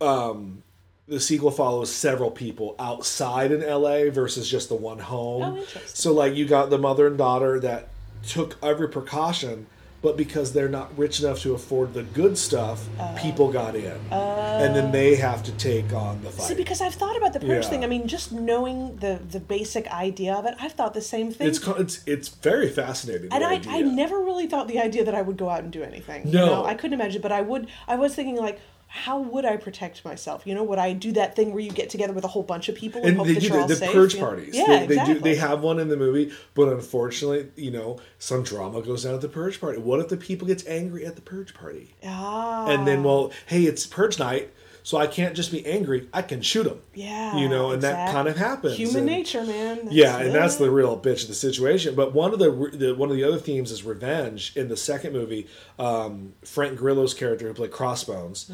um 0.02 0.62
the 1.10 1.20
sequel 1.20 1.50
follows 1.50 1.90
several 1.92 2.30
people 2.30 2.74
outside 2.78 3.50
in 3.52 3.60
la 3.68 4.08
versus 4.10 4.48
just 4.48 4.68
the 4.68 4.74
one 4.76 5.00
home 5.00 5.42
Oh, 5.42 5.56
interesting. 5.56 5.82
so 5.86 6.12
like 6.12 6.34
you 6.36 6.46
got 6.46 6.70
the 6.70 6.78
mother 6.78 7.06
and 7.08 7.18
daughter 7.18 7.58
that 7.60 7.88
took 8.26 8.56
every 8.62 8.88
precaution 8.88 9.66
but 10.02 10.16
because 10.16 10.54
they're 10.54 10.68
not 10.68 10.96
rich 10.96 11.20
enough 11.20 11.40
to 11.40 11.52
afford 11.52 11.92
the 11.92 12.02
good 12.02 12.38
stuff 12.38 12.86
oh. 12.98 13.14
people 13.18 13.50
got 13.52 13.74
in 13.74 13.98
oh. 14.12 14.64
and 14.64 14.74
then 14.74 14.92
they 14.92 15.14
have 15.16 15.42
to 15.42 15.52
take 15.52 15.92
on 15.92 16.22
the 16.22 16.30
fight. 16.30 16.46
See, 16.48 16.54
because 16.54 16.80
I've 16.80 16.94
thought 16.94 17.16
about 17.18 17.32
the 17.34 17.40
purge 17.40 17.64
Yeah. 17.64 17.70
thing. 17.70 17.84
I 17.84 17.86
mean, 17.86 18.06
just 18.08 18.32
knowing 18.32 18.96
the 18.96 19.20
the 19.30 19.40
basic 19.40 19.86
idea 19.88 20.32
of 20.34 20.46
it, 20.46 20.54
I've 20.58 20.72
thought 20.72 20.94
the 20.94 21.02
same 21.02 21.30
thing. 21.32 21.48
it's 21.48 21.60
it's 21.66 22.00
it's 22.06 22.28
very 22.28 22.70
fascinating 22.70 23.28
and 23.32 23.44
I, 23.44 23.54
idea. 23.56 23.72
I 23.72 23.80
never 23.82 24.18
really 24.20 24.46
thought 24.46 24.68
the 24.68 24.80
idea 24.80 25.04
that 25.04 25.14
I 25.14 25.20
would 25.22 25.36
go 25.36 25.50
out 25.50 25.62
and 25.64 25.70
do 25.72 25.82
anything. 25.82 26.28
you 26.28 26.32
No. 26.34 26.46
know? 26.46 26.64
I 26.64 26.74
couldn't 26.74 26.94
imagine, 26.94 27.20
but 27.20 27.32
I 27.32 27.42
would. 27.42 27.66
I 27.86 27.96
was 27.96 28.14
thinking 28.14 28.36
like, 28.36 28.58
how 28.92 29.20
would 29.20 29.44
I 29.44 29.56
protect 29.56 30.04
myself? 30.04 30.44
You 30.44 30.54
know, 30.56 30.64
would 30.64 30.80
I 30.80 30.92
do 30.94 31.12
that 31.12 31.36
thing 31.36 31.52
where 31.52 31.62
you 31.62 31.70
get 31.70 31.90
together 31.90 32.12
with 32.12 32.24
a 32.24 32.28
whole 32.28 32.42
bunch 32.42 32.68
of 32.68 32.74
people 32.74 33.00
and, 33.02 33.10
and 33.10 33.18
hope 33.18 33.28
they 33.28 33.34
do 33.36 33.48
the, 33.48 33.66
the 33.68 33.76
safe? 33.76 33.92
purge 33.92 34.14
you 34.14 34.20
know? 34.20 34.26
parties. 34.26 34.56
Yeah, 34.56 34.66
they, 34.66 34.78
they 34.78 34.84
exactly. 34.94 35.14
do. 35.14 35.20
They 35.20 35.36
have 35.36 35.62
one 35.62 35.78
in 35.78 35.88
the 35.88 35.96
movie, 35.96 36.32
but 36.54 36.68
unfortunately, 36.68 37.50
you 37.54 37.70
know, 37.70 38.00
some 38.18 38.42
drama 38.42 38.82
goes 38.82 39.04
down 39.04 39.14
at 39.14 39.20
the 39.20 39.28
purge 39.28 39.60
party. 39.60 39.78
What 39.78 40.00
if 40.00 40.08
the 40.08 40.16
people 40.16 40.48
gets 40.48 40.66
angry 40.66 41.06
at 41.06 41.14
the 41.14 41.22
purge 41.22 41.54
party, 41.54 41.94
Ah, 42.04 42.66
and 42.66 42.84
then, 42.84 43.04
well, 43.04 43.30
hey, 43.46 43.62
it's 43.62 43.86
purge 43.86 44.18
night, 44.18 44.52
so 44.82 44.98
I 44.98 45.06
can't 45.06 45.36
just 45.36 45.52
be 45.52 45.64
angry. 45.66 46.08
I 46.12 46.22
can 46.22 46.42
shoot 46.42 46.64
them. 46.64 46.80
yeah, 46.94 47.36
you 47.36 47.48
know, 47.48 47.70
and 47.70 47.82
that 47.82 48.12
kind 48.12 48.26
of 48.26 48.36
happens. 48.36 48.76
Human 48.76 48.96
and- 48.96 49.06
nature, 49.06 49.44
man. 49.44 49.76
That's- 49.76 49.92
Yeah, 49.92 50.18
and 50.18 50.34
that's 50.34 50.56
the 50.56 50.70
real 50.70 50.98
bitch 50.98 51.22
of 51.22 51.28
the 51.28 51.34
situation. 51.34 51.94
But 51.94 52.12
one 52.12 52.32
of 52.32 52.38
the, 52.40 52.50
the 52.72 52.94
one 52.94 53.08
of 53.10 53.14
the 53.14 53.22
other 53.22 53.38
themes 53.38 53.70
is 53.70 53.84
revenge. 53.84 54.52
In 54.56 54.68
the 54.68 54.76
second 54.76 55.12
movie, 55.12 55.46
um, 55.78 56.32
Frank 56.44 56.76
Grillo's 56.76 57.14
character 57.14 57.46
who 57.46 57.54
played 57.54 57.70
Crossbones, 57.70 58.50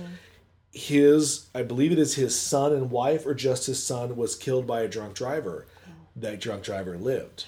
his 0.77 1.47
I 1.55 1.63
believe 1.63 1.93
it 1.93 1.99
is 1.99 2.15
his 2.15 2.39
son 2.39 2.73
and 2.73 2.91
wife, 2.91 3.27
or 3.27 3.35
just 3.35 3.67
his 3.67 3.83
son, 3.83 4.17
was 4.17 4.35
killed 4.35 4.67
by 4.67 4.83
a 4.83 4.89
drunk 4.89 5.15
driver. 5.15 5.67
That 6.15 6.41
drunk 6.41 6.63
driver 6.63 6.97
lived. 6.97 7.47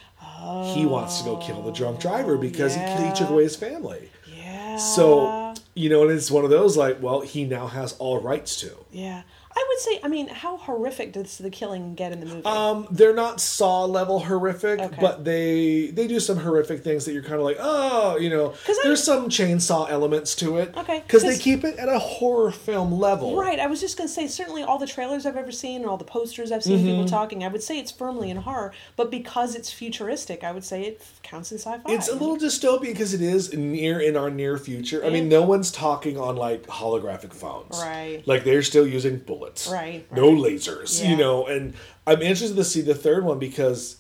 He 0.75 0.85
wants 0.85 1.19
to 1.19 1.25
go 1.25 1.37
kill 1.39 1.63
the 1.63 1.73
drunk 1.73 2.01
driver 2.01 2.35
oh, 2.35 2.39
because 2.39 2.75
he, 2.75 2.81
he 2.81 3.13
took 3.15 3.31
away 3.31 3.45
his 3.45 3.57
family. 3.57 4.11
yeah. 4.27 4.77
So 4.77 5.55
you 5.75 5.89
know, 5.89 6.03
and 6.03 6.11
it's 6.11 6.31
one 6.31 6.45
of 6.45 6.51
those 6.51 6.77
like, 6.77 7.01
well, 7.01 7.21
he 7.21 7.45
now 7.45 7.67
has 7.67 7.95
all 7.95 8.21
rights 8.21 8.57
to. 8.61 8.77
yeah, 8.91 9.23
I 9.59 9.65
would 9.69 9.79
say. 9.81 10.01
I 10.05 10.09
mean, 10.09 10.29
how 10.29 10.57
horrific 10.57 11.13
does 11.13 11.39
the 11.39 11.51
killing 11.51 11.95
get 11.97 12.13
in 12.13 12.21
the 12.21 12.27
movie? 12.27 12.45
Um, 12.45 12.87
they're 12.91 13.15
not 13.15 13.41
Saw 13.41 13.85
level 13.87 14.21
horrific, 14.21 14.79
Okay. 14.81 14.97
but 15.01 15.25
they 15.25 15.91
they 15.93 16.07
do 16.07 16.21
some 16.21 16.37
horrific 16.39 16.85
things 16.85 17.05
that 17.07 17.13
you're 17.13 17.23
kind 17.25 17.35
of 17.37 17.43
like, 17.43 17.57
oh, 17.59 18.17
you 18.19 18.31
know, 18.31 18.51
'Cause 18.65 18.77
I- 18.79 18.83
there's 18.85 19.03
some 19.03 19.29
chainsaw 19.29 19.91
elements 19.91 20.35
to 20.37 20.59
it. 20.59 20.73
Okay, 20.77 21.01
because 21.07 21.23
they 21.25 21.37
keep 21.37 21.65
it 21.65 21.77
at 21.79 21.89
a 21.89 21.99
horror 21.99 22.53
film 22.53 22.99
level. 23.01 23.37
Right, 23.37 23.59
I 23.59 23.67
was 23.67 23.81
just 23.81 23.97
gonna 23.97 24.09
say 24.09 24.29
certainly 24.29 24.63
all 24.63 24.79
the 24.79 24.87
trailers 24.87 25.27
I've 25.27 25.37
ever 25.37 25.51
seen 25.53 25.81
and 25.81 25.87
all 25.91 25.97
the 25.97 26.05
posters 26.05 26.53
I've 26.53 26.63
seen 26.63 26.79
Mm-hmm. 26.79 26.87
people 26.87 27.05
talking, 27.07 27.43
I 27.45 27.49
would 27.49 27.63
say 27.63 27.79
it's 27.81 27.91
firmly 27.91 28.31
in 28.31 28.37
horror, 28.39 28.73
but 28.97 29.11
because 29.11 29.55
it's 29.57 29.73
futuristic, 29.73 30.45
I 30.45 30.53
would 30.53 30.65
say 30.65 30.83
it 30.85 31.03
counts 31.25 31.51
in 31.51 31.59
sci-fi. 31.59 31.93
It's 31.93 32.09
a 32.09 32.13
little 32.13 32.37
dystopian 32.37 32.83
because 32.93 33.13
it 33.15 33.23
is 33.23 33.53
near 33.55 33.99
in 34.01 34.17
our 34.17 34.31
near 34.31 34.57
future. 34.59 35.05
I 35.05 35.11
mean, 35.11 35.29
no 35.29 35.43
one's 35.43 35.73
talking 35.73 36.17
on 36.19 36.37
like 36.37 36.67
holographic 36.67 37.33
phones, 37.33 37.79
Right. 37.81 38.23
Like 38.27 38.45
they're 38.45 38.63
still 38.63 38.87
using 38.87 39.17
bullets, 39.19 39.48
Right, 39.71 40.11
No 40.13 40.31
lasers, 40.31 41.03
Yeah. 41.03 41.11
you 41.11 41.17
know. 41.17 41.47
And 41.47 41.75
I'm 42.07 42.23
interested 42.23 42.57
to 42.57 42.65
see 42.65 42.81
the 42.81 42.95
third 42.95 43.25
one 43.25 43.39
because 43.39 43.97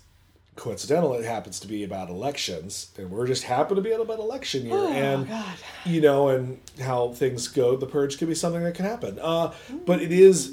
coincidental 0.56 1.14
it 1.14 1.24
happens 1.24 1.60
to 1.60 1.68
be 1.68 1.84
about 1.84 2.10
elections, 2.10 2.88
and 2.98 3.10
we're 3.10 3.26
just 3.28 3.44
happen 3.44 3.76
to 3.76 3.82
be 3.82 3.92
at 3.92 4.00
about 4.00 4.18
election 4.18 4.66
year, 4.66 4.74
Oh, 4.74 4.92
and 4.92 5.28
God. 5.28 5.54
you 5.86 6.00
know, 6.00 6.28
and 6.28 6.58
how 6.80 7.12
things 7.12 7.46
go. 7.48 7.76
The 7.76 7.86
purge 7.86 8.18
could 8.18 8.26
be 8.28 8.34
something 8.34 8.62
that 8.64 8.74
can 8.74 8.84
happen, 8.84 9.18
uh, 9.22 9.52
but 9.86 10.02
it 10.02 10.10
is 10.10 10.52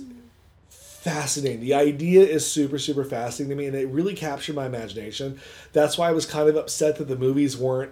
fascinating. 0.70 1.60
The 1.62 1.74
idea 1.74 2.22
is 2.24 2.46
super, 2.46 2.78
super 2.80 3.04
fascinating 3.04 3.50
to 3.50 3.56
me, 3.56 3.68
and 3.68 3.76
it 3.76 3.88
really 3.88 4.14
captured 4.16 4.56
my 4.56 4.66
imagination. 4.66 5.39
That's 5.74 5.98
why 5.98 6.10
I 6.10 6.12
was 6.12 6.26
kind 6.26 6.50
of 6.50 6.56
upset 6.56 6.98
that 6.98 7.08
the 7.08 7.16
movies 7.16 7.58
weren't 7.58 7.91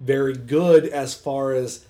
very 0.00 0.34
good 0.34 0.86
as 0.86 1.14
far 1.14 1.52
as 1.52 1.84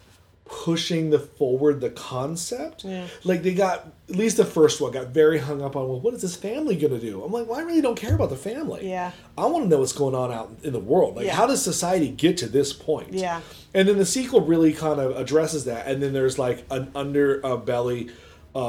pushing 0.47 1.09
the 1.11 1.19
forward 1.19 1.81
the 1.81 1.89
concept. 1.91 2.85
Yeah. 2.85 3.07
Like 3.25 3.43
they 3.43 3.55
got 3.55 3.89
at 4.11 4.17
least 4.17 4.37
the 4.37 4.45
first 4.45 4.81
one 4.81 4.93
got 4.93 5.09
very 5.09 5.39
hung 5.39 5.63
up 5.63 5.75
on 5.75 5.89
well, 5.89 6.01
what 6.01 6.13
is 6.13 6.21
this 6.23 6.37
family 6.37 6.77
gonna 6.77 6.99
do? 7.01 7.23
I'm 7.25 7.33
like, 7.33 7.47
well, 7.49 7.59
I 7.59 7.63
really 7.63 7.81
don't 7.81 7.97
care 7.97 8.15
about 8.15 8.29
the 8.29 8.37
family. 8.37 8.89
Yeah. 8.89 9.13
I 9.39 9.47
want 9.47 9.65
to 9.65 9.69
know 9.69 9.79
what's 9.79 9.95
going 9.95 10.15
on 10.15 10.31
out 10.31 10.55
in 10.63 10.73
the 10.75 10.81
world. 10.81 11.17
Like 11.17 11.27
Yeah. 11.27 11.35
how 11.35 11.47
does 11.47 11.63
society 11.63 12.09
get 12.11 12.37
to 12.39 12.47
this 12.47 12.73
point? 12.75 13.15
Yeah. 13.15 13.41
And 13.73 13.89
then 13.89 13.97
the 13.97 14.05
sequel 14.07 14.43
really 14.43 14.73
kind 14.75 15.01
of 15.01 15.17
addresses 15.17 15.65
that. 15.65 15.87
And 15.87 16.03
then 16.03 16.13
there's 16.13 16.39
like 16.39 16.65
an 16.71 16.87
underbelly. 16.93 18.11
Uh, 18.11 18.13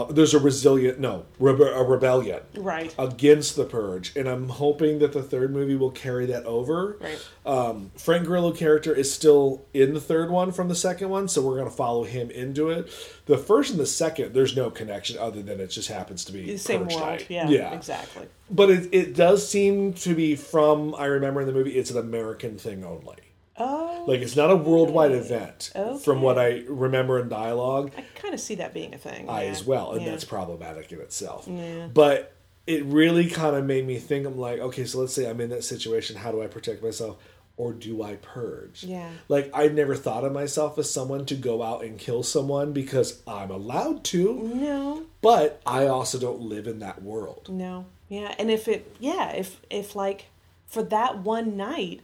there's 0.09 0.33
a 0.33 0.39
resilient 0.39 0.99
no 0.99 1.25
rebe- 1.39 1.75
a 1.75 1.83
rebellion 1.83 2.41
Right. 2.57 2.93
against 2.97 3.55
the 3.55 3.65
purge, 3.65 4.15
and 4.15 4.27
I'm 4.27 4.49
hoping 4.49 4.99
that 4.99 5.13
the 5.13 5.21
third 5.21 5.53
movie 5.53 5.75
will 5.75 5.91
carry 5.91 6.25
that 6.27 6.43
over. 6.45 6.97
Right. 6.99 7.19
Um, 7.45 7.91
Frank 7.95 8.25
Grillo 8.25 8.51
character 8.51 8.93
is 8.95 9.11
still 9.13 9.63
in 9.73 9.93
the 9.93 10.01
third 10.01 10.31
one 10.31 10.51
from 10.51 10.67
the 10.69 10.75
second 10.75 11.09
one, 11.09 11.27
so 11.27 11.41
we're 11.41 11.57
going 11.57 11.69
to 11.69 11.75
follow 11.75 12.03
him 12.03 12.31
into 12.31 12.69
it. 12.69 12.89
The 13.27 13.37
first 13.37 13.71
and 13.71 13.79
the 13.79 13.85
second, 13.85 14.33
there's 14.33 14.55
no 14.55 14.71
connection 14.71 15.17
other 15.19 15.41
than 15.43 15.59
it 15.59 15.67
just 15.67 15.87
happens 15.89 16.25
to 16.25 16.31
be 16.31 16.45
The 16.45 16.57
same 16.57 16.85
Purge 16.87 16.95
world. 16.95 17.23
Yeah, 17.29 17.49
yeah, 17.49 17.73
exactly. 17.73 18.25
But 18.49 18.69
it, 18.71 18.89
it 18.91 19.15
does 19.15 19.47
seem 19.47 19.93
to 19.93 20.15
be 20.15 20.35
from 20.35 20.95
I 20.95 21.05
remember 21.05 21.41
in 21.41 21.47
the 21.47 21.53
movie, 21.53 21.77
it's 21.77 21.91
an 21.91 21.97
American 21.97 22.57
thing 22.57 22.83
only. 22.83 23.17
Oh, 23.57 24.03
Like 24.07 24.21
it's 24.21 24.35
not 24.35 24.51
a 24.51 24.55
worldwide 24.55 25.11
oh, 25.11 25.15
event, 25.15 25.71
from 26.03 26.21
what 26.21 26.37
I 26.37 26.63
remember 26.67 27.19
in 27.19 27.29
dialogue. 27.29 27.91
I 27.97 28.03
kind 28.15 28.33
of 28.33 28.39
see 28.39 28.55
that 28.55 28.73
being 28.73 28.93
a 28.93 28.97
thing. 28.97 29.29
I 29.29 29.43
yeah. 29.45 29.51
as 29.51 29.63
well, 29.65 29.93
and 29.93 30.01
Yeah. 30.01 30.11
that's 30.11 30.25
problematic 30.25 30.91
in 30.91 30.99
itself. 30.99 31.47
Yeah. 31.47 31.87
But 31.93 32.33
it 32.67 32.83
really 32.85 33.29
kind 33.29 33.55
of 33.55 33.63
made 33.65 33.85
me 33.87 33.97
think. 33.97 34.25
I'm 34.25 34.37
like, 34.37 34.59
okay, 34.59 34.85
so 34.85 34.99
let's 34.99 35.13
say 35.13 35.29
I'm 35.29 35.39
in 35.39 35.49
that 35.51 35.63
situation. 35.63 36.17
How 36.17 36.31
do 36.31 36.41
I 36.41 36.47
protect 36.47 36.83
myself, 36.83 37.17
or 37.57 37.71
do 37.71 38.03
I 38.03 38.15
purge? 38.15 38.83
Yeah. 38.83 39.09
Like 39.29 39.49
I 39.53 39.67
never 39.69 39.95
thought 39.95 40.25
of 40.25 40.33
myself 40.33 40.77
as 40.77 40.91
someone 40.91 41.25
to 41.27 41.35
go 41.35 41.63
out 41.63 41.83
and 41.83 41.97
kill 41.97 42.23
someone 42.23 42.73
because 42.73 43.21
I'm 43.25 43.51
allowed 43.51 44.03
to, 44.05 44.33
No, 44.53 45.03
but 45.21 45.61
I 45.65 45.87
also 45.87 46.19
don't 46.19 46.41
live 46.41 46.67
in 46.67 46.79
that 46.79 47.01
world. 47.01 47.47
no, 47.49 47.85
yeah, 48.09 48.35
and 48.37 48.51
if 48.51 48.67
it, 48.67 48.95
yeah, 48.99 49.31
if 49.31 49.61
if 49.69 49.95
like 49.95 50.25
for 50.67 50.83
that 50.83 51.19
one 51.19 51.55
night, 51.55 52.01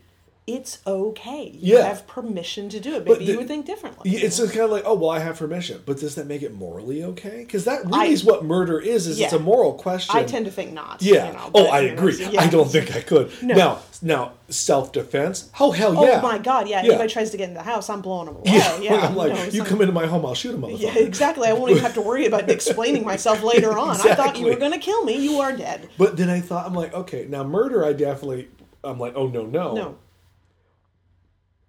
it's 0.47 0.79
okay. 0.87 1.51
You 1.53 1.77
Yeah. 1.77 1.87
have 1.87 2.07
permission 2.07 2.67
to 2.69 2.79
do 2.79 2.95
it. 2.95 3.05
Maybe 3.05 3.25
the- 3.25 3.31
you 3.31 3.37
would 3.37 3.47
think 3.47 3.65
differently. 3.67 4.09
Yeah, 4.09 4.25
It's 4.25 4.37
just 4.37 4.51
kind 4.53 4.65
of 4.65 4.71
like, 4.71 4.83
oh 4.85 4.95
well, 4.95 5.11
I 5.11 5.19
have 5.19 5.37
permission, 5.37 5.81
but 5.85 5.99
does 5.99 6.15
that 6.15 6.25
make 6.27 6.41
it 6.41 6.53
morally 6.53 7.03
okay? 7.03 7.37
Because 7.45 7.63
that 7.65 7.85
really 7.85 7.99
I- 7.99 8.05
is 8.05 8.23
what 8.23 8.43
murder 8.43 8.79
is. 8.79 9.05
Is 9.07 9.19
it's 9.19 9.33
a 9.33 9.39
moral 9.39 9.73
question. 9.73 10.15
I 10.17 10.23
tend 10.23 10.45
to 10.45 10.51
think 10.51 10.73
not. 10.73 11.01
Yeah. 11.01 11.27
you 11.27 11.33
know, 11.33 11.51
oh, 11.53 11.65
I 11.67 11.81
agree. 11.81 12.17
yeah. 12.25 12.41
I 12.41 12.47
don't 12.47 12.69
think 12.69 12.93
I 12.95 13.01
could. 13.01 13.31
No. 13.43 13.55
Now, 13.55 13.79
now, 14.01 14.31
self 14.49 14.91
defense. 14.91 15.49
Oh 15.59 15.71
hell 15.71 15.93
oh, 15.97 16.03
yeah! 16.05 16.19
Oh 16.19 16.21
my 16.23 16.39
god, 16.39 16.67
yeah. 16.67 16.81
Yeah. 16.81 16.89
Anybody 16.89 17.13
tries 17.13 17.29
to 17.31 17.37
get 17.37 17.47
in 17.47 17.53
the 17.53 17.61
house, 17.61 17.87
I'm 17.87 18.01
blowing 18.01 18.25
them 18.25 18.35
away. 18.37 18.43
Yeah, 18.47 18.79
Yeah, 18.79 18.95
I'm 19.07 19.15
like, 19.15 19.33
no, 19.33 19.43
you 19.43 19.63
come 19.63 19.79
into 19.81 19.93
my 19.93 20.07
home, 20.07 20.25
I'll 20.25 20.33
shoot 20.33 20.59
motherfucker. 20.59 20.79
Yeah, 20.81 20.97
exactly. 20.97 21.47
I 21.47 21.53
won't 21.53 21.69
even 21.71 21.83
have 21.83 21.93
to 21.93 22.01
worry 22.01 22.25
about 22.25 22.49
explaining 22.57 23.05
myself 23.05 23.43
later 23.43 23.77
on. 23.77 23.91
I 24.01 24.15
thought 24.15 24.37
you 24.39 24.47
were 24.47 24.55
going 24.55 24.71
to 24.73 24.79
kill 24.79 25.05
me. 25.05 25.17
You 25.17 25.39
are 25.39 25.55
dead. 25.55 25.87
But 25.99 26.17
then 26.17 26.29
I 26.31 26.41
thought, 26.41 26.65
I'm 26.65 26.73
like, 26.73 26.93
okay, 26.95 27.27
now 27.29 27.43
murder, 27.43 27.85
I 27.85 27.93
definitely, 27.93 28.49
I'm 28.83 28.97
like, 28.99 29.13
oh 29.15 29.27
no, 29.27 29.45
no, 29.45 29.75
No. 29.75 29.95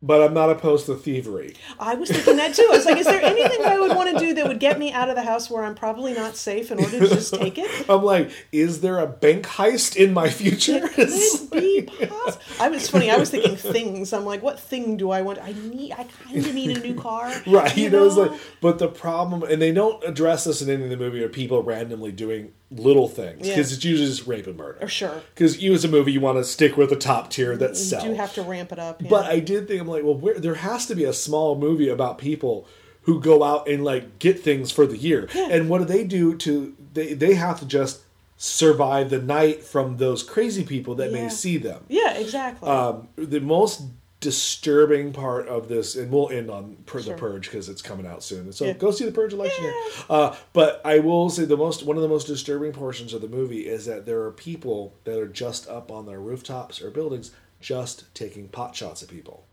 But 0.05 0.21
I'm 0.21 0.35
not 0.35 0.51
opposed 0.51 0.87
to 0.87 0.97
thievery. 0.97 1.55
I 1.79 1.95
was 1.95 2.11
thinking 2.11 2.37
that 2.37 2.55
too. 2.55 2.67
I 2.73 2.77
was 2.77 2.85
like, 2.85 2.99
is 2.99 3.07
there 3.07 3.23
anything 3.23 3.65
I 3.65 3.79
would 3.79 3.95
want 3.97 4.11
to 4.11 4.19
do 4.19 4.35
that 4.35 4.49
would 4.49 4.59
get 4.59 4.77
me 4.79 4.93
out 4.93 5.09
of 5.09 5.15
the 5.15 5.23
house 5.23 5.49
where 5.49 5.63
I'm 5.65 5.77
probably 5.77 6.13
not 6.13 6.37
safe 6.37 6.73
in 6.73 6.81
order 6.81 6.99
to 6.99 7.09
just 7.09 7.33
take 7.41 7.57
it? 7.57 7.89
I'm 7.89 8.03
like, 8.03 8.33
is 8.51 8.81
there 8.81 8.99
a 8.99 9.07
bank 9.07 9.47
heist 9.47 9.95
in 9.95 10.13
my 10.13 10.29
future? 10.29 10.89
Could 10.89 11.09
be 11.53 11.83
possible. 11.83 12.43
I 12.61 12.69
was 12.69 12.89
funny. 12.89 13.11
I 13.11 13.17
was 13.17 13.31
thinking 13.31 13.55
things. 13.57 14.13
I'm 14.13 14.25
like, 14.25 14.43
what 14.43 14.59
thing 14.59 14.97
do 14.97 15.13
I 15.13 15.23
want? 15.23 15.39
I 15.39 15.53
need. 15.53 15.93
I 15.93 16.05
kind 16.05 16.37
of 16.39 16.53
need 16.53 16.77
a 16.77 16.81
new 16.81 16.95
car. 16.95 17.33
Right, 17.53 17.77
you 17.77 17.91
know, 17.91 18.07
it's 18.07 18.17
know? 18.17 18.23
like, 18.23 18.41
but 18.61 18.79
the 18.79 18.89
problem, 18.89 19.43
and 19.43 19.61
they 19.61 19.73
don't 19.73 20.03
address 20.05 20.45
this 20.45 20.63
in 20.63 20.71
any 20.71 20.85
of 20.85 20.91
the 20.91 20.97
movie, 20.97 21.23
are 21.23 21.29
people 21.29 21.63
randomly 21.63 22.13
doing 22.13 22.53
little 22.77 23.09
things 23.09 23.47
Yeah. 23.47 23.55
because 23.55 23.73
it's 23.73 23.85
usually 23.85 24.09
just 24.09 24.27
rape 24.27 24.47
and 24.47 24.57
murder. 24.57 24.89
Sure. 24.89 25.21
Because 25.35 25.63
you, 25.63 25.73
as 25.75 25.85
a 25.85 25.89
movie, 25.89 26.13
you 26.13 26.21
want 26.21 26.39
to 26.39 26.45
stick 26.45 26.77
with 26.77 26.91
the 26.91 26.97
top 26.97 27.31
tier 27.31 27.57
that 27.57 27.71
You 27.71 27.75
sells. 27.77 28.05
do 28.05 28.15
have 28.15 28.33
to 28.35 28.43
ramp 28.43 28.73
it 28.73 28.79
up. 28.79 29.03
Yeah. 29.03 29.09
But 29.11 29.27
I 29.27 29.41
did 29.41 29.69
think 29.69 29.81
I'm 29.81 29.89
like, 29.89 30.05
well, 30.05 30.15
where, 30.15 30.39
there 30.39 30.55
has 30.55 30.87
to 30.87 30.95
be 30.95 31.05
a 31.05 31.13
small 31.13 31.57
movie 31.57 31.89
about 31.89 32.19
people 32.19 32.67
who 33.03 33.21
go 33.21 33.43
out 33.43 33.69
and 33.69 33.85
like 33.85 34.19
get 34.19 34.41
things 34.41 34.71
for 34.71 34.87
the 34.87 34.97
year. 34.97 35.29
Yeah. 35.35 35.49
And 35.51 35.69
what 35.69 35.79
do 35.79 35.85
they 35.85 36.05
do 36.05 36.37
to 36.39 36.75
they 36.95 37.15
they 37.15 37.35
have 37.35 37.59
to 37.61 37.67
just 37.67 38.01
survive 38.37 39.11
the 39.11 39.21
night 39.21 39.63
from 39.63 39.99
those 39.99 40.23
crazy 40.23 40.65
people 40.65 40.95
that 40.97 41.13
may 41.13 41.29
see 41.29 41.57
them. 41.59 41.85
yeah, 41.89 42.13
exactly. 42.15 42.69
Um, 42.69 43.09
the 43.17 43.41
most 43.41 43.83
disturbing 44.23 45.13
part 45.13 45.47
of 45.49 45.69
this, 45.69 45.95
and 45.97 46.11
we'll 46.11 46.31
end 46.31 46.49
on 46.51 46.79
Sure. 46.91 47.03
the 47.03 47.13
Purge 47.15 47.51
because 47.51 47.69
it's 47.69 47.83
coming 47.83 48.07
out 48.07 48.23
soon. 48.23 48.51
So 48.53 48.65
Yeah. 48.65 48.73
go 48.73 48.91
see 48.91 49.05
the 49.05 49.13
Purge 49.13 49.35
election 49.35 49.65
year. 49.65 49.75
Uh, 50.09 50.35
but 50.55 50.81
I 50.85 51.01
will 51.01 51.29
say 51.29 51.45
the 51.45 51.57
most 51.59 51.83
one 51.83 51.97
of 51.97 52.03
the 52.03 52.09
most 52.09 52.27
disturbing 52.29 52.73
portions 52.73 53.13
of 53.13 53.21
the 53.21 53.29
movie 53.29 53.67
is 53.67 53.85
that 53.87 54.07
there 54.07 54.23
are 54.23 54.31
people 54.31 54.95
that 55.05 55.19
are 55.19 55.27
just 55.27 55.69
up 55.69 55.91
on 55.91 56.07
their 56.07 56.21
rooftops 56.21 56.81
or 56.81 56.91
buildings 56.91 57.33
just 57.61 58.05
taking 58.15 58.49
pot 58.49 58.75
shots 58.75 59.03
at 59.03 59.09
people. 59.11 59.45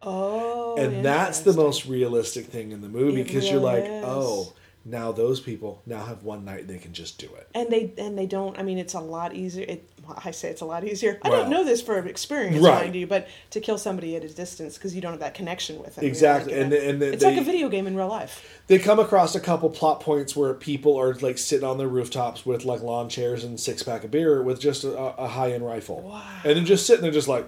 Oh, 0.00 0.76
and 0.76 1.04
that's 1.04 1.40
the 1.40 1.52
most 1.52 1.86
realistic 1.86 2.46
thing 2.46 2.70
in 2.70 2.82
the 2.82 2.88
movie 2.88 3.22
because 3.24 3.50
you're 3.50 3.60
like, 3.60 3.82
is. 3.84 4.04
oh, 4.06 4.52
now 4.88 5.12
those 5.12 5.38
people 5.40 5.82
now 5.86 6.02
have 6.04 6.22
one 6.22 6.44
night 6.44 6.66
they 6.66 6.78
can 6.78 6.92
just 6.92 7.18
do 7.18 7.26
it. 7.36 7.48
and 7.54 7.68
they 7.70 7.92
and 7.98 8.16
they 8.16 8.26
don't 8.26 8.58
i 8.58 8.62
mean 8.62 8.78
it's 8.78 8.94
a 8.94 9.00
lot 9.00 9.34
easier 9.34 9.64
it 9.68 9.88
well, 10.06 10.18
i 10.24 10.30
say 10.30 10.48
it's 10.48 10.62
a 10.62 10.64
lot 10.64 10.82
easier 10.84 11.18
i 11.22 11.28
Well, 11.28 11.42
don't 11.42 11.50
know 11.50 11.64
this 11.64 11.82
from 11.82 12.06
experience 12.08 12.58
right. 12.64 12.82
mind 12.84 12.94
you 12.96 13.06
but 13.06 13.28
to 13.50 13.60
kill 13.60 13.76
somebody 13.76 14.16
at 14.16 14.24
a 14.24 14.28
distance 14.28 14.76
because 14.78 14.94
you 14.94 15.00
don't 15.02 15.12
have 15.12 15.20
that 15.20 15.34
connection 15.34 15.78
with 15.80 15.96
them 15.96 16.04
Exactly, 16.04 16.52
like, 16.54 16.62
and- 16.62 16.72
and 16.72 17.02
they- 17.02 17.08
it's 17.08 17.24
like 17.24 17.36
a 17.36 17.42
video 17.44 17.68
game 17.68 17.86
in 17.86 17.94
real 17.96 18.08
life 18.08 18.62
They 18.66 18.78
come 18.78 18.98
across 18.98 19.34
a 19.34 19.40
couple 19.40 19.68
plot 19.70 20.00
points 20.00 20.34
where 20.34 20.54
people 20.54 20.96
are 20.98 21.14
like 21.14 21.38
sitting 21.38 21.66
on 21.68 21.76
their 21.78 21.88
rooftops 21.88 22.46
with 22.46 22.64
like 22.64 22.80
lawn 22.82 23.08
chairs 23.08 23.44
and 23.44 23.58
six 23.60 23.82
pack 23.82 24.04
of 24.04 24.10
beer 24.10 24.42
with 24.42 24.60
just 24.60 24.84
a, 24.84 24.96
a 24.96 25.28
high 25.28 25.52
end 25.52 25.64
rifle, 25.66 26.02
Wow. 26.02 26.22
and 26.44 26.56
then 26.56 26.64
just 26.64 26.86
sitting 26.86 27.02
there 27.02 27.10
just 27.12 27.28
like, 27.28 27.46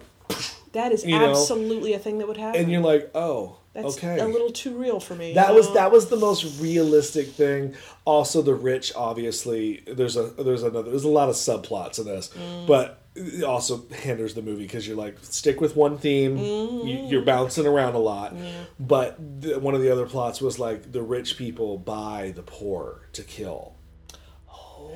that 0.73 0.93
is 0.93 1.05
You 1.05 1.19
know, 1.19 1.31
absolutely 1.31 1.95
a 1.95 1.99
thing 1.99 2.19
that 2.19 2.29
would 2.29 2.37
happen 2.37 2.61
and 2.61 2.71
you're 2.71 2.81
like, 2.83 3.11
oh, 3.15 3.57
that's 3.73 3.97
okay. 3.99 4.19
a 4.19 4.27
little 4.27 4.51
too 4.51 4.77
real 4.77 4.99
for 5.01 5.15
me 5.15 5.35
that 5.35 5.51
you 5.51 5.55
was 5.57 5.69
know? 5.69 5.75
that 5.75 5.93
was 5.93 6.09
the 6.09 6.17
most 6.17 6.61
realistic 6.61 7.29
thing. 7.29 7.75
Also, 8.05 8.43
the 8.43 8.55
rich, 8.55 8.93
obviously, 8.97 9.83
there's 9.87 10.17
a 10.17 10.25
there's 10.25 10.63
another 10.63 10.91
there's 10.91 11.05
a 11.05 11.09
lot 11.09 11.29
of 11.29 11.37
subplots 11.37 11.99
in 11.99 12.07
this, 12.07 12.29
Mm. 12.31 12.67
but 12.67 12.97
it 13.15 13.43
also 13.45 13.85
hinders 13.89 14.35
the 14.35 14.43
movie 14.43 14.63
because 14.63 14.87
you're 14.87 14.97
like 14.97 15.17
stick 15.23 15.61
with 15.61 15.77
one 15.77 15.99
theme. 15.99 16.39
Mm. 16.39 16.89
You, 16.89 17.07
you're 17.09 17.23
bouncing 17.25 17.67
around 17.67 17.95
a 17.95 17.99
lot, 17.99 18.35
but 18.79 19.17
the, 19.41 19.59
one 19.59 19.75
of 19.75 19.83
the 19.83 19.91
other 19.91 20.07
plots 20.07 20.41
was 20.41 20.59
like 20.59 20.93
the 20.93 21.03
rich 21.03 21.37
people 21.37 21.77
buy 21.79 22.33
the 22.35 22.43
poor 22.43 23.09
to 23.13 23.23
kill. 23.23 23.75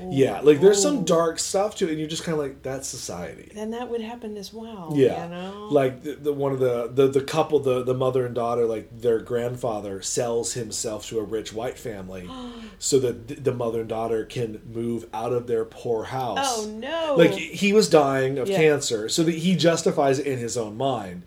Oh, 0.01 0.11
yeah, 0.11 0.41
like 0.41 0.61
there's 0.61 0.81
some 0.83 0.99
oh. 0.99 1.03
dark 1.03 1.39
stuff 1.39 1.77
to 1.77 1.87
it, 1.87 1.91
and 1.91 1.99
you're 1.99 2.09
just 2.09 2.25
kind 2.25 2.35
of 2.35 2.41
like 2.45 2.63
that's 2.63 2.89
society. 2.89 3.51
then 3.55 3.71
that 3.71 3.89
would 3.91 4.01
happen 4.01 4.37
as 4.37 4.53
well 4.53 4.93
Yeah, 4.95 5.25
you 5.25 5.31
know 5.31 5.69
like 5.71 6.03
the, 6.03 6.15
the 6.15 6.33
one 6.33 6.53
of 6.53 6.59
the, 6.59 6.91
the 6.93 7.07
the 7.09 7.21
couple, 7.23 7.61
the 7.61 7.83
the 7.85 7.95
mother 7.95 8.27
and 8.27 8.35
daughter, 8.35 8.67
like 8.67 8.89
their 9.01 9.21
grandfather 9.21 10.03
sells 10.03 10.55
himself 10.55 11.07
to 11.09 11.19
a 11.19 11.23
rich 11.23 11.53
white 11.53 11.79
family, 11.79 12.29
so 12.79 12.99
that 12.99 13.29
th- 13.29 13.41
the 13.45 13.53
mother 13.55 13.81
and 13.81 13.89
daughter 13.89 14.25
can 14.25 14.61
move 14.73 15.07
out 15.15 15.33
of 15.33 15.47
their 15.47 15.65
poor 15.65 16.05
house. 16.05 16.39
oh 16.41 16.67
no 16.71 17.15
Like 17.17 17.33
he 17.33 17.73
was 17.73 17.89
dying 17.89 18.39
of 18.39 18.49
Yeah. 18.49 18.57
cancer, 18.57 19.09
so 19.09 19.23
that 19.23 19.35
he 19.37 19.57
justifies 19.57 20.19
it 20.19 20.27
in 20.27 20.39
his 20.39 20.57
own 20.57 20.77
mind. 20.77 21.23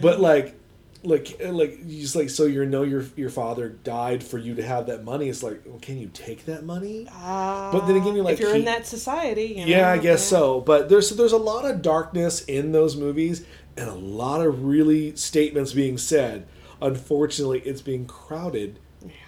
But 0.00 0.20
like, 0.20 0.56
like, 1.04 1.36
like 1.44 1.84
he's 1.86 2.16
like, 2.16 2.30
so 2.30 2.44
you 2.46 2.64
know 2.66 2.82
your 2.82 3.04
your 3.16 3.30
father 3.30 3.68
died 3.68 4.22
for 4.24 4.38
you 4.38 4.54
to 4.54 4.62
have 4.62 4.86
that 4.86 5.04
money. 5.04 5.28
It's 5.28 5.42
like, 5.42 5.62
well, 5.66 5.78
can 5.78 5.98
you 5.98 6.08
take 6.12 6.46
that 6.46 6.64
money? 6.64 7.06
Ah, 7.10 7.70
but 7.72 7.86
then 7.86 7.96
again, 7.96 8.14
you're 8.14 8.24
like, 8.24 8.34
if 8.34 8.40
you're 8.40 8.52
he- 8.52 8.60
in 8.60 8.64
that 8.66 8.86
society 8.86 9.54
you 9.58 9.66
Yeah, 9.66 9.82
know, 9.82 9.88
I 9.88 9.98
guess 9.98 10.20
yeah. 10.22 10.38
so. 10.38 10.60
But 10.60 10.88
there's 10.88 11.10
there's 11.10 11.32
a 11.32 11.36
lot 11.38 11.64
of 11.64 11.82
darkness 11.82 12.44
in 12.44 12.72
those 12.72 12.96
movies 12.96 13.44
and 13.76 13.88
a 13.88 13.94
lot 13.94 14.40
of 14.46 14.64
really 14.64 15.14
statements 15.16 15.72
being 15.72 15.98
said. 15.98 16.46
Unfortunately, 16.82 17.60
it's 17.60 17.80
being 17.82 18.06
crowded 18.06 18.78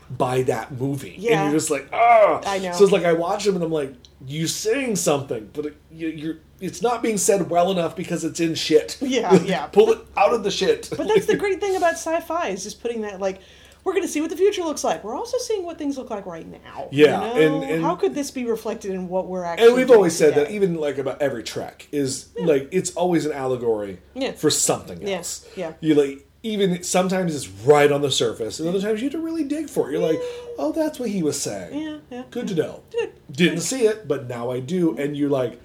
by 0.08 0.42
that 0.42 0.72
movie, 0.78 1.20
and 1.28 1.40
you're 1.42 1.50
just 1.52 1.70
like, 1.70 1.88
oh 1.92 2.40
I 2.44 2.58
know. 2.58 2.72
So 2.72 2.84
it's 2.84 2.92
like 2.92 3.04
I 3.04 3.12
watch 3.12 3.44
them 3.44 3.54
and 3.56 3.64
I'm 3.64 3.72
like, 3.72 3.94
you 4.26 4.46
saying 4.46 4.96
something, 4.96 5.50
but 5.52 5.66
it, 5.66 5.76
you, 5.90 6.08
you're 6.08 6.38
it's 6.60 6.80
not 6.82 7.02
being 7.02 7.18
said 7.18 7.50
well 7.50 7.70
enough 7.70 7.94
because 7.96 8.24
it's 8.24 8.40
in 8.40 8.54
shit. 8.54 8.96
Yeah, 9.02 9.34
yeah. 9.44 9.66
Pull 9.66 9.90
it 9.92 9.98
out 10.16 10.32
of 10.34 10.42
the 10.44 10.50
shit. 10.50 10.88
But 10.96 11.08
that's 11.08 11.26
the 11.26 11.36
great 11.44 11.60
thing 11.60 11.76
about 11.76 11.92
sci-fi 11.94 12.48
is 12.48 12.62
just 12.62 12.80
putting 12.82 13.02
that 13.02 13.20
like 13.20 13.40
we're 13.84 13.92
going 13.92 14.02
to 14.02 14.08
see 14.08 14.20
what 14.20 14.30
the 14.30 14.36
future 14.36 14.62
looks 14.64 14.82
like. 14.82 15.04
We're 15.04 15.14
also 15.14 15.38
seeing 15.38 15.64
what 15.64 15.78
things 15.78 15.96
look 15.96 16.10
like 16.10 16.26
right 16.26 16.44
now. 16.64 16.88
Yeah, 16.90 17.34
you 17.36 17.48
know? 17.48 17.62
and- 17.62 17.70
and- 17.70 17.82
how 17.84 17.94
could 17.94 18.14
this 18.16 18.32
be 18.32 18.44
reflected 18.44 18.90
in 18.92 19.08
what 19.08 19.28
we're 19.28 19.44
actually? 19.44 19.68
and 19.68 19.76
we've 19.76 19.90
always 19.92 20.16
said 20.16 20.34
that 20.34 20.50
even 20.50 20.74
like 20.74 20.98
about 20.98 21.22
every 21.22 21.44
trek 21.44 21.86
is 21.92 22.28
like 22.36 22.68
it's 22.72 22.90
always 22.96 23.26
an 23.26 23.32
allegory 23.32 24.00
Yeah. 24.14 24.32
for 24.32 24.50
something 24.50 25.06
Yeah, 25.06 25.18
else. 25.18 25.46
yeah. 25.56 25.74
You 25.80 25.94
like 25.94 26.26
even 26.42 26.82
sometimes 26.84 27.34
it's 27.34 27.48
right 27.48 27.90
on 27.90 28.02
the 28.02 28.10
surface, 28.10 28.60
and 28.60 28.68
other 28.68 28.80
times 28.80 29.00
you 29.00 29.06
have 29.06 29.12
to 29.12 29.20
really 29.20 29.42
dig 29.44 29.68
for 29.68 29.88
it. 29.88 29.92
You're 29.92 30.02
like, 30.02 30.20
oh, 30.58 30.70
that's 30.72 30.98
what 31.00 31.08
he 31.08 31.20
was 31.22 31.40
saying. 31.40 31.76
Yeah, 31.80 31.96
yeah. 32.10 32.22
Good 32.30 32.46
to 32.48 32.54
know. 32.54 32.82
Good. 32.92 33.12
Didn't 33.32 33.60
see 33.60 33.86
it, 33.86 34.06
but 34.06 34.28
now 34.28 34.50
I 34.52 34.60
do, 34.60 34.96
and 34.96 35.16
you're 35.16 35.30
like, 35.30 35.60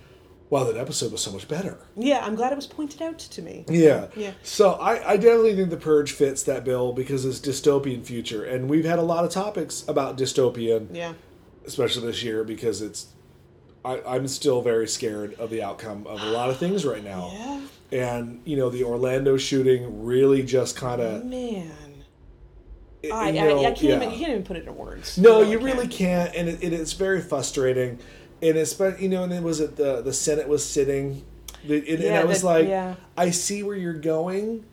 wow, 0.52 0.66
that 0.66 0.76
episode 0.78 1.12
was 1.14 1.22
so 1.22 1.32
much 1.32 1.48
better. 1.48 1.78
Yeah, 1.96 2.20
I'm 2.24 2.36
glad 2.36 2.52
it 2.52 2.58
was 2.58 2.68
pointed 2.68 3.02
out 3.02 3.18
to 3.18 3.42
me. 3.42 3.66
Yeah. 3.70 4.08
Yeah. 4.16 4.34
So 4.44 4.74
I, 4.74 5.14
I 5.14 5.16
definitely 5.18 5.56
think 5.56 5.70
the 5.72 5.78
Purge 5.78 6.12
fits 6.12 6.44
that 6.44 6.64
bill 6.66 6.92
because 6.94 7.26
it's 7.26 7.40
dystopian 7.40 8.06
future, 8.06 8.44
and 8.44 8.70
we've 8.70 8.86
had 8.86 9.00
a 9.00 9.02
lot 9.02 9.24
of 9.24 9.32
topics 9.32 9.84
about 9.88 10.18
dystopian 10.18 10.90
Yeah. 10.92 11.14
especially 11.66 12.06
this 12.06 12.22
year 12.22 12.44
because 12.44 12.82
it's 12.82 13.08
I, 13.84 14.02
I'm 14.06 14.28
still 14.28 14.62
very 14.62 14.88
scared 14.88 15.34
of 15.36 15.50
the 15.50 15.64
outcome 15.64 16.06
of 16.06 16.22
a 16.22 16.28
lot 16.32 16.50
of 16.52 16.58
things 16.58 16.86
right 16.86 17.04
now. 17.04 17.32
Yeah. 17.34 17.62
And 17.94 18.42
you 18.46 18.58
know, 18.58 18.70
the 18.70 18.84
Orlando 18.84 19.38
shooting 19.38 20.04
really 20.04 20.44
just 20.44 20.76
kind 20.76 21.02
of 21.02 21.26
Man. 21.26 21.72
you 23.04 23.14
I, 23.14 23.32
know, 23.32 23.58
I, 23.58 23.60
I 23.62 23.72
can't 23.72 23.82
yeah. 23.82 23.96
even, 23.96 24.12
you 24.12 24.18
can't 24.18 24.32
even 24.32 24.44
put 24.44 24.58
it 24.58 24.68
in 24.68 24.76
words. 24.76 25.18
No, 25.18 25.40
really 25.40 25.52
you 25.52 25.60
really 25.60 25.88
can't, 25.88 26.36
and 26.36 26.50
it, 26.50 26.62
it, 26.62 26.74
it's 26.74 26.94
very 26.94 27.22
frustrating. 27.22 28.00
And 28.42 28.58
it's 28.58 28.74
but 28.74 29.02
you 29.02 29.10
know, 29.10 29.24
and 29.24 29.34
it 29.34 29.44
was 29.44 29.60
it 29.60 29.76
the 29.76 30.02
the 30.02 30.14
Senate 30.14 30.48
was 30.48 30.66
sitting, 30.68 31.24
the, 31.68 31.78
and, 31.78 32.04
and 32.04 32.16
I 32.16 32.24
was 32.26 32.42
that- 32.42 32.48
like, 32.48 32.68
yeah. 32.68 32.96
I 33.16 33.30
see 33.32 33.62
where 33.64 33.76
you're 33.76 33.94
going, 33.94 34.66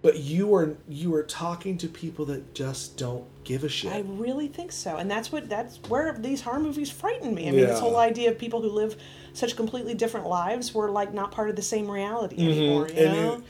but 0.00 0.18
you 0.18 0.54
are 0.54 0.76
you 0.88 1.14
are 1.14 1.22
talking 1.22 1.76
to 1.78 1.88
people 1.88 2.24
that 2.26 2.54
just 2.54 2.96
don't 2.96 3.24
give 3.44 3.64
a 3.64 3.68
shit. 3.68 3.92
I 3.92 4.00
really 4.00 4.48
think 4.48 4.72
so, 4.72 4.96
and 4.96 5.10
that's 5.10 5.30
what 5.30 5.48
that's 5.50 5.76
where 5.88 6.12
these 6.18 6.40
horror 6.40 6.60
movies 6.60 6.90
frighten 6.90 7.34
me. 7.34 7.48
I 7.48 7.50
mean, 7.50 7.66
this 7.66 7.80
whole 7.80 7.96
idea 7.96 8.30
of 8.30 8.38
people 8.38 8.62
who 8.62 8.70
live 8.70 8.96
such 9.34 9.56
completely 9.56 9.94
different 9.94 10.26
lives 10.26 10.72
were 10.74 10.90
like 10.90 11.12
not 11.12 11.32
part 11.32 11.50
of 11.50 11.56
the 11.56 11.62
same 11.62 11.90
reality 11.90 12.36
anymore. 12.38 12.88
You 12.88 12.94
Mm-hmm. 12.94 12.98
And 12.98 13.12
know? 13.12 13.32
it- 13.34 13.42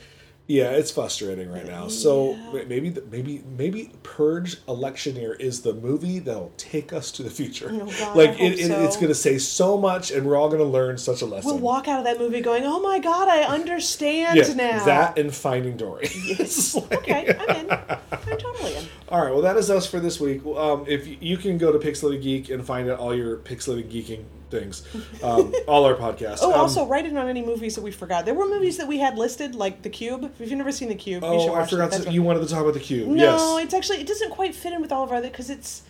yeah, 0.47 0.71
it's 0.71 0.91
frustrating 0.91 1.49
right 1.49 1.65
now. 1.65 1.87
So 1.87 2.37
Yeah. 2.53 2.63
maybe 2.67 2.93
maybe 3.09 3.43
maybe 3.57 3.91
Purge 4.03 4.57
Election 4.67 5.15
Year 5.15 5.33
is 5.33 5.61
the 5.61 5.73
movie 5.73 6.19
that'll 6.19 6.51
take 6.57 6.91
us 6.91 7.11
to 7.11 7.23
the 7.23 7.29
future. 7.29 7.69
Oh, 7.71 7.85
God, 7.97 8.17
like 8.17 8.31
it, 8.41 8.59
it, 8.59 8.71
it's 8.71 8.97
going 8.97 9.07
to 9.07 9.15
say 9.15 9.37
so 9.37 9.77
much, 9.77 10.11
and 10.11 10.27
we're 10.27 10.35
all 10.35 10.49
going 10.49 10.59
to 10.61 10.67
learn 10.67 10.97
such 10.97 11.21
a 11.21 11.25
lesson. 11.25 11.49
We'll 11.49 11.59
walk 11.59 11.87
out 11.87 11.99
of 11.99 12.05
that 12.05 12.19
movie 12.19 12.41
going, 12.41 12.63
"Oh 12.65 12.81
my 12.81 12.99
god, 12.99 13.29
I 13.29 13.43
understand 13.43 14.37
yeah, 14.37 14.53
now." 14.53 14.85
that 14.85 15.17
and 15.17 15.33
Finding 15.33 15.77
Dory. 15.77 16.09
It's 16.13 16.75
like- 16.75 16.93
okay, 16.93 17.35
I'm 17.39 17.55
in. 17.55 17.71
I'm 17.71 18.37
totally 18.37 18.75
in. 18.75 18.83
All 19.09 19.21
right, 19.21 19.31
well, 19.31 19.43
that 19.43 19.55
is 19.57 19.69
us 19.69 19.85
for 19.85 19.99
this 19.99 20.19
week. 20.19 20.45
Um, 20.45 20.85
if 20.87 21.05
you, 21.07 21.17
you 21.21 21.37
can 21.37 21.57
go 21.57 21.71
to 21.71 21.77
Pixelated 21.79 22.21
Geek 22.23 22.49
and 22.49 22.65
find 22.65 22.89
out 22.89 22.99
all 22.99 23.15
your 23.15 23.37
Pixelated 23.37 23.91
geeking 23.91 24.23
things, 24.53 24.83
um, 25.23 25.53
all 25.67 25.83
our 25.85 25.95
podcasts. 25.95 26.39
Oh, 26.41 26.53
Um, 26.53 26.59
also 26.59 26.85
write 26.85 27.05
in 27.05 27.17
on 27.17 27.27
any 27.27 27.43
movies 27.43 27.75
that 27.75 27.81
we 27.81 27.91
forgot. 27.91 28.25
There 28.25 28.33
were 28.33 28.47
movies 28.47 28.77
that 28.77 28.87
we 28.87 28.99
had 28.99 29.17
listed, 29.17 29.55
like 29.55 29.81
The 29.81 29.89
Cube. 29.89 30.31
If 30.39 30.49
you've 30.49 30.57
never 30.57 30.71
seen 30.71 30.89
The 30.89 30.95
Cube, 30.95 31.23
you 31.23 31.39
should 31.41 31.49
oh, 31.49 31.55
I 31.55 31.65
forgot. 31.65 31.91
To, 31.93 32.11
you 32.11 32.21
wanted 32.23 32.41
to 32.41 32.47
talk 32.47 32.61
about 32.61 32.75
the 32.75 32.79
cube. 32.79 33.07
No, 33.07 33.57
yes, 33.57 33.65
it's 33.65 33.73
actually 33.73 33.99
it 33.99 34.07
doesn't 34.07 34.31
quite 34.31 34.53
fit 34.55 34.73
in 34.73 34.81
with 34.81 34.91
all 34.91 35.03
of 35.03 35.11
our 35.11 35.17
other 35.17 35.29
because 35.29 35.49
it's 35.49 35.81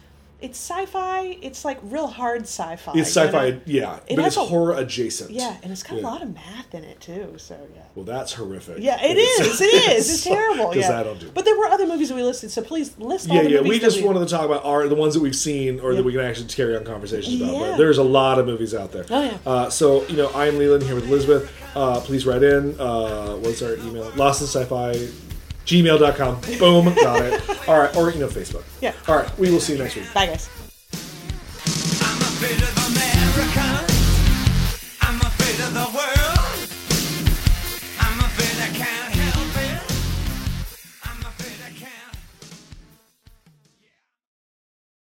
it's 0.43 0.59
sci-fi. 0.59 1.37
It's 1.41 1.63
like 1.63 1.79
real 1.83 2.07
hard 2.07 2.41
sci-fi. 2.43 2.91
it's 2.95 3.09
sci-fi. 3.09 3.51
know? 3.51 3.61
Yeah, 3.65 3.95
It 4.07 4.15
but 4.17 4.23
has 4.25 4.33
it's 4.33 4.37
a- 4.37 4.45
horror 4.45 4.75
adjacent. 4.77 5.31
Yeah, 5.31 5.55
and 5.63 5.71
it's 5.71 5.81
got 5.83 5.95
Yeah. 5.95 6.01
a 6.03 6.05
lot 6.11 6.21
of 6.21 6.33
math 6.33 6.75
in 6.75 6.83
it 6.83 6.99
too. 6.99 7.33
So 7.37 7.55
yeah. 7.75 7.81
Well, 7.95 8.05
that's 8.05 8.33
horrific. 8.33 8.77
Yeah, 8.79 9.01
it 9.03 9.17
is. 9.17 9.61
It 9.61 9.65
is. 9.97 10.09
It's 10.13 10.23
terrible. 10.23 10.69
Because 10.69 10.89
Yeah. 10.89 10.99
I 10.99 11.03
don't 11.03 11.19
do. 11.19 11.31
But 11.33 11.45
there 11.45 11.57
were 11.57 11.67
other 11.67 11.87
movies 11.87 12.09
that 12.09 12.15
we 12.15 12.23
listed, 12.23 12.51
so 12.51 12.61
please 12.61 12.97
list 12.99 13.29
all 13.29 13.35
yeah, 13.37 13.43
the 13.43 13.49
yeah. 13.51 13.61
We 13.61 13.79
just 13.79 14.03
wanted 14.03 14.19
to 14.19 14.25
talk 14.25 14.45
about 14.45 14.65
our 14.65 14.87
the 14.87 14.95
ones 14.95 15.13
that 15.13 15.21
we've 15.21 15.35
seen 15.35 15.79
or 15.79 15.91
Yeah. 15.91 15.97
that 15.97 16.03
we 16.03 16.11
can 16.11 16.21
actually 16.21 16.47
carry 16.47 16.75
on 16.75 16.83
conversations 16.83 17.41
about. 17.41 17.59
But 17.59 17.77
there's 17.77 17.97
a 17.97 18.03
lot 18.03 18.37
of 18.37 18.45
movies 18.45 18.75
out 18.75 18.91
there. 18.91 19.05
Oh, 19.09 19.21
yeah. 19.23 19.37
Uh, 19.45 19.69
so 19.69 20.05
you 20.07 20.17
know, 20.17 20.29
I'm 20.35 20.57
Leland 20.57 20.83
here 20.83 20.95
with 20.95 21.07
Elizabeth. 21.07 21.49
Uh, 21.75 21.99
please 22.01 22.25
write 22.25 22.43
in. 22.43 22.79
Uh, 22.79 23.35
what's 23.37 23.61
our 23.61 23.75
email? 23.75 24.11
Lost 24.15 24.41
in 24.41 24.47
Sci-Fi. 24.47 25.07
Gmail.com. 25.65 26.41
Boom. 26.59 26.93
Got 27.01 27.21
it. 27.25 27.67
All 27.69 27.79
right. 27.79 27.95
Or 27.95 28.11
you 28.11 28.19
know, 28.19 28.27
Facebook. 28.27 28.63
Yeah. 28.81 28.93
All 29.07 29.15
right. 29.17 29.37
We 29.39 29.51
will 29.51 29.59
see 29.59 29.73
you 29.73 29.79
next 29.79 29.95
week. 29.95 30.11
Bye, 30.13 30.27
guys. 30.27 30.49
I'm 32.01 32.19
afraid 32.21 32.61
of 32.61 32.77
America. 32.91 33.85
I'm 35.01 35.21
afraid 35.21 35.59
of 35.65 35.73
the 35.73 35.97
world. 35.97 36.12